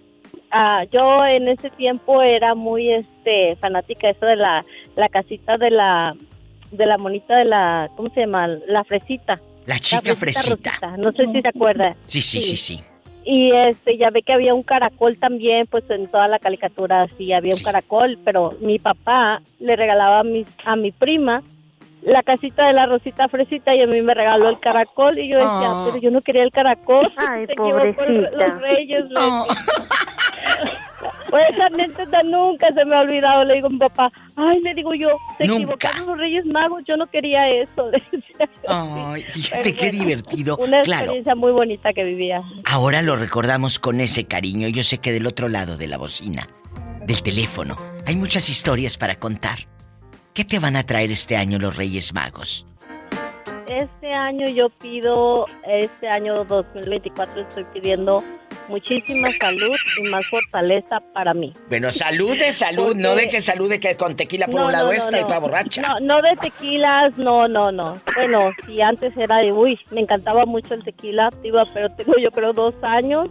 ah, 0.51 0.83
yo 0.91 1.25
en 1.25 1.47
ese 1.47 1.69
tiempo 1.71 2.21
era 2.21 2.55
muy 2.55 2.91
este 2.91 3.55
fanática 3.57 4.07
de 4.07 4.13
eso 4.13 4.25
de 4.25 4.35
la, 4.35 4.65
la 4.95 5.09
casita 5.09 5.57
de 5.57 5.71
la 5.71 6.15
de 6.71 6.85
la 6.85 6.97
monita 6.97 7.37
de 7.37 7.45
la, 7.45 7.89
¿cómo 7.95 8.09
se 8.13 8.21
llama? 8.21 8.47
La 8.47 8.83
fresita. 8.83 9.39
La 9.65 9.79
chica 9.79 10.15
fresita. 10.15 10.79
rosita. 10.81 10.97
No 10.97 11.11
sé 11.11 11.25
si 11.31 11.41
se 11.41 11.47
acuerda. 11.47 11.95
Sí, 12.05 12.21
sí, 12.21 12.41
sí, 12.41 12.57
sí. 12.57 12.83
Y 13.27 13.51
este, 13.55 13.97
ya 13.97 14.11
ve 14.11 14.21
que 14.21 14.33
había 14.33 14.53
un 14.53 14.61
caracol 14.61 15.17
también, 15.17 15.65
pues 15.65 15.83
en 15.89 16.07
toda 16.07 16.27
la 16.27 16.37
caricatura 16.37 17.07
sí 17.17 17.33
había 17.33 17.55
un 17.55 17.61
caracol, 17.63 18.19
pero 18.23 18.53
mi 18.61 18.77
papá 18.77 19.41
le 19.59 19.75
regalaba 19.75 20.19
a 20.19 20.23
mi, 20.23 20.45
a 20.63 20.75
mi 20.75 20.91
prima 20.91 21.41
la 22.03 22.21
casita 22.21 22.67
de 22.67 22.73
la 22.73 22.85
Rosita 22.85 23.27
Fresita 23.27 23.73
y 23.73 23.81
a 23.81 23.87
mí 23.87 23.99
me 24.03 24.13
regaló 24.13 24.47
el 24.49 24.59
caracol 24.59 25.17
y 25.17 25.27
yo 25.27 25.37
decía, 25.37 25.49
Ah. 25.71 25.83
pero 25.87 25.97
yo 25.99 26.11
no 26.11 26.21
quería 26.21 26.43
el 26.43 26.51
caracol. 26.51 27.11
Ay, 27.17 27.45
Se 27.47 27.53
equivocó 27.53 27.77
pobrecita. 27.95 28.29
Los 28.47 28.61
reyes. 28.61 29.05
Pues 31.35 31.49
esa 31.49 31.65
anécdota 31.65 32.23
nunca 32.23 32.67
se 32.73 32.85
me 32.85 32.95
ha 32.95 33.01
olvidado. 33.01 33.43
Le 33.43 33.55
digo 33.55 33.67
a 33.67 33.69
mi 33.71 33.77
papá, 33.77 34.09
ay, 34.37 34.61
le 34.61 34.73
digo 34.73 34.93
yo, 34.93 35.09
se 35.37 35.45
Nunca. 35.45 35.63
equivocaron 35.63 36.07
los 36.07 36.17
Reyes 36.17 36.45
Magos, 36.45 36.81
yo 36.87 36.95
no 36.95 37.07
quería 37.07 37.49
eso. 37.49 37.89
Ay, 38.69 39.23
fíjate 39.23 39.73
qué 39.73 39.91
divertido. 39.91 40.55
Una 40.55 40.81
Claro, 40.83 41.01
experiencia 41.01 41.35
muy 41.35 41.51
bonita 41.51 41.91
que 41.91 42.05
vivía. 42.05 42.41
ahora 42.71 43.01
lo 43.01 43.17
recordamos 43.17 43.79
con 43.79 43.99
ese 43.99 44.23
cariño. 44.25 44.69
Yo 44.69 44.81
sé 44.83 44.99
que 44.99 45.11
del 45.11 45.27
otro 45.27 45.49
lado 45.49 45.75
de 45.75 45.87
la 45.87 45.97
bocina, 45.97 46.47
del 47.05 47.21
teléfono, 47.21 47.75
hay 48.07 48.15
muchas 48.15 48.47
historias 48.49 48.95
para 48.95 49.15
contar. 49.15 49.59
¿Qué 50.33 50.45
te 50.45 50.59
van 50.59 50.77
a 50.77 50.83
traer 50.85 51.11
este 51.11 51.35
año 51.35 51.59
los 51.59 51.75
Reyes 51.75 52.13
Magos? 52.13 52.65
Este 53.67 54.13
año 54.13 54.47
yo 54.47 54.69
pido, 54.69 55.47
este 55.67 56.07
año 56.07 56.45
2024 56.45 57.41
estoy 57.41 57.65
pidiendo 57.73 58.23
muchísima 58.67 59.27
salud 59.39 59.75
y 59.99 60.07
más 60.09 60.25
fortaleza 60.27 60.99
para 61.13 61.33
mí. 61.33 61.53
Bueno, 61.69 61.91
salud 61.91 62.37
de 62.37 62.51
salud, 62.51 62.87
Porque- 62.87 62.99
no 62.99 63.15
de 63.15 63.29
que 63.29 63.41
salude 63.41 63.79
que 63.79 63.95
con 63.95 64.15
tequila 64.15 64.47
por 64.47 64.59
No, 64.61 64.65
un 64.67 64.71
lado 64.71 64.85
no, 64.85 64.91
no, 64.91 64.97
esta 64.97 65.19
y 65.19 65.23
toda 65.23 65.39
borracha. 65.39 65.81
No, 65.81 65.99
no 65.99 66.21
de 66.21 66.35
tequilas, 66.37 67.17
no, 67.17 67.47
no, 67.47 67.71
no. 67.71 67.93
Bueno, 68.15 68.39
si 68.65 68.81
antes 68.81 69.15
era 69.17 69.37
de, 69.37 69.51
uy, 69.51 69.79
me 69.91 70.01
encantaba 70.01 70.45
mucho 70.45 70.73
el 70.73 70.83
tequila, 70.83 71.29
diva, 71.41 71.63
pero 71.73 71.89
tengo 71.95 72.13
yo 72.21 72.29
creo 72.31 72.53
dos 72.53 72.73
años 72.81 73.27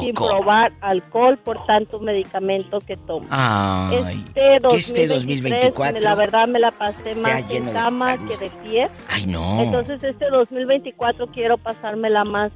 sin 0.00 0.14
poco? 0.14 0.28
probar 0.28 0.72
alcohol 0.80 1.36
por 1.38 1.64
tanto 1.66 2.00
medicamento 2.00 2.80
que 2.80 2.96
tomo. 2.96 3.26
Ay, 3.30 4.24
este 4.26 4.40
que 4.68 4.76
este 4.76 5.06
2023, 5.06 5.08
2024 5.08 6.00
la 6.00 6.14
verdad 6.14 6.46
me 6.48 6.58
la 6.58 6.70
pasé 6.70 7.14
más 7.16 7.50
en 7.50 7.66
de 7.66 7.72
cama 7.72 8.16
salud. 8.16 8.28
que 8.28 8.36
de 8.44 8.50
pie. 8.62 8.88
Ay, 9.08 9.26
no. 9.26 9.62
Entonces 9.62 10.02
este 10.02 10.28
2024 10.30 11.26
quiero 11.28 11.58
pasármela 11.58 12.24
más 12.24 12.52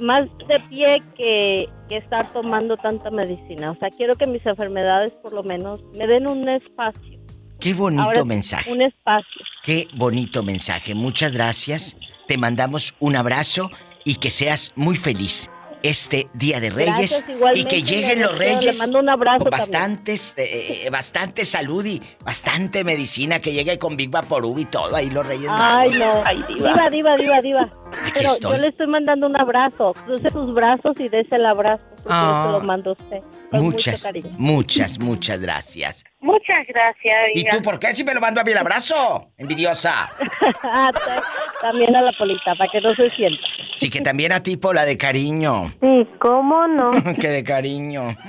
más 0.00 0.24
de 0.48 0.60
pie 0.68 1.02
que, 1.16 1.66
que 1.88 1.96
estar 1.96 2.30
tomando 2.32 2.76
tanta 2.76 3.10
medicina. 3.10 3.72
O 3.72 3.76
sea, 3.76 3.88
quiero 3.96 4.14
que 4.14 4.26
mis 4.26 4.44
enfermedades 4.46 5.12
por 5.22 5.32
lo 5.32 5.42
menos 5.42 5.80
me 5.98 6.06
den 6.06 6.26
un 6.26 6.48
espacio. 6.48 7.20
Qué 7.58 7.74
bonito 7.74 8.02
Ahora, 8.02 8.24
mensaje. 8.24 8.70
Un 8.70 8.82
espacio. 8.82 9.42
Qué 9.62 9.88
bonito 9.94 10.42
mensaje. 10.42 10.94
Muchas 10.94 11.32
gracias. 11.32 11.96
Te 12.26 12.36
mandamos 12.36 12.94
un 12.98 13.16
abrazo 13.16 13.70
y 14.04 14.16
que 14.16 14.30
seas 14.30 14.72
muy 14.76 14.96
feliz 14.96 15.50
este 15.88 16.28
Día 16.34 16.60
de 16.60 16.70
Reyes 16.70 17.24
Gracias, 17.26 17.58
y 17.58 17.64
que 17.64 17.82
lleguen 17.82 18.18
le 18.18 18.24
los 18.26 18.38
le 18.38 18.38
Reyes 18.38 18.78
mando 18.78 18.98
un 18.98 19.08
abrazo 19.08 19.44
con 19.44 19.50
bastantes, 19.50 20.34
eh, 20.38 20.88
bastante 20.90 21.44
salud 21.44 21.84
y 21.84 22.00
bastante 22.24 22.84
medicina 22.84 23.40
que 23.40 23.52
llegue 23.52 23.78
con 23.78 23.96
Big 23.96 24.10
Vaporub 24.10 24.58
y 24.58 24.64
todo 24.66 24.94
ahí 24.96 25.10
los 25.10 25.26
Reyes 25.26 25.48
Ay, 25.50 25.90
Magos. 25.98 25.98
no. 25.98 26.54
diva, 26.54 26.90
diva, 26.90 27.16
diva, 27.16 27.40
diva. 27.40 27.72
Pero 28.14 28.32
estoy. 28.32 28.52
yo 28.52 28.58
le 28.58 28.68
estoy 28.68 28.86
mandando 28.88 29.26
un 29.26 29.36
abrazo. 29.36 29.92
Cruce 30.04 30.30
sus 30.30 30.52
brazos 30.54 30.94
y 30.98 31.08
dése 31.08 31.36
el 31.36 31.46
abrazo. 31.46 31.82
Ah. 32.08 32.44
se 32.46 32.52
lo 32.52 32.60
mando 32.60 32.90
a 32.90 32.92
usted. 32.94 33.20
Con 33.50 33.62
Muchas, 33.62 33.94
mucho 33.94 34.02
cariño. 34.04 34.30
muchas, 34.38 34.98
muchas 34.98 35.40
gracias. 35.40 36.04
Muchas 36.20 36.66
gracias, 36.66 37.28
¿Y 37.34 37.44
tú 37.48 37.62
por 37.62 37.78
qué 37.78 37.94
si 37.94 38.02
me 38.02 38.14
lo 38.14 38.20
mando 38.20 38.40
a 38.40 38.44
mí 38.44 38.50
el 38.50 38.58
abrazo? 38.58 39.32
Envidiosa. 39.36 40.10
También 41.60 41.94
a 41.94 42.00
la 42.00 42.12
polita, 42.12 42.54
para 42.56 42.70
que 42.72 42.80
no 42.80 42.94
se 42.94 43.10
sienta. 43.10 43.42
Sí, 43.74 43.90
que 43.90 44.00
también 44.00 44.32
a 44.32 44.42
ti, 44.42 44.56
Pola, 44.56 44.84
de 44.86 44.96
cariño. 44.96 45.74
Sí, 45.82 46.08
¿cómo 46.18 46.66
no? 46.66 46.90
que 47.20 47.28
de 47.28 47.44
cariño. 47.44 48.16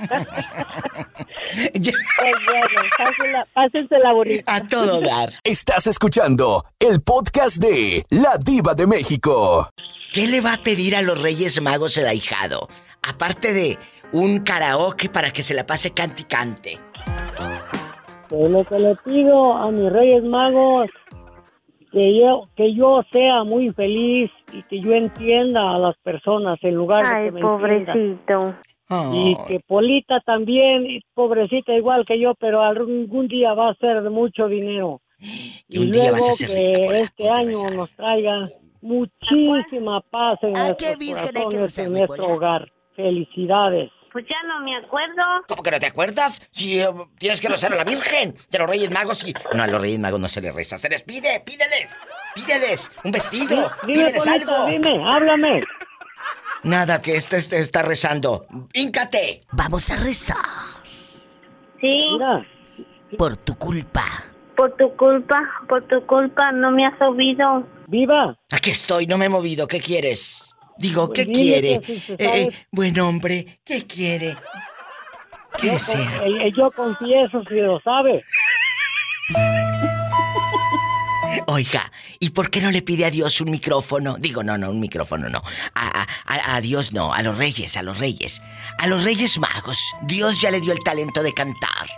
Pues 1.50 2.34
bueno, 2.46 2.66
pásensela, 2.98 3.46
pásensela 3.54 4.12
bonita. 4.12 4.54
A 4.54 4.68
todo 4.68 5.00
dar. 5.00 5.30
Estás 5.44 5.86
escuchando 5.86 6.64
el 6.78 7.00
podcast 7.00 7.56
de 7.56 8.02
La 8.10 8.36
Diva 8.44 8.74
de 8.74 8.86
México. 8.86 9.70
¿Qué 10.12 10.26
le 10.26 10.42
va 10.42 10.54
a 10.54 10.62
pedir 10.62 10.94
a 10.94 11.00
los 11.00 11.22
Reyes 11.22 11.60
Magos 11.62 11.96
el 11.96 12.06
ahijado? 12.06 12.68
Aparte 13.02 13.52
de 13.54 13.78
un 14.12 14.40
karaoke 14.40 15.08
para 15.08 15.30
que 15.30 15.42
se 15.42 15.54
la 15.54 15.64
pase 15.64 15.92
cante 15.92 16.22
y 16.22 16.24
cante. 16.24 16.78
Pues 18.28 18.50
lo 18.50 18.64
que 18.64 18.78
le 18.78 18.94
pido 18.96 19.54
a 19.54 19.70
mis 19.70 19.90
Reyes 19.90 20.22
Magos, 20.24 20.90
que 21.90 22.20
yo, 22.20 22.48
que 22.54 22.74
yo 22.74 23.02
sea 23.10 23.44
muy 23.44 23.70
feliz 23.70 24.30
y 24.52 24.62
que 24.64 24.80
yo 24.80 24.92
entienda 24.92 25.74
a 25.74 25.78
las 25.78 25.96
personas 25.98 26.58
en 26.62 26.74
lugar 26.74 27.04
de 27.04 27.14
Ay, 27.14 27.24
que 27.26 27.32
me 27.32 27.40
pobrecito. 27.40 28.54
Y 29.12 29.36
que 29.46 29.60
Polita 29.60 30.20
también, 30.20 31.00
pobrecita 31.14 31.74
igual 31.74 32.06
que 32.06 32.18
yo, 32.18 32.34
pero 32.38 32.62
algún 32.62 33.28
día 33.28 33.52
va 33.52 33.70
a 33.70 33.74
ser 33.74 34.02
de 34.02 34.10
mucho 34.10 34.48
dinero. 34.48 35.02
Y, 35.68 35.78
un 35.78 35.90
día 35.90 36.10
luego 36.10 36.26
vas 36.26 36.30
a 36.30 36.32
ser 36.34 36.48
que 36.48 37.00
este 37.00 37.28
año 37.28 37.70
nos 37.74 37.90
traiga 37.90 38.48
muchísima 38.80 40.00
paz 40.00 40.38
en 40.42 40.52
nuestros 40.52 40.96
corazones, 40.96 41.78
en 41.78 41.92
nuestro 41.92 42.26
hogar. 42.28 42.72
Felicidades. 42.94 43.90
Pues 44.12 44.24
ya 44.28 44.36
no 44.48 44.60
me 44.64 44.76
acuerdo. 44.76 45.22
¿Cómo 45.46 45.62
que 45.62 45.70
no 45.70 45.78
te 45.80 45.86
acuerdas? 45.86 46.42
Si 46.50 46.80
eh, 46.80 46.88
tienes 47.18 47.40
que 47.40 47.48
rezar 47.48 47.72
a 47.72 47.76
la 47.76 47.84
Virgen 47.84 48.34
de 48.50 48.58
los 48.58 48.68
Reyes 48.68 48.90
Magos 48.90 49.24
y... 49.26 49.34
No, 49.54 49.62
a 49.62 49.66
los 49.66 49.80
Reyes 49.80 49.98
Magos 49.98 50.18
no 50.20 50.28
se 50.28 50.40
les 50.40 50.54
reza, 50.54 50.78
se 50.78 50.88
les 50.88 51.02
pide, 51.02 51.40
pídeles, 51.40 51.94
pídeles 52.34 52.90
un 53.04 53.12
vestido, 53.12 53.70
Dime, 53.86 54.04
pídeles 54.06 54.26
algo. 54.26 54.66
dime, 54.66 55.02
háblame. 55.12 55.60
Nada, 56.64 57.00
que 57.02 57.14
este, 57.16 57.36
este 57.36 57.60
está 57.60 57.82
rezando. 57.82 58.46
¡Híncate! 58.72 59.42
Vamos 59.52 59.90
a 59.90 59.96
rezar. 59.96 60.36
Sí. 61.80 62.18
Por 63.16 63.36
tu 63.36 63.56
culpa. 63.56 64.04
Por 64.56 64.74
tu 64.76 64.94
culpa, 64.96 65.38
por 65.68 65.84
tu 65.84 66.04
culpa 66.06 66.50
no 66.50 66.72
me 66.72 66.84
has 66.86 67.00
oído. 67.00 67.64
¡Viva! 67.86 68.36
Aquí 68.50 68.70
estoy, 68.70 69.06
no 69.06 69.16
me 69.16 69.26
he 69.26 69.28
movido. 69.28 69.68
¿Qué 69.68 69.80
quieres? 69.80 70.47
Digo, 70.78 71.12
¿qué 71.12 71.24
Pues 71.24 71.36
dile 71.36 71.60
quiere? 71.60 71.80
que 71.80 71.86
si 71.86 72.00
se 72.00 72.12
Eh, 72.14 72.42
eh, 72.42 72.50
buen 72.70 72.98
hombre, 73.00 73.60
¿qué 73.64 73.86
quiere? 73.86 74.36
¿Qué 75.60 75.66
Yo, 75.68 75.72
desea? 75.74 76.18
con- 76.20 76.40
eh, 76.40 76.52
yo 76.56 76.70
confieso 76.70 77.42
si 77.48 77.54
lo 77.56 77.80
sabe. 77.80 78.22
Oiga, 81.46 81.90
¿y 82.20 82.30
por 82.30 82.50
qué 82.50 82.60
no 82.60 82.70
le 82.70 82.82
pide 82.82 83.04
a 83.04 83.10
Dios 83.10 83.40
un 83.40 83.50
micrófono? 83.50 84.16
Digo, 84.18 84.42
no, 84.42 84.56
no, 84.58 84.70
un 84.70 84.80
micrófono 84.80 85.28
no. 85.28 85.42
A, 85.74 86.06
a- 86.26 86.56
a- 86.56 86.60
Dios 86.60 86.92
no, 86.92 87.12
a 87.12 87.22
los 87.22 87.36
reyes, 87.36 87.76
a 87.76 87.82
los 87.82 87.98
reyes. 87.98 88.40
A 88.78 88.86
los 88.86 89.04
reyes 89.04 89.38
magos. 89.38 89.94
Dios 90.02 90.40
ya 90.40 90.50
le 90.50 90.60
dio 90.60 90.72
el 90.72 90.78
talento 90.80 91.22
de 91.22 91.32
cantar. 91.34 91.88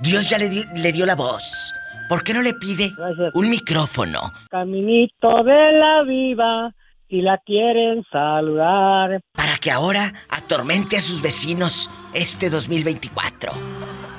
Dios 0.00 0.28
ya 0.28 0.38
le, 0.38 0.48
di- 0.48 0.64
le 0.74 0.92
dio 0.92 1.06
la 1.06 1.14
voz. 1.14 1.72
¿Por 2.08 2.24
qué 2.24 2.34
no 2.34 2.42
le 2.42 2.54
pide 2.54 2.92
un 3.34 3.50
micrófono? 3.50 4.32
Caminito 4.50 5.42
de 5.44 5.72
la 5.72 6.02
viva, 6.02 6.74
si 7.10 7.20
la 7.20 7.38
quieren 7.38 8.04
saludar. 8.10 9.20
Para 9.34 9.56
que 9.60 9.70
ahora 9.70 10.12
atormente 10.30 10.96
a 10.96 11.00
sus 11.00 11.20
vecinos 11.20 11.90
este 12.14 12.48
2024. 12.48 13.52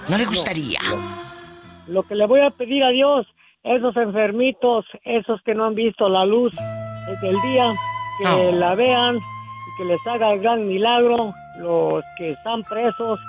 ¿No 0.10 0.18
le 0.18 0.26
gustaría? 0.26 0.80
Lo 1.88 2.04
que 2.04 2.16
le 2.16 2.28
voy 2.28 2.42
a 2.42 2.50
pedir 2.52 2.84
a 2.84 2.90
Dios, 2.90 3.26
esos 3.64 3.96
enfermitos, 3.96 4.86
esos 5.06 5.42
que 5.44 5.56
no 5.56 5.66
han 5.66 5.76
visto 5.76 6.10
la 6.10 6.26
luz 6.26 6.54
desde 7.08 7.30
el 7.30 7.42
día, 7.42 7.74
que 8.20 8.30
Oh. 8.30 8.52
la 8.52 8.76
vean 8.76 9.16
y 9.16 9.78
que 9.78 9.86
les 9.86 10.06
haga 10.08 10.34
el 10.34 10.42
gran 10.42 10.68
milagro. 10.68 11.34
Los 11.60 12.04
que 12.18 12.32
están 12.32 12.64
presos, 12.64 13.20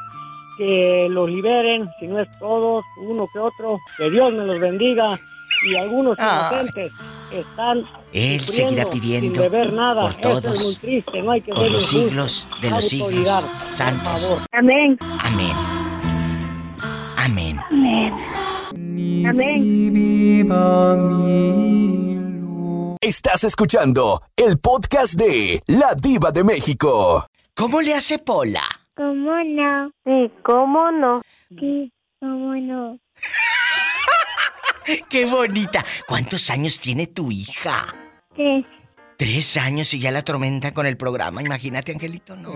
que 0.58 1.06
los 1.10 1.30
liberen, 1.30 1.88
si 2.00 2.08
no 2.08 2.18
es 2.20 2.28
todos, 2.38 2.84
uno 2.98 3.26
que 3.32 3.38
otro. 3.38 3.78
Que 3.96 4.10
Dios 4.10 4.32
me 4.32 4.44
los 4.44 4.58
bendiga. 4.60 5.18
Y 5.64 5.76
algunos 5.76 6.16
Ay. 6.18 6.38
inocentes 6.38 6.92
están 7.32 7.84
Él 8.12 8.40
seguirá 8.40 8.88
pidiendo 8.90 9.34
sin 9.34 9.42
deber 9.50 9.72
nada. 9.72 10.02
por 10.02 10.14
todos, 10.14 10.44
es 10.44 10.64
muy 10.64 10.76
triste, 10.76 11.22
no 11.22 11.30
hay 11.32 11.40
que 11.40 11.52
por 11.52 11.70
los 11.70 11.86
siglos 11.86 12.48
de 12.60 12.70
los 12.70 12.88
siglos. 12.88 13.08
Autoridad, 13.14 13.42
Santos. 13.60 14.46
Amén. 14.52 14.98
Amén. 15.24 15.56
Amén. 17.16 17.58
Amén. 19.26 20.82
Estás 23.00 23.44
escuchando 23.44 24.20
el 24.36 24.58
podcast 24.58 25.14
de 25.14 25.60
La 25.66 25.94
Diva 26.00 26.30
de 26.30 26.44
México. 26.44 27.26
¿Cómo 27.54 27.80
le 27.80 27.94
hace 27.94 28.18
Pola? 28.18 28.62
¿Cómo 28.96 29.32
no? 29.44 29.90
Sí, 30.04 30.30
¿cómo 30.44 30.90
no? 30.92 31.22
Sí, 31.58 31.90
¿cómo 32.20 32.54
no? 32.56 32.98
¡Qué 35.09 35.24
bonita! 35.26 35.85
¿Cuántos 36.07 36.51
años 36.51 36.78
tiene 36.80 37.07
tu 37.07 37.30
hija? 37.30 37.95
Tres. 38.35 38.64
Tres 39.16 39.57
años 39.57 39.93
y 39.95 40.01
ya 40.01 40.11
la 40.11 40.22
tormenta 40.22 40.72
con 40.74 40.87
el 40.87 40.97
programa. 40.97 41.43
Imagínate, 41.43 41.93
Angelito, 41.93 42.35
no. 42.35 42.53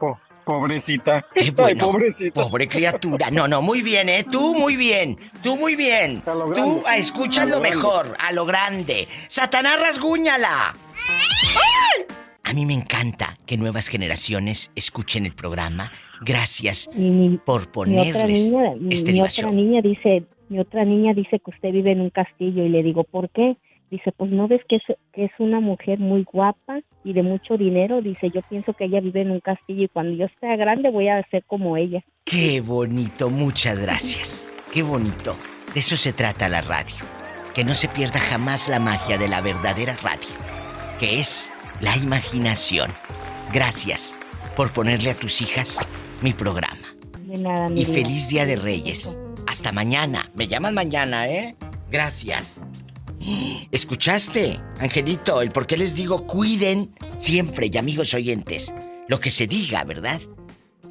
Po- 0.00 0.18
pobrecita. 0.44 1.24
Qué 1.34 1.50
bueno. 1.52 1.84
Ay, 1.86 1.92
pobrecita. 1.92 2.42
Pobre 2.42 2.66
criatura. 2.66 3.30
No, 3.30 3.46
no, 3.46 3.62
muy 3.62 3.82
bien, 3.82 4.08
¿eh? 4.08 4.24
Tú 4.24 4.54
muy 4.54 4.76
bien. 4.76 5.18
Tú 5.42 5.56
muy 5.56 5.76
bien. 5.76 6.22
Tú 6.54 6.82
escuchas 6.96 7.48
lo 7.48 7.60
mejor, 7.60 8.16
a 8.18 8.32
lo 8.32 8.46
grande. 8.46 9.06
Satanás, 9.28 9.78
rasguñala. 9.80 10.74
¡Ay! 11.06 12.04
A 12.42 12.52
mí 12.54 12.64
me 12.66 12.72
encanta 12.74 13.36
que 13.46 13.56
nuevas 13.58 13.88
generaciones 13.88 14.72
escuchen 14.74 15.26
el 15.26 15.34
programa. 15.34 15.92
Gracias 16.22 16.88
por 16.88 16.96
Mi 16.96 17.36
otra 17.36 17.72
ponerles 17.72 18.44
niña, 18.44 18.72
mi, 18.80 18.94
este 18.94 19.12
mi 19.12 19.20
otra 19.20 19.50
niña 19.52 19.80
dice, 19.82 20.24
mi 20.48 20.58
otra 20.58 20.84
niña 20.84 21.12
dice 21.14 21.38
que 21.40 21.50
usted 21.50 21.72
vive 21.72 21.92
en 21.92 22.00
un 22.00 22.10
castillo 22.10 22.64
y 22.64 22.68
le 22.68 22.82
digo, 22.82 23.04
¿por 23.04 23.28
qué? 23.30 23.56
Dice, 23.90 24.12
pues 24.12 24.30
no 24.30 24.48
ves 24.48 24.60
que 24.68 24.76
es, 24.76 24.82
que 25.12 25.24
es 25.24 25.30
una 25.38 25.60
mujer 25.60 25.98
muy 25.98 26.22
guapa 26.24 26.80
y 27.04 27.14
de 27.14 27.22
mucho 27.22 27.56
dinero. 27.56 28.02
Dice, 28.02 28.30
yo 28.34 28.42
pienso 28.42 28.74
que 28.74 28.84
ella 28.84 29.00
vive 29.00 29.22
en 29.22 29.30
un 29.30 29.40
castillo 29.40 29.84
y 29.84 29.88
cuando 29.88 30.12
yo 30.14 30.26
esté 30.26 30.54
grande 30.56 30.90
voy 30.90 31.08
a 31.08 31.22
ser 31.30 31.42
como 31.44 31.76
ella. 31.76 32.02
Qué 32.24 32.60
bonito, 32.60 33.30
muchas 33.30 33.80
gracias. 33.80 34.46
Qué 34.72 34.82
bonito. 34.82 35.34
De 35.72 35.80
eso 35.80 35.96
se 35.96 36.12
trata 36.12 36.50
la 36.50 36.60
radio. 36.60 36.96
Que 37.54 37.64
no 37.64 37.74
se 37.74 37.88
pierda 37.88 38.20
jamás 38.20 38.68
la 38.68 38.78
magia 38.78 39.16
de 39.16 39.28
la 39.28 39.40
verdadera 39.40 39.96
radio, 40.02 40.28
que 41.00 41.18
es 41.20 41.50
la 41.80 41.96
imaginación. 41.96 42.90
Gracias 43.54 44.14
por 44.54 44.72
ponerle 44.72 45.10
a 45.10 45.14
tus 45.14 45.40
hijas 45.40 45.78
mi 46.22 46.34
programa. 46.34 46.94
De 47.22 47.38
nada, 47.38 47.68
mi 47.68 47.80
Y 47.80 47.84
vida. 47.86 47.94
feliz 47.94 48.28
Día 48.28 48.44
de 48.44 48.56
Reyes. 48.56 49.18
Hasta 49.58 49.72
mañana. 49.72 50.30
Me 50.36 50.46
llaman 50.46 50.72
mañana, 50.72 51.26
¿eh? 51.26 51.56
Gracias. 51.90 52.60
¿Escuchaste, 53.72 54.60
Angelito? 54.78 55.42
El 55.42 55.50
por 55.50 55.66
qué 55.66 55.76
les 55.76 55.96
digo 55.96 56.28
cuiden 56.28 56.94
siempre, 57.18 57.66
y 57.66 57.76
amigos 57.76 58.14
oyentes, 58.14 58.72
lo 59.08 59.18
que 59.18 59.32
se 59.32 59.48
diga, 59.48 59.82
¿verdad? 59.82 60.20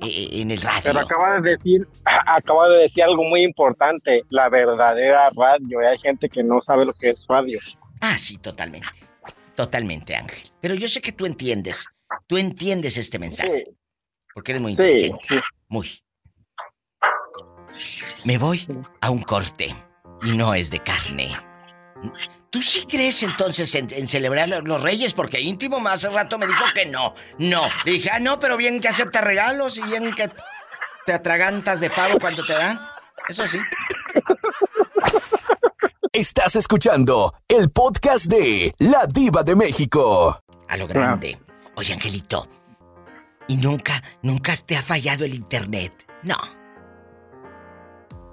Eh, 0.04 0.42
en 0.42 0.52
el 0.52 0.60
radio. 0.60 0.82
Pero 0.84 1.00
acaba 1.00 1.40
de 1.40 1.52
decir, 1.52 1.88
acaba 2.04 2.68
de 2.68 2.80
decir 2.80 3.04
algo 3.04 3.24
muy 3.24 3.42
importante, 3.44 4.24
la 4.28 4.50
verdadera 4.50 5.30
radio. 5.30 5.82
Y 5.82 5.86
hay 5.86 5.98
gente 6.00 6.28
que 6.28 6.44
no 6.44 6.60
sabe 6.60 6.84
lo 6.84 6.92
que 6.92 7.12
es 7.12 7.26
radio. 7.30 7.60
Ah, 8.02 8.18
sí, 8.18 8.38
totalmente. 8.38 8.90
Totalmente, 9.56 10.14
Ángel. 10.14 10.44
Pero 10.60 10.76
yo 10.76 10.90
sé 10.90 11.00
que 11.00 11.14
tú 11.14 11.26
entiendes. 11.26 11.88
Tú 12.28 12.38
entiendes 12.38 12.98
este 12.98 13.18
mensaje. 13.18 13.70
Porque 14.34 14.52
eres 14.52 14.62
muy 14.62 14.76
Sí, 14.76 14.82
inteligente. 14.82 15.40
Muy. 15.70 15.88
Me 18.26 18.38
voy 18.38 18.68
a 19.02 19.10
un 19.10 19.22
corte. 19.24 19.76
Y 20.24 20.32
no 20.32 20.54
es 20.54 20.70
de 20.70 20.82
carne. 20.82 21.38
¿Tú 22.50 22.62
sí 22.62 22.86
crees 22.90 23.22
entonces 23.24 23.74
en, 23.76 23.88
en 23.92 24.08
celebrar 24.08 24.50
lo- 24.50 24.62
los 24.62 24.82
reyes? 24.82 25.14
Porque 25.14 25.40
íntimo 25.42 25.80
más 25.80 25.96
hace 26.06 26.10
rato 26.10 26.38
me 26.38 26.48
dijo 26.48 26.64
que 26.74 26.86
no. 26.86 27.14
No. 27.38 27.64
Le 27.86 27.92
dije, 27.94 28.10
ah, 28.12 28.20
no, 28.20 28.40
pero 28.40 28.58
bien 28.58 28.80
que 28.82 28.88
acepta 28.88 29.22
regalos 29.22 29.78
y 29.78 29.82
bien 29.84 30.14
que 30.16 30.30
te 31.06 31.14
atragantas 31.14 31.80
de 31.80 31.90
pavo 31.90 32.20
cuando 32.20 32.44
te 32.44 32.54
dan. 32.54 32.80
Eso 33.28 33.48
sí. 33.48 33.60
Estás 36.14 36.56
escuchando 36.56 37.34
el 37.48 37.70
podcast 37.70 38.26
de 38.26 38.74
La 38.80 39.06
Diva 39.08 39.44
de 39.44 39.56
México. 39.56 40.42
A 40.68 40.78
lo 40.78 40.88
grande. 40.88 41.38
Oye, 41.76 41.94
Angelito, 41.94 42.48
¿y 43.48 43.58
nunca, 43.58 44.02
nunca 44.24 44.56
te 44.56 44.76
ha 44.78 44.82
fallado 44.82 45.26
el 45.26 45.36
internet? 45.36 45.94
No. 46.24 46.38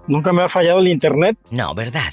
¿Nunca 0.07 0.33
me 0.33 0.43
ha 0.43 0.49
fallado 0.49 0.81
el 0.81 0.89
internet? 0.89 1.37
No, 1.51 1.75
¿verdad? 1.75 2.13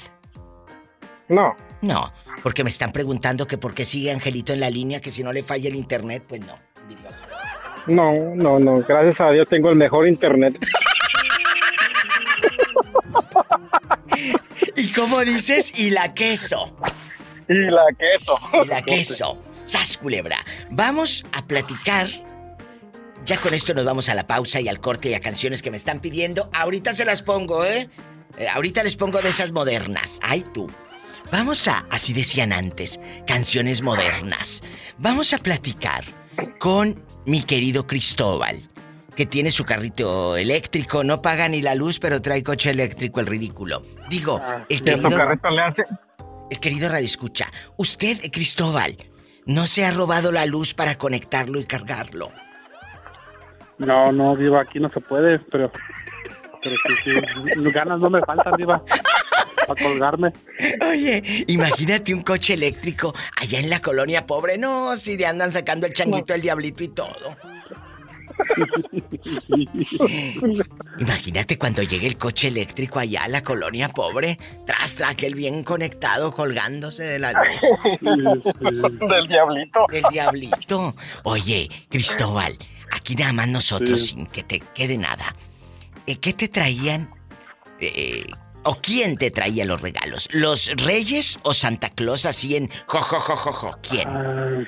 No. 1.28 1.56
No, 1.80 2.12
porque 2.42 2.62
me 2.62 2.70
están 2.70 2.92
preguntando 2.92 3.46
que 3.46 3.58
por 3.58 3.74
qué 3.74 3.84
sigue 3.84 4.12
Angelito 4.12 4.52
en 4.52 4.60
la 4.60 4.70
línea, 4.70 5.00
que 5.00 5.10
si 5.10 5.24
no 5.24 5.32
le 5.32 5.42
falla 5.42 5.68
el 5.68 5.76
internet, 5.76 6.24
pues 6.26 6.40
no. 6.40 6.54
No, 7.86 8.12
no, 8.36 8.60
no. 8.60 8.76
Gracias 8.82 9.20
a 9.20 9.30
Dios 9.32 9.48
tengo 9.48 9.70
el 9.70 9.76
mejor 9.76 10.06
internet. 10.06 10.56
¿Y 14.76 14.92
cómo 14.92 15.20
dices? 15.24 15.76
Y 15.78 15.90
la 15.90 16.14
queso. 16.14 16.76
Y 17.48 17.54
la 17.54 17.86
queso. 17.98 18.38
Y 18.64 18.68
la 18.68 18.82
queso. 18.82 19.38
¡Sas, 19.64 19.96
culebra! 19.96 20.38
Vamos 20.70 21.24
a 21.32 21.44
platicar. 21.44 22.06
Ya 23.24 23.38
con 23.38 23.54
esto 23.54 23.72
nos 23.74 23.84
vamos 23.84 24.08
a 24.08 24.14
la 24.14 24.26
pausa 24.26 24.60
y 24.60 24.68
al 24.68 24.80
corte 24.80 25.10
y 25.10 25.14
a 25.14 25.20
canciones 25.20 25.62
que 25.62 25.70
me 25.70 25.76
están 25.76 26.00
pidiendo. 26.00 26.50
Ahorita 26.52 26.92
se 26.92 27.04
las 27.04 27.22
pongo, 27.22 27.64
¿eh? 27.64 27.88
Eh, 28.36 28.48
ahorita 28.48 28.82
les 28.82 28.96
pongo 28.96 29.20
de 29.22 29.28
esas 29.28 29.52
modernas. 29.52 30.18
¡Ay, 30.22 30.44
tú! 30.52 30.68
Vamos 31.30 31.68
a, 31.68 31.86
así 31.90 32.12
decían 32.12 32.52
antes, 32.52 32.98
canciones 33.26 33.80
modernas. 33.80 34.62
Vamos 34.98 35.32
a 35.32 35.38
platicar 35.38 36.04
con 36.58 37.04
mi 37.24 37.42
querido 37.42 37.86
Cristóbal, 37.86 38.68
que 39.14 39.24
tiene 39.24 39.50
su 39.50 39.64
carrito 39.64 40.36
eléctrico, 40.36 41.04
no 41.04 41.22
paga 41.22 41.48
ni 41.48 41.62
la 41.62 41.74
luz, 41.74 41.98
pero 42.00 42.20
trae 42.20 42.42
coche 42.42 42.70
eléctrico, 42.70 43.20
el 43.20 43.26
ridículo. 43.26 43.82
Digo, 44.10 44.42
el 44.68 44.76
¿Y 44.84 44.90
a 44.90 44.96
su 44.96 45.02
querido, 45.02 45.16
carrito 45.16 45.50
le 45.50 45.60
hace? 45.60 45.84
el 46.50 46.58
querido 46.60 46.88
Radio 46.88 47.06
Escucha, 47.06 47.50
usted, 47.76 48.18
Cristóbal, 48.30 48.96
no 49.46 49.66
se 49.66 49.86
ha 49.86 49.90
robado 49.90 50.32
la 50.32 50.44
luz 50.44 50.74
para 50.74 50.98
conectarlo 50.98 51.60
y 51.60 51.64
cargarlo. 51.64 52.30
No, 53.78 54.12
no, 54.12 54.36
Diva, 54.36 54.60
aquí 54.62 54.80
no 54.80 54.90
se 54.90 55.00
puede, 55.00 55.38
pero. 55.38 55.70
Pero 56.62 56.76
sí, 56.76 56.94
sí. 57.04 57.12
Ganas 57.72 58.00
no 58.00 58.10
me 58.10 58.20
faltan, 58.20 58.54
Diva. 58.56 58.82
Para 59.66 59.82
colgarme. 59.82 60.32
Oye, 60.88 61.44
imagínate 61.48 62.14
un 62.14 62.22
coche 62.22 62.54
eléctrico 62.54 63.12
allá 63.40 63.58
en 63.58 63.68
la 63.70 63.80
colonia 63.80 64.26
pobre. 64.26 64.58
No, 64.58 64.94
si 64.96 65.16
le 65.16 65.26
andan 65.26 65.50
sacando 65.50 65.86
el 65.86 65.94
changuito, 65.94 66.34
el 66.34 66.42
diablito 66.42 66.84
y 66.84 66.88
todo. 66.88 67.36
Imagínate 70.98 71.58
cuando 71.58 71.82
llegue 71.82 72.06
el 72.06 72.18
coche 72.18 72.48
eléctrico 72.48 72.98
allá 72.98 73.24
a 73.24 73.28
la 73.28 73.42
colonia 73.42 73.88
pobre, 73.88 74.38
tras 74.66 74.94
tras 74.94 75.12
aquel 75.12 75.34
bien 75.34 75.64
conectado 75.64 76.32
colgándose 76.32 77.04
de 77.04 77.18
la 77.18 77.32
luz. 77.32 78.00
Del 78.00 79.28
diablito. 79.28 79.86
Del 79.90 80.04
diablito. 80.10 80.94
Oye, 81.24 81.68
Cristóbal, 81.88 82.56
aquí 82.92 83.14
nada 83.16 83.32
más 83.32 83.48
nosotros 83.48 84.00
Sí. 84.00 84.06
sin 84.14 84.26
que 84.26 84.42
te 84.42 84.60
quede 84.74 84.96
nada. 84.98 85.34
Eh, 86.06 86.16
¿Qué 86.16 86.32
te 86.32 86.48
traían? 86.48 87.10
eh, 87.80 88.26
¿O 88.64 88.76
quién 88.76 89.16
te 89.16 89.32
traía 89.32 89.64
los 89.64 89.80
regalos? 89.80 90.28
¿Los 90.32 90.70
Reyes 90.76 91.36
o 91.42 91.52
Santa 91.52 91.90
Claus 91.90 92.26
así 92.26 92.54
en 92.56 92.68
jo, 92.86 93.00
jo, 93.00 93.18
jo, 93.18 93.34
jo, 93.36 93.52
jo? 93.52 93.70
¿Quién? 93.82 94.08
Ah, 94.08 94.62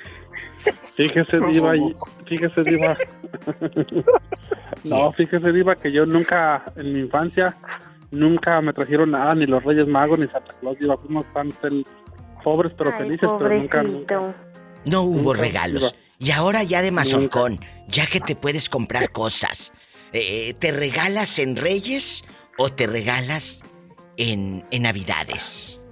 Fíjese, 0.96 1.38
Diva, 1.52 1.76
y- 1.76 1.94
fíjese, 2.26 2.62
Diva. 2.64 2.96
No, 4.84 5.12
fíjese, 5.12 5.52
Diva, 5.52 5.74
que 5.76 5.92
yo 5.92 6.04
nunca, 6.06 6.64
en 6.76 6.92
mi 6.92 7.00
infancia, 7.00 7.56
nunca 8.10 8.60
me 8.60 8.72
trajeron 8.72 9.12
nada, 9.12 9.34
ni 9.34 9.46
los 9.46 9.62
Reyes 9.64 9.86
Magos, 9.86 10.18
ni 10.18 10.26
Santa 10.28 10.54
Claus, 10.60 10.78
Diva. 10.78 10.96
Fuimos 10.98 11.24
tan 11.32 11.52
pobres, 12.42 12.72
pero 12.76 12.90
Ay, 12.92 12.98
felices, 12.98 13.28
pero 13.38 13.54
nunca, 13.56 13.82
pobrecito. 13.82 14.34
No 14.86 15.02
hubo 15.02 15.32
Nunca, 15.34 15.40
regalos. 15.40 15.94
Y 16.24 16.30
ahora 16.30 16.62
ya 16.62 16.80
de 16.80 16.90
mazorcón, 16.90 17.60
ya 17.86 18.06
que 18.06 18.18
te 18.18 18.34
puedes 18.34 18.70
comprar 18.70 19.10
cosas, 19.12 19.74
eh, 20.14 20.54
¿te 20.58 20.72
regalas 20.72 21.38
en 21.38 21.54
Reyes 21.54 22.24
o 22.56 22.70
te 22.72 22.86
regalas 22.86 23.62
en, 24.16 24.64
en 24.70 24.82
Navidades? 24.84 25.84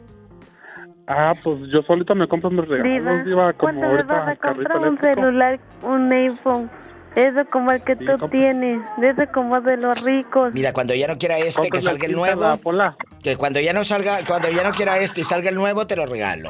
Ah, 1.06 1.34
pues 1.42 1.58
yo 1.70 1.82
solito 1.82 2.14
me 2.14 2.26
compro 2.28 2.48
mis 2.50 2.66
regalos, 2.66 2.92
Diva, 2.94 3.24
Diva, 3.24 3.52
como 3.52 3.78
¿cuándo 3.78 3.88
me 3.88 4.02
vas 4.04 4.28
a 4.28 4.36
comprar 4.36 4.78
un 4.78 4.84
eléctrico. 4.86 5.14
celular, 5.20 5.60
un 5.82 6.12
iPhone? 6.12 6.70
Eso 7.14 7.44
como 7.50 7.70
el 7.72 7.82
que 7.82 7.94
Sí, 7.96 8.06
tú 8.18 8.28
tienes, 8.30 8.80
eso 9.02 9.32
como 9.34 9.60
de 9.60 9.76
los 9.76 10.00
ricos. 10.02 10.54
Mira, 10.54 10.72
cuando 10.72 10.94
ya 10.94 11.08
no 11.08 11.18
quiera 11.18 11.36
este, 11.36 11.64
que 11.64 11.68
Cómprame 11.68 11.82
salga 11.82 12.06
el 12.06 12.12
nuevo. 12.12 12.56
Pola. 12.56 12.96
Que 13.22 13.36
cuando 13.36 13.60
ya 13.60 13.74
no 13.74 13.84
salga, 13.84 14.20
cuando 14.26 14.48
ya 14.48 14.62
no 14.62 14.70
quiera 14.70 14.98
este 14.98 15.20
y 15.20 15.24
salga 15.24 15.50
el 15.50 15.56
nuevo, 15.56 15.86
te 15.86 15.94
lo 15.94 16.06
regalo. 16.06 16.48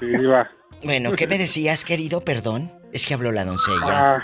Sí, 0.00 0.06
Diva. 0.06 0.50
Bueno, 0.82 1.12
¿qué 1.12 1.26
me 1.26 1.38
decías, 1.38 1.84
querido? 1.84 2.20
Perdón. 2.22 2.72
Es 2.92 3.06
que 3.06 3.14
habló 3.14 3.32
la 3.32 3.44
doncella. 3.44 3.86
Ah, 3.86 4.22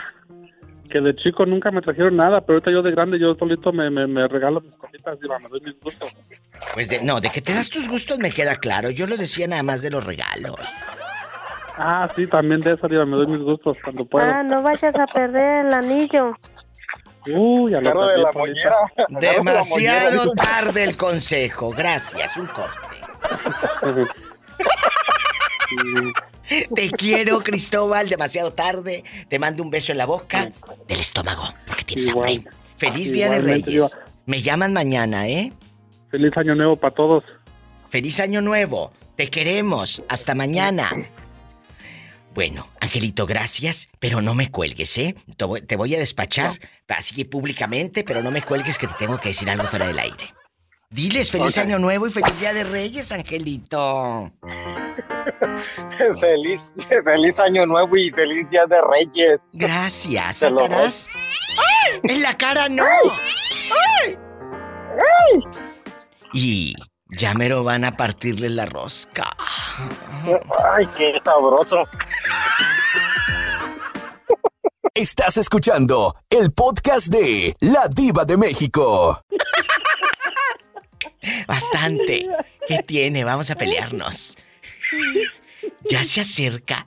que 0.91 1.01
de 1.01 1.15
chico 1.17 1.47
nunca 1.47 1.71
me 1.71 1.81
trajeron 1.81 2.17
nada, 2.17 2.41
pero 2.41 2.55
ahorita 2.57 2.71
yo 2.71 2.83
de 2.83 2.91
grande, 2.91 3.19
yo 3.19 3.35
solito 3.35 3.73
me, 3.73 3.91
me, 3.91 4.07
me 4.07 4.27
regalo 4.29 4.61
mis 4.61 4.75
cositas, 4.75 5.19
Diva, 5.21 5.39
me 5.39 5.49
doy 5.49 5.61
mis 5.61 5.81
gustos. 5.81 6.11
Pues 6.75 6.89
de, 6.89 7.03
no, 7.03 7.21
de 7.21 7.31
que 7.31 7.41
te 7.41 7.55
das 7.55 7.71
tus 7.71 7.89
gustos 7.89 8.19
me 8.19 8.31
queda 8.31 8.57
claro. 8.57 8.91
Yo 8.91 9.07
lo 9.07 9.17
decía 9.17 9.47
nada 9.47 9.63
más 9.63 9.83
de 9.83 9.91
los 9.91 10.05
regalos. 10.05 10.57
Ah, 11.77 12.11
sí, 12.17 12.27
también 12.27 12.61
de 12.61 12.75
eso, 12.75 12.89
Diva, 12.89 13.07
me 13.07 13.17
doy 13.17 13.29
mis 13.29 13.41
gustos 13.41 13.77
cuando 13.83 14.05
puedo. 14.05 14.27
Ah, 14.27 14.43
no 14.43 14.63
vayas 14.63 14.95
a 14.95 15.07
perder 15.07 15.67
el 15.67 15.73
anillo. 15.73 16.33
Uy, 17.27 17.75
a 17.75 17.79
Agarro 17.79 18.07
de 18.07 18.19
la 18.19 18.33
mollera. 18.33 18.77
Agarro 18.97 19.21
de 19.21 19.27
la 19.27 19.39
Demasiado 19.39 20.33
tarde 20.33 20.85
el 20.85 20.97
consejo. 20.97 21.71
Gracias, 21.71 22.37
un 22.37 22.47
corte. 22.47 22.97
Te 26.49 26.91
quiero, 26.91 27.41
Cristóbal, 27.41 28.09
demasiado 28.09 28.53
tarde. 28.53 29.05
Te 29.29 29.39
mando 29.39 29.63
un 29.63 29.71
beso 29.71 29.93
en 29.93 29.99
la 29.99 30.07
boca 30.07 30.51
del 30.87 31.01
estómago, 31.01 31.45
porque 31.67 31.85
tienes 31.85 32.09
Igual. 32.09 32.29
hambre. 32.39 32.53
Feliz 32.77 33.13
Día 33.13 33.29
de 33.31 33.41
Reyes. 33.41 33.97
Me 34.27 34.43
llaman 34.43 34.73
mañana, 34.73 35.29
¿eh? 35.29 35.53
Feliz 36.11 36.37
año 36.37 36.55
nuevo 36.55 36.77
para 36.77 36.95
todos. 36.95 37.25
Feliz 37.91 38.21
año 38.21 38.41
nuevo. 38.41 38.93
Te 39.17 39.29
queremos. 39.31 40.03
Hasta 40.09 40.35
mañana. 40.35 40.91
Bueno, 42.35 42.69
Angelito, 42.81 43.27
gracias, 43.27 43.89
pero 43.99 44.21
no 44.21 44.35
me 44.35 44.51
cuelgues, 44.51 44.97
¿eh? 44.99 45.17
Te 45.37 45.45
voy, 45.45 45.61
te 45.63 45.77
voy 45.77 45.95
a 45.97 45.99
despachar, 45.99 46.61
así 46.87 47.15
que 47.15 47.25
públicamente, 47.25 48.05
pero 48.05 48.23
no 48.23 48.31
me 48.31 48.43
cuelgues 48.43 48.79
que 48.79 48.87
te 48.87 48.95
tengo 48.95 49.19
que 49.19 49.31
decir 49.31 49.51
algo 49.51 49.65
fuera 49.65 49.89
del 49.89 49.99
aire. 49.99 50.35
Diles 50.91 51.31
feliz 51.31 51.59
año 51.59 51.79
nuevo 51.79 52.07
y 52.07 52.11
feliz 52.11 52.41
día 52.41 52.55
de 52.55 52.65
Reyes, 52.65 53.13
Angelito. 53.13 54.33
feliz, 56.21 56.61
feliz 57.05 57.39
año 57.39 57.67
nuevo 57.67 57.95
y 57.95 58.11
feliz 58.11 58.49
día 58.49 58.65
de 58.65 58.81
Reyes. 58.81 59.39
Gracias, 59.53 60.39
Satanás. 60.39 61.11
En 62.03 62.23
la 62.23 62.39
cara 62.39 62.71
no. 62.71 62.87
Y 66.33 66.75
ya 67.19 67.35
mero 67.35 67.65
van 67.65 67.85
a 67.85 67.95
partirle 67.95 68.49
la 68.49 68.65
rosca. 68.65 69.37
Ay, 70.73 70.87
qué 70.97 71.19
sabroso. 71.23 71.85
Estás 74.95 75.37
escuchando 75.37 76.15
el 76.31 76.51
podcast 76.53 77.09
de 77.09 77.55
La 77.61 77.89
Diva 77.89 78.25
de 78.25 78.39
México. 78.39 79.21
Bastante. 81.47 82.27
¿Qué 82.67 82.79
tiene? 82.87 83.25
Vamos 83.25 83.51
a 83.51 83.55
pelearnos. 83.55 84.37
Ya 85.91 86.05
se 86.05 86.21
acerca. 86.21 86.87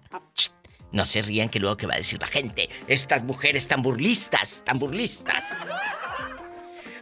No 0.91 1.05
se 1.05 1.21
rían 1.21 1.49
que 1.49 1.59
luego 1.59 1.77
que 1.77 1.87
va 1.87 1.93
a 1.93 1.97
decir 1.97 2.19
la 2.19 2.27
gente. 2.27 2.69
Estas 2.87 3.23
mujeres 3.23 3.67
tan 3.67 3.81
burlistas, 3.81 4.61
tan 4.65 4.77
burlistas. 4.77 5.43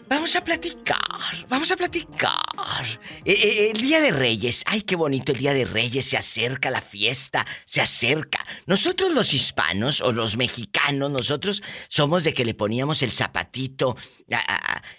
Vamos 0.09 0.35
a 0.35 0.43
platicar, 0.43 1.45
vamos 1.47 1.71
a 1.71 1.77
platicar. 1.77 2.83
Eh, 3.23 3.31
eh, 3.31 3.71
el 3.75 3.79
Día 3.79 4.01
de 4.01 4.09
Reyes, 4.09 4.63
ay, 4.65 4.81
qué 4.81 4.95
bonito 4.95 5.33
el 5.33 5.37
Día 5.37 5.53
de 5.53 5.65
Reyes, 5.65 6.03
se 6.03 6.17
acerca 6.17 6.71
la 6.71 6.81
fiesta, 6.81 7.45
se 7.65 7.79
acerca. 7.79 8.43
Nosotros 8.65 9.13
los 9.13 9.35
hispanos 9.35 10.01
o 10.01 10.11
los 10.11 10.35
mexicanos, 10.35 11.11
nosotros 11.11 11.61
somos 11.89 12.23
de 12.23 12.33
que 12.33 12.43
le 12.43 12.55
poníamos 12.55 13.03
el 13.03 13.11
zapatito, 13.11 13.97
eh, 14.27 14.39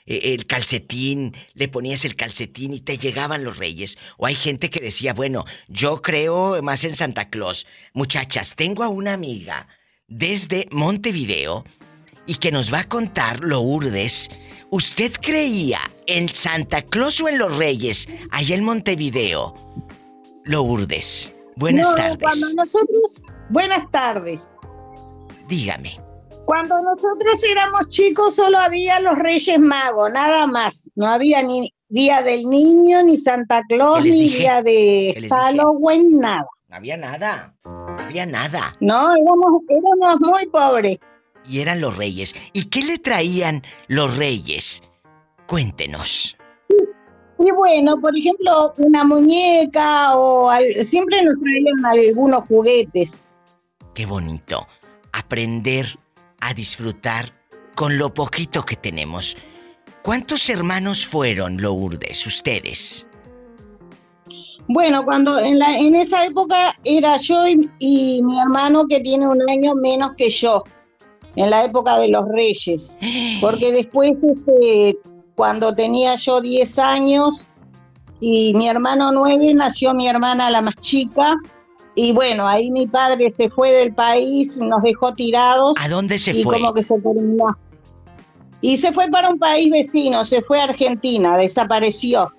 el 0.06 0.46
calcetín, 0.46 1.36
le 1.54 1.66
ponías 1.66 2.04
el 2.04 2.14
calcetín 2.14 2.72
y 2.72 2.80
te 2.80 2.96
llegaban 2.96 3.42
los 3.42 3.56
reyes. 3.56 3.98
O 4.16 4.26
hay 4.26 4.36
gente 4.36 4.70
que 4.70 4.78
decía, 4.78 5.12
bueno, 5.12 5.44
yo 5.66 6.02
creo 6.02 6.62
más 6.62 6.84
en 6.84 6.94
Santa 6.94 7.30
Claus. 7.30 7.66
Muchachas, 7.94 8.54
tengo 8.54 8.84
a 8.84 8.88
una 8.88 9.14
amiga 9.14 9.66
desde 10.06 10.68
Montevideo 10.70 11.64
y 12.30 12.36
que 12.36 12.52
nos 12.52 12.72
va 12.72 12.78
a 12.80 12.84
contar 12.88 13.40
Lourdes. 13.40 14.30
¿Usted 14.70 15.10
creía 15.20 15.80
en 16.06 16.28
Santa 16.28 16.80
Claus 16.80 17.20
o 17.20 17.26
en 17.28 17.38
los 17.38 17.56
Reyes 17.58 18.06
allá 18.30 18.54
en 18.54 18.62
Montevideo? 18.62 19.52
Lourdes, 20.44 21.34
buenas 21.56 21.88
No, 21.88 21.94
tardes. 21.96 22.18
Cuando 22.22 22.54
nosotros, 22.54 23.24
buenas 23.48 23.90
tardes. 23.90 24.60
Dígame. 25.48 26.00
Cuando 26.44 26.80
nosotros 26.80 27.42
éramos 27.50 27.88
chicos 27.88 28.36
solo 28.36 28.58
había 28.60 29.00
los 29.00 29.18
Reyes 29.18 29.58
Magos, 29.58 30.12
nada 30.12 30.46
más. 30.46 30.88
No 30.94 31.08
había 31.08 31.42
ni 31.42 31.74
Día 31.88 32.22
del 32.22 32.48
Niño, 32.48 33.02
ni 33.02 33.16
Santa 33.16 33.62
Claus, 33.68 33.98
¿Qué 33.98 34.04
les 34.04 34.14
ni 34.14 34.22
dije? 34.22 34.38
Día 34.38 34.62
¿Qué 34.62 35.20
de? 35.20 35.28
Halloween, 35.28 36.20
nada. 36.20 36.46
No 36.68 36.76
había 36.76 36.96
nada. 36.96 37.56
había 37.98 38.24
nada. 38.24 38.76
No, 38.80 39.16
éramos, 39.16 39.62
éramos 39.68 40.20
muy 40.20 40.46
pobres. 40.46 40.98
Y 41.46 41.60
eran 41.60 41.80
los 41.80 41.96
reyes. 41.96 42.34
¿Y 42.52 42.64
qué 42.66 42.82
le 42.82 42.98
traían 42.98 43.62
los 43.88 44.16
reyes? 44.16 44.82
Cuéntenos. 45.46 46.36
Y 47.38 47.50
bueno, 47.52 47.98
por 48.00 48.16
ejemplo, 48.16 48.74
una 48.76 49.02
muñeca 49.04 50.14
o 50.16 50.50
al- 50.50 50.74
siempre 50.84 51.22
nos 51.24 51.34
traían 51.42 51.86
algunos 51.86 52.46
juguetes. 52.46 53.30
Qué 53.94 54.06
bonito. 54.06 54.66
Aprender 55.12 55.98
a 56.40 56.52
disfrutar 56.54 57.32
con 57.74 57.96
lo 57.98 58.12
poquito 58.12 58.62
que 58.64 58.76
tenemos. 58.76 59.36
¿Cuántos 60.02 60.48
hermanos 60.50 61.06
fueron, 61.06 61.60
Lourdes, 61.60 62.26
ustedes? 62.26 63.06
Bueno, 64.68 65.04
cuando 65.04 65.38
en, 65.40 65.58
la, 65.58 65.76
en 65.76 65.94
esa 65.96 66.24
época 66.26 66.74
era 66.84 67.16
yo 67.16 67.46
y, 67.48 67.68
y 67.80 68.22
mi 68.22 68.38
hermano 68.38 68.86
que 68.88 69.00
tiene 69.00 69.26
un 69.26 69.40
año 69.50 69.74
menos 69.74 70.12
que 70.16 70.30
yo, 70.30 70.62
en 71.36 71.50
la 71.50 71.64
época 71.64 71.98
de 71.98 72.08
los 72.08 72.26
reyes. 72.28 72.98
Porque 73.40 73.72
después, 73.72 74.18
este, 74.22 74.98
cuando 75.34 75.74
tenía 75.74 76.14
yo 76.16 76.40
10 76.40 76.78
años 76.78 77.46
y 78.20 78.54
mi 78.54 78.68
hermano 78.68 79.12
9, 79.12 79.54
nació 79.54 79.94
mi 79.94 80.06
hermana 80.08 80.50
la 80.50 80.60
más 80.60 80.76
chica. 80.76 81.36
Y 81.94 82.12
bueno, 82.12 82.46
ahí 82.46 82.70
mi 82.70 82.86
padre 82.86 83.30
se 83.30 83.50
fue 83.50 83.72
del 83.72 83.94
país, 83.94 84.58
nos 84.58 84.82
dejó 84.82 85.12
tirados. 85.12 85.74
¿A 85.80 85.88
dónde 85.88 86.18
se 86.18 86.32
y 86.32 86.44
fue? 86.44 86.58
como 86.58 86.72
que 86.72 86.82
se 86.82 86.98
terminó. 87.00 87.46
Y 88.60 88.76
se 88.76 88.92
fue 88.92 89.08
para 89.08 89.30
un 89.30 89.38
país 89.38 89.70
vecino, 89.70 90.24
se 90.24 90.42
fue 90.42 90.60
a 90.60 90.64
Argentina, 90.64 91.36
desapareció. 91.36 92.30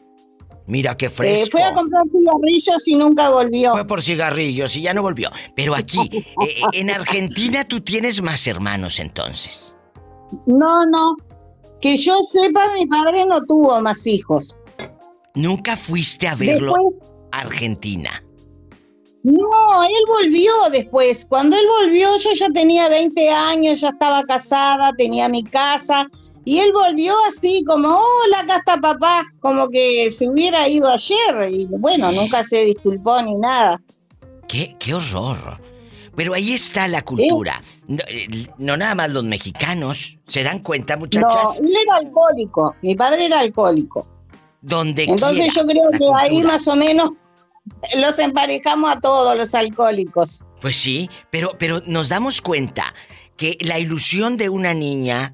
Mira 0.72 0.96
qué 0.96 1.08
Eh, 1.08 1.10
fresco. 1.10 1.52
fue 1.58 1.64
a 1.64 1.74
comprar 1.74 2.04
cigarrillos 2.10 2.88
y 2.88 2.96
nunca 2.96 3.30
volvió. 3.30 3.74
Fue 3.74 3.86
por 3.86 4.02
cigarrillos 4.02 4.74
y 4.78 4.84
ya 4.84 4.94
no 4.94 5.02
volvió. 5.02 5.30
Pero 5.54 5.76
aquí, 5.76 6.00
eh, 6.14 6.62
en 6.72 6.90
Argentina, 6.90 7.66
tú 7.68 7.82
tienes 7.82 8.22
más 8.22 8.48
hermanos 8.48 8.98
entonces. 9.00 9.76
No, 10.48 10.86
no. 10.86 11.18
Que 11.82 11.98
yo 11.98 12.22
sepa, 12.22 12.72
mi 12.74 12.86
padre 12.86 13.26
no 13.26 13.44
tuvo 13.44 13.82
más 13.82 14.08
hijos. 14.08 14.62
Nunca 15.36 15.76
fuiste 15.76 16.30
a 16.30 16.36
verlo 16.36 16.74
Después- 16.74 16.96
a 17.34 17.40
Argentina. 17.42 18.24
No, 19.24 19.84
él 19.84 20.04
volvió 20.08 20.52
después. 20.72 21.26
Cuando 21.30 21.58
él 21.58 21.66
volvió, 21.82 22.16
yo 22.18 22.30
ya 22.34 22.48
tenía 22.50 22.88
20 22.88 23.30
años, 23.30 23.82
ya 23.82 23.90
estaba 23.90 24.24
casada, 24.24 24.94
tenía 24.98 25.28
mi 25.28 25.44
casa. 25.44 26.08
Y 26.44 26.60
él 26.60 26.72
volvió 26.74 27.14
así, 27.28 27.64
como, 27.66 27.88
hola, 27.90 28.40
acá 28.42 28.58
está 28.58 28.78
papá, 28.78 29.22
como 29.40 29.70
que 29.70 30.10
se 30.10 30.28
hubiera 30.28 30.68
ido 30.68 30.90
ayer. 30.90 31.50
Y 31.52 31.68
bueno, 31.70 32.12
nunca 32.12 32.44
se 32.44 32.66
disculpó 32.66 33.22
ni 33.22 33.36
nada. 33.36 33.82
Qué, 34.48 34.76
qué 34.80 34.94
horror. 34.94 35.60
Pero 36.16 36.34
ahí 36.34 36.54
está 36.54 36.88
la 36.88 37.04
cultura. 37.04 37.62
No, 37.88 38.04
eh, 38.08 38.28
no 38.58 38.76
nada 38.76 38.96
más 38.96 39.12
los 39.12 39.24
mexicanos. 39.24 40.18
¿Se 40.28 40.44
dan 40.44 40.60
cuenta, 40.60 40.96
No, 40.96 41.02
muchachas? 41.02 41.60
él 41.60 41.72
era 41.72 41.96
alcohólico. 41.98 42.76
Mi 42.82 42.96
padre 42.96 43.26
era 43.26 43.40
alcohólico. 43.40 44.08
Donde 44.62 45.06
Entonces 45.06 45.54
quiera, 45.54 45.74
yo 45.74 45.90
creo 45.90 46.00
que 46.00 46.20
ahí 46.20 46.44
más 46.44 46.68
o 46.68 46.76
menos 46.76 47.12
los 47.98 48.20
emparejamos 48.20 48.96
a 48.96 49.00
todos 49.00 49.36
los 49.36 49.56
alcohólicos. 49.56 50.44
Pues 50.60 50.76
sí, 50.76 51.10
pero, 51.32 51.56
pero 51.58 51.82
nos 51.86 52.10
damos 52.10 52.42
cuenta 52.42 52.94
que 53.38 53.58
la 53.62 53.80
ilusión 53.80 54.38
de 54.38 54.50
una 54.50 54.74
niña, 54.74 55.34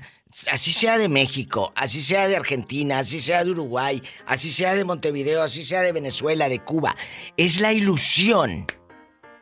así 0.51 0.71
sea 0.73 0.97
de 0.97 1.09
México, 1.09 1.71
así 1.75 2.01
sea 2.01 2.27
de 2.27 2.35
Argentina, 2.35 2.99
así 2.99 3.19
sea 3.19 3.43
de 3.43 3.51
Uruguay, 3.51 4.01
así 4.25 4.51
sea 4.51 4.75
de 4.75 4.83
Montevideo, 4.83 5.41
así 5.41 5.63
sea 5.65 5.81
de 5.81 5.91
Venezuela, 5.91 6.49
de 6.49 6.59
Cuba, 6.59 6.95
es 7.35 7.59
la 7.59 7.73
ilusión. 7.73 8.67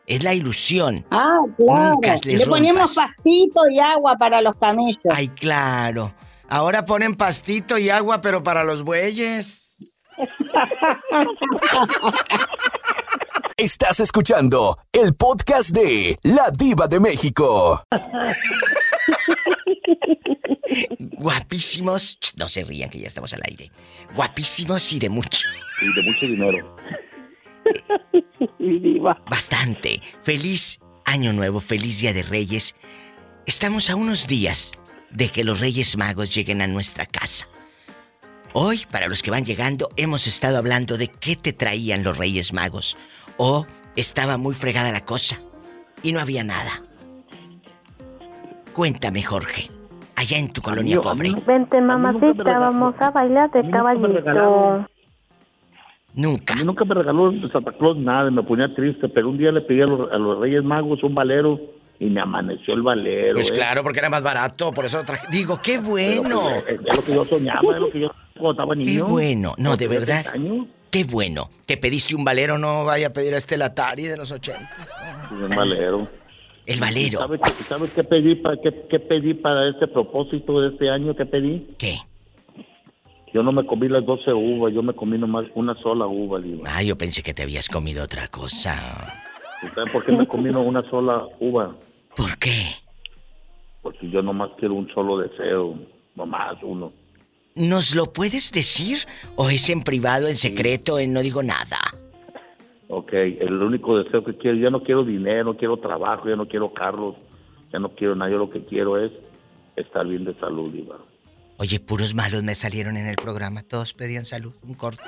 Es 0.07 0.23
la 0.23 0.35
ilusión. 0.35 1.03
Ah, 1.09 1.39
claro. 1.57 1.93
Nunca 1.93 2.15
le 2.23 2.37
Le 2.37 2.45
poníamos 2.45 2.93
pastito 2.93 3.67
y 3.71 3.79
agua 3.79 4.15
para 4.15 4.39
los 4.39 4.53
camellos. 4.55 4.99
Ay, 5.09 5.29
claro. 5.29 6.13
Ahora 6.47 6.85
ponen 6.85 7.15
pastito 7.15 7.79
y 7.79 7.89
agua, 7.89 8.21
pero 8.21 8.43
para 8.43 8.63
los 8.63 8.83
bueyes. 8.83 9.75
Estás 13.57 13.99
escuchando 13.99 14.77
el 14.91 15.15
podcast 15.15 15.71
de 15.71 16.19
La 16.21 16.51
Diva 16.51 16.87
de 16.87 16.99
México. 16.99 17.81
Guapísimos. 20.99 22.17
No 22.37 22.47
se 22.47 22.63
rían 22.63 22.89
que 22.89 22.99
ya 22.99 23.07
estamos 23.07 23.33
al 23.33 23.41
aire. 23.47 23.71
Guapísimos 24.13 24.91
y 24.93 24.99
de 24.99 25.09
mucho. 25.09 25.47
Y 25.81 25.93
de 25.93 26.03
mucho 26.03 26.25
dinero. 26.25 26.75
Bastante. 29.29 30.01
Feliz 30.21 30.79
Año 31.05 31.33
Nuevo, 31.33 31.59
feliz 31.59 31.99
Día 31.99 32.13
de 32.13 32.23
Reyes. 32.23 32.75
Estamos 33.45 33.89
a 33.89 33.95
unos 33.95 34.27
días 34.27 34.71
de 35.11 35.29
que 35.29 35.43
los 35.43 35.59
Reyes 35.59 35.97
Magos 35.97 36.33
lleguen 36.33 36.61
a 36.61 36.67
nuestra 36.67 37.05
casa. 37.05 37.47
Hoy, 38.53 38.85
para 38.89 39.07
los 39.07 39.21
que 39.21 39.31
van 39.31 39.45
llegando, 39.45 39.89
hemos 39.97 40.27
estado 40.27 40.57
hablando 40.57 40.97
de 40.97 41.09
qué 41.09 41.35
te 41.35 41.53
traían 41.53 42.03
los 42.03 42.17
Reyes 42.17 42.53
Magos. 42.53 42.97
O 43.37 43.67
estaba 43.95 44.37
muy 44.37 44.55
fregada 44.55 44.91
la 44.91 45.05
cosa 45.05 45.41
y 46.01 46.11
no 46.11 46.19
había 46.19 46.43
nada. 46.43 46.83
Cuéntame, 48.73 49.23
Jorge, 49.23 49.69
allá 50.15 50.37
en 50.37 50.51
tu 50.51 50.61
colonia 50.61 50.99
pobre. 51.01 51.33
Vente, 51.45 51.81
mamacita, 51.81 52.59
vamos 52.59 52.95
a 52.99 53.11
bailar 53.11 53.51
de 53.51 53.69
caballito. 53.69 54.87
Nunca. 56.13 56.53
A 56.53 56.57
mí 56.57 56.63
nunca 56.63 56.85
me 56.85 56.95
regaló 56.95 57.33
Santa 57.51 57.73
Claus 57.73 57.97
nada, 57.97 58.31
me 58.31 58.41
ponía 58.41 58.73
triste, 58.73 59.09
pero 59.09 59.29
un 59.29 59.37
día 59.37 59.51
le 59.51 59.61
pedí 59.61 59.81
a 59.81 59.85
los, 59.85 60.11
a 60.11 60.17
los 60.17 60.39
Reyes 60.39 60.63
Magos 60.63 61.03
un 61.03 61.13
valero 61.13 61.59
y 61.99 62.05
me 62.05 62.21
amaneció 62.21 62.73
el 62.73 62.83
valero. 62.83 63.33
Pues 63.35 63.51
¿eh? 63.51 63.53
claro, 63.53 63.83
porque 63.83 63.99
era 63.99 64.09
más 64.09 64.23
barato, 64.23 64.71
por 64.71 64.85
eso 64.85 64.97
lo 64.97 65.03
traje. 65.03 65.27
Digo, 65.29 65.59
qué 65.61 65.77
bueno. 65.77 66.51
Es, 66.67 66.79
lo 66.81 67.03
que 67.03 67.13
yo 67.13 67.25
soñaba, 67.25 67.73
es 67.73 67.81
lo 67.81 67.91
que 67.91 67.99
yo 67.99 68.11
cuando 68.33 68.51
estaba 68.51 68.75
niño. 68.75 69.05
Qué 69.05 69.11
bueno. 69.11 69.55
No, 69.57 69.75
de 69.75 69.87
verdad. 69.87 70.25
años, 70.33 70.67
Qué 70.89 71.03
bueno. 71.03 71.49
Te 71.65 71.75
pediste 71.75 72.15
un 72.15 72.23
valero, 72.23 72.57
no 72.57 72.85
vaya 72.85 73.07
a 73.07 73.09
pedir 73.09 73.33
a 73.33 73.37
este 73.37 73.57
Latari 73.57 74.03
de 74.03 74.15
los 74.15 74.31
80. 74.31 74.59
pues, 75.29 75.41
Un 75.41 75.55
valero. 75.55 76.07
El 76.65 76.79
valero. 76.79 77.19
¿Sabes, 77.19 77.41
qué- 77.41 77.63
sabes 77.63 77.91
qué 77.91 78.03
pedí 78.03 78.35
para 78.35 78.57
qué, 78.61 78.87
qué 78.89 78.99
pedí 78.99 79.33
para 79.35 79.69
este 79.69 79.87
propósito 79.87 80.61
de 80.61 80.69
este 80.69 80.89
año? 80.89 81.15
¿Qué 81.15 81.25
pedí? 81.25 81.67
¿Qué? 81.77 81.97
Yo 83.33 83.43
no 83.43 83.51
me 83.51 83.65
comí 83.65 83.87
las 83.89 84.05
12 84.05 84.31
uvas, 84.33 84.73
yo 84.73 84.81
me 84.81 84.93
comí 84.93 85.17
nomás 85.17 85.45
una 85.55 85.75
sola 85.81 86.07
uva, 86.07 86.39
Diva. 86.39 86.69
Ah, 86.73 86.81
yo 86.81 86.97
pensé 86.97 87.21
que 87.21 87.33
te 87.33 87.43
habías 87.43 87.67
comido 87.67 88.03
otra 88.03 88.27
cosa. 88.29 89.13
¿Y 89.61 89.67
¿Sabes 89.75 89.91
por 89.91 90.05
qué 90.05 90.11
me 90.13 90.25
comí 90.27 90.49
una 90.49 90.89
sola 90.89 91.27
uva? 91.39 91.75
¿Por 92.15 92.37
qué? 92.37 92.67
Porque 93.81 94.09
yo 94.09 94.21
nomás 94.21 94.51
quiero 94.57 94.75
un 94.75 94.87
solo 94.93 95.17
deseo, 95.17 95.77
nomás 96.15 96.55
uno. 96.63 96.93
¿Nos 97.55 97.93
lo 97.95 98.11
puedes 98.11 98.51
decir? 98.51 98.99
¿O 99.35 99.49
es 99.49 99.69
en 99.69 99.81
privado, 99.83 100.27
en 100.27 100.35
secreto, 100.35 100.97
en 100.97 101.13
no 101.13 101.21
digo 101.21 101.43
nada? 101.43 101.77
Ok, 102.87 103.13
el 103.13 103.61
único 103.61 103.97
deseo 103.97 104.23
que 104.23 104.37
quiero, 104.37 104.57
ya 104.57 104.69
no 104.69 104.83
quiero 104.83 105.03
dinero, 105.03 105.45
no 105.45 105.57
quiero 105.57 105.77
trabajo, 105.77 106.29
ya 106.29 106.35
no 106.35 106.47
quiero 106.47 106.73
carros, 106.73 107.15
ya 107.73 107.79
no 107.79 107.89
quiero 107.89 108.15
nada, 108.15 108.31
yo 108.31 108.37
lo 108.37 108.49
que 108.49 108.63
quiero 108.63 108.97
es 109.03 109.11
estar 109.75 110.05
bien 110.05 110.25
de 110.25 110.33
salud, 110.35 110.71
Diva. 110.71 110.97
Oye, 111.57 111.79
puros 111.79 112.13
malos 112.13 112.43
me 112.43 112.53
salieron 112.53 112.97
en 112.97 113.07
el 113.07 113.15
programa. 113.15 113.63
Todos 113.63 113.93
pedían 113.93 114.25
salud, 114.25 114.53
un 114.61 114.73
corte. 114.73 115.03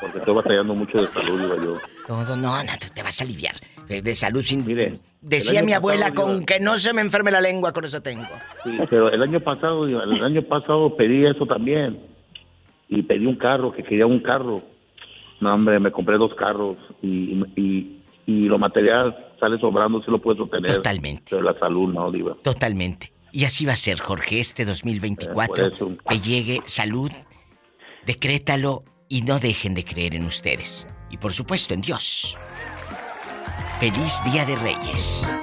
Porque 0.00 0.18
estoy 0.18 0.34
batallando 0.34 0.74
mucho 0.74 1.00
de 1.00 1.08
salud, 1.08 1.40
Diva, 1.40 1.56
yo. 1.64 1.78
Todo, 2.06 2.36
no, 2.36 2.62
no, 2.62 2.72
te 2.94 3.02
vas 3.02 3.20
a 3.20 3.24
aliviar. 3.24 3.54
De, 3.88 4.02
de 4.02 4.14
salud 4.14 4.42
sin... 4.42 4.66
Mire, 4.66 4.92
Decía 5.22 5.62
mi 5.62 5.72
abuela, 5.72 6.08
pasado, 6.08 6.26
con 6.34 6.44
que 6.44 6.58
no 6.58 6.76
se 6.78 6.92
me 6.92 7.00
enferme 7.00 7.30
la 7.30 7.40
lengua, 7.40 7.72
con 7.72 7.84
eso 7.84 8.02
tengo. 8.02 8.26
Sí, 8.64 8.76
pero 8.90 9.08
el 9.08 9.22
año 9.22 9.38
pasado, 9.38 9.86
el 9.86 10.24
año 10.24 10.42
pasado 10.42 10.96
pedí 10.96 11.24
eso 11.24 11.46
también. 11.46 12.00
Y 12.88 13.02
pedí 13.02 13.26
un 13.26 13.36
carro, 13.36 13.72
que 13.72 13.84
quería 13.84 14.04
un 14.04 14.20
carro. 14.20 14.58
No, 15.42 15.54
hombre, 15.54 15.80
me 15.80 15.90
compré 15.90 16.18
dos 16.18 16.32
carros 16.36 16.76
y, 17.02 17.42
y, 17.56 18.00
y 18.26 18.44
lo 18.44 18.60
material 18.60 19.34
sale 19.40 19.58
sobrando, 19.58 20.00
si 20.04 20.08
lo 20.08 20.22
puedo 20.22 20.48
tener. 20.48 20.72
Totalmente. 20.72 21.24
Pero 21.30 21.42
la 21.42 21.58
salud 21.58 21.92
no, 21.92 22.12
Diva. 22.12 22.36
Totalmente. 22.44 23.12
Y 23.32 23.44
así 23.44 23.66
va 23.66 23.72
a 23.72 23.76
ser, 23.76 23.98
Jorge, 23.98 24.38
este 24.38 24.64
2024. 24.64 25.66
Eh. 25.66 25.72
Que 26.08 26.18
llegue 26.20 26.60
salud, 26.64 27.10
decrétalo 28.06 28.84
y 29.08 29.22
no 29.22 29.40
dejen 29.40 29.74
de 29.74 29.84
creer 29.84 30.14
en 30.14 30.26
ustedes. 30.26 30.86
Y 31.10 31.16
por 31.16 31.32
supuesto 31.32 31.74
en 31.74 31.80
Dios. 31.80 32.38
Feliz 33.80 34.22
Día 34.30 34.44
de 34.44 34.54
Reyes. 34.54 35.36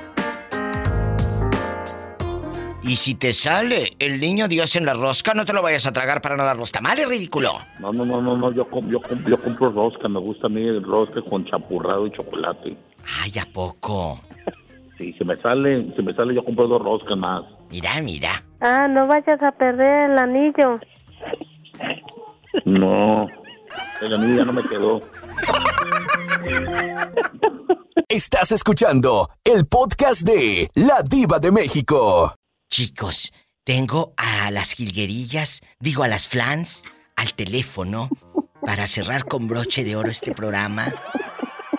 Y 2.82 2.96
si 2.96 3.16
te 3.16 3.34
sale 3.34 3.94
el 4.00 4.20
niño 4.22 4.48
Dios 4.48 4.76
en 4.76 4.86
la 4.86 4.94
rosca, 4.94 5.34
no 5.34 5.46
te 5.46 5.54
lo 5.54 5.62
vayas 5.62 5.86
a 5.86 5.92
tragar 5.92 6.22
para 6.22 6.38
no 6.38 6.44
dar 6.46 6.58
los 6.58 6.72
tamales, 6.72 7.08
ridículo. 7.08 7.60
No, 7.80 7.92
no, 7.92 8.06
no, 8.06 8.22
no, 8.22 8.38
no, 8.38 8.52
yo, 8.54 8.68
com- 8.70 8.90
yo, 8.90 9.02
com- 9.02 9.24
yo 9.28 9.40
compro 9.42 9.70
rosca, 9.72 10.08
me 10.08 10.20
gusta 10.20 10.48
a 10.48 10.50
mí 10.50 10.62
el 10.66 10.82
rosca 10.84 11.22
con 11.30 11.46
champurrado 11.46 12.08
y 12.08 12.12
chocolate. 12.12 12.78
Ay, 13.22 13.34
¿a 13.40 13.46
poco? 13.52 14.20
Sí, 14.98 15.14
si 15.18 15.24
me 15.26 15.36
sale, 15.38 15.94
si 15.96 16.02
me 16.02 16.14
sale 16.14 16.34
yo 16.34 16.44
compro 16.44 16.68
dos 16.68 16.82
roscas 16.82 17.18
más. 17.18 17.44
Mira, 17.70 18.02
mira. 18.02 18.44
Ah, 18.62 18.88
no 18.88 19.08
vayas 19.08 19.42
a 19.44 19.52
perder 19.52 20.10
el 20.12 20.18
anillo. 20.18 20.80
No, 22.66 23.28
el 24.02 24.14
anillo 24.14 24.38
ya 24.38 24.46
no 24.46 24.54
me 24.54 24.64
quedó. 24.64 25.02
Estás 28.08 28.52
escuchando 28.52 29.28
el 29.44 29.68
podcast 29.68 30.22
de 30.22 30.68
La 30.76 31.02
Diva 31.08 31.40
de 31.40 31.52
México. 31.52 32.34
Chicos, 32.70 33.34
tengo 33.64 34.14
a 34.16 34.52
las 34.52 34.74
jilguerillas, 34.74 35.62
digo 35.80 36.04
a 36.04 36.08
las 36.08 36.28
flans, 36.28 36.84
al 37.16 37.34
teléfono 37.34 38.10
para 38.64 38.86
cerrar 38.86 39.26
con 39.26 39.48
broche 39.48 39.84
de 39.84 39.96
oro 39.96 40.12
este 40.12 40.34
programa. 40.34 40.94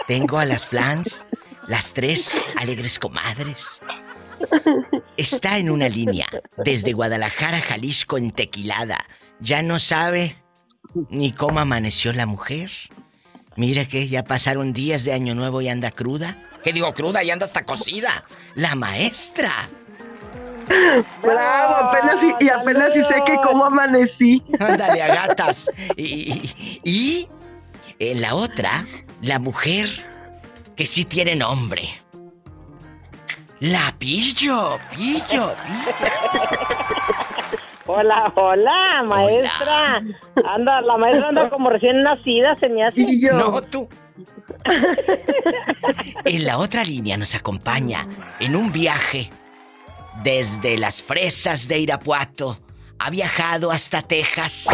Tengo 0.09 0.41
a 0.41 0.45
las 0.45 0.67
flans, 0.67 1.25
las 1.69 1.93
tres 1.93 2.45
alegres 2.57 2.99
comadres. 2.99 3.81
Está 5.17 5.59
en 5.59 5.71
una 5.71 5.89
línea 5.89 6.27
desde 6.65 6.93
Guadalajara, 6.93 7.61
Jalisco, 7.61 8.19
en 8.19 8.33
Tequilada. 8.33 8.99
Ya 9.39 9.63
no 9.63 9.79
sabe 9.79 10.35
ni 11.09 11.31
cómo 11.31 11.61
amaneció 11.61 12.13
la 12.13 12.27
mujer. 12.27 12.73
Mira 13.55 13.87
que 13.87 14.09
ya 14.09 14.25
pasaron 14.25 14.73
días 14.73 15.05
de 15.05 15.13
Año 15.13 15.37
Nuevo 15.37 15.63
y 15.63 15.69
anda 15.69 15.93
cruda. 15.93 16.37
¿Qué 16.65 16.73
digo 16.73 16.93
cruda? 16.95 17.23
Y 17.23 17.31
anda 17.31 17.47
hasta 17.47 17.65
cocida. 17.65 18.25
La 18.57 18.75
maestra. 18.75 19.69
Bravo, 21.23 21.75
apenas 21.75 22.23
y, 22.23 22.45
y 22.45 22.49
apenas 22.49 22.97
y 22.97 23.03
sé 23.03 23.15
que 23.27 23.37
cómo 23.45 23.65
amanecí. 23.65 24.43
Ándale 24.59 25.03
a 25.03 25.15
gatas. 25.15 25.71
Y, 25.97 26.81
y 26.85 27.29
en 27.99 28.21
la 28.21 28.35
otra, 28.35 28.85
la 29.23 29.39
mujer 29.39 29.89
que 30.77 30.87
sí 30.87 31.05
tiene 31.05 31.37
nombre. 31.37 31.83
La 33.61 33.95
pillo, 33.99 34.79
pillo, 34.97 35.55
Hola, 37.87 38.33
hola, 38.37 39.03
maestra. 39.05 39.97
Anda, 40.45 40.81
la 40.81 40.97
maestra 40.97 41.29
anda 41.29 41.51
como 41.51 41.71
recién 41.71 42.03
nacida, 42.03 42.55
se 42.57 42.69
me 42.69 42.87
hace. 42.87 43.05
No, 43.33 43.61
tú. 43.63 43.89
En 46.25 46.45
la 46.47 46.59
otra 46.59 46.85
línea 46.85 47.17
nos 47.17 47.35
acompaña 47.35 48.07
en 48.39 48.55
un 48.55 48.71
viaje 48.71 49.31
desde 50.23 50.77
las 50.79 51.03
fresas 51.03 51.69
de 51.69 51.79
Irapuato. 51.79 52.61
Ha 52.99 53.11
viajado 53.11 53.71
hasta 53.71 54.03
Texas. 54.03 54.67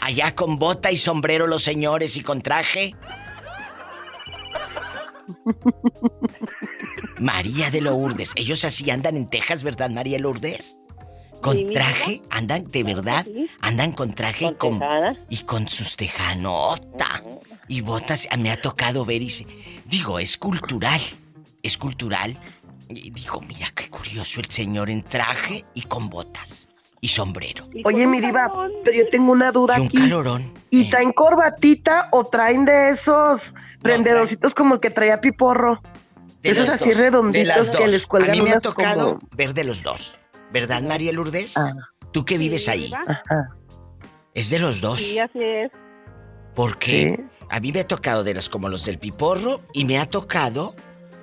Allá 0.00 0.34
con 0.34 0.58
bota 0.58 0.90
y 0.92 0.96
sombrero 0.96 1.46
los 1.46 1.62
señores 1.62 2.16
y 2.16 2.22
con 2.22 2.42
traje. 2.42 2.94
María 7.18 7.70
de 7.70 7.80
Lourdes. 7.80 8.32
Ellos 8.34 8.64
así 8.64 8.90
andan 8.90 9.16
en 9.16 9.28
Texas, 9.28 9.62
¿verdad, 9.62 9.90
María 9.90 10.18
Lourdes? 10.18 10.76
Con 11.40 11.58
Sí, 11.58 11.66
traje, 11.74 12.22
andan 12.30 12.64
de 12.64 12.82
verdad, 12.82 13.26
andan 13.60 13.92
con 13.92 14.14
traje 14.14 14.46
y 14.46 14.54
con, 14.54 14.80
y 15.28 15.38
con 15.40 15.68
sus 15.68 15.94
tejanota 15.94 17.22
y 17.68 17.82
botas. 17.82 18.26
Me 18.38 18.50
ha 18.50 18.60
tocado 18.60 19.04
ver 19.04 19.20
y 19.20 19.28
se- 19.28 19.46
digo, 19.84 20.18
es 20.18 20.38
cultural, 20.38 21.00
es 21.62 21.76
cultural. 21.76 22.38
Y 22.88 23.10
digo, 23.10 23.40
mira 23.40 23.68
qué 23.74 23.88
curioso 23.88 24.40
el 24.40 24.50
señor 24.50 24.90
en 24.90 25.02
traje 25.02 25.64
y 25.74 25.82
con 25.82 26.08
botas 26.10 26.68
y 27.00 27.08
sombrero. 27.08 27.66
Oye, 27.84 28.06
mi 28.06 28.20
diva, 28.20 28.50
pero 28.84 28.96
yo 28.96 29.08
tengo 29.08 29.32
una 29.32 29.52
duda 29.52 29.76
Y 29.78 29.80
un 29.82 29.86
aquí. 29.88 29.96
calorón. 29.98 30.52
¿Y 30.70 30.88
traen 30.90 31.12
corbatita 31.12 32.08
o 32.12 32.24
traen 32.24 32.64
de 32.64 32.90
esos 32.90 33.54
prendedorcitos 33.82 34.54
como 34.54 34.74
el 34.76 34.80
que 34.80 34.90
traía 34.90 35.20
Piporro? 35.20 35.80
De 36.42 36.50
esos 36.50 36.68
así 36.68 36.90
dos, 36.90 36.98
redonditos 36.98 37.70
que 37.70 37.78
dos. 37.78 37.90
les 37.90 38.06
cuelgan 38.06 38.30
A 38.30 38.34
mí 38.34 38.42
me 38.42 38.52
ha 38.52 38.60
tocado 38.60 39.14
como- 39.18 39.28
ver 39.36 39.54
de 39.54 39.64
los 39.64 39.82
dos. 39.82 40.18
¿Verdad, 40.52 40.82
María 40.82 41.12
Lourdes? 41.12 41.56
Ah. 41.56 41.72
Tú 42.12 42.24
que 42.24 42.38
vives 42.38 42.68
ahí. 42.68 42.92
Es 44.34 44.50
de 44.50 44.58
los 44.58 44.80
dos. 44.80 45.00
Sí, 45.02 45.18
así 45.18 45.38
es. 45.42 45.72
Porque 46.54 47.24
a 47.50 47.60
mí 47.60 47.72
me 47.72 47.80
ha 47.80 47.86
tocado 47.88 48.24
de 48.24 48.34
las 48.34 48.48
como 48.48 48.68
los 48.68 48.84
del 48.84 48.98
piporro 48.98 49.60
y 49.72 49.84
me 49.84 49.98
ha 49.98 50.06
tocado 50.06 50.74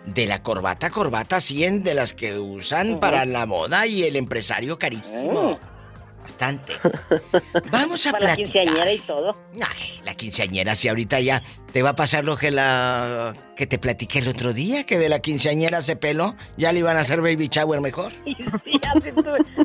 de 0.05 0.25
la 0.27 0.41
corbata, 0.43 0.89
corbata 0.89 1.39
100 1.39 1.83
de 1.83 1.93
las 1.93 2.13
que 2.13 2.37
usan 2.39 2.99
para 2.99 3.25
la 3.25 3.45
moda 3.45 3.85
y 3.87 4.03
el 4.03 4.15
empresario 4.15 4.77
carísimo. 4.79 5.59
Bastante. 6.21 6.73
Vamos 7.71 8.05
a 8.05 8.11
Para 8.11 8.27
la 8.27 8.35
platicar. 8.35 8.61
quinceañera 8.63 8.93
y 8.93 8.99
todo. 8.99 9.31
Ay, 9.55 10.01
la 10.05 10.13
quinceañera, 10.13 10.75
si 10.75 10.87
ahorita 10.87 11.19
ya 11.19 11.41
te 11.73 11.81
va 11.81 11.89
a 11.89 11.95
pasar 11.95 12.25
lo 12.25 12.37
que 12.37 12.51
la 12.51 13.33
que 13.55 13.65
te 13.65 13.79
platiqué 13.79 14.19
el 14.19 14.27
otro 14.27 14.53
día, 14.53 14.85
que 14.85 14.99
de 14.99 15.09
la 15.09 15.19
quinceañera 15.19 15.81
se 15.81 15.95
peló, 15.95 16.35
ya 16.57 16.71
le 16.73 16.79
iban 16.79 16.95
a 16.95 16.99
hacer 16.99 17.21
baby 17.21 17.47
shower 17.51 17.81
mejor. 17.81 18.11
Sí, 18.65 18.79
así, 18.97 19.09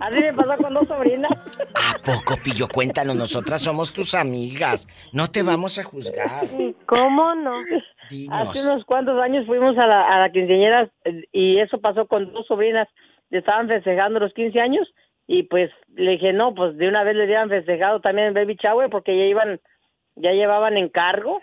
así 0.01 0.21
me 0.21 0.33
pasó 0.35 0.57
con 0.63 0.75
dos 0.75 0.87
sobrinas. 0.87 1.33
¿A 1.75 1.99
poco, 1.99 2.37
Pillo? 2.43 2.69
Cuéntanos, 2.69 3.17
nosotras 3.17 3.61
somos 3.61 3.93
tus 3.93 4.15
amigas. 4.15 4.87
No 5.13 5.29
te 5.31 5.43
vamos 5.43 5.79
a 5.79 5.85
juzgar. 5.85 6.47
¿Cómo 6.87 7.35
no? 7.35 7.53
Dinos. 8.11 8.49
Hace 8.49 8.67
unos 8.67 8.85
cuantos 8.85 9.21
años 9.21 9.47
fuimos 9.47 9.77
a 9.79 9.87
la, 9.87 10.15
a 10.15 10.21
la 10.21 10.33
quinceañera 10.33 10.91
eh, 11.05 11.25
y 11.33 11.59
eso 11.59 11.81
pasó 11.81 12.07
con 12.07 12.33
dos 12.33 12.47
sobrinas. 12.47 12.89
Estaban 13.31 13.69
festejando 13.69 14.21
los 14.21 14.33
15 14.35 14.61
años 14.61 14.89
y 15.27 15.45
pues 15.45 15.71
le 15.95 16.13
dije, 16.13 16.33
no, 16.33 16.55
pues 16.55 16.77
de 16.77 16.89
una 16.89 17.03
vez 17.03 17.17
le 17.17 17.25
habían 17.25 17.49
festejado 17.49 18.01
también 18.01 18.29
el 18.29 18.35
baby 18.35 18.57
shower 18.63 18.89
porque 18.91 19.17
ya 19.17 19.25
iban, 19.25 19.61
ya 20.15 20.33
llevaban 20.33 20.77
encargo. 20.77 21.41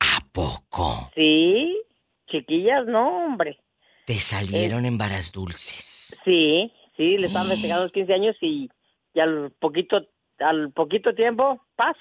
¿A 0.00 0.18
poco? 0.32 1.10
Sí, 1.14 1.80
chiquillas, 2.26 2.86
no, 2.86 3.26
hombre. 3.26 3.58
Te 4.06 4.14
salieron 4.14 4.84
en 4.84 4.98
varas 4.98 5.32
dulces. 5.32 6.20
Sí, 6.24 6.72
sí, 6.96 7.16
le 7.16 7.28
estaban 7.28 7.48
festejando 7.48 7.84
los 7.84 7.92
15 7.92 8.12
años 8.12 8.36
y, 8.40 8.68
y 9.14 9.20
al 9.20 9.52
poquito, 9.58 10.06
al 10.38 10.72
poquito 10.72 11.14
tiempo, 11.14 11.64
paz, 11.76 11.96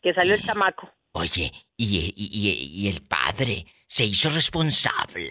que 0.00 0.14
salió 0.14 0.34
el 0.34 0.42
chamaco. 0.42 0.88
Oye, 1.18 1.50
y, 1.76 2.12
y- 2.16 2.84
y- 2.84 2.88
el 2.88 3.02
padre 3.02 3.64
se 3.86 4.04
hizo 4.04 4.30
responsable. 4.30 5.30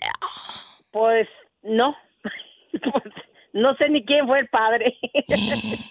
Pues 0.92 1.28
no, 1.64 1.96
Pues, 2.72 3.14
no 3.54 3.76
sé 3.76 3.90
ni 3.90 4.04
quién 4.06 4.28
fue 4.28 4.40
el 4.40 4.48
padre. 4.50 4.98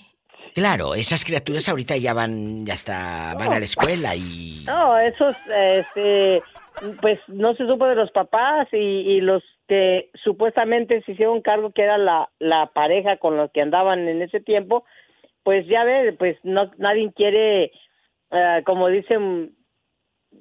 Claro, 0.55 0.95
esas 0.95 1.23
criaturas 1.23 1.69
ahorita 1.69 1.99
ya 1.99 2.15
van, 2.15 2.65
ya 2.65 2.73
está, 2.73 3.35
van 3.39 3.53
a 3.53 3.59
la 3.59 3.65
escuela 3.67 4.17
y... 4.17 4.65
No, 4.67 4.99
esos, 4.99 5.37
este, 5.49 6.43
pues 7.03 7.21
no 7.29 7.55
se 7.57 7.67
supo 7.67 7.87
de 7.87 7.95
los 7.95 8.11
papás 8.11 8.67
y, 8.73 8.77
y 8.79 9.21
los 9.21 9.43
que 9.69 10.09
supuestamente 10.25 11.03
se 11.03 11.13
hicieron 11.13 11.43
cargo 11.43 11.73
que 11.73 11.83
era 11.83 11.99
la, 11.99 12.31
la 12.39 12.69
pareja 12.73 13.19
con 13.19 13.37
los 13.37 13.51
que 13.53 13.61
andaban 13.61 14.09
en 14.09 14.23
ese 14.23 14.41
tiempo, 14.41 14.87
pues 15.43 15.67
ya 15.67 15.85
ve, 15.85 16.15
pues 16.19 16.39
no 16.43 16.71
nadie 16.79 17.13
quiere, 17.15 17.71
eh, 18.31 18.63
como 18.65 18.89
dicen 18.89 19.56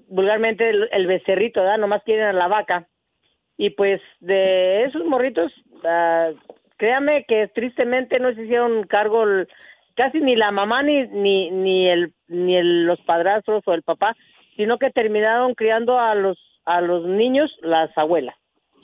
vulgarmente 0.09 0.69
el, 0.69 0.87
el 0.91 1.07
becerrito, 1.07 1.61
¿verdad? 1.61 1.77
Nomás 1.77 2.03
quieren 2.03 2.25
a 2.25 2.33
la 2.33 2.47
vaca. 2.47 2.87
Y 3.57 3.69
pues 3.71 4.01
de 4.19 4.83
esos 4.85 5.05
morritos, 5.05 5.51
ah, 5.85 6.29
créame 6.77 7.25
que 7.27 7.47
tristemente 7.49 8.19
no 8.19 8.33
se 8.33 8.43
hicieron 8.43 8.83
cargo 8.85 9.23
el- 9.23 9.47
casi 9.95 10.19
ni 10.19 10.35
la 10.35 10.51
mamá 10.51 10.83
ni 10.83 11.07
ni 11.07 11.51
ni 11.51 11.87
el 11.89 12.13
ni 12.27 12.57
el- 12.57 12.85
los 12.85 12.99
padrastros 13.01 13.63
o 13.65 13.73
el 13.73 13.81
papá, 13.83 14.15
sino 14.57 14.77
que 14.77 14.89
terminaron 14.91 15.53
criando 15.55 15.99
a 15.99 16.15
los 16.15 16.37
a 16.65 16.81
los 16.81 17.05
niños 17.05 17.49
las 17.61 17.95
abuelas. 17.97 18.35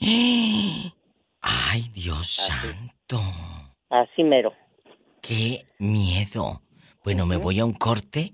Ay, 1.40 1.82
Dios 1.94 2.28
santo. 2.30 3.18
Así 3.90 4.22
mero. 4.24 4.52
Qué 5.20 5.64
miedo. 5.78 6.60
Bueno, 7.04 7.26
me 7.26 7.36
voy 7.36 7.58
a 7.60 7.64
un 7.64 7.72
corte 7.74 8.30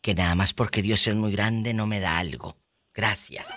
que 0.00 0.14
nada 0.14 0.34
más 0.34 0.52
porque 0.52 0.82
Dios 0.82 1.06
es 1.06 1.14
muy 1.14 1.32
grande 1.32 1.74
no 1.74 1.86
me 1.86 2.00
da 2.00 2.18
algo. 2.18 2.56
Gracias. 2.94 3.48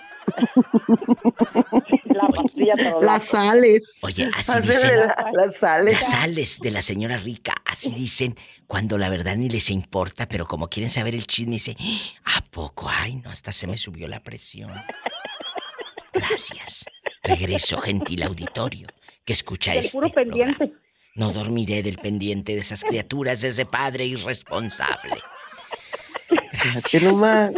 La 2.04 2.28
pastilla 2.28 2.74
para 2.76 2.90
los 2.92 3.04
Las 3.04 3.26
sales. 3.26 3.92
Oye, 4.02 4.30
así 4.36 4.60
dicen. 4.60 5.00
la- 5.00 5.30
las 5.32 5.56
sales. 5.56 5.94
Las 5.94 6.10
sales 6.10 6.58
de 6.60 6.70
la 6.70 6.82
señora 6.82 7.16
rica, 7.16 7.54
así 7.64 7.90
dicen 7.92 8.36
cuando 8.66 8.96
la 8.96 9.10
verdad 9.10 9.36
ni 9.36 9.48
les 9.48 9.70
importa, 9.70 10.26
pero 10.28 10.46
como 10.46 10.68
quieren 10.68 10.90
saber 10.90 11.14
el 11.14 11.26
chisme, 11.26 11.52
dice, 11.54 11.76
¿a 12.24 12.40
poco? 12.50 12.88
Ay, 12.88 13.16
no, 13.16 13.30
hasta 13.30 13.52
se 13.52 13.66
me 13.66 13.76
subió 13.76 14.06
la 14.08 14.20
presión. 14.22 14.70
Gracias. 16.12 16.84
Regreso, 17.22 17.78
gentil 17.80 18.22
auditorio, 18.22 18.86
que 19.24 19.32
escucha 19.32 19.72
El 19.72 19.78
este 19.80 19.92
puro 19.92 20.08
pendiente. 20.10 20.72
No 21.16 21.30
dormiré 21.32 21.82
del 21.82 21.98
pendiente 21.98 22.54
de 22.54 22.60
esas 22.60 22.82
criaturas, 22.84 23.40
de 23.40 23.48
ese 23.48 23.66
padre 23.66 24.04
irresponsable. 24.06 25.16
Que 26.90 27.00
nomás. 27.00 27.52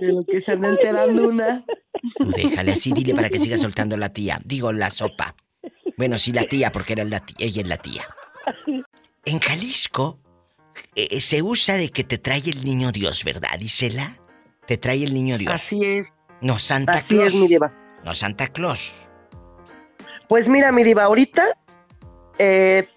De 0.00 0.12
lo 0.12 0.24
que 0.24 0.40
se 0.40 0.52
anda 0.52 0.68
enterando 0.68 1.28
una. 1.28 1.64
Tú 2.18 2.30
déjale 2.30 2.72
así, 2.72 2.92
dile 2.92 3.14
para 3.14 3.28
que 3.28 3.38
siga 3.38 3.58
soltando 3.58 3.96
la 3.96 4.10
tía. 4.12 4.40
Digo, 4.44 4.72
la 4.72 4.90
sopa. 4.90 5.34
Bueno, 5.96 6.18
sí, 6.18 6.32
la 6.32 6.44
tía, 6.44 6.70
porque 6.70 6.92
era 6.92 7.04
la 7.04 7.20
tía, 7.20 7.36
ella 7.38 7.62
es 7.62 7.68
la 7.68 7.76
tía. 7.78 8.06
En 9.24 9.40
Jalisco 9.40 10.20
eh, 10.94 11.20
se 11.20 11.42
usa 11.42 11.76
de 11.76 11.90
que 11.90 12.04
te 12.04 12.18
trae 12.18 12.42
el 12.46 12.64
niño 12.64 12.92
Dios, 12.92 13.24
¿verdad, 13.24 13.58
Isela? 13.60 14.18
Te 14.66 14.76
trae 14.76 15.02
el 15.02 15.14
niño 15.14 15.38
Dios. 15.38 15.52
Así 15.52 15.84
es. 15.84 16.26
No 16.42 16.58
Santa 16.58 16.94
Así 16.94 17.14
Claus. 17.14 17.28
es, 17.28 17.40
mi 17.40 17.48
diva. 17.48 17.72
No 18.04 18.12
Santa 18.12 18.48
Claus. 18.48 18.94
Pues 20.28 20.48
mira, 20.48 20.70
mi 20.70 20.84
diva, 20.84 21.04
ahorita 21.04 21.56
eh, 22.38 22.88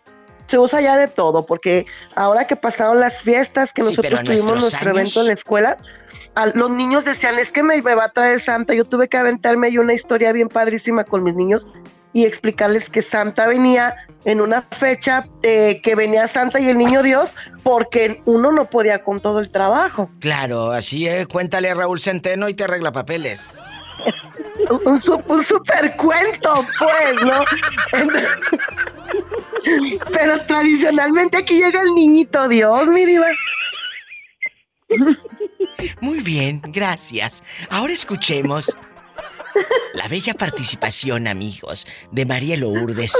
se 0.49 0.57
usa 0.57 0.81
ya 0.81 0.97
de 0.97 1.07
todo, 1.07 1.45
porque 1.45 1.85
ahora 2.15 2.47
que 2.47 2.55
pasaron 2.55 2.99
las 2.99 3.21
fiestas, 3.21 3.71
que 3.71 3.83
Sí, 3.83 3.89
nosotros 3.89 4.19
tuvimos 4.21 4.59
nuestro 4.61 4.89
años- 4.89 4.97
evento 4.97 5.21
en 5.21 5.27
la 5.27 5.33
escuela, 5.33 5.77
a 6.35 6.47
los 6.47 6.69
niños 6.71 7.05
decían, 7.05 7.37
es 7.39 7.51
que 7.51 7.63
me, 7.63 7.81
me 7.81 7.95
va 7.95 8.05
a 8.05 8.11
traer 8.11 8.39
Santa. 8.39 8.73
Yo 8.73 8.85
tuve 8.85 9.07
que 9.09 9.17
aventarme 9.17 9.67
ahí 9.67 9.77
una 9.77 9.93
historia 9.93 10.31
bien 10.31 10.47
padrísima 10.49 11.03
con 11.03 11.23
mis 11.23 11.35
niños 11.35 11.67
y 12.13 12.25
explicarles 12.25 12.89
que 12.89 13.01
Santa 13.03 13.47
venía 13.47 13.95
en 14.25 14.41
una 14.41 14.63
fecha 14.71 15.27
eh, 15.43 15.79
que 15.83 15.95
venía 15.95 16.27
Santa 16.27 16.59
y 16.59 16.67
el 16.69 16.77
niño 16.77 17.03
Dios 17.03 17.31
porque 17.63 18.21
uno 18.25 18.51
no 18.51 18.65
podía 18.65 19.03
con 19.03 19.19
todo 19.19 19.39
el 19.39 19.51
trabajo. 19.51 20.09
Claro, 20.19 20.71
así 20.71 21.07
es. 21.07 21.27
Cuéntale 21.27 21.69
a 21.69 21.75
Raúl 21.75 21.99
Centeno 21.99 22.49
y 22.49 22.53
te 22.55 22.63
arregla 22.63 22.91
papeles. 22.91 23.55
Un, 24.69 24.81
un, 24.87 25.01
su- 25.01 25.21
un 25.27 25.43
super 25.43 25.95
cuento, 25.97 26.65
pues, 26.77 27.23
¿no? 27.23 27.43
Pero 30.11 30.45
tradicionalmente 30.45 31.37
aquí 31.37 31.55
llega 31.61 31.81
el 31.81 31.93
niñito 31.93 32.47
Dios, 32.47 32.87
mi 32.87 33.05
diva. 33.05 33.27
Muy 36.01 36.19
bien, 36.21 36.61
gracias. 36.67 37.43
Ahora 37.69 37.93
escuchemos 37.93 38.75
la 39.93 40.07
bella 40.07 40.33
participación, 40.33 41.27
amigos, 41.27 41.85
de 42.11 42.25
María 42.25 42.57
Lourdes. 42.57 43.13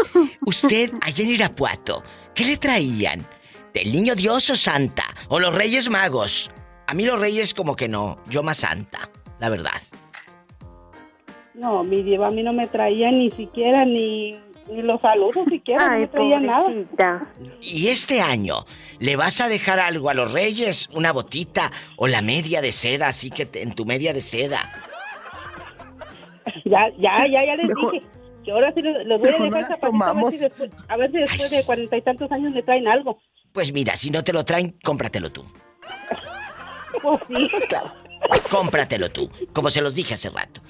Usted, 0.46 0.92
allá 1.02 1.24
en 1.24 1.30
Irapuato, 1.32 2.04
¿qué 2.34 2.46
le 2.46 2.58
traían? 2.58 3.28
¿Del 3.74 3.92
niño 3.92 4.16
Dios 4.16 4.50
o 4.50 4.56
Santa? 4.56 5.04
¿O 5.28 5.40
los 5.40 5.54
Reyes 5.54 5.90
Magos? 5.90 6.50
A 6.88 6.94
mí 6.94 7.06
los 7.06 7.20
Reyes 7.20 7.54
como 7.54 7.76
que 7.76 7.88
no, 7.88 8.20
yo 8.28 8.42
más 8.42 8.58
Santa, 8.60 9.10
la 9.40 9.50
verdad. 9.50 9.82
No, 11.60 11.84
mi 11.84 12.02
diva 12.04 12.28
a 12.28 12.30
mí 12.32 12.42
no 12.44 12.54
me 12.54 12.68
traía 12.68 13.12
ni 13.12 13.30
siquiera 13.32 13.84
ni, 13.86 14.32
ni 14.72 14.82
los 14.82 15.02
saludos 15.02 15.46
siquiera, 15.50 15.88
no 15.88 15.94
Ay, 15.94 16.00
me 16.02 16.08
traía 16.08 16.40
nada. 16.40 17.28
¿Y 17.62 17.88
este 17.90 18.22
año 18.22 18.66
le 19.00 19.16
vas 19.16 19.42
a 19.42 19.50
dejar 19.50 19.80
algo 19.80 20.10
a 20.10 20.14
los 20.14 20.32
Reyes? 20.32 20.88
¿Una 20.94 21.12
botita 21.12 21.72
o 21.98 22.08
la 22.08 22.22
media 22.22 22.62
de 22.62 22.72
seda, 22.72 23.08
así 23.08 23.30
que 23.30 23.46
te- 23.46 23.62
en 23.62 23.74
tu 23.76 23.86
media 23.86 24.14
de 24.14 24.22
seda? 24.22 24.62
Ya, 26.66 26.90
ya, 26.98 27.28
ya, 27.28 27.46
ya 27.46 27.56
les 27.56 27.66
Mejor- 27.68 27.92
dije. 27.94 28.06
Que 28.44 28.52
ahora 28.52 28.72
sí 28.74 28.82
les, 28.82 29.06
les 29.06 29.20
voy 29.20 29.30
a 29.30 29.32
mejor 29.34 29.50
dejar 29.52 29.62
no 29.62 29.66
a 29.66 29.70
ver 29.70 29.80
tomamos. 29.82 30.34
si 30.34 30.40
después, 30.40 30.72
a 30.88 30.96
ver 30.98 31.12
si 31.12 31.18
después 31.18 31.50
de 31.52 31.64
cuarenta 31.66 31.98
y 31.98 32.02
tantos 32.02 32.32
años 32.32 32.54
le 32.54 32.64
traen 32.64 32.88
algo. 32.88 33.20
Pues 33.52 33.74
mira, 33.74 33.96
si 33.98 34.10
no 34.12 34.24
te 34.24 34.32
lo 34.32 34.46
traen, 34.46 34.78
cómpratelo 34.84 35.32
tú. 35.32 35.44
Pues 37.02 37.20
sí. 37.28 37.50
claro. 37.70 37.94
Cómpratelo 38.50 39.10
tú, 39.10 39.30
como 39.54 39.70
se 39.70 39.82
los 39.82 39.94
dije 39.94 40.16
hace 40.16 40.30
rato. 40.30 40.62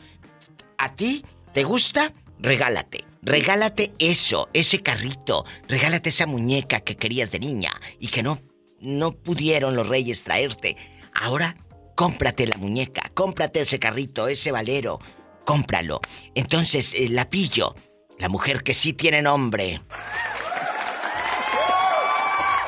¿A 0.79 0.95
ti 0.95 1.25
te 1.53 1.63
gusta? 1.63 2.13
Regálate. 2.39 3.03
Regálate 3.21 3.91
eso, 3.99 4.49
ese 4.53 4.81
carrito. 4.81 5.45
Regálate 5.67 6.07
esa 6.07 6.25
muñeca 6.25 6.79
que 6.79 6.95
querías 6.95 7.31
de 7.31 7.39
niña 7.39 7.71
y 7.99 8.07
que 8.07 8.23
no, 8.23 8.39
no 8.79 9.11
pudieron 9.11 9.75
los 9.75 9.89
reyes 9.89 10.23
traerte. 10.23 10.77
Ahora, 11.13 11.57
cómprate 11.95 12.47
la 12.47 12.57
muñeca, 12.57 13.11
cómprate 13.13 13.59
ese 13.59 13.77
carrito, 13.77 14.29
ese 14.29 14.53
valero. 14.53 14.99
Cómpralo. 15.43 15.99
Entonces, 16.33 16.95
la 17.09 17.29
pillo. 17.29 17.75
La 18.17 18.29
mujer 18.29 18.63
que 18.63 18.73
sí 18.73 18.93
tiene 18.93 19.21
nombre. 19.21 19.81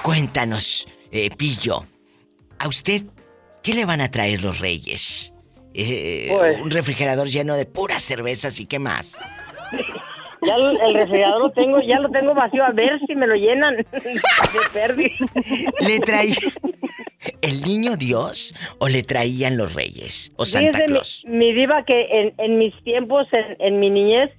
Cuéntanos, 0.04 0.88
eh, 1.12 1.30
Pillo. 1.30 1.86
¿A 2.60 2.68
usted 2.68 3.04
qué 3.62 3.74
le 3.74 3.86
van 3.86 4.02
a 4.02 4.12
traer 4.12 4.42
los 4.42 4.60
reyes? 4.60 5.31
Eh, 5.74 6.30
Pues- 6.34 6.62
Un 6.62 6.72
refrigerador 6.72 7.28
lleno 7.28 7.56
de 7.56 7.66
puras 7.66 8.02
cervezas 8.04 8.60
y 8.60 8.66
qué 8.66 8.80
más. 8.80 9.20
Ya 10.44 10.56
el, 10.56 10.76
el 10.82 10.94
refrigerador 10.96 11.40
lo 11.40 11.52
tengo, 11.52 11.80
ya 11.82 12.00
lo 12.00 12.10
tengo 12.10 12.34
vacío, 12.34 12.64
a 12.64 12.72
ver 12.72 13.00
si 13.06 13.14
me 13.16 13.28
lo 13.28 13.36
llenan 13.36 13.76
de. 14.74 15.12
¿Le 15.82 16.00
traían 16.00 16.36
el 17.42 17.62
niño 17.62 17.96
Dios 17.96 18.56
o 18.80 18.88
le 18.88 19.04
traían 19.04 19.56
los 19.56 19.76
reyes 19.76 20.32
o 20.38 20.46
Santa 20.46 20.70
Fíjese, 20.80 20.82
mi- 20.88 20.94
Claus? 20.94 21.24
Mi, 21.28 21.54
diva 21.54 21.84
que 21.86 22.08
en, 22.10 22.34
en 22.40 22.58
mis 22.58 22.74
tiempos, 22.84 23.28
en, 23.32 23.56
en 23.60 23.80
mi 23.80 23.92
niñez, 23.92 24.32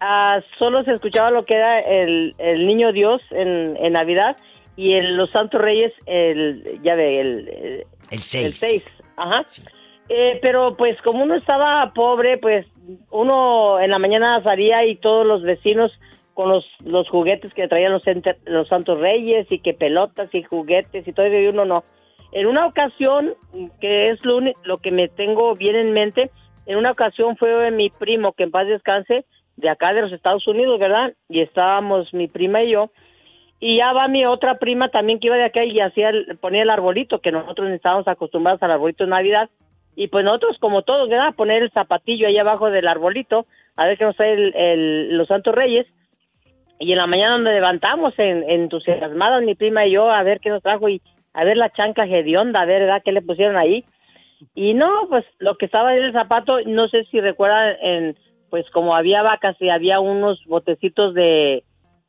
ah, 0.00 0.40
solo 0.58 0.82
se 0.84 0.92
escuchaba 0.94 1.30
lo 1.30 1.44
que 1.44 1.54
era 1.56 1.80
el, 1.80 2.34
el 2.38 2.66
niño 2.66 2.92
Dios 2.94 3.20
en, 3.30 3.76
en 3.76 3.92
Navidad 3.92 4.38
y 4.78 4.94
en 4.94 5.18
los 5.18 5.30
Santos 5.30 5.60
Reyes, 5.60 5.92
el, 6.06 6.80
ya 6.82 6.94
ve, 6.94 7.20
el, 7.20 7.48
el, 7.48 7.84
El 8.10 8.18
6. 8.22 8.46
el 8.46 8.54
6. 8.54 8.84
Ajá. 9.18 9.44
Eh, 10.12 10.40
pero 10.42 10.76
pues 10.76 11.00
como 11.02 11.22
uno 11.22 11.36
estaba 11.36 11.92
pobre, 11.94 12.36
pues 12.36 12.66
uno 13.12 13.78
en 13.78 13.92
la 13.92 14.00
mañana 14.00 14.42
salía 14.42 14.84
y 14.84 14.96
todos 14.96 15.24
los 15.24 15.42
vecinos 15.42 15.92
con 16.34 16.48
los, 16.48 16.66
los 16.84 17.08
juguetes 17.08 17.54
que 17.54 17.68
traían 17.68 17.92
los, 17.92 18.04
ente- 18.06 18.38
los 18.44 18.66
Santos 18.66 18.98
Reyes 18.98 19.46
y 19.50 19.60
que 19.60 19.72
pelotas 19.72 20.28
y 20.34 20.42
juguetes 20.42 21.06
y 21.06 21.12
todo 21.12 21.26
eso 21.26 21.36
y 21.38 21.46
uno 21.46 21.64
no. 21.64 21.84
En 22.32 22.46
una 22.48 22.66
ocasión, 22.66 23.34
que 23.80 24.10
es 24.10 24.24
lo, 24.24 24.40
lo 24.64 24.78
que 24.78 24.90
me 24.90 25.06
tengo 25.06 25.54
bien 25.54 25.76
en 25.76 25.92
mente, 25.92 26.30
en 26.66 26.76
una 26.76 26.90
ocasión 26.90 27.36
fue 27.36 27.70
mi 27.70 27.88
primo, 27.90 28.32
que 28.32 28.42
en 28.42 28.50
paz 28.50 28.66
descanse, 28.66 29.24
de 29.56 29.68
acá 29.68 29.92
de 29.92 30.02
los 30.02 30.12
Estados 30.12 30.44
Unidos, 30.48 30.80
¿verdad? 30.80 31.12
Y 31.28 31.40
estábamos 31.40 32.12
mi 32.12 32.26
prima 32.26 32.64
y 32.64 32.70
yo. 32.72 32.90
Y 33.60 33.76
ya 33.76 33.92
va 33.92 34.08
mi 34.08 34.24
otra 34.26 34.58
prima 34.58 34.88
también 34.88 35.20
que 35.20 35.28
iba 35.28 35.36
de 35.36 35.44
acá 35.44 35.64
y 35.64 35.78
hacía 35.78 36.10
ponía 36.40 36.62
el 36.62 36.70
arbolito, 36.70 37.20
que 37.20 37.30
nosotros 37.30 37.70
estábamos 37.70 38.08
acostumbrados 38.08 38.60
al 38.64 38.72
arbolito 38.72 39.04
de 39.04 39.10
Navidad. 39.10 39.50
Y 39.96 40.08
pues 40.08 40.24
nosotros, 40.24 40.56
como 40.60 40.82
todos, 40.82 41.08
¿verdad? 41.08 41.34
Poner 41.34 41.62
el 41.62 41.70
zapatillo 41.72 42.26
ahí 42.28 42.38
abajo 42.38 42.70
del 42.70 42.86
arbolito, 42.88 43.46
a 43.76 43.86
ver 43.86 43.98
qué 43.98 44.04
nos 44.04 44.16
trae 44.16 44.32
el- 44.32 44.54
el- 44.54 45.16
los 45.18 45.28
Santos 45.28 45.54
Reyes. 45.54 45.86
Y 46.78 46.92
en 46.92 46.98
la 46.98 47.06
mañana 47.06 47.38
nos 47.38 47.52
levantamos 47.52 48.14
en, 48.18 48.48
entusiasmadas, 48.48 49.42
mi 49.42 49.54
prima 49.54 49.84
y 49.86 49.92
yo, 49.92 50.10
a 50.10 50.22
ver 50.22 50.40
qué 50.40 50.48
nos 50.48 50.62
trajo 50.62 50.88
y 50.88 51.02
a 51.34 51.44
ver 51.44 51.56
la 51.56 51.70
chancla 51.70 52.06
hedionda, 52.06 52.62
a 52.62 52.64
ver, 52.66 52.82
¿verdad? 52.82 53.02
¿Qué 53.04 53.12
le 53.12 53.20
pusieron 53.22 53.56
ahí? 53.56 53.84
Y 54.54 54.72
no, 54.72 54.88
pues 55.10 55.24
lo 55.38 55.56
que 55.56 55.66
estaba 55.66 55.94
en 55.94 56.04
el 56.04 56.12
zapato, 56.12 56.60
no 56.64 56.88
sé 56.88 57.04
si 57.10 57.20
recuerdan, 57.20 57.76
en, 57.82 58.16
pues 58.48 58.68
como 58.70 58.96
había 58.96 59.22
vacas 59.22 59.54
y 59.60 59.68
había 59.68 60.00
unos 60.00 60.42
botecitos 60.46 61.12
de 61.14 61.62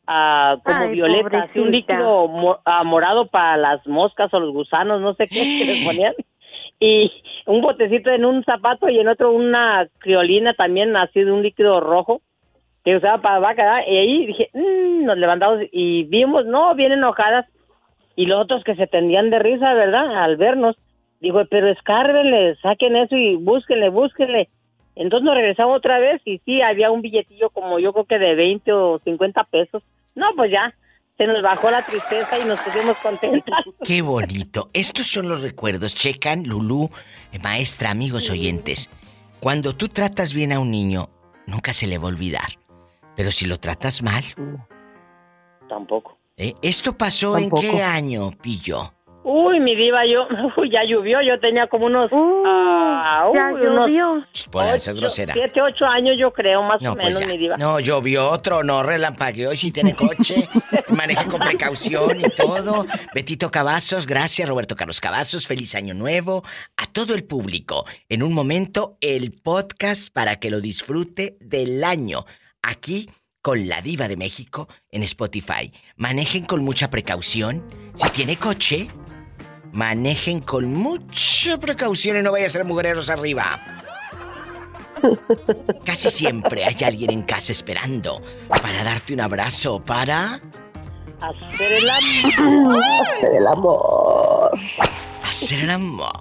ah, 0.08 0.56
como 0.64 0.86
Ay, 0.86 0.92
violeta, 0.92 1.44
así 1.44 1.60
un 1.60 1.72
líquido 1.72 2.28
mo- 2.30 2.60
ah, 2.66 2.84
morado 2.86 3.28
para 3.28 3.58
las 3.58 3.86
moscas 3.86 4.34
o 4.34 4.40
los 4.40 4.52
gusanos, 4.54 5.02
no 5.02 5.14
sé 5.16 5.28
qué, 5.28 5.34
que 5.60 5.66
les 5.66 5.84
ponían. 5.86 6.14
Y 6.82 7.12
un 7.46 7.62
botecito 7.62 8.10
en 8.10 8.26
un 8.26 8.44
zapato 8.44 8.90
y 8.90 9.00
en 9.00 9.08
otro 9.08 9.32
una 9.32 9.88
criolina 10.00 10.56
también, 10.56 10.98
así 10.98 11.24
de 11.24 11.32
un 11.32 11.44
líquido 11.44 11.80
rojo 11.80 12.22
que 12.84 12.96
usaba 12.96 13.22
para 13.22 13.40
vaca. 13.40 13.88
Y 13.88 13.98
ahí 13.98 14.26
dije, 14.26 14.50
"Mm", 14.54 15.06
nos 15.06 15.16
levantamos 15.16 15.60
y 15.72 16.06
vimos, 16.06 16.48
no, 16.48 16.74
bien 16.74 16.92
enojadas. 16.92 17.46
Y 18.16 18.26
los 18.26 18.42
otros 18.42 18.64
que 18.64 18.76
se 18.76 18.88
tendían 18.88 19.30
de 19.30 19.38
risa, 19.38 19.76
¿verdad? 19.76 20.24
Al 20.24 20.38
vernos. 20.38 20.76
Dijo, 21.20 21.46
pero 21.52 21.70
escárbenle, 21.70 22.56
saquen 22.56 22.96
eso 22.96 23.16
y 23.16 23.36
búsquenle, 23.36 23.90
búsquenle. 23.90 24.50
Entonces 24.96 25.24
nos 25.24 25.36
regresamos 25.36 25.78
otra 25.78 26.00
vez 26.00 26.20
y 26.26 26.40
sí, 26.40 26.64
había 26.64 26.90
un 26.90 27.04
billetillo 27.04 27.52
como 27.52 27.78
yo 27.78 27.94
creo 27.94 28.06
que 28.06 28.18
de 28.18 28.34
20 28.34 28.74
o 28.74 29.00
50 29.04 29.44
pesos. 29.44 29.84
No, 30.16 30.26
pues 30.36 30.52
ya, 30.52 30.74
se 31.22 31.28
nos 31.28 31.44
bajó 31.44 31.70
la 31.70 31.84
tristeza 31.84 32.40
y 32.40 32.46
nos 32.46 32.60
pusimos 32.62 32.98
contentas. 32.98 33.64
Qué 33.84 34.02
bonito. 34.02 34.72
Estos 34.74 35.06
son 35.06 35.30
los 35.30 35.42
recuerdos. 35.42 35.94
Checan, 35.94 36.46
Lulú, 36.46 36.90
eh, 37.32 37.38
maestra, 37.38 37.92
amigos 37.92 38.32
oyentes. 38.32 38.90
Cuando 39.40 39.76
tú 39.76 39.88
tratas 39.88 40.34
bien 40.34 40.52
a 40.52 40.60
un 40.60 40.72
niño, 40.72 41.12
nunca 41.46 41.74
se 41.74 41.86
le 41.86 42.00
va 42.00 42.06
a 42.06 42.08
olvidar. 42.08 42.58
Pero 43.16 43.32
si 43.32 43.46
lo 43.46 43.60
tratas 43.60 44.02
mal, 44.02 44.24
Tampoco. 45.70 46.18
¿eh? 46.38 46.56
¿Esto 46.64 46.98
pasó 46.98 47.34
Tampoco. 47.34 47.62
en 47.62 47.70
qué 47.70 47.84
año, 47.84 48.32
Pillo? 48.32 48.92
Uy, 49.24 49.60
mi 49.60 49.76
diva, 49.76 50.00
yo, 50.06 50.28
uy, 50.58 50.72
ya 50.72 50.84
llovió, 50.84 51.22
yo 51.22 51.40
tenía 51.40 51.68
como 51.68 51.86
unos... 51.86 52.12
ah, 52.14 53.30
ya 53.36 53.52
uy, 53.54 53.62
llovió. 53.62 54.26
Por 54.50 54.80
ser 54.80 54.96
grosera. 54.96 55.34
Siete, 55.34 55.62
ocho 55.62 55.86
años 55.86 56.18
yo 56.18 56.32
creo, 56.34 56.64
más 56.64 56.82
No, 56.82 56.94
o 56.94 56.96
pues 56.96 57.06
menos, 57.08 57.22
ya. 57.22 57.28
mi 57.28 57.38
diva. 57.38 57.58
No, 57.58 57.80
llovió 57.80 58.30
otro, 58.30 58.64
no 58.64 58.82
relampagueó. 58.84 59.54
Y 59.54 59.58
si 59.58 59.72
tiene 59.72 59.96
coche, 59.96 60.48
maneje 60.90 61.26
con 61.28 61.40
precaución 61.40 62.20
y 62.20 62.30
todo. 62.36 62.86
Betito 63.14 63.52
Cavazos, 63.52 64.08
gracias. 64.08 64.50
Roberto 64.50 64.76
Carlos 64.76 65.00
Cavazos, 65.00 65.46
feliz 65.46 65.76
año 65.76 65.94
nuevo. 65.94 66.44
A 66.78 66.88
todo 66.88 67.14
el 67.14 67.24
público. 67.24 67.86
En 68.10 68.24
un 68.24 68.34
momento, 68.34 68.98
el 69.02 69.32
podcast 69.34 70.12
para 70.12 70.38
que 70.38 70.50
lo 70.50 70.62
disfrute 70.62 71.38
del 71.40 71.84
año. 71.84 72.26
Aquí 72.64 73.10
con 73.42 73.68
la 73.68 73.82
Diva 73.82 74.08
de 74.08 74.18
México 74.18 74.68
en 74.92 75.04
Spotify. 75.04 75.72
Manejen 75.96 76.46
con 76.46 76.64
mucha 76.64 76.90
precaución. 76.90 77.66
Si 77.96 78.10
tiene 78.12 78.38
coche, 78.38 78.88
manejen 79.74 80.42
con 80.42 80.74
mucha 80.74 81.58
precaución 81.60 82.18
y 82.18 82.22
no 82.22 82.32
vaya 82.32 82.46
a 82.46 82.50
ser 82.50 82.66
mujereros 82.66 83.10
arriba. 83.10 83.60
Casi 85.84 86.12
siempre 86.12 86.64
hay 86.64 86.78
alguien 86.86 87.12
en 87.12 87.22
casa 87.24 87.52
esperando 87.52 88.22
para 88.48 88.84
darte 88.84 89.14
un 89.14 89.22
abrazo, 89.22 89.82
para 89.84 90.40
Hacer 91.22 91.72
el 91.74 91.90
amor. 91.90 92.78
Hacer 93.02 93.36
el 93.36 93.48
amor. 93.48 94.52
hacer 95.24 95.60
el 95.60 95.70
amor. 95.72 96.12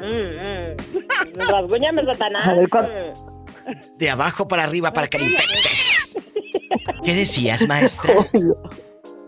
Mm, 0.00 0.06
mm. 0.06 1.50
Rasguñame, 1.50 2.04
Satanás. 2.04 2.46
A 2.48 2.54
ver, 2.54 2.68
¿cuál- 2.68 3.12
De 3.96 4.10
abajo 4.10 4.46
para 4.48 4.64
arriba 4.64 4.92
para 4.92 5.08
que 5.08 5.18
le 5.18 5.24
infectes. 5.24 6.18
¿Qué 7.04 7.14
decías, 7.14 7.66
maestra? 7.66 8.14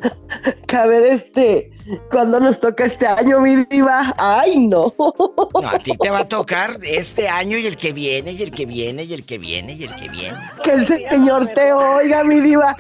Que 0.67 0.77
a 0.77 0.87
ver, 0.87 1.03
este, 1.03 1.71
cuando 2.11 2.41
nos 2.41 2.61
toca 2.61 2.85
este 2.85 3.07
año, 3.07 3.41
mi 3.41 3.65
diva? 3.67 4.15
Ay, 4.19 4.67
no. 4.67 4.95
No, 4.99 5.69
a 5.69 5.79
ti 5.79 5.97
te 5.97 6.11
va 6.11 6.21
a 6.21 6.29
tocar 6.29 6.79
este 6.83 7.29
año 7.29 7.57
y 7.59 7.67
el 7.67 7.77
que 7.77 7.93
viene, 7.93 8.33
y 8.33 8.43
el 8.43 8.51
que 8.51 8.67
viene, 8.67 9.05
y 9.05 9.15
el 9.15 9.25
que 9.25 9.39
viene, 9.39 9.75
y 9.75 9.85
el 9.85 9.95
que 9.95 10.09
viene. 10.09 10.39
Que 10.63 10.73
el 10.73 10.87
señor 10.87 11.47
te 11.55 11.73
oiga, 11.73 12.25
mi 12.25 12.41
diva. 12.41 12.77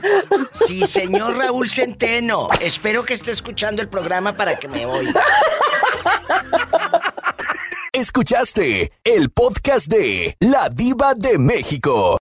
Sí, 0.66 0.86
señor 0.86 1.36
Raúl 1.36 1.70
Centeno. 1.70 2.48
Espero 2.60 3.04
que 3.04 3.14
esté 3.14 3.30
escuchando 3.30 3.82
el 3.82 3.88
programa 3.88 4.34
para 4.34 4.58
que 4.58 4.68
me 4.68 4.86
oiga. 4.86 5.20
Escuchaste 7.92 8.90
el 9.04 9.30
podcast 9.30 9.86
de 9.86 10.36
La 10.40 10.68
Diva 10.68 11.14
de 11.14 11.38
México. 11.38 12.18